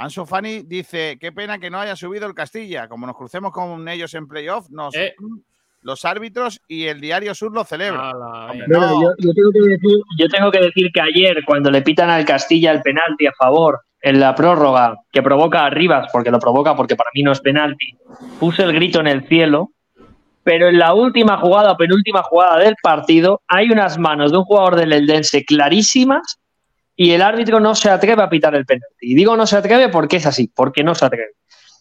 Anso 0.01 0.25
Fani 0.25 0.63
dice, 0.63 1.17
qué 1.19 1.31
pena 1.31 1.59
que 1.59 1.69
no 1.69 1.79
haya 1.79 1.95
subido 1.95 2.25
el 2.25 2.33
Castilla. 2.33 2.87
Como 2.87 3.05
nos 3.05 3.15
crucemos 3.15 3.51
con 3.51 3.87
ellos 3.87 4.13
en 4.15 4.27
playoff, 4.27 4.67
nos 4.71 4.95
Eh. 4.95 5.13
los 5.83 6.05
árbitros 6.05 6.59
y 6.67 6.85
el 6.85 6.99
Diario 6.99 7.35
Sur 7.35 7.53
lo 7.53 7.63
celebra. 7.63 8.09
Hombre, 8.49 8.65
no. 8.67 9.01
yo, 9.01 9.09
yo 9.19 9.33
tengo 9.33 9.51
que 9.51 9.59
decir, 9.59 9.97
yo 10.17 10.27
tengo 10.29 10.51
que 10.51 10.59
decir 10.59 10.91
que 10.91 11.01
ayer, 11.01 11.43
cuando 11.45 11.69
le 11.69 11.83
pitan 11.83 12.09
al 12.09 12.25
Castilla 12.25 12.71
el 12.71 12.81
penalti 12.81 13.27
a 13.27 13.31
favor 13.33 13.81
en 14.01 14.19
la 14.19 14.33
prórroga, 14.33 14.97
que 15.11 15.21
provoca 15.21 15.65
a 15.65 15.69
Rivas, 15.69 16.09
porque 16.11 16.31
lo 16.31 16.39
provoca 16.39 16.75
porque 16.75 16.95
para 16.95 17.11
mí 17.13 17.21
no 17.21 17.31
es 17.31 17.39
penalti, 17.39 17.95
puse 18.39 18.63
el 18.63 18.73
grito 18.73 18.99
en 18.99 19.07
el 19.07 19.27
cielo, 19.27 19.69
pero 20.43 20.69
en 20.69 20.79
la 20.79 20.95
última 20.95 21.37
jugada 21.37 21.73
o 21.73 21.77
penúltima 21.77 22.23
jugada 22.23 22.57
del 22.57 22.75
partido 22.81 23.41
hay 23.47 23.69
unas 23.69 23.99
manos 23.99 24.31
de 24.31 24.39
un 24.39 24.45
jugador 24.45 24.75
del 24.75 24.93
Eldense 24.93 25.45
clarísimas 25.45 26.39
y 27.03 27.13
el 27.13 27.23
árbitro 27.23 27.59
no 27.59 27.73
se 27.73 27.89
atreve 27.89 28.21
a 28.21 28.29
pitar 28.29 28.53
el 28.53 28.63
penalti. 28.63 29.11
Y 29.11 29.15
digo 29.15 29.35
no 29.35 29.47
se 29.47 29.57
atreve 29.57 29.89
porque 29.89 30.17
es 30.17 30.27
así, 30.27 30.51
porque 30.53 30.83
no 30.83 30.93
se 30.93 31.05
atreve. 31.05 31.31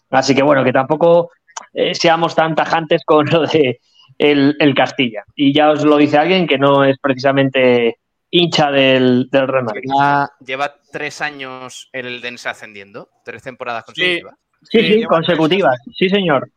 Así 0.08 0.34
que 0.34 0.42
bueno, 0.42 0.64
que 0.64 0.72
tampoco 0.72 1.30
eh, 1.74 1.94
seamos 1.94 2.34
tan 2.34 2.54
tajantes 2.54 3.02
con 3.04 3.26
lo 3.26 3.46
de 3.46 3.80
el, 4.16 4.56
el 4.58 4.74
Castilla. 4.74 5.24
Y 5.34 5.52
ya 5.52 5.72
os 5.72 5.84
lo 5.84 5.98
dice 5.98 6.16
alguien 6.16 6.46
que 6.46 6.56
no 6.56 6.84
es 6.84 6.96
precisamente 6.98 7.98
hincha 8.30 8.70
del, 8.70 9.28
del 9.30 9.46
Real 9.46 9.64
Madrid. 9.64 9.82
Lleva, 9.84 10.30
lleva 10.42 10.74
tres 10.90 11.20
años 11.20 11.90
el 11.92 12.22
Dense 12.22 12.48
ascendiendo, 12.48 13.10
tres 13.22 13.42
temporadas 13.42 13.84
consecutivas. 13.84 14.34
Sí, 14.62 14.82
Sí, 14.82 15.02
consecutivas. 15.04 15.78
Sí, 15.98 16.08
señor. 16.08 16.50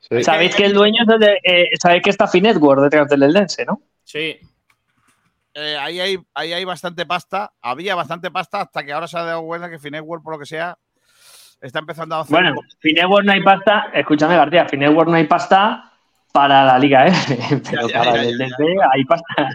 Sí. 0.00 0.22
Sabéis 0.22 0.56
que 0.56 0.64
el 0.64 0.72
dueño 0.72 1.02
es 1.02 1.08
el 1.14 1.20
de, 1.20 1.38
eh, 1.44 1.68
sabéis 1.78 2.02
que 2.02 2.10
está 2.10 2.26
Finetwork 2.26 2.80
detrás 2.84 3.06
del 3.08 3.22
Eldense, 3.22 3.66
¿no? 3.66 3.82
Sí. 4.02 4.38
Eh, 5.54 5.76
ahí, 5.78 6.00
hay, 6.00 6.18
ahí 6.34 6.52
hay 6.52 6.64
bastante 6.64 7.06
pasta. 7.06 7.52
Había 7.60 7.94
bastante 7.94 8.30
pasta 8.30 8.62
hasta 8.62 8.84
que 8.84 8.92
ahora 8.92 9.06
se 9.06 9.18
ha 9.18 9.24
dado 9.24 9.42
cuenta 9.42 9.70
que 9.70 9.78
Finetwork, 9.78 10.22
por 10.22 10.34
lo 10.34 10.38
que 10.38 10.46
sea, 10.46 10.78
está 11.60 11.78
empezando 11.78 12.16
a 12.16 12.20
hacer. 12.20 12.32
Bueno, 12.32 12.60
Finetwork 12.80 13.24
no 13.24 13.32
hay 13.32 13.42
pasta, 13.42 13.90
escúchame 13.94 14.36
García, 14.36 14.66
Finetwork 14.68 15.08
no 15.08 15.16
hay 15.16 15.26
pasta 15.26 15.92
para 16.32 16.64
la 16.64 16.78
liga, 16.78 17.06
¿eh? 17.06 17.12
Pero 17.70 17.88
ya, 17.88 17.98
para 17.98 18.14
ya, 18.14 18.22
el 18.22 18.28
Eldense 18.30 18.64
hay 18.92 19.04
pasta. 19.04 19.50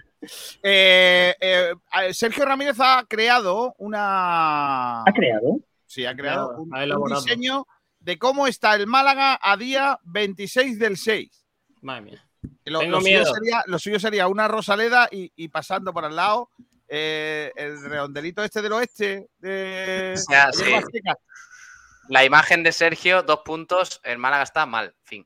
Eh, 0.64 1.36
eh, 1.40 1.74
Sergio 2.12 2.46
Ramírez 2.46 2.78
ha 2.80 3.04
creado 3.08 3.76
una. 3.78 5.02
¿Ha 5.02 5.14
creado? 5.14 5.60
Sí, 5.86 6.06
ha 6.06 6.16
creado 6.16 6.58
un, 6.58 6.76
ha 6.76 6.98
un 6.98 7.10
diseño 7.14 7.66
de 8.00 8.18
cómo 8.18 8.48
está 8.48 8.76
el 8.76 8.88
Málaga 8.88 9.40
a 9.42 9.58
día 9.58 10.00
26 10.04 10.80
del 10.80 10.98
6. 10.98 11.46
Madre 11.82 12.02
mía. 12.02 12.27
Lo, 12.66 12.80
Tengo 12.80 12.92
lo 12.98 13.02
suyo, 13.02 13.26
sería, 13.26 13.64
lo 13.66 13.80
suyo 13.80 14.00
sería 14.00 14.28
una 14.28 14.48
Rosaleda 14.48 15.08
y, 15.12 15.32
y 15.36 15.48
pasando 15.48 15.94
por 15.94 16.04
al 16.06 16.16
lado 16.16 16.50
eh, 16.88 17.52
el 17.56 17.82
redondelito 17.90 18.44
este 18.44 18.62
del 18.62 18.74
oeste. 18.74 19.28
De, 19.40 20.14
O 20.16 20.20
sea, 20.20 20.52
sí. 20.52 20.66
La 22.10 22.24
imagen 22.24 22.64
de 22.64 22.72
Sergio, 22.72 23.24
dos 23.24 23.40
puntos, 23.44 24.00
el 24.04 24.18
Málaga 24.18 24.44
está 24.44 24.66
mal. 24.66 24.94
Fin. 25.04 25.26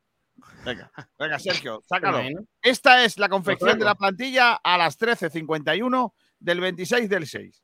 Venga, 0.66 0.92
venga, 1.20 1.38
Sergio, 1.40 1.82
sácalo. 1.90 2.20
Esta 2.62 3.04
es 3.04 3.18
la 3.18 3.30
confección 3.30 3.78
de 3.78 3.86
la 3.86 3.96
plantilla 3.96 4.60
a 4.64 4.78
las 4.78 5.00
13.51 5.00 6.14
del 6.40 6.60
26 6.60 7.10
del 7.10 7.28
6. 7.28 7.64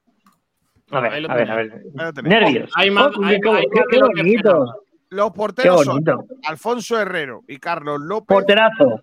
A 0.91 0.99
ver, 1.02 1.30
a 1.30 1.36
ver, 1.36 1.52
a 1.52 1.56
ver. 1.56 2.24
Nervios. 2.24 2.72
Hay 2.76 2.90
más- 2.91 3.11
Oh, 3.18 3.24
hay- 3.24 3.40
qué, 3.41 3.49
hay 3.49 3.99
bonito. 4.02 4.84
Los 5.10 5.32
porteros 5.32 5.84
son. 5.86 6.03
Alfonso 6.45 6.99
Herrero 6.99 7.44
y 7.48 7.57
Carlos 7.57 7.99
López. 8.02 8.36
Porterazo. 8.36 9.02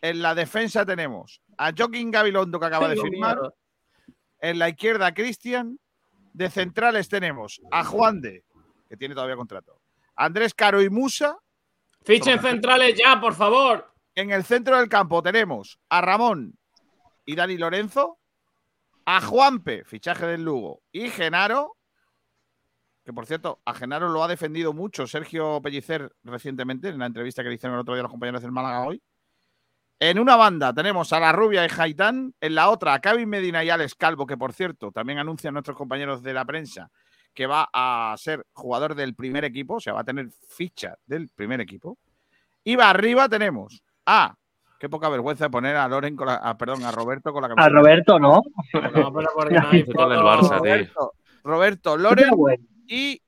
En 0.00 0.22
la 0.22 0.34
defensa 0.34 0.86
tenemos 0.86 1.42
a 1.56 1.72
Joaquín 1.76 2.10
Gabilondo, 2.10 2.60
que 2.60 2.66
acaba 2.66 2.88
de 2.88 3.00
firmar. 3.00 3.38
En 4.40 4.58
la 4.58 4.68
izquierda, 4.68 5.12
Cristian. 5.12 5.78
De 6.32 6.50
centrales 6.50 7.08
tenemos 7.08 7.60
a 7.72 7.82
Juan 7.82 8.20
de, 8.20 8.44
que 8.88 8.96
tiene 8.96 9.14
todavía 9.14 9.34
contrato. 9.34 9.80
Andrés 10.14 10.54
Caro 10.54 10.80
y 10.80 10.88
Musa. 10.88 11.36
Fichen 12.04 12.40
centrales 12.40 12.96
ya, 12.96 13.20
por 13.20 13.34
favor. 13.34 13.92
En 14.14 14.30
el 14.30 14.44
centro 14.44 14.78
del 14.78 14.88
campo 14.88 15.20
tenemos 15.22 15.80
a 15.88 16.00
Ramón 16.00 16.56
y 17.26 17.34
Dani 17.34 17.56
Lorenzo. 17.56 18.18
A 19.04 19.20
Juanpe, 19.20 19.84
fichaje 19.84 20.26
del 20.26 20.44
Lugo. 20.44 20.82
Y 20.92 21.08
Genaro, 21.08 21.76
que 23.04 23.12
por 23.14 23.26
cierto, 23.26 23.60
a 23.64 23.72
Genaro 23.72 24.10
lo 24.10 24.22
ha 24.22 24.28
defendido 24.28 24.74
mucho 24.74 25.06
Sergio 25.06 25.62
Pellicer 25.62 26.14
recientemente 26.24 26.88
en 26.88 26.98
la 26.98 27.06
entrevista 27.06 27.42
que 27.42 27.48
le 27.48 27.54
hicieron 27.54 27.76
el 27.76 27.80
otro 27.80 27.94
día 27.94 28.02
los 28.02 28.12
compañeros 28.12 28.42
del 28.42 28.52
Málaga 28.52 28.86
hoy. 28.86 29.02
En 30.00 30.18
una 30.18 30.36
banda 30.36 30.72
tenemos 30.72 31.12
a 31.12 31.18
La 31.20 31.32
Rubia 31.32 31.64
y 31.64 31.68
Jaitán. 31.68 32.32
En 32.40 32.54
la 32.54 32.70
otra, 32.70 32.94
a 32.94 33.00
Kevin 33.00 33.28
Medina 33.28 33.64
y 33.64 33.70
Alex 33.70 33.94
Calvo, 33.96 34.26
que 34.26 34.36
por 34.36 34.52
cierto, 34.52 34.92
también 34.92 35.18
anuncian 35.18 35.54
nuestros 35.54 35.76
compañeros 35.76 36.22
de 36.22 36.32
la 36.34 36.44
prensa 36.44 36.90
que 37.34 37.46
va 37.46 37.68
a 37.72 38.14
ser 38.18 38.44
jugador 38.52 38.94
del 38.96 39.14
primer 39.14 39.44
equipo, 39.44 39.74
o 39.74 39.80
sea, 39.80 39.92
va 39.92 40.00
a 40.00 40.04
tener 40.04 40.28
ficha 40.48 40.96
del 41.06 41.28
primer 41.28 41.60
equipo. 41.60 41.96
Y 42.64 42.74
va 42.76 42.90
arriba 42.90 43.28
tenemos 43.28 43.80
a, 44.06 44.34
qué 44.80 44.88
poca 44.88 45.08
vergüenza 45.08 45.44
de 45.44 45.50
poner 45.50 45.76
a 45.76 45.86
Loren 45.88 46.16
con 46.16 46.26
la, 46.26 46.34
a- 46.36 46.56
perdón, 46.58 46.84
a 46.84 46.90
Roberto 46.90 47.32
con 47.32 47.42
la 47.42 47.46
A 47.46 47.50
camiseta. 47.54 47.76
Roberto, 47.76 48.18
¿no? 48.18 48.42
No, 48.74 49.12
pero 49.12 49.28
porque 49.34 49.54
no 49.54 49.68
hay 49.70 49.84
Con 49.84 50.12
el 50.12 50.18
foto. 50.18 50.24
Barça, 50.26 50.48
tío. 50.48 50.58
Roberto, 50.62 51.12
Roberto 51.44 51.96
Loren 51.96 52.30
y 52.88 53.20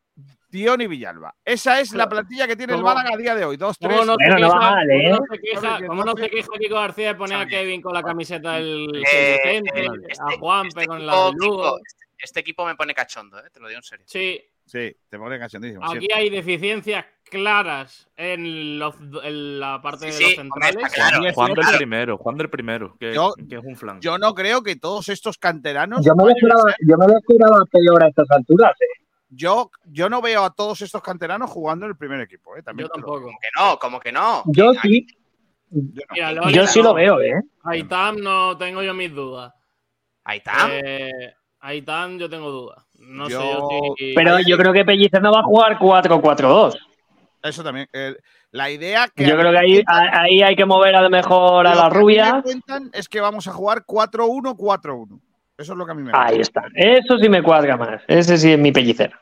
Diony 0.51 0.87
Villalba. 0.87 1.35
Esa 1.45 1.81
es 1.81 1.93
la 1.93 2.09
plantilla 2.09 2.47
que 2.47 2.57
tiene 2.57 2.75
el. 2.75 2.83
Málaga 2.83 3.11
a 3.15 3.17
día 3.17 3.35
de 3.35 3.45
hoy. 3.45 3.57
Dos, 3.57 3.79
tres. 3.79 3.93
¿Cómo 3.93 4.05
no, 4.05 4.17
Bueno, 4.17 4.35
se 4.37 4.41
no 4.41 4.49
va 4.49 4.55
queja, 4.59 4.71
mal, 4.71 4.91
¿eh? 4.91 5.11
¿cómo 5.11 5.19
no 5.21 5.27
se 5.35 5.41
queja, 5.41 5.87
cómo 5.87 6.05
no 6.05 6.13
se 6.17 6.31
queja 6.31 6.49
Kiko 6.59 6.75
García 6.75 7.07
de 7.09 7.15
poner 7.15 7.39
a 7.39 7.47
Kevin 7.47 7.81
con 7.83 7.93
la 7.95 8.03
camiseta 8.03 8.53
del 8.55 9.03
Eh, 9.13 9.39
centro, 9.43 9.77
eh, 9.77 9.87
a 9.89 10.09
este- 10.29 10.39
Juanpe 10.39 10.69
este 10.81 10.87
con 10.87 11.07
la 11.07 11.13
equipo- 11.13 11.31
del 11.31 11.37
Lugo? 11.49 11.79
Este, 11.79 12.07
este 12.23 12.41
equipo 12.41 12.67
me 12.67 12.75
pone 12.75 12.95
cachondo, 12.95 13.39
eh, 13.39 13.51
te 13.53 13.61
lo 13.61 13.69
digo 13.69 13.79
en 13.79 13.83
serio. 13.85 14.05
Sí, 14.09 14.41
Sí, 14.67 14.95
te 15.09 15.19
pone 15.19 15.39
cachondísimo. 15.39 15.85
aquí 15.91 16.07
hay 16.15 16.31
deficiencias 16.31 17.05
claras 17.25 18.09
en, 18.17 18.79
los- 18.79 18.95
en 19.25 19.59
la 19.61 19.81
parte 19.81 20.11
Sí, 20.13 20.17
de 20.17 20.21
los 20.21 20.31
sí, 20.31 20.37
centrales. 20.37 20.93
claro. 20.93 21.33
Juan 21.35 21.55
del 21.55 21.77
primero, 21.77 22.19
Juan 22.19 22.37
del 22.37 22.51
primero, 22.51 22.97
que, 22.99 23.13
Yo- 23.15 23.35
que 23.49 23.57
es 23.57 23.65
un 23.65 23.77
flan. 23.77 24.01
Yo 24.01 24.19
no 24.19 24.35
creo 24.35 24.63
que 24.63 24.77
todos 24.77 25.09
estos 25.09 25.39
canteranos. 25.39 26.05
Yo 26.05 26.15
me 26.15 26.25
lo 26.25 26.31
esperaba, 26.31 26.75
yo 26.87 26.97
me 26.99 27.07
lo 27.07 27.19
esperaba 27.19 27.65
peor 27.71 28.03
a 28.05 28.09
estas 28.09 28.31
alturas. 28.31 28.73
¿eh? 28.81 28.87
Yo, 29.31 29.71
yo 29.85 30.09
no 30.11 30.21
veo 30.21 30.45
a 30.45 30.51
todos 30.55 30.83
estos 30.83 31.01
canteranos 31.03 31.51
jugando 31.51 31.87
en 31.87 31.93
el 31.93 31.97
primer 31.97 32.21
equipo. 32.21 32.57
eh, 32.57 32.63
también 32.63 32.89
Yo 32.89 32.89
lo- 32.89 32.95
tampoco. 33.03 33.23
Como 33.27 33.39
que 33.41 33.49
no, 33.59 33.79
como 33.79 34.01
que 34.01 34.13
no. 34.13 34.43
Yo 34.47 34.73
Que 34.73 34.79
sí, 34.89 35.07
yo 35.71 36.03
no. 36.35 36.43
Mira, 36.45 36.51
yo 36.51 36.67
sí 36.67 36.83
lo 36.83 36.93
veo, 36.95 37.21
¿eh? 37.21 37.41
Aitam 37.65 38.17
no 38.21 38.57
tengo 38.59 38.83
yo 38.83 38.93
mis 38.93 39.15
dudas. 39.15 39.53
Ahí 40.25 40.39
está. 40.39 40.69
Eh, 40.71 41.33
Aitam 41.61 42.19
yo 42.19 42.29
tengo 42.29 42.51
dudas. 42.51 42.85
No 42.99 43.29
Yo- 43.29 43.41
sé 43.41 43.47
yo 43.53 43.95
si... 43.97 44.13
Pero 44.15 44.39
yo 44.47 44.57
creo 44.59 44.73
que 44.73 44.85
Pellicer 44.85 45.23
no 45.23 45.33
va 45.33 45.41
a 45.41 45.45
jugar 45.45 45.79
4-4-2. 45.79 46.77
Eso 47.43 47.65
también. 47.65 47.89
eh, 47.95 48.15
la 48.51 48.71
idea 48.71 49.09
que. 49.09 49.27
Yo 49.27 49.37
creo 49.39 49.51
que 49.53 49.59
ahí, 49.59 49.83
ahí 49.87 50.43
hay 50.43 50.55
que 50.57 50.67
mover 50.67 50.95
a 50.97 51.01
lo 51.03 51.09
mejor 51.09 51.67
a 51.67 51.75
lo 51.75 51.83
la 51.85 51.89
que 51.91 51.99
rubia. 51.99 52.35
me 52.35 52.43
cuentan 52.43 52.91
es 52.93 53.09
que 53.09 53.21
vamos 53.21 53.47
a 53.47 53.53
jugar 53.53 53.85
4-1-4-1. 53.87 55.21
Eso 55.61 55.73
es 55.73 55.79
lo 55.79 55.85
que 55.87 55.93
a 55.93 55.95
mí 55.95 56.03
me 56.03 56.11
cuentan. 56.11 56.33
Ahí 56.35 56.41
está. 56.41 56.63
Eso 56.75 57.19
sí 57.19 57.29
me 57.29 57.43
cuadra 57.43 57.77
más. 57.77 58.03
Ese 58.09 58.37
sí 58.39 58.53
es 58.53 58.59
mi 58.59 58.73
Pellicer. 58.73 59.13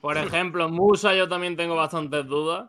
Por 0.00 0.16
ejemplo, 0.18 0.68
Musa 0.68 1.14
yo 1.14 1.28
también 1.28 1.56
tengo 1.56 1.74
bastantes 1.76 2.26
dudas. 2.26 2.68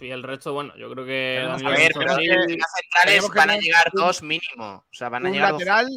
Y 0.00 0.10
el 0.10 0.22
resto, 0.22 0.52
bueno, 0.52 0.76
yo 0.76 0.90
creo 0.90 1.04
que... 1.06 1.38
A 1.48 1.56
ver, 1.70 1.92
pero 1.96 2.14
sí. 2.16 2.26
centrales 2.26 3.30
van 3.34 3.50
a 3.50 3.56
llegar 3.56 3.84
un- 3.94 4.00
dos 4.00 4.22
mínimo. 4.22 4.84
O 4.90 4.92
sea, 4.92 5.08
van 5.08 5.24
a 5.24 5.28
Un 5.28 5.34
llegar 5.34 5.52
dos. 5.52 5.60
lateral, 5.60 5.88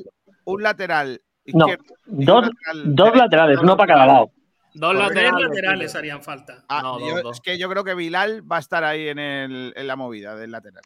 un 0.46 0.64
lateral 0.64 1.22
No, 1.48 1.68
izquierdo 1.70 1.96
dos, 2.06 2.42
lateral 2.46 2.96
dos 2.96 3.16
laterales, 3.16 3.60
uno 3.62 3.76
para 3.76 3.94
cada 3.94 4.06
lado. 4.06 4.32
Dos 4.74 4.96
laterales. 4.96 5.48
laterales 5.48 5.96
harían 5.96 6.22
falta. 6.22 6.64
Ah, 6.70 6.82
No, 6.84 7.00
yo- 7.00 7.16
dos, 7.16 7.24
dos. 7.24 7.38
Es 7.38 7.42
que 7.42 7.58
yo 7.58 7.68
creo 7.70 7.84
que 7.84 7.96
Bilal 7.96 8.50
va 8.50 8.58
a 8.58 8.60
estar 8.60 8.84
ahí 8.84 9.08
en, 9.10 9.18
el, 9.20 9.74
en 9.76 9.88
la 9.88 9.96
movida 9.96 10.36
del 10.36 10.52
lateral. 10.52 10.84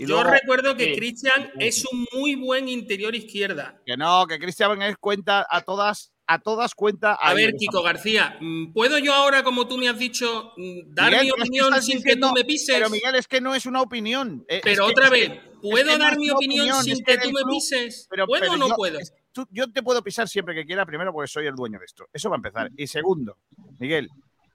Y 0.00 0.06
Yo 0.06 0.14
luego, 0.14 0.30
recuerdo 0.30 0.74
que 0.76 0.86
Sí. 0.86 0.92
Cristian 0.96 1.50
es 1.58 1.84
un 1.92 2.06
muy 2.14 2.34
buen 2.34 2.68
interior 2.68 3.14
izquierda. 3.14 3.80
que 3.84 3.98
no, 3.98 4.26
que 4.26 4.38
Cristian 4.38 4.70
Benítez 4.70 4.96
cuenta 4.98 5.46
a 5.48 5.60
todas, 5.60 6.10
a 6.26 6.38
todas 6.38 6.74
cuenta. 6.74 7.12
A 7.12 7.34
ver, 7.34 7.52
Kiko 7.54 7.82
García, 7.82 8.38
mm, 8.40 8.72
¿puedo 8.72 8.96
yo 8.98 9.12
ahora, 9.12 9.42
como 9.44 9.68
tú 9.68 9.76
me 9.76 9.90
has 9.90 9.98
dicho, 9.98 10.52
mm, 10.56 10.94
dar 10.94 11.10
Miguel, 11.10 11.24
mi 11.24 11.28
es 11.28 11.34
opinión 11.34 11.82
sin 11.82 11.98
diciendo- 11.98 12.04
que 12.06 12.16
tú 12.16 12.32
me 12.34 12.44
pises? 12.46 12.74
Pero 12.76 12.88
Miguel, 12.88 13.14
es 13.16 13.28
que 13.28 13.42
no 13.42 13.54
es 13.54 13.66
una 13.66 13.82
opinión. 13.82 14.42
eh, 14.48 14.56
es 14.56 14.62
Pero 14.62 14.86
otra 14.86 15.04
es 15.08 15.10
que- 15.10 15.28
vez, 15.28 15.40
¿puedo 15.60 15.92
que 15.92 15.98
dar 15.98 16.12
es 16.14 16.18
mi 16.18 16.30
opinión 16.30 16.60
opinión, 16.70 16.82
sin 16.84 16.92
es 16.94 17.02
que 17.04 17.18
tú 17.18 17.30
me 17.32 17.42
pises? 17.52 18.06
Pero- 18.08 18.26
¿Puedo 18.26 18.40
pero 18.40 18.52
o 18.54 18.56
no 18.56 18.68
yo- 18.68 18.74
puedo? 18.76 18.98
es- 19.00 19.12
tú- 19.32 19.46
yo 19.50 19.70
te 19.70 19.82
puedo 19.82 20.02
pisar 20.02 20.26
siempre 20.30 20.54
que 20.54 20.64
quiera, 20.64 20.86
primero 20.86 21.12
porque 21.12 21.28
soy 21.28 21.46
el 21.46 21.54
dueño 21.54 21.78
de 21.78 21.84
esto. 21.84 22.08
Eso 22.10 22.30
va 22.30 22.36
a 22.36 22.38
empezar. 22.38 22.70
Y 22.74 22.86
segundo, 22.86 23.36
Miguel, 23.78 24.08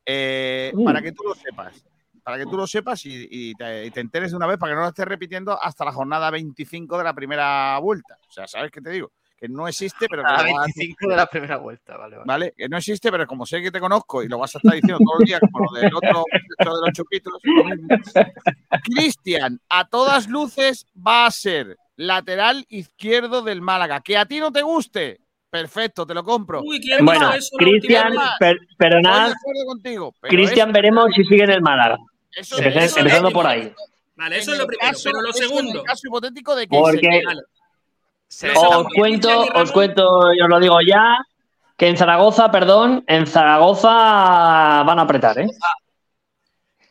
eh, 0.07 0.71
Mm. 0.73 0.83
para 0.85 1.03
que 1.03 1.11
tú 1.11 1.21
lo 1.23 1.35
sepas, 1.35 1.85
para 2.25 2.37
que 2.39 2.45
tú 2.45 2.57
lo 2.57 2.65
sepas 2.65 3.05
y, 3.05 3.27
y 3.29 3.53
te, 3.53 3.85
y 3.85 3.91
te 3.91 3.99
enteres 4.01 4.31
de 4.31 4.37
una 4.37 4.47
vez, 4.47 4.57
para 4.57 4.71
que 4.71 4.75
no 4.75 4.81
lo 4.81 4.87
estés 4.89 5.05
repitiendo 5.05 5.61
hasta 5.61 5.85
la 5.85 5.91
jornada 5.93 6.31
25 6.31 6.97
de 6.97 7.03
la 7.03 7.13
primera 7.13 7.77
vuelta. 7.79 8.17
O 8.27 8.31
sea, 8.31 8.47
¿sabes 8.47 8.71
qué 8.71 8.81
te 8.81 8.89
digo? 8.89 9.11
Que 9.37 9.47
no 9.47 9.67
existe, 9.67 10.07
pero 10.09 10.23
que 10.23 10.29
A 10.29 10.31
lo 10.31 10.37
vas 10.37 10.47
a- 10.47 10.53
25 10.75 11.09
de 11.09 11.15
la 11.15 11.25
primera 11.27 11.57
vuelta, 11.57 11.97
vale, 11.97 12.15
vale. 12.15 12.25
¿Vale? 12.27 12.53
Que 12.57 12.67
no 12.67 12.77
existe, 12.77 13.11
pero 13.11 13.27
como 13.27 13.45
sé 13.45 13.61
que 13.61 13.69
te 13.69 13.79
conozco 13.79 14.23
y 14.23 14.27
lo 14.27 14.39
vas 14.39 14.55
a 14.55 14.57
estar 14.57 14.73
diciendo 14.73 14.97
todo 15.05 15.19
el 15.19 15.25
día, 15.25 15.39
como 15.39 15.65
lo 15.65 15.79
del 15.79 15.93
otro 15.93 16.23
de 16.31 16.63
los 16.65 16.91
chupitos. 16.93 17.33
Cristian, 18.83 19.59
a 19.69 19.87
todas 19.87 20.27
luces 20.27 20.87
va 20.95 21.25
a 21.27 21.31
ser 21.31 21.77
lateral 21.95 22.65
izquierdo 22.69 23.41
del 23.41 23.61
Málaga. 23.61 24.01
Que 24.01 24.17
a 24.17 24.25
ti 24.25 24.39
no 24.39 24.51
te 24.51 24.61
guste, 24.61 25.19
perfecto, 25.49 26.05
te 26.05 26.13
lo 26.13 26.23
compro. 26.23 26.61
Uy, 26.63 26.79
¿quién 26.79 27.05
Bueno, 27.05 27.29
Cristian, 27.57 28.13
per- 28.39 28.59
pero 28.77 28.97
Cristian 30.21 30.71
veremos 30.71 31.07
si 31.15 31.23
sigue 31.25 31.43
en 31.43 31.51
el 31.51 31.61
Málaga. 31.61 31.97
Eso- 32.35 32.57
Empecé- 32.57 32.85
eso- 32.85 32.99
empezando 32.99 33.29
eso- 33.29 33.35
por 33.35 33.47
ahí. 33.47 33.73
Vale, 34.15 34.37
eso 34.37 34.51
en 34.51 34.55
es 34.55 34.59
lo 34.61 34.67
primero. 34.67 34.91
caso- 34.91 35.03
Pero 35.05 35.21
lo 35.21 35.29
en 35.29 35.35
el 35.35 35.47
segundo. 35.49 35.83
caso 35.83 36.07
hipotético 36.07 36.55
de 36.55 36.67
que 36.67 36.77
Porque- 36.77 36.99
se. 37.19 37.25
Vale. 37.25 37.41
Se 38.27 38.49
Os 38.51 38.59
segundo, 38.59 38.89
cuento, 38.95 39.45
os 39.53 39.71
cuento, 39.71 40.33
y 40.33 40.41
os 40.41 40.49
lo 40.49 40.59
digo 40.59 40.77
ya, 40.81 41.17
que 41.77 41.87
en 41.87 41.95
Zaragoza, 41.97 42.49
perdón, 42.51 43.03
en 43.07 43.27
Zaragoza 43.27 43.89
van 44.83 44.99
a 44.99 45.01
apretar, 45.03 45.37
¿eh? 45.39 45.47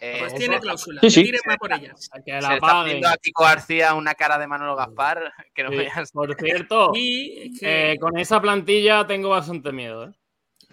eh, 0.00 0.16
Pues 0.20 0.32
se 0.32 0.38
tiene 0.38 0.60
cláusula. 0.60 1.00
Sí, 1.00 1.10
sí. 1.10 1.32
Más 1.46 1.56
por 1.56 1.72
ellas. 1.72 2.08
Que 2.24 2.32
se 2.32 2.40
la 2.40 2.48
le 2.50 2.54
está 2.56 2.72
poniendo 2.82 3.08
a 3.08 3.16
Kiko 3.16 3.42
García 3.44 3.94
una 3.94 4.14
cara 4.14 4.38
de 4.38 4.46
Manolo 4.46 4.76
Gaspar 4.76 5.32
que 5.54 5.64
no 5.64 5.70
Sí. 5.70 5.86
Por 6.12 6.36
cierto, 6.36 6.92
Y 6.94 7.52
es 7.54 7.60
que, 7.60 7.92
eh, 7.92 7.98
con 7.98 8.16
esa 8.18 8.40
plantilla 8.40 9.06
tengo 9.06 9.30
bastante 9.30 9.72
miedo. 9.72 10.04
¿eh? 10.08 10.12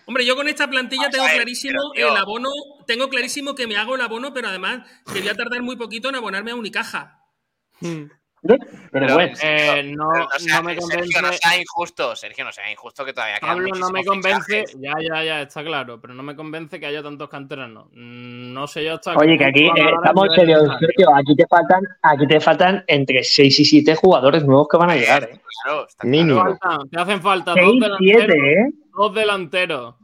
Hombre, 0.05 0.25
yo 0.25 0.35
con 0.35 0.47
esta 0.47 0.67
plantilla 0.69 1.09
tengo 1.09 1.25
ver, 1.25 1.35
clarísimo 1.35 1.79
el 1.95 2.15
abono, 2.17 2.49
tengo 2.87 3.09
clarísimo 3.09 3.55
que 3.55 3.67
me 3.67 3.77
hago 3.77 3.95
el 3.95 4.01
abono, 4.01 4.33
pero 4.33 4.47
además 4.49 4.81
que 5.13 5.19
voy 5.19 5.29
a 5.29 5.35
tardar 5.35 5.61
muy 5.61 5.75
poquito 5.75 6.09
en 6.09 6.15
abonarme 6.15 6.51
a 6.51 6.55
Unicaja. 6.55 7.19
Pero 8.43 8.57
Pero, 8.91 9.13
bueno, 9.13 9.33
Eh, 9.43 9.83
no, 9.95 10.09
pero 10.11 10.39
sea- 10.39 10.57
no 10.57 10.63
me 10.63 10.73
Sergio, 10.79 10.97
no 10.97 11.11
convence. 11.27 11.37
sea 11.47 11.61
injusto. 11.61 12.15
Sergio, 12.15 12.43
no 12.43 12.51
sea 12.51 12.71
injusto 12.71 13.05
que 13.05 13.13
todavía 13.13 13.35
quedan 13.39 13.55
Pablo 13.55 13.75
no 13.79 13.89
me 13.91 14.03
convence, 14.03 14.63
fichajes. 14.65 14.81
ya, 14.81 14.93
ya, 14.99 15.23
ya, 15.23 15.41
está 15.43 15.63
claro, 15.63 16.01
pero 16.01 16.15
no 16.15 16.23
me 16.23 16.35
convence 16.35 16.79
que 16.79 16.87
haya 16.87 17.03
tantos 17.03 17.29
canteranos. 17.29 17.89
Mm, 17.91 18.51
No 18.51 18.65
sé 18.65 18.83
yo 18.83 18.95
hasta 18.95 19.15
oye, 19.15 19.37
que 19.37 19.45
aquí 19.45 19.65
eh, 19.65 19.71
estamos 19.95 20.27
serios. 20.33 20.63
Sergio, 20.79 21.15
aquí 21.15 21.35
te 21.35 21.45
faltan, 21.47 21.83
aquí 22.01 22.27
te 22.27 22.39
faltan 22.41 22.83
entre 22.87 23.23
6 23.23 23.59
y 23.59 23.65
7 23.65 23.93
jugadores 23.95 24.43
nuevos 24.43 24.67
que 24.67 24.77
van 24.77 24.89
a 24.89 24.95
llegar, 24.95 25.23
¿eh? 25.25 25.39
Claro, 25.63 25.87
está 25.87 26.07
claro. 26.07 26.57
Te 26.89 26.99
hacen 26.99 27.21
falta 27.21 27.53
6, 27.53 27.65
dos 27.79 27.91
7, 27.99 28.21
delanteros. 28.21 28.47
¿eh? 28.47 28.80
Dos 28.95 29.13
delanteros. 29.13 29.95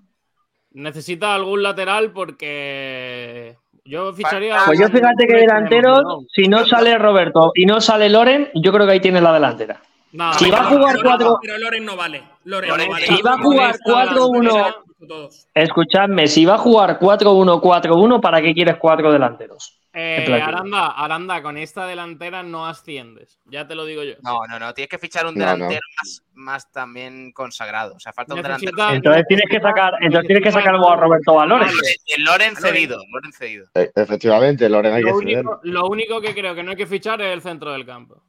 Necesita 0.72 1.34
algún 1.34 1.64
lateral 1.64 2.12
porque 2.12 3.58
yo 3.86 4.14
ficharía. 4.14 4.58
Pues 4.66 4.80
yo 4.80 4.88
fíjate 4.90 5.26
que 5.28 5.34
delanteros, 5.34 6.04
¿no? 6.04 6.20
si 6.34 6.48
no 6.48 6.66
sale 6.66 6.98
Roberto 6.98 7.52
y 7.56 7.66
no 7.66 7.82
sale 7.82 8.10
Loren, 8.10 8.50
yo 8.56 8.72
creo 8.72 8.86
que 8.86 8.94
ahí 8.94 9.00
tiene 9.00 9.22
la 9.22 9.34
delantera. 9.34 9.82
No, 10.12 10.34
Si 10.36 10.50
va 10.50 10.60
a 10.62 10.64
jugar 10.66 10.96
no, 10.96 11.02
cuatro- 11.04 11.40
Pero 11.42 11.58
Loren 11.58 11.86
no 11.86 11.96
vale. 11.96 12.24
Loren, 12.46 12.70
Loren 12.70 12.86
no 12.88 12.92
vale. 12.94 13.06
Si 13.08 13.22
va 13.22 13.32
a 13.34 13.38
jugar 13.40 13.72
Esta 13.72 13.92
4-1, 13.92 14.42
delantera- 14.42 14.76
Todos. 15.08 15.48
escuchadme, 15.54 16.28
si 16.28 16.46
va 16.46 16.56
a 16.56 16.58
jugar 16.58 16.98
4-1-4-1, 17.00 18.20
¿para 18.22 18.42
qué 18.42 18.54
quieres 18.54 18.78
cuatro 18.78 19.12
delanteros? 19.12 19.80
Eh, 19.94 20.42
Aranda, 20.44 20.88
Aranda, 20.90 21.42
con 21.42 21.58
esta 21.58 21.88
delantera 21.88 22.44
no 22.44 22.68
asciendes. 22.68 23.40
Ya 23.46 23.68
te 23.68 23.74
lo 23.74 23.84
digo 23.84 24.04
yo. 24.04 24.14
No, 24.22 24.42
no, 24.48 24.60
no. 24.60 24.72
Tienes 24.76 24.90
que 24.90 25.00
fichar 25.00 25.26
un 25.26 25.34
No, 25.34 25.44
no. 25.46 25.52
delantero 25.54 25.82
Más, 26.04 26.24
más 26.36 26.72
también 26.72 27.32
consagrado. 27.32 27.96
O 27.96 28.00
sea, 28.00 28.14
falta 28.14 28.36
un 28.36 28.42
Necesita- 28.42 28.70
delantero. 28.76 28.94
Entonces 28.96 29.26
tienes 29.28 29.46
que 29.50 29.60
sacar, 29.60 29.94
entonces 30.02 30.28
tienes 30.28 30.44
que 30.44 30.52
sacar 30.52 30.76
a 30.76 30.96
Roberto 30.96 31.34
Valores. 31.34 31.72
El 32.16 32.24
Loren 32.26 32.56
cedido. 32.56 33.00
Loren 33.12 33.34
cedido. 33.34 33.66
E- 33.74 33.90
Efectivamente, 33.96 34.70
Loren 34.70 34.94
hay 34.94 35.04
que 35.04 35.10
Lo 35.10 35.18
único, 35.18 35.60
lo 35.64 35.88
único 35.88 36.22
que 36.22 36.34
creo 36.36 36.54
que 36.54 36.62
no 36.62 36.72
hay 36.72 36.78
que 36.78 36.86
fichar 36.86 37.20
es 37.22 37.34
el 37.34 37.42
centro 37.42 37.72
del 37.72 37.86
campo. 37.86 38.22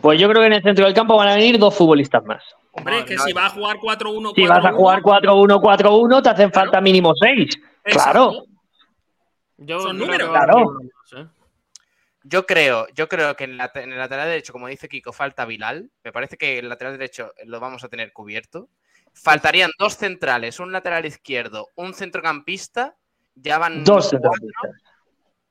Pues 0.00 0.18
yo 0.18 0.28
creo 0.30 0.40
que 0.40 0.46
en 0.46 0.52
el 0.54 0.62
centro 0.62 0.86
del 0.86 0.94
campo 0.94 1.16
van 1.16 1.28
a 1.28 1.34
venir 1.34 1.58
dos 1.58 1.74
futbolistas 1.74 2.24
más. 2.24 2.42
Hombre, 2.76 2.98
es 2.98 3.04
que 3.06 3.14
no, 3.16 3.22
si 3.24 3.32
no. 3.32 3.40
va 3.40 3.46
a 3.46 3.50
jugar 3.50 3.76
4-1, 3.78 4.32
Si 4.34 4.46
vas 4.46 4.64
a 4.64 4.72
jugar 4.72 5.00
4-1-4-1, 5.02 6.22
te 6.22 6.28
hacen 6.30 6.52
falta 6.52 6.80
mínimo 6.80 7.12
6. 7.14 7.48
Claro. 7.84 8.44
Yo 9.58 9.80
Son 9.80 9.96
creo 9.96 10.06
números. 10.06 10.28
Claro. 10.30 10.78
Yo 12.28 12.44
creo, 12.44 12.88
yo 12.92 13.08
creo 13.08 13.36
que 13.36 13.44
en, 13.44 13.56
la- 13.56 13.70
en 13.74 13.92
el 13.92 13.98
lateral 13.98 14.28
derecho, 14.28 14.52
como 14.52 14.66
dice 14.66 14.88
Kiko, 14.88 15.12
falta 15.12 15.44
Bilal. 15.44 15.90
Me 16.02 16.10
parece 16.12 16.36
que 16.36 16.58
el 16.58 16.68
lateral 16.68 16.94
derecho 16.98 17.32
lo 17.44 17.60
vamos 17.60 17.84
a 17.84 17.88
tener 17.88 18.12
cubierto. 18.12 18.68
Faltarían 19.14 19.70
dos 19.78 19.94
centrales, 19.96 20.58
un 20.58 20.72
lateral 20.72 21.06
izquierdo, 21.06 21.68
un 21.76 21.94
centrocampista. 21.94 22.96
Ya 23.36 23.58
van 23.58 23.84
Dos 23.84 24.08
cuatro. 24.10 24.30
centralistas. 24.32 24.82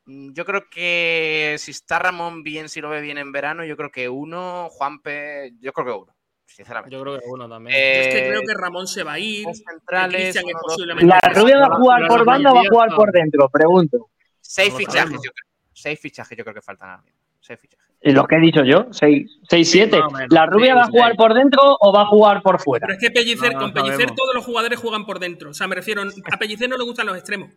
Mm, 0.06 0.34
Yo 0.34 0.44
creo 0.46 0.70
que 0.70 1.56
si 1.60 1.72
está 1.72 1.98
Ramón 1.98 2.44
bien, 2.44 2.68
si 2.68 2.82
lo 2.82 2.90
ve 2.90 3.00
bien 3.02 3.18
en 3.20 3.32
verano, 3.32 3.64
yo 3.64 3.78
creo 3.78 3.90
que 3.90 4.10
uno, 4.10 4.68
Juanpe, 4.70 5.54
yo 5.62 5.72
creo 5.72 5.86
que 5.86 5.92
uno, 5.94 6.15
sinceramente. 6.46 6.96
Yo 6.96 7.02
creo 7.02 7.20
que 7.20 7.26
uno 7.28 7.48
también. 7.50 7.76
Yo 7.76 7.82
es 8.02 8.08
que 8.08 8.26
Eh, 8.26 8.30
creo 8.30 8.42
que 8.42 8.54
Ramón 8.54 8.88
se 8.88 9.04
va 9.04 9.14
a 9.14 9.20
ir. 9.20 9.46
centrales, 9.54 10.36
uno, 10.44 10.60
posiblemente. 10.62 11.06
¿La 11.08 11.34
rubia 11.34 11.58
va 11.60 11.66
a 11.66 11.76
jugar 11.78 12.08
por 12.08 12.26
banda 12.26 12.52
o 12.52 12.56
va 12.56 12.62
a 12.62 12.70
jugar 12.70 12.90
por 12.96 13.12
dentro? 13.12 13.50
Pregunto. 13.50 14.10
Seis 14.42 14.74
fichajes, 14.74 15.12
yo 15.14 15.32
creo. 15.32 15.46
Seis 15.74 16.00
fichajes, 16.00 16.38
yo 16.38 16.44
creo 16.44 16.54
que 16.56 16.62
faltan 16.62 16.90
ahora 16.90 17.02
mismo. 17.04 17.20
Seis 17.42 17.60
fichajes. 17.60 17.86
Y 18.02 18.12
Lo 18.12 18.28
que 18.28 18.36
he 18.36 18.40
dicho 18.40 18.64
yo, 18.64 18.86
6-7. 18.92 19.98
más 20.00 20.08
o 20.10 20.12
menos. 20.12 20.28
¿La 20.30 20.46
rubia 20.46 20.74
Sí, 20.74 20.76
va 20.78 20.82
a 20.84 20.86
sí. 20.86 20.92
jugar 20.92 21.16
por 21.16 21.34
dentro 21.34 21.62
o 21.80 21.92
va 21.92 22.02
a 22.04 22.06
jugar 22.06 22.42
por 22.44 22.60
fuera? 22.62 22.86
Pero 22.86 23.00
es 23.00 23.04
que 23.04 23.10
Pellicer, 23.12 23.54
No, 23.54 23.60
con 23.62 23.74
Pellicer 23.74 23.94
sabemos. 23.96 24.16
todos 24.16 24.36
los 24.36 24.46
jugadores 24.46 24.80
juegan 24.80 25.06
por 25.08 25.18
dentro. 25.20 25.50
O 25.50 25.54
sea, 25.56 25.66
me 25.68 25.74
refiero, 25.76 26.04
a 26.04 26.38
Pellicer 26.38 26.70
no 26.70 26.78
le 26.78 26.84
gustan 26.84 27.08
los 27.08 27.18
extremos. 27.18 27.50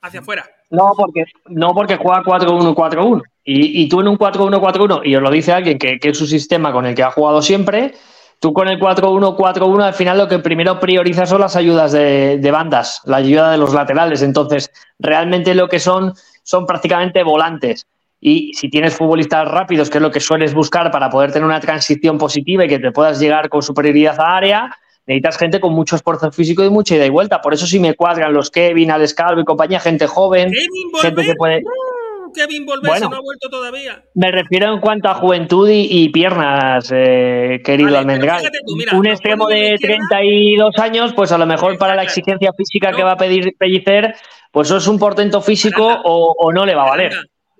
Hacia 0.00 0.20
afuera. 0.20 0.48
No, 0.70 0.92
porque, 0.96 1.24
no 1.46 1.72
porque 1.74 1.96
juega 1.96 2.22
4-1-4-1. 2.22 3.22
Y, 3.44 3.82
y 3.82 3.88
tú 3.88 4.00
en 4.00 4.08
un 4.08 4.18
4-1-4-1, 4.18 5.02
y 5.04 5.16
os 5.16 5.22
lo 5.22 5.30
dice 5.30 5.52
alguien 5.52 5.78
que, 5.78 5.98
que 5.98 6.08
es 6.08 6.18
su 6.18 6.26
sistema 6.26 6.72
con 6.72 6.86
el 6.86 6.94
que 6.94 7.02
ha 7.02 7.10
jugado 7.10 7.42
siempre, 7.42 7.92
tú 8.40 8.52
con 8.52 8.68
el 8.68 8.80
4-1-4-1 8.80 9.82
al 9.82 9.94
final 9.94 10.18
lo 10.18 10.28
que 10.28 10.38
primero 10.38 10.80
priorizas 10.80 11.28
son 11.28 11.42
las 11.42 11.54
ayudas 11.54 11.92
de, 11.92 12.38
de 12.38 12.50
bandas, 12.50 13.02
la 13.04 13.18
ayuda 13.18 13.50
de 13.50 13.58
los 13.58 13.74
laterales. 13.74 14.22
Entonces, 14.22 14.70
realmente 14.98 15.54
lo 15.54 15.68
que 15.68 15.78
son 15.78 16.14
son 16.42 16.66
prácticamente 16.66 17.22
volantes. 17.22 17.86
Y 18.20 18.54
si 18.54 18.70
tienes 18.70 18.94
futbolistas 18.94 19.48
rápidos, 19.48 19.90
que 19.90 19.98
es 19.98 20.02
lo 20.02 20.10
que 20.10 20.20
sueles 20.20 20.54
buscar 20.54 20.90
para 20.90 21.10
poder 21.10 21.32
tener 21.32 21.44
una 21.44 21.60
transición 21.60 22.16
positiva 22.16 22.64
y 22.64 22.68
que 22.68 22.78
te 22.78 22.92
puedas 22.92 23.20
llegar 23.20 23.48
con 23.50 23.62
superioridad 23.62 24.18
a 24.18 24.36
área, 24.36 24.70
necesitas 25.06 25.36
gente 25.36 25.60
con 25.60 25.74
mucho 25.74 25.96
esfuerzo 25.96 26.30
físico 26.32 26.64
y 26.64 26.70
mucha 26.70 26.96
ida 26.96 27.04
y 27.04 27.10
vuelta. 27.10 27.42
Por 27.42 27.52
eso 27.52 27.66
sí 27.66 27.78
me 27.78 27.94
cuadran 27.94 28.32
los 28.32 28.50
Kevin, 28.50 28.90
Alex 28.90 29.12
Calvo 29.12 29.40
y 29.42 29.44
compañía, 29.44 29.80
gente 29.80 30.06
joven, 30.06 30.50
gente 31.02 31.22
que 31.22 31.34
puede... 31.34 31.62
Kevin 32.34 32.66
Volver 32.66 32.90
Bueno. 32.90 33.08
no 33.10 33.16
ha 33.16 33.20
vuelto 33.20 33.48
todavía. 33.48 34.04
Me 34.14 34.30
refiero 34.30 34.72
en 34.74 34.80
cuanto 34.80 35.08
a 35.08 35.14
juventud 35.14 35.68
y, 35.70 35.86
y 35.90 36.08
piernas, 36.10 36.90
eh, 36.94 37.60
querido 37.64 37.86
Vale, 37.90 37.98
Almendral. 37.98 38.38
fíjate 38.40 38.58
tú, 38.66 38.76
mira, 38.76 38.96
Un 38.98 39.06
extremo 39.06 39.46
de 39.46 39.74
izquierda. 39.74 39.96
32 40.10 40.78
años, 40.78 41.12
pues 41.14 41.32
a 41.32 41.38
lo 41.38 41.46
mejor 41.46 41.78
para 41.78 41.94
la 41.94 42.02
exigencia 42.02 42.50
física 42.56 42.90
No. 42.90 42.96
que 42.96 43.02
va 43.04 43.12
a 43.12 43.16
pedir 43.16 43.54
Pellicer, 43.58 44.14
pues 44.52 44.68
eso 44.68 44.76
es 44.76 44.86
un 44.86 44.98
portento 44.98 45.40
físico 45.40 45.86
o, 46.04 46.34
o 46.38 46.52
no 46.52 46.66
le 46.66 46.74
va 46.74 46.82
a 46.86 46.90
valer. 46.90 47.12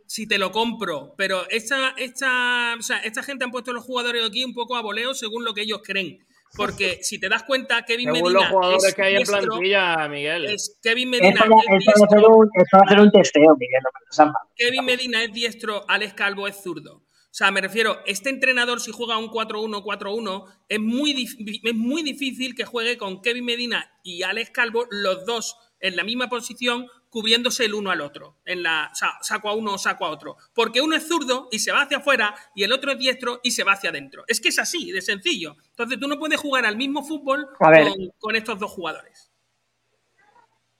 Si 0.06 0.28
te 0.28 0.38
lo 0.38 0.52
compro, 0.52 1.14
pero 1.16 1.48
esta, 1.50 1.94
esta, 1.96 2.74
o 2.78 2.82
sea, 2.82 2.98
esta 2.98 3.22
gente 3.22 3.44
han 3.44 3.50
puesto 3.50 3.72
los 3.72 3.84
jugadores 3.84 4.24
aquí 4.24 4.44
un 4.44 4.52
poco 4.54 4.76
a 4.76 4.82
voleo 4.82 5.14
según 5.14 5.44
lo 5.44 5.54
que 5.54 5.62
ellos 5.62 5.80
creen. 5.82 6.18
Porque 6.56 6.98
si 7.02 7.18
te 7.18 7.28
das 7.28 7.42
cuenta, 7.42 7.84
Kevin 7.84 8.06
Según 8.12 8.22
Medina 8.32 8.40
los 8.40 8.48
jugadores 8.50 8.84
es 8.84 8.94
que 8.94 9.02
hay 9.02 9.12
en 9.12 9.16
diestro, 9.18 9.40
plantilla, 9.40 10.08
Miguel. 10.08 10.44
es- 10.46 10.78
Kevin 10.82 11.10
Medina 11.10 11.28
Esto, 11.30 11.44
es 11.44 11.86
esto 11.88 12.22
va 12.22 12.28
un, 12.36 12.48
esto 12.54 12.76
va 12.78 12.82
a 12.84 12.88
ser 12.88 13.00
un 13.00 13.10
testeo, 13.10 13.56
Miguel. 13.58 13.82
no. 14.18 14.32
Kevin 14.56 14.84
Medina 14.84 15.22
es 15.24 15.32
diestro, 15.32 15.84
Alex 15.88 16.14
Calvo 16.14 16.46
es 16.48 16.62
zurdo. 16.62 16.96
O 16.96 17.36
sea, 17.36 17.50
me 17.50 17.60
refiero, 17.60 17.98
este 18.06 18.30
entrenador 18.30 18.80
si 18.80 18.92
juega 18.92 19.18
un 19.18 19.28
4-1-4-1, 19.28 20.44
es 20.68 20.78
muy, 20.78 21.26
es 21.64 21.74
muy 21.74 22.02
difícil 22.04 22.54
que 22.54 22.64
juegue 22.64 22.96
con 22.96 23.22
Kevin 23.22 23.44
Medina 23.44 23.90
y 24.04 24.22
Alex 24.22 24.50
Calvo, 24.50 24.86
los 24.90 25.26
dos 25.26 25.56
en 25.80 25.96
la 25.96 26.04
misma 26.04 26.28
posición, 26.28 26.86
cubriéndose 27.14 27.64
el 27.64 27.74
uno 27.74 27.92
al 27.92 28.00
otro. 28.00 28.38
En 28.44 28.64
la, 28.64 28.90
saco 29.20 29.48
a 29.48 29.54
uno 29.54 29.74
o 29.74 29.78
saco 29.78 30.04
a 30.04 30.10
otro. 30.10 30.36
Porque 30.52 30.80
uno 30.80 30.96
es 30.96 31.06
zurdo 31.06 31.46
y 31.52 31.60
se 31.60 31.70
va 31.70 31.82
hacia 31.82 31.98
afuera 31.98 32.34
y 32.56 32.64
el 32.64 32.72
otro 32.72 32.90
es 32.90 32.98
diestro 32.98 33.38
y 33.44 33.52
se 33.52 33.62
va 33.62 33.74
hacia 33.74 33.90
adentro. 33.90 34.24
Es 34.26 34.40
que 34.40 34.48
es 34.48 34.58
así, 34.58 34.90
de 34.90 35.00
sencillo. 35.00 35.54
Entonces 35.70 36.00
tú 36.00 36.08
no 36.08 36.18
puedes 36.18 36.40
jugar 36.40 36.66
al 36.66 36.76
mismo 36.76 37.04
fútbol 37.04 37.46
con, 37.56 37.72
con 38.18 38.34
estos 38.34 38.58
dos 38.58 38.72
jugadores. 38.72 39.30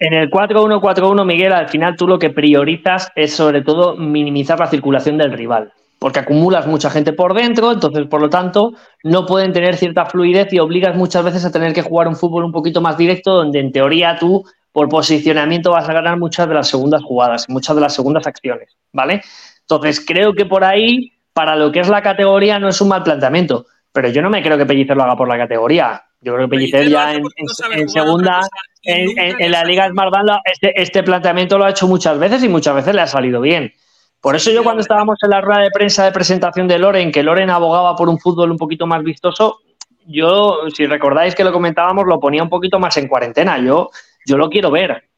En 0.00 0.12
el 0.12 0.28
4-1-4-1, 0.28 1.24
Miguel, 1.24 1.52
al 1.52 1.68
final 1.68 1.94
tú 1.94 2.08
lo 2.08 2.18
que 2.18 2.30
priorizas 2.30 3.12
es 3.14 3.32
sobre 3.32 3.62
todo 3.62 3.94
minimizar 3.94 4.58
la 4.58 4.66
circulación 4.66 5.16
del 5.16 5.34
rival. 5.34 5.72
Porque 6.00 6.18
acumulas 6.18 6.66
mucha 6.66 6.90
gente 6.90 7.12
por 7.12 7.32
dentro, 7.32 7.70
entonces 7.70 8.08
por 8.08 8.20
lo 8.20 8.28
tanto 8.28 8.72
no 9.04 9.24
pueden 9.24 9.52
tener 9.52 9.76
cierta 9.76 10.06
fluidez 10.06 10.52
y 10.52 10.58
obligas 10.58 10.96
muchas 10.96 11.24
veces 11.24 11.44
a 11.44 11.52
tener 11.52 11.72
que 11.72 11.82
jugar 11.82 12.08
un 12.08 12.16
fútbol 12.16 12.42
un 12.42 12.50
poquito 12.50 12.80
más 12.80 12.98
directo, 12.98 13.34
donde 13.34 13.60
en 13.60 13.70
teoría 13.70 14.16
tú 14.18 14.42
por 14.74 14.88
posicionamiento 14.88 15.70
vas 15.70 15.88
a 15.88 15.92
ganar 15.92 16.18
muchas 16.18 16.48
de 16.48 16.54
las 16.54 16.66
segundas 16.66 17.00
jugadas 17.04 17.46
y 17.48 17.52
muchas 17.52 17.76
de 17.76 17.82
las 17.82 17.94
segundas 17.94 18.26
acciones, 18.26 18.76
¿vale? 18.92 19.22
Entonces 19.60 20.04
creo 20.04 20.34
que 20.34 20.46
por 20.46 20.64
ahí, 20.64 21.12
para 21.32 21.54
lo 21.54 21.70
que 21.70 21.78
es 21.78 21.88
la 21.88 22.02
categoría, 22.02 22.58
no 22.58 22.68
es 22.68 22.80
un 22.80 22.88
mal 22.88 23.04
planteamiento. 23.04 23.66
Pero 23.92 24.08
yo 24.08 24.20
no 24.20 24.30
me 24.30 24.42
creo 24.42 24.58
que 24.58 24.66
Pellicer 24.66 24.96
lo 24.96 25.04
haga 25.04 25.16
por 25.16 25.28
la 25.28 25.38
categoría. 25.38 26.02
Yo 26.20 26.34
creo 26.34 26.48
que 26.48 26.56
Pellicer 26.56 26.88
ya 26.88 27.14
en, 27.14 27.88
segunda, 27.88 28.40
en, 28.82 29.52
la. 29.52 29.62
Liga 29.62 29.88
Smartband 29.88 30.40
este, 30.44 30.82
este 30.82 31.04
planteamiento 31.04 31.56
lo 31.56 31.66
ha 31.66 31.70
hecho 31.70 31.86
muchas 31.86 32.18
veces 32.18 32.42
y 32.42 32.48
muchas 32.48 32.74
veces 32.74 32.96
le 32.96 33.02
ha 33.02 33.06
salido 33.06 33.40
bien. 33.40 33.72
Por 34.20 34.34
eso 34.34 34.50
yo 34.50 34.64
cuando 34.64 34.82
estábamos 34.82 35.18
en 35.22 35.30
la 35.30 35.40
rueda 35.40 35.60
de 35.60 35.70
prensa 35.70 36.04
de 36.04 36.10
presentación 36.10 36.66
de 36.66 36.80
Loren, 36.80 37.12
que 37.12 37.22
Loren 37.22 37.50
abogaba 37.50 37.94
por 37.94 38.08
un 38.08 38.18
fútbol 38.18 38.50
un 38.50 38.58
poquito 38.58 38.88
más 38.88 39.04
vistoso, 39.04 39.60
yo, 40.06 40.62
si 40.74 40.86
recordáis 40.86 41.36
que 41.36 41.44
lo 41.44 41.52
comentábamos, 41.52 42.06
lo 42.06 42.18
ponía 42.18 42.42
un 42.42 42.48
poquito 42.48 42.80
más 42.80 42.96
en 42.96 43.06
cuarentena. 43.06 43.58
Yo, 43.58 43.90
yo 44.26 44.36
lo 44.36 44.48
quiero 44.48 44.70
ver. 44.70 45.10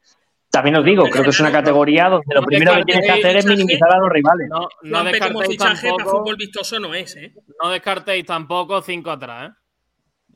También 0.50 0.76
os 0.76 0.84
digo, 0.84 1.04
creo 1.10 1.24
que 1.24 1.30
es 1.30 1.40
una 1.40 1.52
categoría 1.52 2.08
donde 2.08 2.34
lo 2.34 2.42
primero 2.42 2.74
que 2.76 2.84
tienes 2.84 3.04
que 3.04 3.12
hacer 3.12 3.36
es 3.36 3.46
minimizar 3.46 3.92
a 3.92 3.98
los 3.98 4.08
rivales. 4.08 4.48
No, 4.48 4.68
no 4.82 5.04
descartéis 5.04 5.58
tampoco, 5.58 6.10
fútbol 6.10 6.36
vistoso 6.36 6.80
no 6.80 6.94
es, 6.94 7.16
¿eh? 7.16 7.34
no 7.62 7.68
descartéis 7.70 8.24
tampoco 8.24 8.80
cinco 8.80 9.10
atrás, 9.10 9.50
¿eh? 9.50 9.54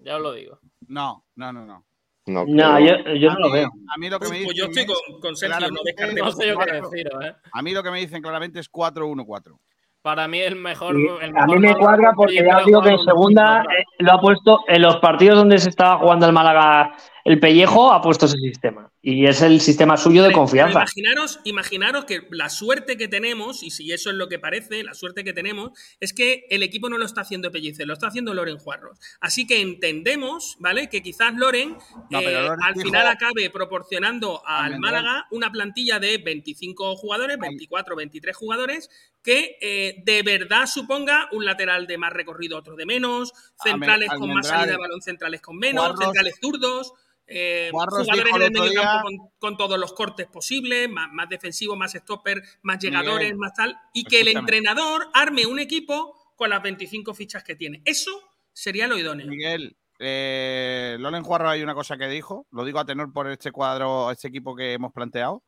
Ya 0.02 0.16
os 0.16 0.22
lo 0.22 0.32
digo. 0.32 0.58
No, 0.88 1.24
no, 1.36 1.52
no, 1.52 1.64
no. 1.64 1.84
No, 2.26 2.44
No, 2.46 2.78
yo, 2.80 2.96
yo 3.14 3.30
no 3.32 3.38
lo 3.38 3.50
veo. 3.50 3.70
A 3.94 3.98
mí 3.98 4.10
lo 4.10 4.18
que 4.18 4.28
me 4.28 4.30
Pues, 4.30 4.40
dicen 4.40 4.44
pues 4.46 4.56
yo 4.58 4.64
estoy 4.66 4.82
es 4.82 4.88
con, 4.88 5.20
con 5.20 5.36
Sergio, 5.36 5.70
no 5.70 5.80
descartemos 5.84 6.34
No 6.34 6.40
sé 6.40 6.46
yo 6.48 6.52
qué 6.52 6.64
cuatro. 6.66 6.90
deciros, 6.90 7.24
¿eh? 7.24 7.34
A 7.52 7.62
mí 7.62 7.72
lo 7.72 7.82
que 7.82 7.90
me 7.90 7.98
dicen 8.00 8.20
claramente 8.22 8.60
es 8.60 8.70
4-1-4. 8.70 9.58
Para 10.02 10.28
mí 10.28 10.38
el 10.40 10.56
mejor. 10.56 10.96
Sí, 10.96 11.06
el 11.22 11.36
a 11.36 11.46
mí 11.46 11.58
mejor 11.58 11.60
me 11.60 11.74
cuadra 11.76 12.12
porque 12.14 12.36
ya 12.44 12.58
os 12.58 12.66
digo 12.66 12.82
que 12.82 12.90
en 12.90 12.98
segunda 12.98 13.62
eh, 13.62 13.84
lo 13.98 14.12
ha 14.12 14.20
puesto 14.20 14.60
en 14.66 14.82
los 14.82 14.96
partidos 14.96 15.38
donde 15.38 15.58
se 15.58 15.68
estaba 15.70 15.98
jugando 15.98 16.26
el 16.26 16.32
Málaga 16.32 16.92
el 17.24 17.40
pellejo, 17.40 17.92
ha 17.92 18.00
puesto 18.02 18.26
ese 18.26 18.38
sistema. 18.38 18.89
Y 19.02 19.26
es 19.26 19.40
el 19.40 19.62
sistema 19.62 19.96
suyo 19.96 20.22
de 20.22 20.30
confianza. 20.32 20.80
pero 20.80 20.82
imaginaros, 20.82 21.40
imaginaros 21.44 22.04
que 22.04 22.26
la 22.32 22.50
suerte 22.50 22.98
que 22.98 23.08
tenemos, 23.08 23.62
y 23.62 23.70
si 23.70 23.90
eso 23.92 24.10
es 24.10 24.16
lo 24.16 24.28
que 24.28 24.38
parece, 24.38 24.82
la 24.84 24.92
suerte 24.92 25.24
que 25.24 25.32
tenemos, 25.32 25.70
es 26.00 26.12
que 26.12 26.44
el 26.50 26.62
equipo 26.62 26.90
no 26.90 26.98
lo 26.98 27.06
está 27.06 27.22
haciendo 27.22 27.50
Pellicer, 27.50 27.86
lo 27.86 27.94
está 27.94 28.08
haciendo 28.08 28.34
Loren 28.34 28.58
Juarros. 28.58 28.98
Así 29.20 29.46
que 29.46 29.62
entendemos, 29.62 30.56
¿vale? 30.58 30.90
Que 30.90 31.00
quizás 31.02 31.34
Loren, 31.34 31.78
No, 32.10 32.20
eh, 32.20 32.30
Loren 32.30 32.62
al 32.62 32.74
dijo- 32.74 32.84
final 32.86 33.06
acabe 33.06 33.48
proporcionando 33.48 34.42
al. 34.46 34.78
Málaga 34.78 35.26
una 35.30 35.50
plantilla 35.50 35.98
de 35.98 36.18
25 36.18 36.94
jugadores, 36.96 37.38
24, 37.38 37.96
23 37.96 38.36
jugadores, 38.36 38.90
que 39.22 39.56
eh, 39.62 40.02
de 40.04 40.22
verdad 40.22 40.66
suponga 40.66 41.28
un 41.32 41.44
lateral 41.46 41.86
de 41.86 41.96
más 41.96 42.12
recorrido, 42.12 42.58
otro 42.58 42.76
de 42.76 42.84
menos, 42.86 43.32
centrales 43.62 44.10
con 44.10 44.32
más 44.32 44.46
salida 44.46 44.72
de 44.72 44.76
balón, 44.78 45.00
centrales 45.00 45.40
con 45.40 45.56
menos, 45.56 45.84
Juarros- 45.86 46.04
centrales 46.04 46.34
zurdos. 46.38 46.92
Eh, 47.30 47.68
jugadores 47.72 48.08
en 48.08 48.42
el 48.42 48.50
medio 48.52 48.82
campo 48.82 49.02
con, 49.06 49.16
con 49.38 49.56
todos 49.56 49.78
los 49.78 49.92
cortes 49.92 50.26
posibles, 50.26 50.88
más, 50.90 51.08
más 51.12 51.28
defensivos, 51.28 51.76
más 51.78 51.92
stopper, 51.92 52.42
más 52.62 52.78
llegadores, 52.78 53.28
Miguel, 53.28 53.36
más 53.38 53.54
tal, 53.54 53.76
y 53.94 54.04
que 54.04 54.20
el 54.20 54.28
entrenador 54.40 55.08
arme 55.14 55.46
un 55.46 55.58
equipo 55.58 56.16
con 56.36 56.50
las 56.50 56.62
25 56.62 57.14
fichas 57.14 57.44
que 57.44 57.54
tiene. 57.54 57.82
Eso 57.84 58.10
sería 58.52 58.86
lo 58.86 58.98
idóneo. 58.98 59.26
Miguel, 59.28 59.76
eh, 59.98 60.96
Loren 60.98 61.22
Juarro 61.22 61.48
hay 61.50 61.62
una 61.62 61.74
cosa 61.74 61.96
que 61.96 62.08
dijo, 62.08 62.46
lo 62.50 62.64
digo 62.64 62.78
a 62.80 62.84
tenor 62.84 63.12
por 63.12 63.28
este 63.30 63.52
cuadro, 63.52 64.10
este 64.10 64.28
equipo 64.28 64.56
que 64.56 64.72
hemos 64.72 64.92
planteado. 64.92 65.42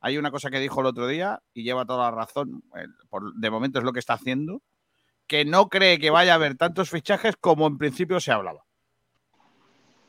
Hay 0.00 0.18
una 0.18 0.32
cosa 0.32 0.50
que 0.50 0.58
dijo 0.58 0.80
el 0.80 0.86
otro 0.86 1.06
día 1.06 1.40
y 1.54 1.62
lleva 1.62 1.86
toda 1.86 2.10
la 2.10 2.16
razón, 2.16 2.64
por- 3.08 3.32
de 3.34 3.50
momento 3.50 3.78
es 3.78 3.84
lo 3.84 3.92
que 3.92 4.00
está 4.00 4.14
haciendo, 4.14 4.60
que 5.28 5.44
no 5.44 5.68
cree 5.68 6.00
que 6.00 6.10
vaya 6.10 6.32
a 6.32 6.34
haber 6.34 6.56
tantos 6.56 6.90
fichajes 6.90 7.36
como 7.40 7.68
en 7.68 7.78
principio 7.78 8.18
se 8.18 8.32
hablaba. 8.32 8.64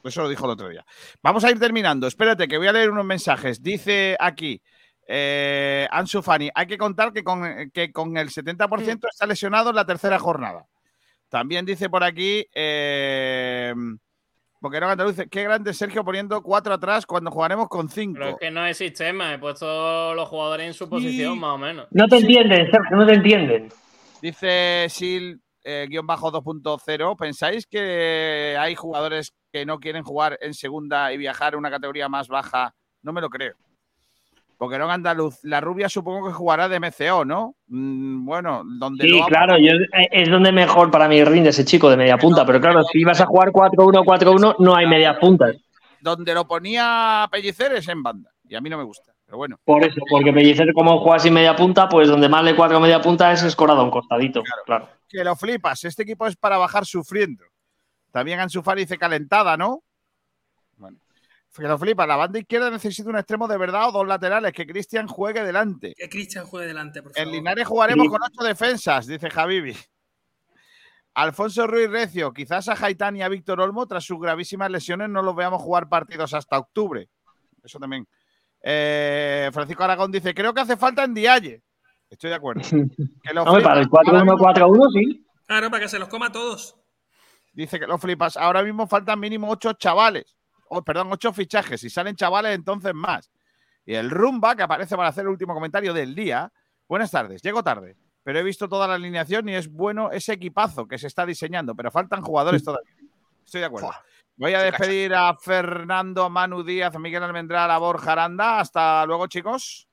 Eso 0.03 0.21
lo 0.21 0.29
dijo 0.29 0.45
el 0.45 0.51
otro 0.51 0.69
día. 0.69 0.85
Vamos 1.21 1.43
a 1.43 1.51
ir 1.51 1.59
terminando. 1.59 2.07
Espérate, 2.07 2.47
que 2.47 2.57
voy 2.57 2.67
a 2.67 2.73
leer 2.73 2.91
unos 2.91 3.05
mensajes. 3.05 3.61
Dice 3.61 4.17
aquí 4.19 4.61
eh, 5.07 5.87
Ansu 5.91 6.21
Fani, 6.21 6.49
hay 6.53 6.65
que 6.65 6.77
contar 6.77 7.11
que 7.11 7.23
con, 7.23 7.71
que 7.71 7.91
con 7.91 8.15
el 8.17 8.29
70% 8.29 9.07
está 9.09 9.25
lesionado 9.25 9.69
en 9.69 9.75
la 9.75 9.85
tercera 9.85 10.19
jornada. 10.19 10.65
También 11.29 11.65
dice 11.65 11.89
por 11.89 12.03
aquí, 12.03 12.45
eh, 12.53 13.73
Andaluz, 14.61 15.17
qué 15.29 15.43
grande 15.43 15.71
es 15.71 15.77
Sergio 15.77 16.05
poniendo 16.05 16.41
cuatro 16.41 16.73
atrás 16.73 17.05
cuando 17.05 17.31
jugaremos 17.31 17.67
con 17.67 17.89
cinco. 17.89 18.19
Pero 18.19 18.29
es 18.31 18.37
que 18.39 18.51
no 18.51 18.61
hay 18.61 18.73
sistema, 18.73 19.33
he 19.33 19.39
puesto 19.39 20.13
los 20.13 20.29
jugadores 20.29 20.67
en 20.67 20.73
su 20.73 20.87
posición, 20.87 21.39
más 21.39 21.55
o 21.55 21.57
menos. 21.57 21.87
No 21.91 22.07
te 22.07 22.17
entienden, 22.17 22.71
Sergio, 22.71 22.95
no 22.95 23.05
te 23.05 23.13
entienden. 23.13 23.69
Dice 24.21 24.87
Sil, 24.87 25.41
eh, 25.65 25.87
guion 25.89 26.07
bajo 26.07 26.31
2.0, 26.31 27.17
¿pensáis 27.17 27.65
que 27.67 28.55
hay 28.57 28.75
jugadores 28.75 29.33
que 29.53 29.67
no 29.67 29.79
quieren 29.79 30.03
jugar 30.03 30.39
en 30.41 30.55
segunda 30.55 31.13
y 31.13 31.17
viajar 31.17 31.53
a 31.53 31.57
una 31.57 31.69
categoría 31.69 32.09
más 32.09 32.27
baja? 32.27 32.73
No 33.03 33.13
me 33.13 33.21
lo 33.21 33.29
creo. 33.29 33.53
Boquerón 34.57 34.89
Andaluz, 34.89 35.43
la 35.43 35.61
rubia 35.61 35.89
supongo 35.89 36.27
que 36.27 36.33
jugará 36.33 36.67
de 36.67 36.79
MCO, 36.79 37.23
¿no? 37.23 37.55
Mm, 37.67 38.25
bueno, 38.25 38.63
donde 38.65 39.03
Sí, 39.03 39.21
claro, 39.27 39.57
yo, 39.57 39.73
eh, 39.73 40.09
es 40.11 40.29
donde 40.29 40.51
mejor 40.51 40.89
para 40.89 41.07
mí 41.07 41.23
rinde 41.23 41.49
ese 41.49 41.65
chico 41.65 41.89
de 41.89 41.97
media 41.97 42.17
punta. 42.17 42.45
Pero 42.45 42.59
claro, 42.59 42.81
si 42.91 43.03
vas 43.03 43.21
a 43.21 43.25
jugar 43.25 43.51
4-1, 43.51 44.03
4-1, 44.03 44.55
no 44.57 44.75
hay 44.75 44.87
medias 44.87 45.17
puntas. 45.17 45.55
donde 46.01 46.33
lo 46.33 46.47
ponía 46.47 47.27
Pellicer 47.31 47.73
es 47.73 47.87
en 47.87 48.01
banda. 48.01 48.31
Y 48.49 48.55
a 48.55 48.61
mí 48.61 48.69
no 48.69 48.77
me 48.77 48.83
gusta. 48.83 49.13
Pero 49.25 49.37
bueno, 49.37 49.57
Por 49.63 49.83
eso, 49.83 50.01
porque 50.09 50.33
Pellicer, 50.33 50.73
como 50.73 50.99
juega 50.99 51.19
sin 51.19 51.33
media 51.33 51.55
punta, 51.55 51.87
pues 51.87 52.07
donde 52.09 52.27
más 52.27 52.43
le 52.43 52.55
cuatro 52.55 52.79
media 52.79 53.01
punta 53.01 53.31
es 53.31 53.43
escorado 53.43 53.81
a 53.81 53.83
un 53.83 53.91
costadito. 53.91 54.41
Claro. 54.65 54.89
que 55.07 55.23
lo 55.23 55.35
flipas. 55.35 55.83
Este 55.83 56.03
equipo 56.03 56.25
es 56.25 56.35
para 56.35 56.57
bajar 56.57 56.85
sufriendo. 56.85 57.43
También 58.13 58.39
Ansu 58.39 58.61
Fati 58.61 58.81
dice 58.81 58.99
calentada, 58.99 59.57
¿no? 59.57 59.83
Bueno, 60.77 60.99
que 61.55 61.63
lo 61.63 61.79
flipas. 61.79 62.07
La 62.07 62.15
banda 62.15 62.37
izquierda 62.37 62.69
necesita 62.69 63.09
un 63.09 63.17
extremo 63.17 63.47
de 63.47 63.57
verdad 63.57 63.89
o 63.89 63.91
dos 63.91 64.07
laterales. 64.07 64.53
Que 64.53 64.67
Cristian 64.67 65.07
juegue 65.07 65.43
delante. 65.43 65.95
Que 65.97 66.07
Cristian 66.07 66.45
juegue 66.45 66.67
delante, 66.67 67.01
por 67.01 67.11
En 67.15 67.15
favor. 67.15 67.33
Linares 67.33 67.67
jugaremos 67.67 68.07
con 68.07 68.21
ocho 68.21 68.43
defensas, 68.43 69.07
dice 69.07 69.31
Javibi. 69.31 69.75
Alfonso 71.15 71.65
Ruiz 71.65 71.89
Recio, 71.89 72.31
quizás 72.33 72.69
a 72.69 72.75
Jaitán 72.75 73.15
y 73.15 73.23
a 73.23 73.29
Víctor 73.29 73.59
Olmo, 73.61 73.87
tras 73.87 74.03
sus 74.03 74.19
gravísimas 74.19 74.69
lesiones, 74.69 75.09
no 75.09 75.23
los 75.23 75.35
veamos 75.35 75.61
jugar 75.61 75.89
partidos 75.89 76.35
hasta 76.35 76.59
octubre. 76.59 77.09
Eso 77.63 77.79
también. 77.79 78.07
Eh, 78.61 79.49
Francisco 79.51 79.83
Aragón 79.83 80.11
dice: 80.11 80.35
Creo 80.35 80.53
que 80.53 80.61
hace 80.61 80.77
falta 80.77 81.03
en 81.03 81.15
Dialle. 81.15 81.63
Estoy 82.11 82.29
de 82.29 82.35
acuerdo. 82.35 82.61
Que 83.23 83.33
lo 83.33 83.41
Hombre, 83.43 83.63
para 83.63 83.79
el 83.79 83.85
flipas. 83.85 84.07
Ahora 84.07 84.23
mismo- 84.23 84.37
4-1-4-1, 84.37 84.91
sí. 84.93 85.25
Claro, 85.47 85.71
para 85.71 85.81
que 85.83 85.89
se 85.89 85.97
los 85.97 86.09
coma 86.09 86.27
a 86.27 86.31
todos. 86.31 86.77
Dice 87.53 87.79
que 87.79 87.87
lo 87.87 87.97
flipas. 87.97 88.35
Ahora 88.35 88.63
mismo 88.63 88.87
faltan 88.87 89.19
mínimo 89.19 89.49
ocho 89.49 89.73
chavales. 89.73 90.35
Oh, 90.69 90.81
perdón, 90.83 91.09
ocho 91.11 91.31
fichajes. 91.31 91.79
Si 91.79 91.89
salen 91.89 92.15
chavales, 92.15 92.55
entonces 92.55 92.93
más. 92.93 93.31
Y 93.85 93.93
el 93.93 94.09
Rumba, 94.09 94.55
que 94.55 94.63
aparece 94.63 94.95
para 94.95 95.09
hacer 95.09 95.23
el 95.23 95.29
último 95.29 95.53
comentario 95.53 95.93
del 95.93 96.15
día. 96.15 96.51
Buenas 96.87 97.11
tardes, 97.11 97.41
llego 97.41 97.63
tarde, 97.63 97.95
pero 98.23 98.39
he 98.39 98.43
visto 98.43 98.67
toda 98.67 98.87
la 98.87 98.95
alineación 98.95 99.47
y 99.49 99.55
es 99.55 99.71
bueno 99.71 100.11
ese 100.11 100.33
equipazo 100.33 100.87
que 100.87 100.97
se 100.97 101.07
está 101.07 101.25
diseñando, 101.25 101.75
pero 101.75 101.91
faltan 101.91 102.21
jugadores 102.21 102.63
todavía. 102.63 102.91
Estoy 103.45 103.61
de 103.61 103.67
acuerdo. 103.67 103.91
Voy 104.35 104.53
a 104.53 104.61
despedir 104.61 105.13
a 105.13 105.35
Fernando, 105.35 106.23
a 106.23 106.29
Manu 106.29 106.63
Díaz, 106.63 106.95
a 106.95 106.99
Miguel 106.99 107.23
Almendral, 107.23 107.69
a 107.69 107.77
Borja 107.77 108.13
Aranda. 108.13 108.59
Hasta 108.59 109.05
luego, 109.05 109.27
chicos. 109.27 109.87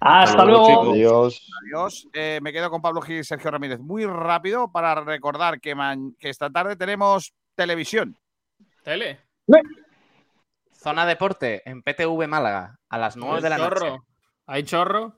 Hasta 0.00 0.44
luego. 0.44 0.92
Adiós. 0.92 1.48
Adiós. 1.64 2.08
Eh, 2.12 2.38
me 2.42 2.52
quedo 2.52 2.70
con 2.70 2.82
Pablo 2.82 3.00
Gil 3.00 3.20
y 3.20 3.24
Sergio 3.24 3.50
Ramírez. 3.50 3.80
Muy 3.80 4.04
rápido 4.06 4.70
para 4.70 4.94
recordar 5.02 5.60
que, 5.60 5.74
man- 5.74 6.14
que 6.18 6.28
esta 6.28 6.50
tarde 6.50 6.76
tenemos 6.76 7.34
televisión. 7.54 8.16
Tele. 8.82 9.20
Zona 10.72 11.06
Deporte 11.06 11.62
en 11.68 11.82
PTV 11.82 12.26
Málaga 12.28 12.78
a 12.88 12.98
las 12.98 13.16
9 13.16 13.40
de 13.40 13.48
la 13.50 13.58
noche. 13.58 13.98
¿Hay 14.46 14.62
chorro? 14.64 15.14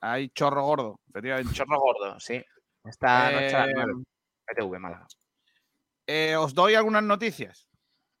Hay 0.00 0.28
chorro 0.30 0.64
gordo, 0.64 1.00
efectivamente. 1.10 1.52
Chorro 1.54 1.78
gordo, 1.78 2.18
sí. 2.20 2.42
Esta 2.84 3.30
noche 3.30 3.54
a 3.54 3.60
las 3.66 3.68
Eh, 3.68 3.72
9. 3.76 3.92
PTV 4.46 4.78
Málaga. 4.78 5.06
Eh, 6.06 6.36
os 6.36 6.54
doy 6.54 6.74
algunas 6.74 7.02
noticias. 7.02 7.68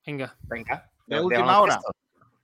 Venga. 0.06 0.36
Venga. 0.42 0.88
De 1.06 1.20
última 1.20 1.60
hora. 1.60 1.80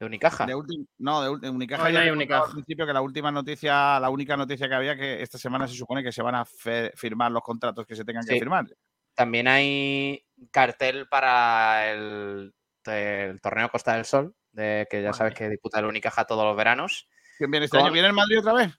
De 0.05 0.09
Unicaja. 0.09 0.47
De 0.47 0.55
ulti- 0.55 0.86
no, 0.98 1.39
de, 1.39 1.51
Unicaja 1.51 1.85
Hoy 1.85 1.93
no 1.93 1.98
ya 1.98 2.05
hay 2.05 2.10
Unicaja. 2.10 2.44
al 2.47 2.52
principio 2.52 2.86
que 2.86 2.93
la 2.93 3.01
última 3.01 3.32
noticia, 3.32 3.98
la 4.01 4.10
única 4.10 4.36
noticia 4.36 4.68
que 4.68 4.74
había 4.74 4.97
que 4.97 5.22
esta 5.22 5.39
semana 5.39 5.66
se 5.66 5.74
supone 5.74 6.02
que 6.02 6.12
se 6.12 6.22
van 6.22 6.35
a 6.35 6.44
fe- 6.44 6.93
firmar 6.94 7.32
los 7.32 7.43
contratos 7.43 7.86
que 7.86 7.97
se 7.97 8.05
tengan 8.05 8.24
que 8.26 8.39
firmar. 8.39 8.66
También 9.14 9.48
hay 9.48 10.24
cartel 10.51 11.09
para 11.09 11.90
el, 11.93 12.52
el 12.86 13.40
torneo 13.40 13.68
Costa 13.70 13.94
del 13.94 14.05
Sol, 14.05 14.35
de 14.52 14.86
que 14.90 15.02
ya 15.02 15.12
sabes 15.12 15.35
que 15.35 15.48
disputa 15.48 15.78
el 15.78 15.86
Unicaja 15.86 16.24
todos 16.24 16.44
los 16.44 16.56
veranos. 16.56 17.09
¿Quién 17.39 17.51
viene 17.51 17.66
este 17.66 17.76
Con- 17.78 17.86
año? 17.86 17.93
¿Viene 17.93 18.09
el 18.09 18.14
Madrid 18.14 18.39
otra 18.40 18.52
vez? 18.55 18.72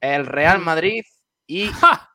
El 0.00 0.26
Real 0.26 0.60
Madrid 0.60 1.02
y 1.46 1.70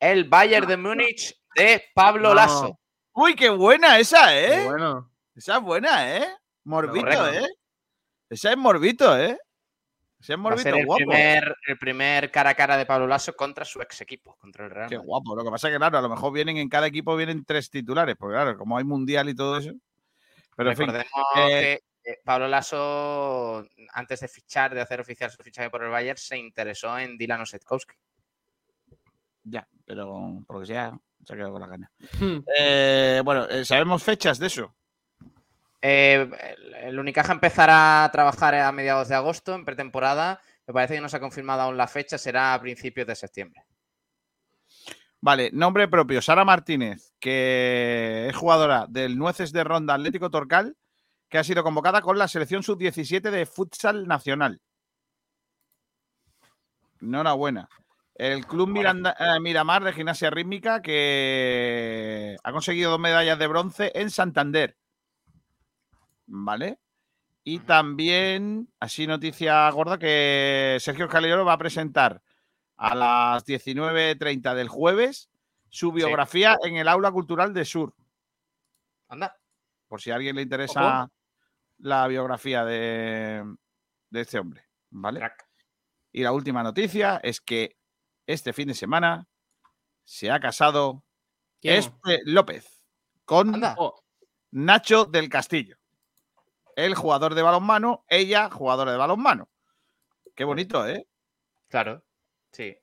el 0.00 0.24
Bayern 0.28 0.66
de 0.66 0.76
Múnich 0.76 1.34
de 1.56 1.82
Pablo 1.94 2.28
No. 2.30 2.34
Lasso. 2.34 2.78
Uy, 3.12 3.34
qué 3.34 3.50
buena 3.50 3.98
esa, 3.98 4.36
¿eh? 4.38 4.50
Qué 4.62 4.64
Bueno. 4.66 5.12
Esa 5.34 5.56
es 5.56 5.62
buena, 5.62 6.16
¿eh? 6.16 6.26
Morbito. 6.64 7.28
¿eh? 7.28 7.46
Esa 8.30 8.50
es 8.52 8.56
morbito, 8.56 9.18
¿eh? 9.18 9.36
Esa 10.20 10.32
es 10.34 10.38
Va 10.38 10.40
a 10.40 10.42
morbito, 10.42 10.62
ser 10.62 10.76
el 10.76 10.86
guapo. 10.86 10.98
primer, 10.98 11.56
el 11.66 11.78
primer 11.78 12.30
cara 12.30 12.50
a 12.50 12.54
cara 12.54 12.76
de 12.76 12.86
Pablo 12.86 13.06
Lasso 13.06 13.34
contra 13.34 13.64
su 13.64 13.80
ex 13.82 14.00
equipo, 14.00 14.36
contra 14.36 14.64
el 14.64 14.70
Real 14.70 14.88
Qué 14.88 14.96
Madrid. 14.96 15.06
guapo. 15.08 15.34
Lo 15.36 15.44
que 15.44 15.50
pasa 15.50 15.68
es 15.68 15.74
que, 15.74 15.78
claro, 15.78 15.98
a 15.98 16.02
lo 16.02 16.08
mejor 16.08 16.32
vienen 16.32 16.56
en 16.58 16.68
cada 16.68 16.86
equipo 16.86 17.16
vienen 17.16 17.44
tres 17.44 17.68
titulares, 17.70 18.16
porque 18.18 18.34
claro, 18.34 18.56
como 18.56 18.78
hay 18.78 18.84
mundial 18.84 19.28
y 19.28 19.34
todo 19.34 19.58
eso. 19.58 19.72
Pero 20.56 20.70
en 20.70 20.76
fin, 20.76 20.86
Recordemos 20.86 21.26
eh, 21.36 21.80
que 22.04 22.10
eh, 22.12 22.18
Pablo 22.24 22.48
Lasso, 22.48 23.66
antes 23.92 24.20
de 24.20 24.28
fichar, 24.28 24.74
de 24.74 24.80
hacer 24.82 25.00
oficial 25.00 25.30
su 25.30 25.42
fichaje 25.42 25.70
por 25.70 25.82
el 25.82 25.90
Bayern, 25.90 26.18
se 26.18 26.36
interesó 26.38 26.98
en 26.98 27.16
Dylan 27.18 27.40
Osetkowski. 27.42 27.94
ya, 29.44 29.66
pero 29.86 30.42
por 30.46 30.56
lo 30.56 30.60
que 30.60 30.66
sea, 30.66 30.92
se 31.24 31.32
ha 31.32 31.36
quedado 31.36 31.52
con 31.52 31.62
la 31.62 31.66
gana. 31.66 31.90
Hmm. 32.18 32.38
Eh, 32.58 33.22
bueno, 33.24 33.46
eh, 33.48 33.64
¿sabemos 33.64 34.02
fechas 34.02 34.38
de 34.38 34.46
eso? 34.48 34.74
Eh, 35.82 36.30
el, 36.82 36.98
Unicaja 36.98 37.32
empezará 37.32 38.04
a 38.04 38.10
trabajar 38.10 38.54
a 38.54 38.70
mediados 38.72 39.08
de 39.08 39.14
agosto, 39.14 39.54
en 39.54 39.64
pretemporada. 39.64 40.40
Me 40.66 40.74
parece 40.74 40.94
que 40.94 41.00
no 41.00 41.08
se 41.08 41.16
ha 41.16 41.20
confirmado 41.20 41.62
aún 41.62 41.76
la 41.76 41.88
fecha, 41.88 42.18
será 42.18 42.54
a 42.54 42.60
principios 42.60 43.06
de 43.06 43.16
septiembre. 43.16 43.64
Vale, 45.22 45.50
nombre 45.52 45.88
propio, 45.88 46.22
Sara 46.22 46.44
Martínez, 46.44 47.12
que 47.20 48.26
es 48.28 48.36
jugadora 48.36 48.86
del 48.88 49.18
Nueces 49.18 49.52
de 49.52 49.64
Ronda 49.64 49.94
Atlético 49.94 50.30
Torcal, 50.30 50.76
que 51.28 51.38
ha 51.38 51.44
sido 51.44 51.62
convocada 51.62 52.00
con 52.00 52.18
la 52.18 52.26
selección 52.26 52.62
sub-17 52.62 53.30
de 53.30 53.46
futsal 53.46 54.06
nacional. 54.06 54.60
Enhorabuena. 57.00 57.68
El 58.14 58.46
Club 58.46 58.68
Miranda- 58.68 59.16
eh, 59.18 59.40
Miramar 59.40 59.82
de 59.82 59.92
Gimnasia 59.92 60.30
Rítmica, 60.30 60.82
que 60.82 62.36
ha 62.42 62.52
conseguido 62.52 62.90
dos 62.90 63.00
medallas 63.00 63.38
de 63.38 63.46
bronce 63.46 63.92
en 63.94 64.10
Santander. 64.10 64.76
¿Vale? 66.30 66.78
Y 67.42 67.58
también, 67.60 68.72
así 68.78 69.06
noticia 69.06 69.68
gorda, 69.70 69.98
que 69.98 70.78
Sergio 70.80 71.08
Calero 71.08 71.44
va 71.44 71.54
a 71.54 71.58
presentar 71.58 72.22
a 72.76 72.94
las 72.94 73.44
19.30 73.44 74.54
del 74.54 74.68
jueves 74.68 75.30
su 75.68 75.92
biografía 75.92 76.56
en 76.62 76.76
el 76.76 76.88
Aula 76.88 77.10
Cultural 77.10 77.52
de 77.52 77.64
Sur. 77.64 77.94
Anda. 79.08 79.36
Por 79.88 80.00
si 80.00 80.10
a 80.10 80.14
alguien 80.14 80.36
le 80.36 80.42
interesa 80.42 81.10
la 81.78 82.06
biografía 82.06 82.64
de, 82.64 83.42
de 84.10 84.20
este 84.20 84.38
hombre, 84.38 84.64
¿vale? 84.90 85.20
Y 86.12 86.22
la 86.22 86.32
última 86.32 86.62
noticia 86.62 87.20
es 87.22 87.40
que 87.40 87.76
este 88.26 88.52
fin 88.52 88.68
de 88.68 88.74
semana 88.74 89.26
se 90.04 90.30
ha 90.30 90.38
casado 90.38 91.04
¿Quién? 91.60 91.74
Espe 91.76 92.20
López 92.24 92.84
con 93.24 93.60
Nacho 94.52 95.04
del 95.04 95.28
Castillo. 95.28 95.79
El 96.76 96.94
jugador 96.94 97.34
de 97.34 97.42
balonmano, 97.42 98.04
ella 98.08 98.50
jugadora 98.50 98.92
de 98.92 98.98
balonmano. 98.98 99.48
Qué 100.34 100.44
bonito, 100.44 100.86
¿eh? 100.86 101.06
Claro. 101.68 102.02
Sí. 102.52 102.76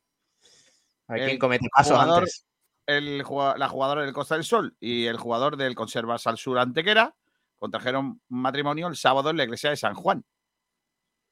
A 1.07 1.13
ver 1.13 1.21
El 1.23 1.27
quién 1.29 1.39
comete 1.39 1.67
pasos 1.73 1.93
jugador- 1.97 2.19
antes. 2.19 2.45
el 2.85 3.17
la 3.19 3.67
jugadora 3.69 4.01
del 4.03 4.13
Costa 4.13 4.35
del 4.35 4.43
Sol 4.43 4.75
y 4.79 5.05
el 5.05 5.17
jugador 5.17 5.57
del 5.57 5.75
Conservas 5.75 6.27
al 6.27 6.37
Sur 6.37 6.59
Antequera 6.59 7.15
contrajeron 7.57 8.21
matrimonio 8.29 8.87
el 8.87 8.95
sábado 8.95 9.29
en 9.29 9.37
la 9.37 9.43
iglesia 9.43 9.69
de 9.71 9.77
San 9.77 9.93
Juan. 9.95 10.23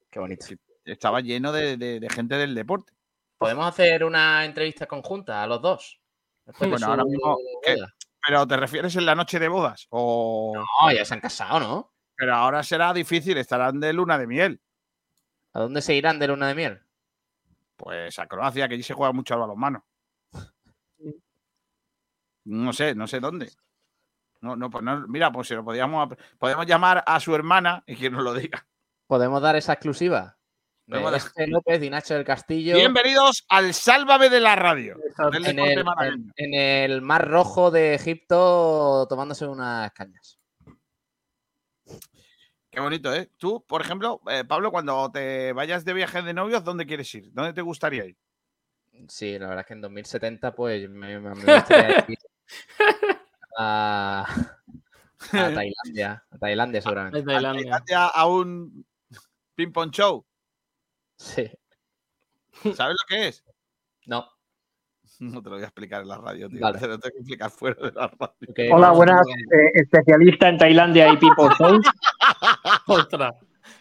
Qué 0.09 0.19
bonito. 0.19 0.45
Estaba 0.85 1.21
lleno 1.21 1.51
de, 1.51 1.77
de- 1.77 1.99
de 1.99 2.09
gente 2.09 2.35
del 2.35 2.55
deporte. 2.55 2.93
¿Podemos 3.37 3.67
hacer 3.67 4.03
una 4.03 4.45
entrevista 4.45 4.85
conjunta 4.87 5.43
a 5.43 5.47
los 5.47 5.61
dos? 5.61 5.99
Bueno, 6.59 6.77
ahora 6.87 7.03
mismo. 7.03 7.37
¿Pero 8.25 8.47
te 8.47 8.57
refieres 8.57 8.95
en 8.95 9.05
la 9.05 9.13
noche 9.13 9.39
de 9.39 9.47
bodas? 9.47 9.87
O... 9.89 10.53
No, 10.55 10.91
ya 10.91 11.03
se 11.05 11.13
han 11.13 11.19
casado, 11.19 11.59
¿no? 11.59 11.93
Pero 12.15 12.33
ahora 12.33 12.63
será 12.63 12.93
difícil, 12.93 13.37
estarán 13.37 13.79
de 13.79 13.93
luna 13.93 14.17
de 14.17 14.27
miel. 14.27 14.61
¿A 15.53 15.59
dónde 15.59 15.81
se 15.81 15.95
irán 15.95 16.19
de 16.19 16.27
luna 16.27 16.47
de 16.47 16.55
miel? 16.55 16.81
Pues 17.75 18.17
a 18.19 18.27
Croacia, 18.27 18.67
que 18.67 18.75
allí 18.75 18.83
se 18.83 18.93
juega 18.93 19.13
mucho 19.13 19.33
al 19.33 19.41
balonmano. 19.41 19.85
No 22.47 22.73
sé, 22.73 22.93
no 22.93 23.07
sé 23.07 23.19
dónde. 23.19 23.51
No, 24.39 24.55
no, 24.55 24.69
pues 24.69 24.83
no, 24.83 25.07
mira, 25.07 25.31
pues 25.31 25.47
si 25.47 25.55
lo 25.55 25.65
podíamos, 25.65 26.15
podemos 26.37 26.67
llamar 26.67 27.03
a 27.07 27.19
su 27.19 27.33
hermana 27.33 27.83
y 27.87 27.95
que 27.95 28.11
nos 28.11 28.21
lo 28.21 28.35
diga. 28.35 28.67
¿Podemos 29.07 29.41
dar 29.41 29.55
esa 29.55 29.73
exclusiva? 29.73 30.37
De 30.85 31.17
este 31.17 31.47
López 31.47 31.81
y 31.81 31.89
Nacho 31.89 32.13
del 32.13 32.23
Castillo. 32.23 32.75
Bienvenidos 32.75 33.43
al 33.49 33.73
Sálvame 33.73 34.29
de 34.29 34.39
la 34.39 34.55
Radio. 34.55 34.99
el, 35.33 36.23
en 36.35 36.53
el 36.53 37.01
Mar 37.01 37.27
Rojo 37.27 37.71
de 37.71 37.95
Egipto 37.95 39.07
tomándose 39.09 39.47
unas 39.47 39.91
cañas. 39.93 40.37
Qué 42.75 42.81
bonito, 42.81 43.13
¿eh? 43.15 43.31
Tú, 43.37 43.63
por 43.65 43.81
ejemplo, 43.81 44.19
eh, 44.29 44.43
Pablo, 44.43 44.69
cuando 44.69 45.09
te 45.09 45.53
vayas 45.53 45.85
de 45.85 45.93
viaje 45.93 46.21
de 46.21 46.33
novios, 46.33 46.61
¿dónde 46.65 46.85
quieres 46.85 47.13
ir? 47.15 47.31
¿Dónde 47.31 47.53
te 47.53 47.61
gustaría 47.61 48.05
ir? 48.05 48.17
Sí, 49.07 49.39
la 49.39 49.47
verdad 49.47 49.61
es 49.61 49.67
que 49.67 49.73
en 49.75 49.81
2070 49.81 50.53
pues 50.53 50.89
me, 50.89 51.17
me- 51.19 51.29
gustaría 51.29 52.05
ir 52.09 52.17
a, 53.57 54.25
a 54.27 55.53
Tailandia. 55.53 56.23
A 56.29 56.37
Tailandia 56.37 56.81
seguramente. 56.81 57.19
de 57.19 57.23
Tailandia. 57.25 57.61
Tailandia 57.63 58.05
a 58.07 58.27
un 58.27 58.85
ping-pong 59.55 59.91
show. 59.91 60.25
Sí. 61.17 61.49
¿Sabes 62.73 62.97
lo 63.01 63.07
que 63.07 63.27
es? 63.29 63.43
No. 64.05 64.27
No 65.19 65.41
te 65.41 65.49
lo 65.49 65.55
voy 65.55 65.63
a 65.63 65.67
explicar 65.67 66.01
en 66.01 66.09
la 66.09 66.17
radio, 66.17 66.49
tío. 66.49 66.59
Vale. 66.59 66.77
Te 66.79 66.87
lo 66.87 66.99
tengo 66.99 67.13
que 67.13 67.19
explicar 67.19 67.49
fuera 67.51 67.81
de 67.87 67.91
la 67.93 68.07
radio. 68.19 68.75
Hola, 68.75 68.91
buenas. 68.91 69.25
eh, 69.27 69.71
especialista 69.75 70.49
en 70.49 70.57
Tailandia 70.57 71.07
y 71.13 71.17
People 71.17 71.47
Shows. 71.57 71.85
Ostras. 72.87 73.33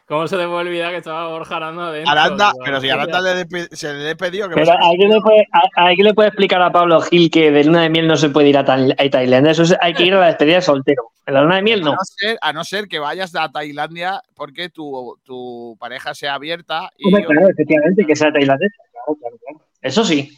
¿Cómo 0.06 0.28
se 0.28 0.36
te 0.36 0.44
puede 0.46 0.60
olvidar 0.68 0.90
que 0.90 0.98
estaba 0.98 1.28
Borja 1.28 1.56
Aranda 1.56 1.90
dentro? 1.90 2.12
Aranda, 2.12 2.52
tío? 2.52 2.60
pero 2.62 2.80
si 2.80 2.90
Aranda 2.90 3.20
le 3.22 3.46
se 3.74 3.94
le 3.94 4.14
pedido 4.16 4.48
que 4.50 4.54
Pero 4.54 4.72
¿alguien 4.72 5.10
le, 5.10 5.20
puede, 5.20 5.46
a- 5.50 5.86
¿alguien 5.86 6.06
le 6.08 6.14
puede 6.14 6.28
explicar 6.28 6.60
a 6.60 6.70
Pablo 6.70 7.00
Gil 7.00 7.30
que 7.30 7.50
de 7.50 7.64
luna 7.64 7.82
de 7.82 7.88
miel 7.88 8.06
no 8.06 8.16
se 8.18 8.28
puede 8.28 8.48
ir 8.50 8.58
a, 8.58 8.64
Tai- 8.66 8.92
a 8.98 9.10
Tailandia? 9.10 9.52
Eso 9.52 9.62
es- 9.62 9.74
hay 9.80 9.94
que 9.94 10.04
ir 10.04 10.12
a 10.14 10.20
la 10.20 10.26
despedida 10.26 10.56
de 10.56 10.62
soltero. 10.62 11.04
En 11.26 11.32
la 11.34 11.40
luna 11.42 11.56
de 11.56 11.62
miel 11.62 11.80
A 11.80 11.84
no. 11.86 11.96
ser, 12.02 12.38
a 12.42 12.52
no 12.52 12.64
ser 12.64 12.86
que 12.86 12.98
vayas 12.98 13.34
a 13.34 13.50
Tailandia 13.50 14.20
porque 14.34 14.68
tu, 14.68 15.18
tu 15.24 15.74
pareja 15.80 16.14
sea 16.14 16.34
abierta 16.34 16.90
y 16.98 17.06
Hombre, 17.06 17.24
claro, 17.24 17.48
efectivamente, 17.48 18.04
que 18.04 18.14
sea 18.16 18.30
tailandesa. 18.30 18.76
Claro, 18.92 19.18
claro, 19.18 19.36
claro. 19.42 19.60
Eso 19.80 20.04
sí. 20.04 20.36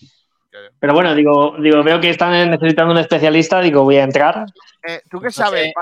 Pero 0.78 0.94
bueno, 0.94 1.14
digo, 1.14 1.54
digo, 1.60 1.82
veo 1.82 2.00
que 2.00 2.08
están 2.10 2.50
necesitando 2.50 2.92
un 2.92 2.98
especialista, 2.98 3.60
digo, 3.60 3.82
voy 3.82 3.96
a 3.96 4.04
entrar. 4.04 4.46
Eh, 4.88 5.00
¿Tú 5.10 5.18
qué 5.20 5.26
No 5.26 5.32
sabes? 5.32 5.64
sé. 5.64 5.72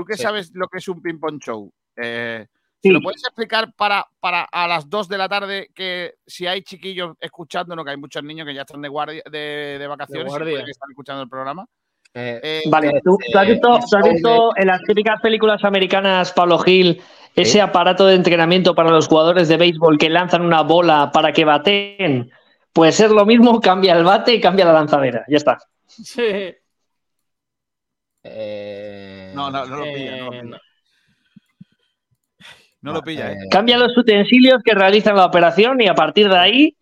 Eh, 0.00 0.04
¿Tú 0.04 0.04
qué 0.06 0.16
Sí. 0.16 0.22
sabes 0.22 0.50
lo 0.54 0.66
que 0.68 0.78
es 0.78 0.88
un 0.88 1.02
ping-pong 1.02 1.38
show? 1.40 1.70
Eh, 1.96 2.46
Sí. 2.82 2.88
¿se 2.88 2.92
¿Lo 2.94 3.02
puedes 3.02 3.22
explicar 3.22 3.74
para, 3.76 4.06
para 4.20 4.44
a 4.44 4.66
las 4.66 4.88
2 4.88 5.06
de 5.06 5.18
la 5.18 5.28
tarde 5.28 5.68
que 5.74 6.14
si 6.26 6.46
hay 6.46 6.62
chiquillos 6.62 7.14
escuchándonos, 7.20 7.84
que 7.84 7.90
hay 7.90 7.98
muchos 7.98 8.22
niños 8.24 8.46
que 8.46 8.54
ya 8.54 8.62
están 8.62 8.80
de 8.80 8.88
guardia 8.88 9.22
de, 9.30 9.76
de 9.78 9.86
vacaciones 9.86 10.32
y 10.34 10.64
que 10.64 10.70
están 10.70 10.88
escuchando 10.90 11.22
el 11.22 11.28
programa? 11.28 11.66
Eh, 12.14 12.40
Eh, 12.42 12.62
Vale, 12.70 13.02
¿tú, 13.04 13.18
tú 13.30 13.38
has 13.38 13.46
eh, 13.46 13.50
visto, 13.52 13.78
tú 13.90 13.96
has 13.98 14.04
visto 14.10 14.56
en 14.56 14.66
las 14.66 14.80
típicas 14.84 15.20
películas 15.20 15.62
americanas, 15.62 16.32
Pablo 16.32 16.58
Gil, 16.58 17.02
ese 17.36 17.60
aparato 17.60 18.06
de 18.06 18.14
entrenamiento 18.14 18.74
para 18.74 18.90
los 18.90 19.06
jugadores 19.08 19.48
de 19.48 19.58
béisbol 19.58 19.98
que 19.98 20.08
lanzan 20.08 20.40
una 20.40 20.62
bola 20.62 21.10
para 21.12 21.32
que 21.34 21.44
baten? 21.44 22.30
Pues 22.72 22.98
es 23.00 23.10
lo 23.10 23.26
mismo, 23.26 23.60
cambia 23.60 23.92
el 23.94 24.04
bate 24.04 24.32
y 24.32 24.40
cambia 24.40 24.64
la 24.64 24.72
lanzadera. 24.72 25.22
Ya 25.28 25.36
está. 25.36 25.58
Sí. 25.86 26.54
eh, 28.22 29.19
no, 29.48 29.50
no, 29.50 29.66
no 29.66 29.76
lo 29.76 29.84
pilla. 29.84 30.16
No, 30.16 30.24
lo 30.30 30.32
Eh, 30.32 30.40
pilla. 30.42 30.60
No 32.82 32.92
lo 32.94 33.02
pilla, 33.02 33.32
¿eh? 33.32 33.36
Cambia 33.50 33.76
los 33.78 33.96
utensilios 33.96 34.60
que 34.64 34.74
realizan 34.74 35.14
la 35.16 35.26
operación 35.26 35.80
y 35.80 35.86
a 35.88 35.94
partir 35.94 36.28
de 36.28 36.38
ahí 36.38 36.76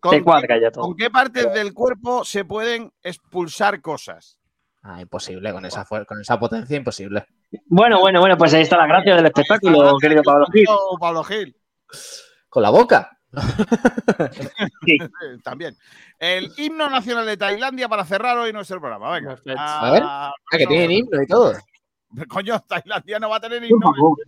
¿Con 0.00 0.10
te 0.12 0.18
qué- 0.18 0.24
cuadra 0.24 0.58
ya 0.60 0.70
todo. 0.70 0.84
¿Con 0.84 0.96
qué 0.96 1.10
partes 1.10 1.52
del 1.52 1.72
cuerpo 1.74 2.24
se 2.24 2.44
pueden 2.44 2.92
expulsar 3.02 3.80
cosas? 3.80 4.38
Ah, 4.84 5.00
imposible, 5.00 5.52
con 5.52 5.64
esa, 5.64 5.84
con 5.84 6.20
esa 6.20 6.38
potencia 6.40 6.76
imposible. 6.76 7.24
Bueno, 7.66 8.00
bueno, 8.00 8.18
bueno, 8.20 8.36
pues 8.36 8.52
ahí 8.54 8.62
está 8.62 8.76
la 8.76 8.86
gracia 8.86 9.14
del 9.14 9.26
espectáculo, 9.26 9.96
querido 10.00 10.22
Pablo 10.24 10.46
Gil. 10.52 10.66
Pablo 10.98 11.22
Gil. 11.24 11.56
¿Con 12.48 12.62
la 12.62 12.70
boca? 12.70 13.10
Sí. 14.84 14.98
Eh, 15.00 15.38
También. 15.42 15.76
El 16.18 16.50
himno 16.58 16.88
nacional 16.90 17.24
de 17.26 17.36
Tailandia 17.36 17.88
para 17.88 18.04
cerrar 18.04 18.36
hoy 18.38 18.52
nuestro 18.52 18.78
programa. 18.80 19.12
Venga. 19.12 19.30
Perfecto. 19.36 19.60
A 19.60 19.90
ver. 19.92 20.02
Ah, 20.04 20.32
Ah, 20.52 20.56
que 20.58 20.66
tienen 20.66 20.90
himno 20.90 21.22
y 21.22 21.26
todo. 21.26 21.54
Coño, 22.28 22.60
Tailandia 22.60 23.18
no 23.18 23.28
va 23.30 23.36
a 23.36 23.40
tener 23.40 23.62
himno. 23.64 23.92
favor. 23.92 24.18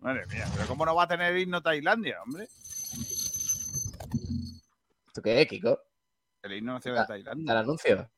Madre 0.00 0.26
mía, 0.26 0.46
pero 0.54 0.66
¿cómo 0.68 0.84
no 0.84 0.94
va 0.94 1.04
a 1.04 1.08
tener 1.08 1.36
himno 1.36 1.62
Tailandia, 1.62 2.22
hombre? 2.22 2.46
¿Tú 5.14 5.22
qué, 5.22 5.46
Kiko? 5.46 5.78
El 6.42 6.52
himno 6.54 6.74
nacional 6.74 6.98
de 6.98 7.00
¿Al 7.14 7.24
Tailandia. 7.24 7.58
anuncio? 7.60 8.10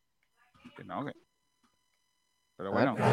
Que 0.76 0.84
no, 0.84 1.04
que- 1.04 1.12
Pero 2.56 2.76
A 2.76 2.84
ver. 2.84 2.90
bueno. 2.90 3.06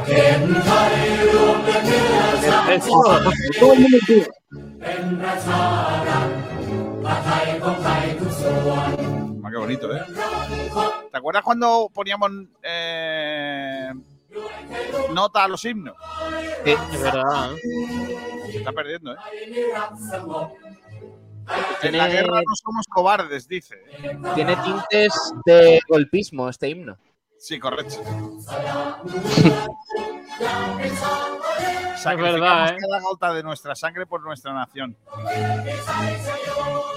Todo 3.60 3.74
el 3.74 3.80
mundo 3.80 3.98
tío. 4.08 4.24
Ah, 9.46 9.50
qué 9.52 9.58
bonito, 9.58 9.96
¿eh? 9.96 10.02
¿Te 11.12 11.18
acuerdas 11.18 11.44
cuando 11.44 11.90
poníamos 11.94 12.32
eh, 12.62 13.92
nota 15.14 15.44
a 15.44 15.48
los 15.48 15.64
himnos? 15.66 15.96
Es 16.66 17.02
verdad. 17.02 17.54
¿eh? 17.56 18.48
Se 18.52 18.58
está 18.58 18.72
perdiendo, 18.72 19.14
¿eh? 19.14 19.18
En 21.82 21.98
la 21.98 22.08
guerra 22.08 22.42
no 22.42 22.56
somos 22.56 22.86
cobardes, 22.88 23.48
dice. 23.48 23.84
tiene 24.36 24.56
tintes 24.58 25.14
de 25.46 25.80
golpismo 25.88 26.48
este 26.50 26.70
himno. 26.70 26.98
Sí, 27.38 27.60
correcto. 27.60 28.02
Es 31.96 32.18
verdad, 32.18 32.70
¿eh? 32.70 32.78
cada 32.80 33.00
gota 33.02 33.34
de 33.34 33.44
nuestra 33.44 33.76
sangre 33.76 34.06
por 34.06 34.22
nuestra 34.22 34.54
nación. 34.54 34.98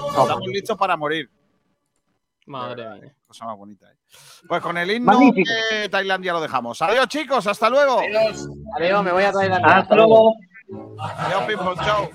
Estamos 0.08 0.46
listos 0.46 0.76
para 0.76 0.96
morir. 0.96 1.30
Madre 2.46 2.88
mía. 3.00 3.14
Cosa 3.26 3.44
más 3.46 3.56
bonita. 3.56 3.90
¿eh? 3.90 3.96
Pues 4.48 4.62
con 4.62 4.76
el 4.78 4.90
himno 4.90 5.12
Magnífico. 5.12 5.50
de 5.72 5.88
Tailandia 5.88 6.32
lo 6.32 6.40
dejamos. 6.40 6.80
Adiós, 6.80 7.08
chicos. 7.08 7.46
Hasta 7.46 7.68
luego. 7.68 7.98
Adiós, 8.00 8.48
adiós, 8.78 9.04
me 9.04 9.12
voy 9.12 9.24
a 9.24 9.32
Tailandia. 9.32 9.76
Hasta 9.78 9.94
luego. 9.96 10.34
Adiós, 10.98 11.44
People 11.44 11.74
Show. 11.84 12.10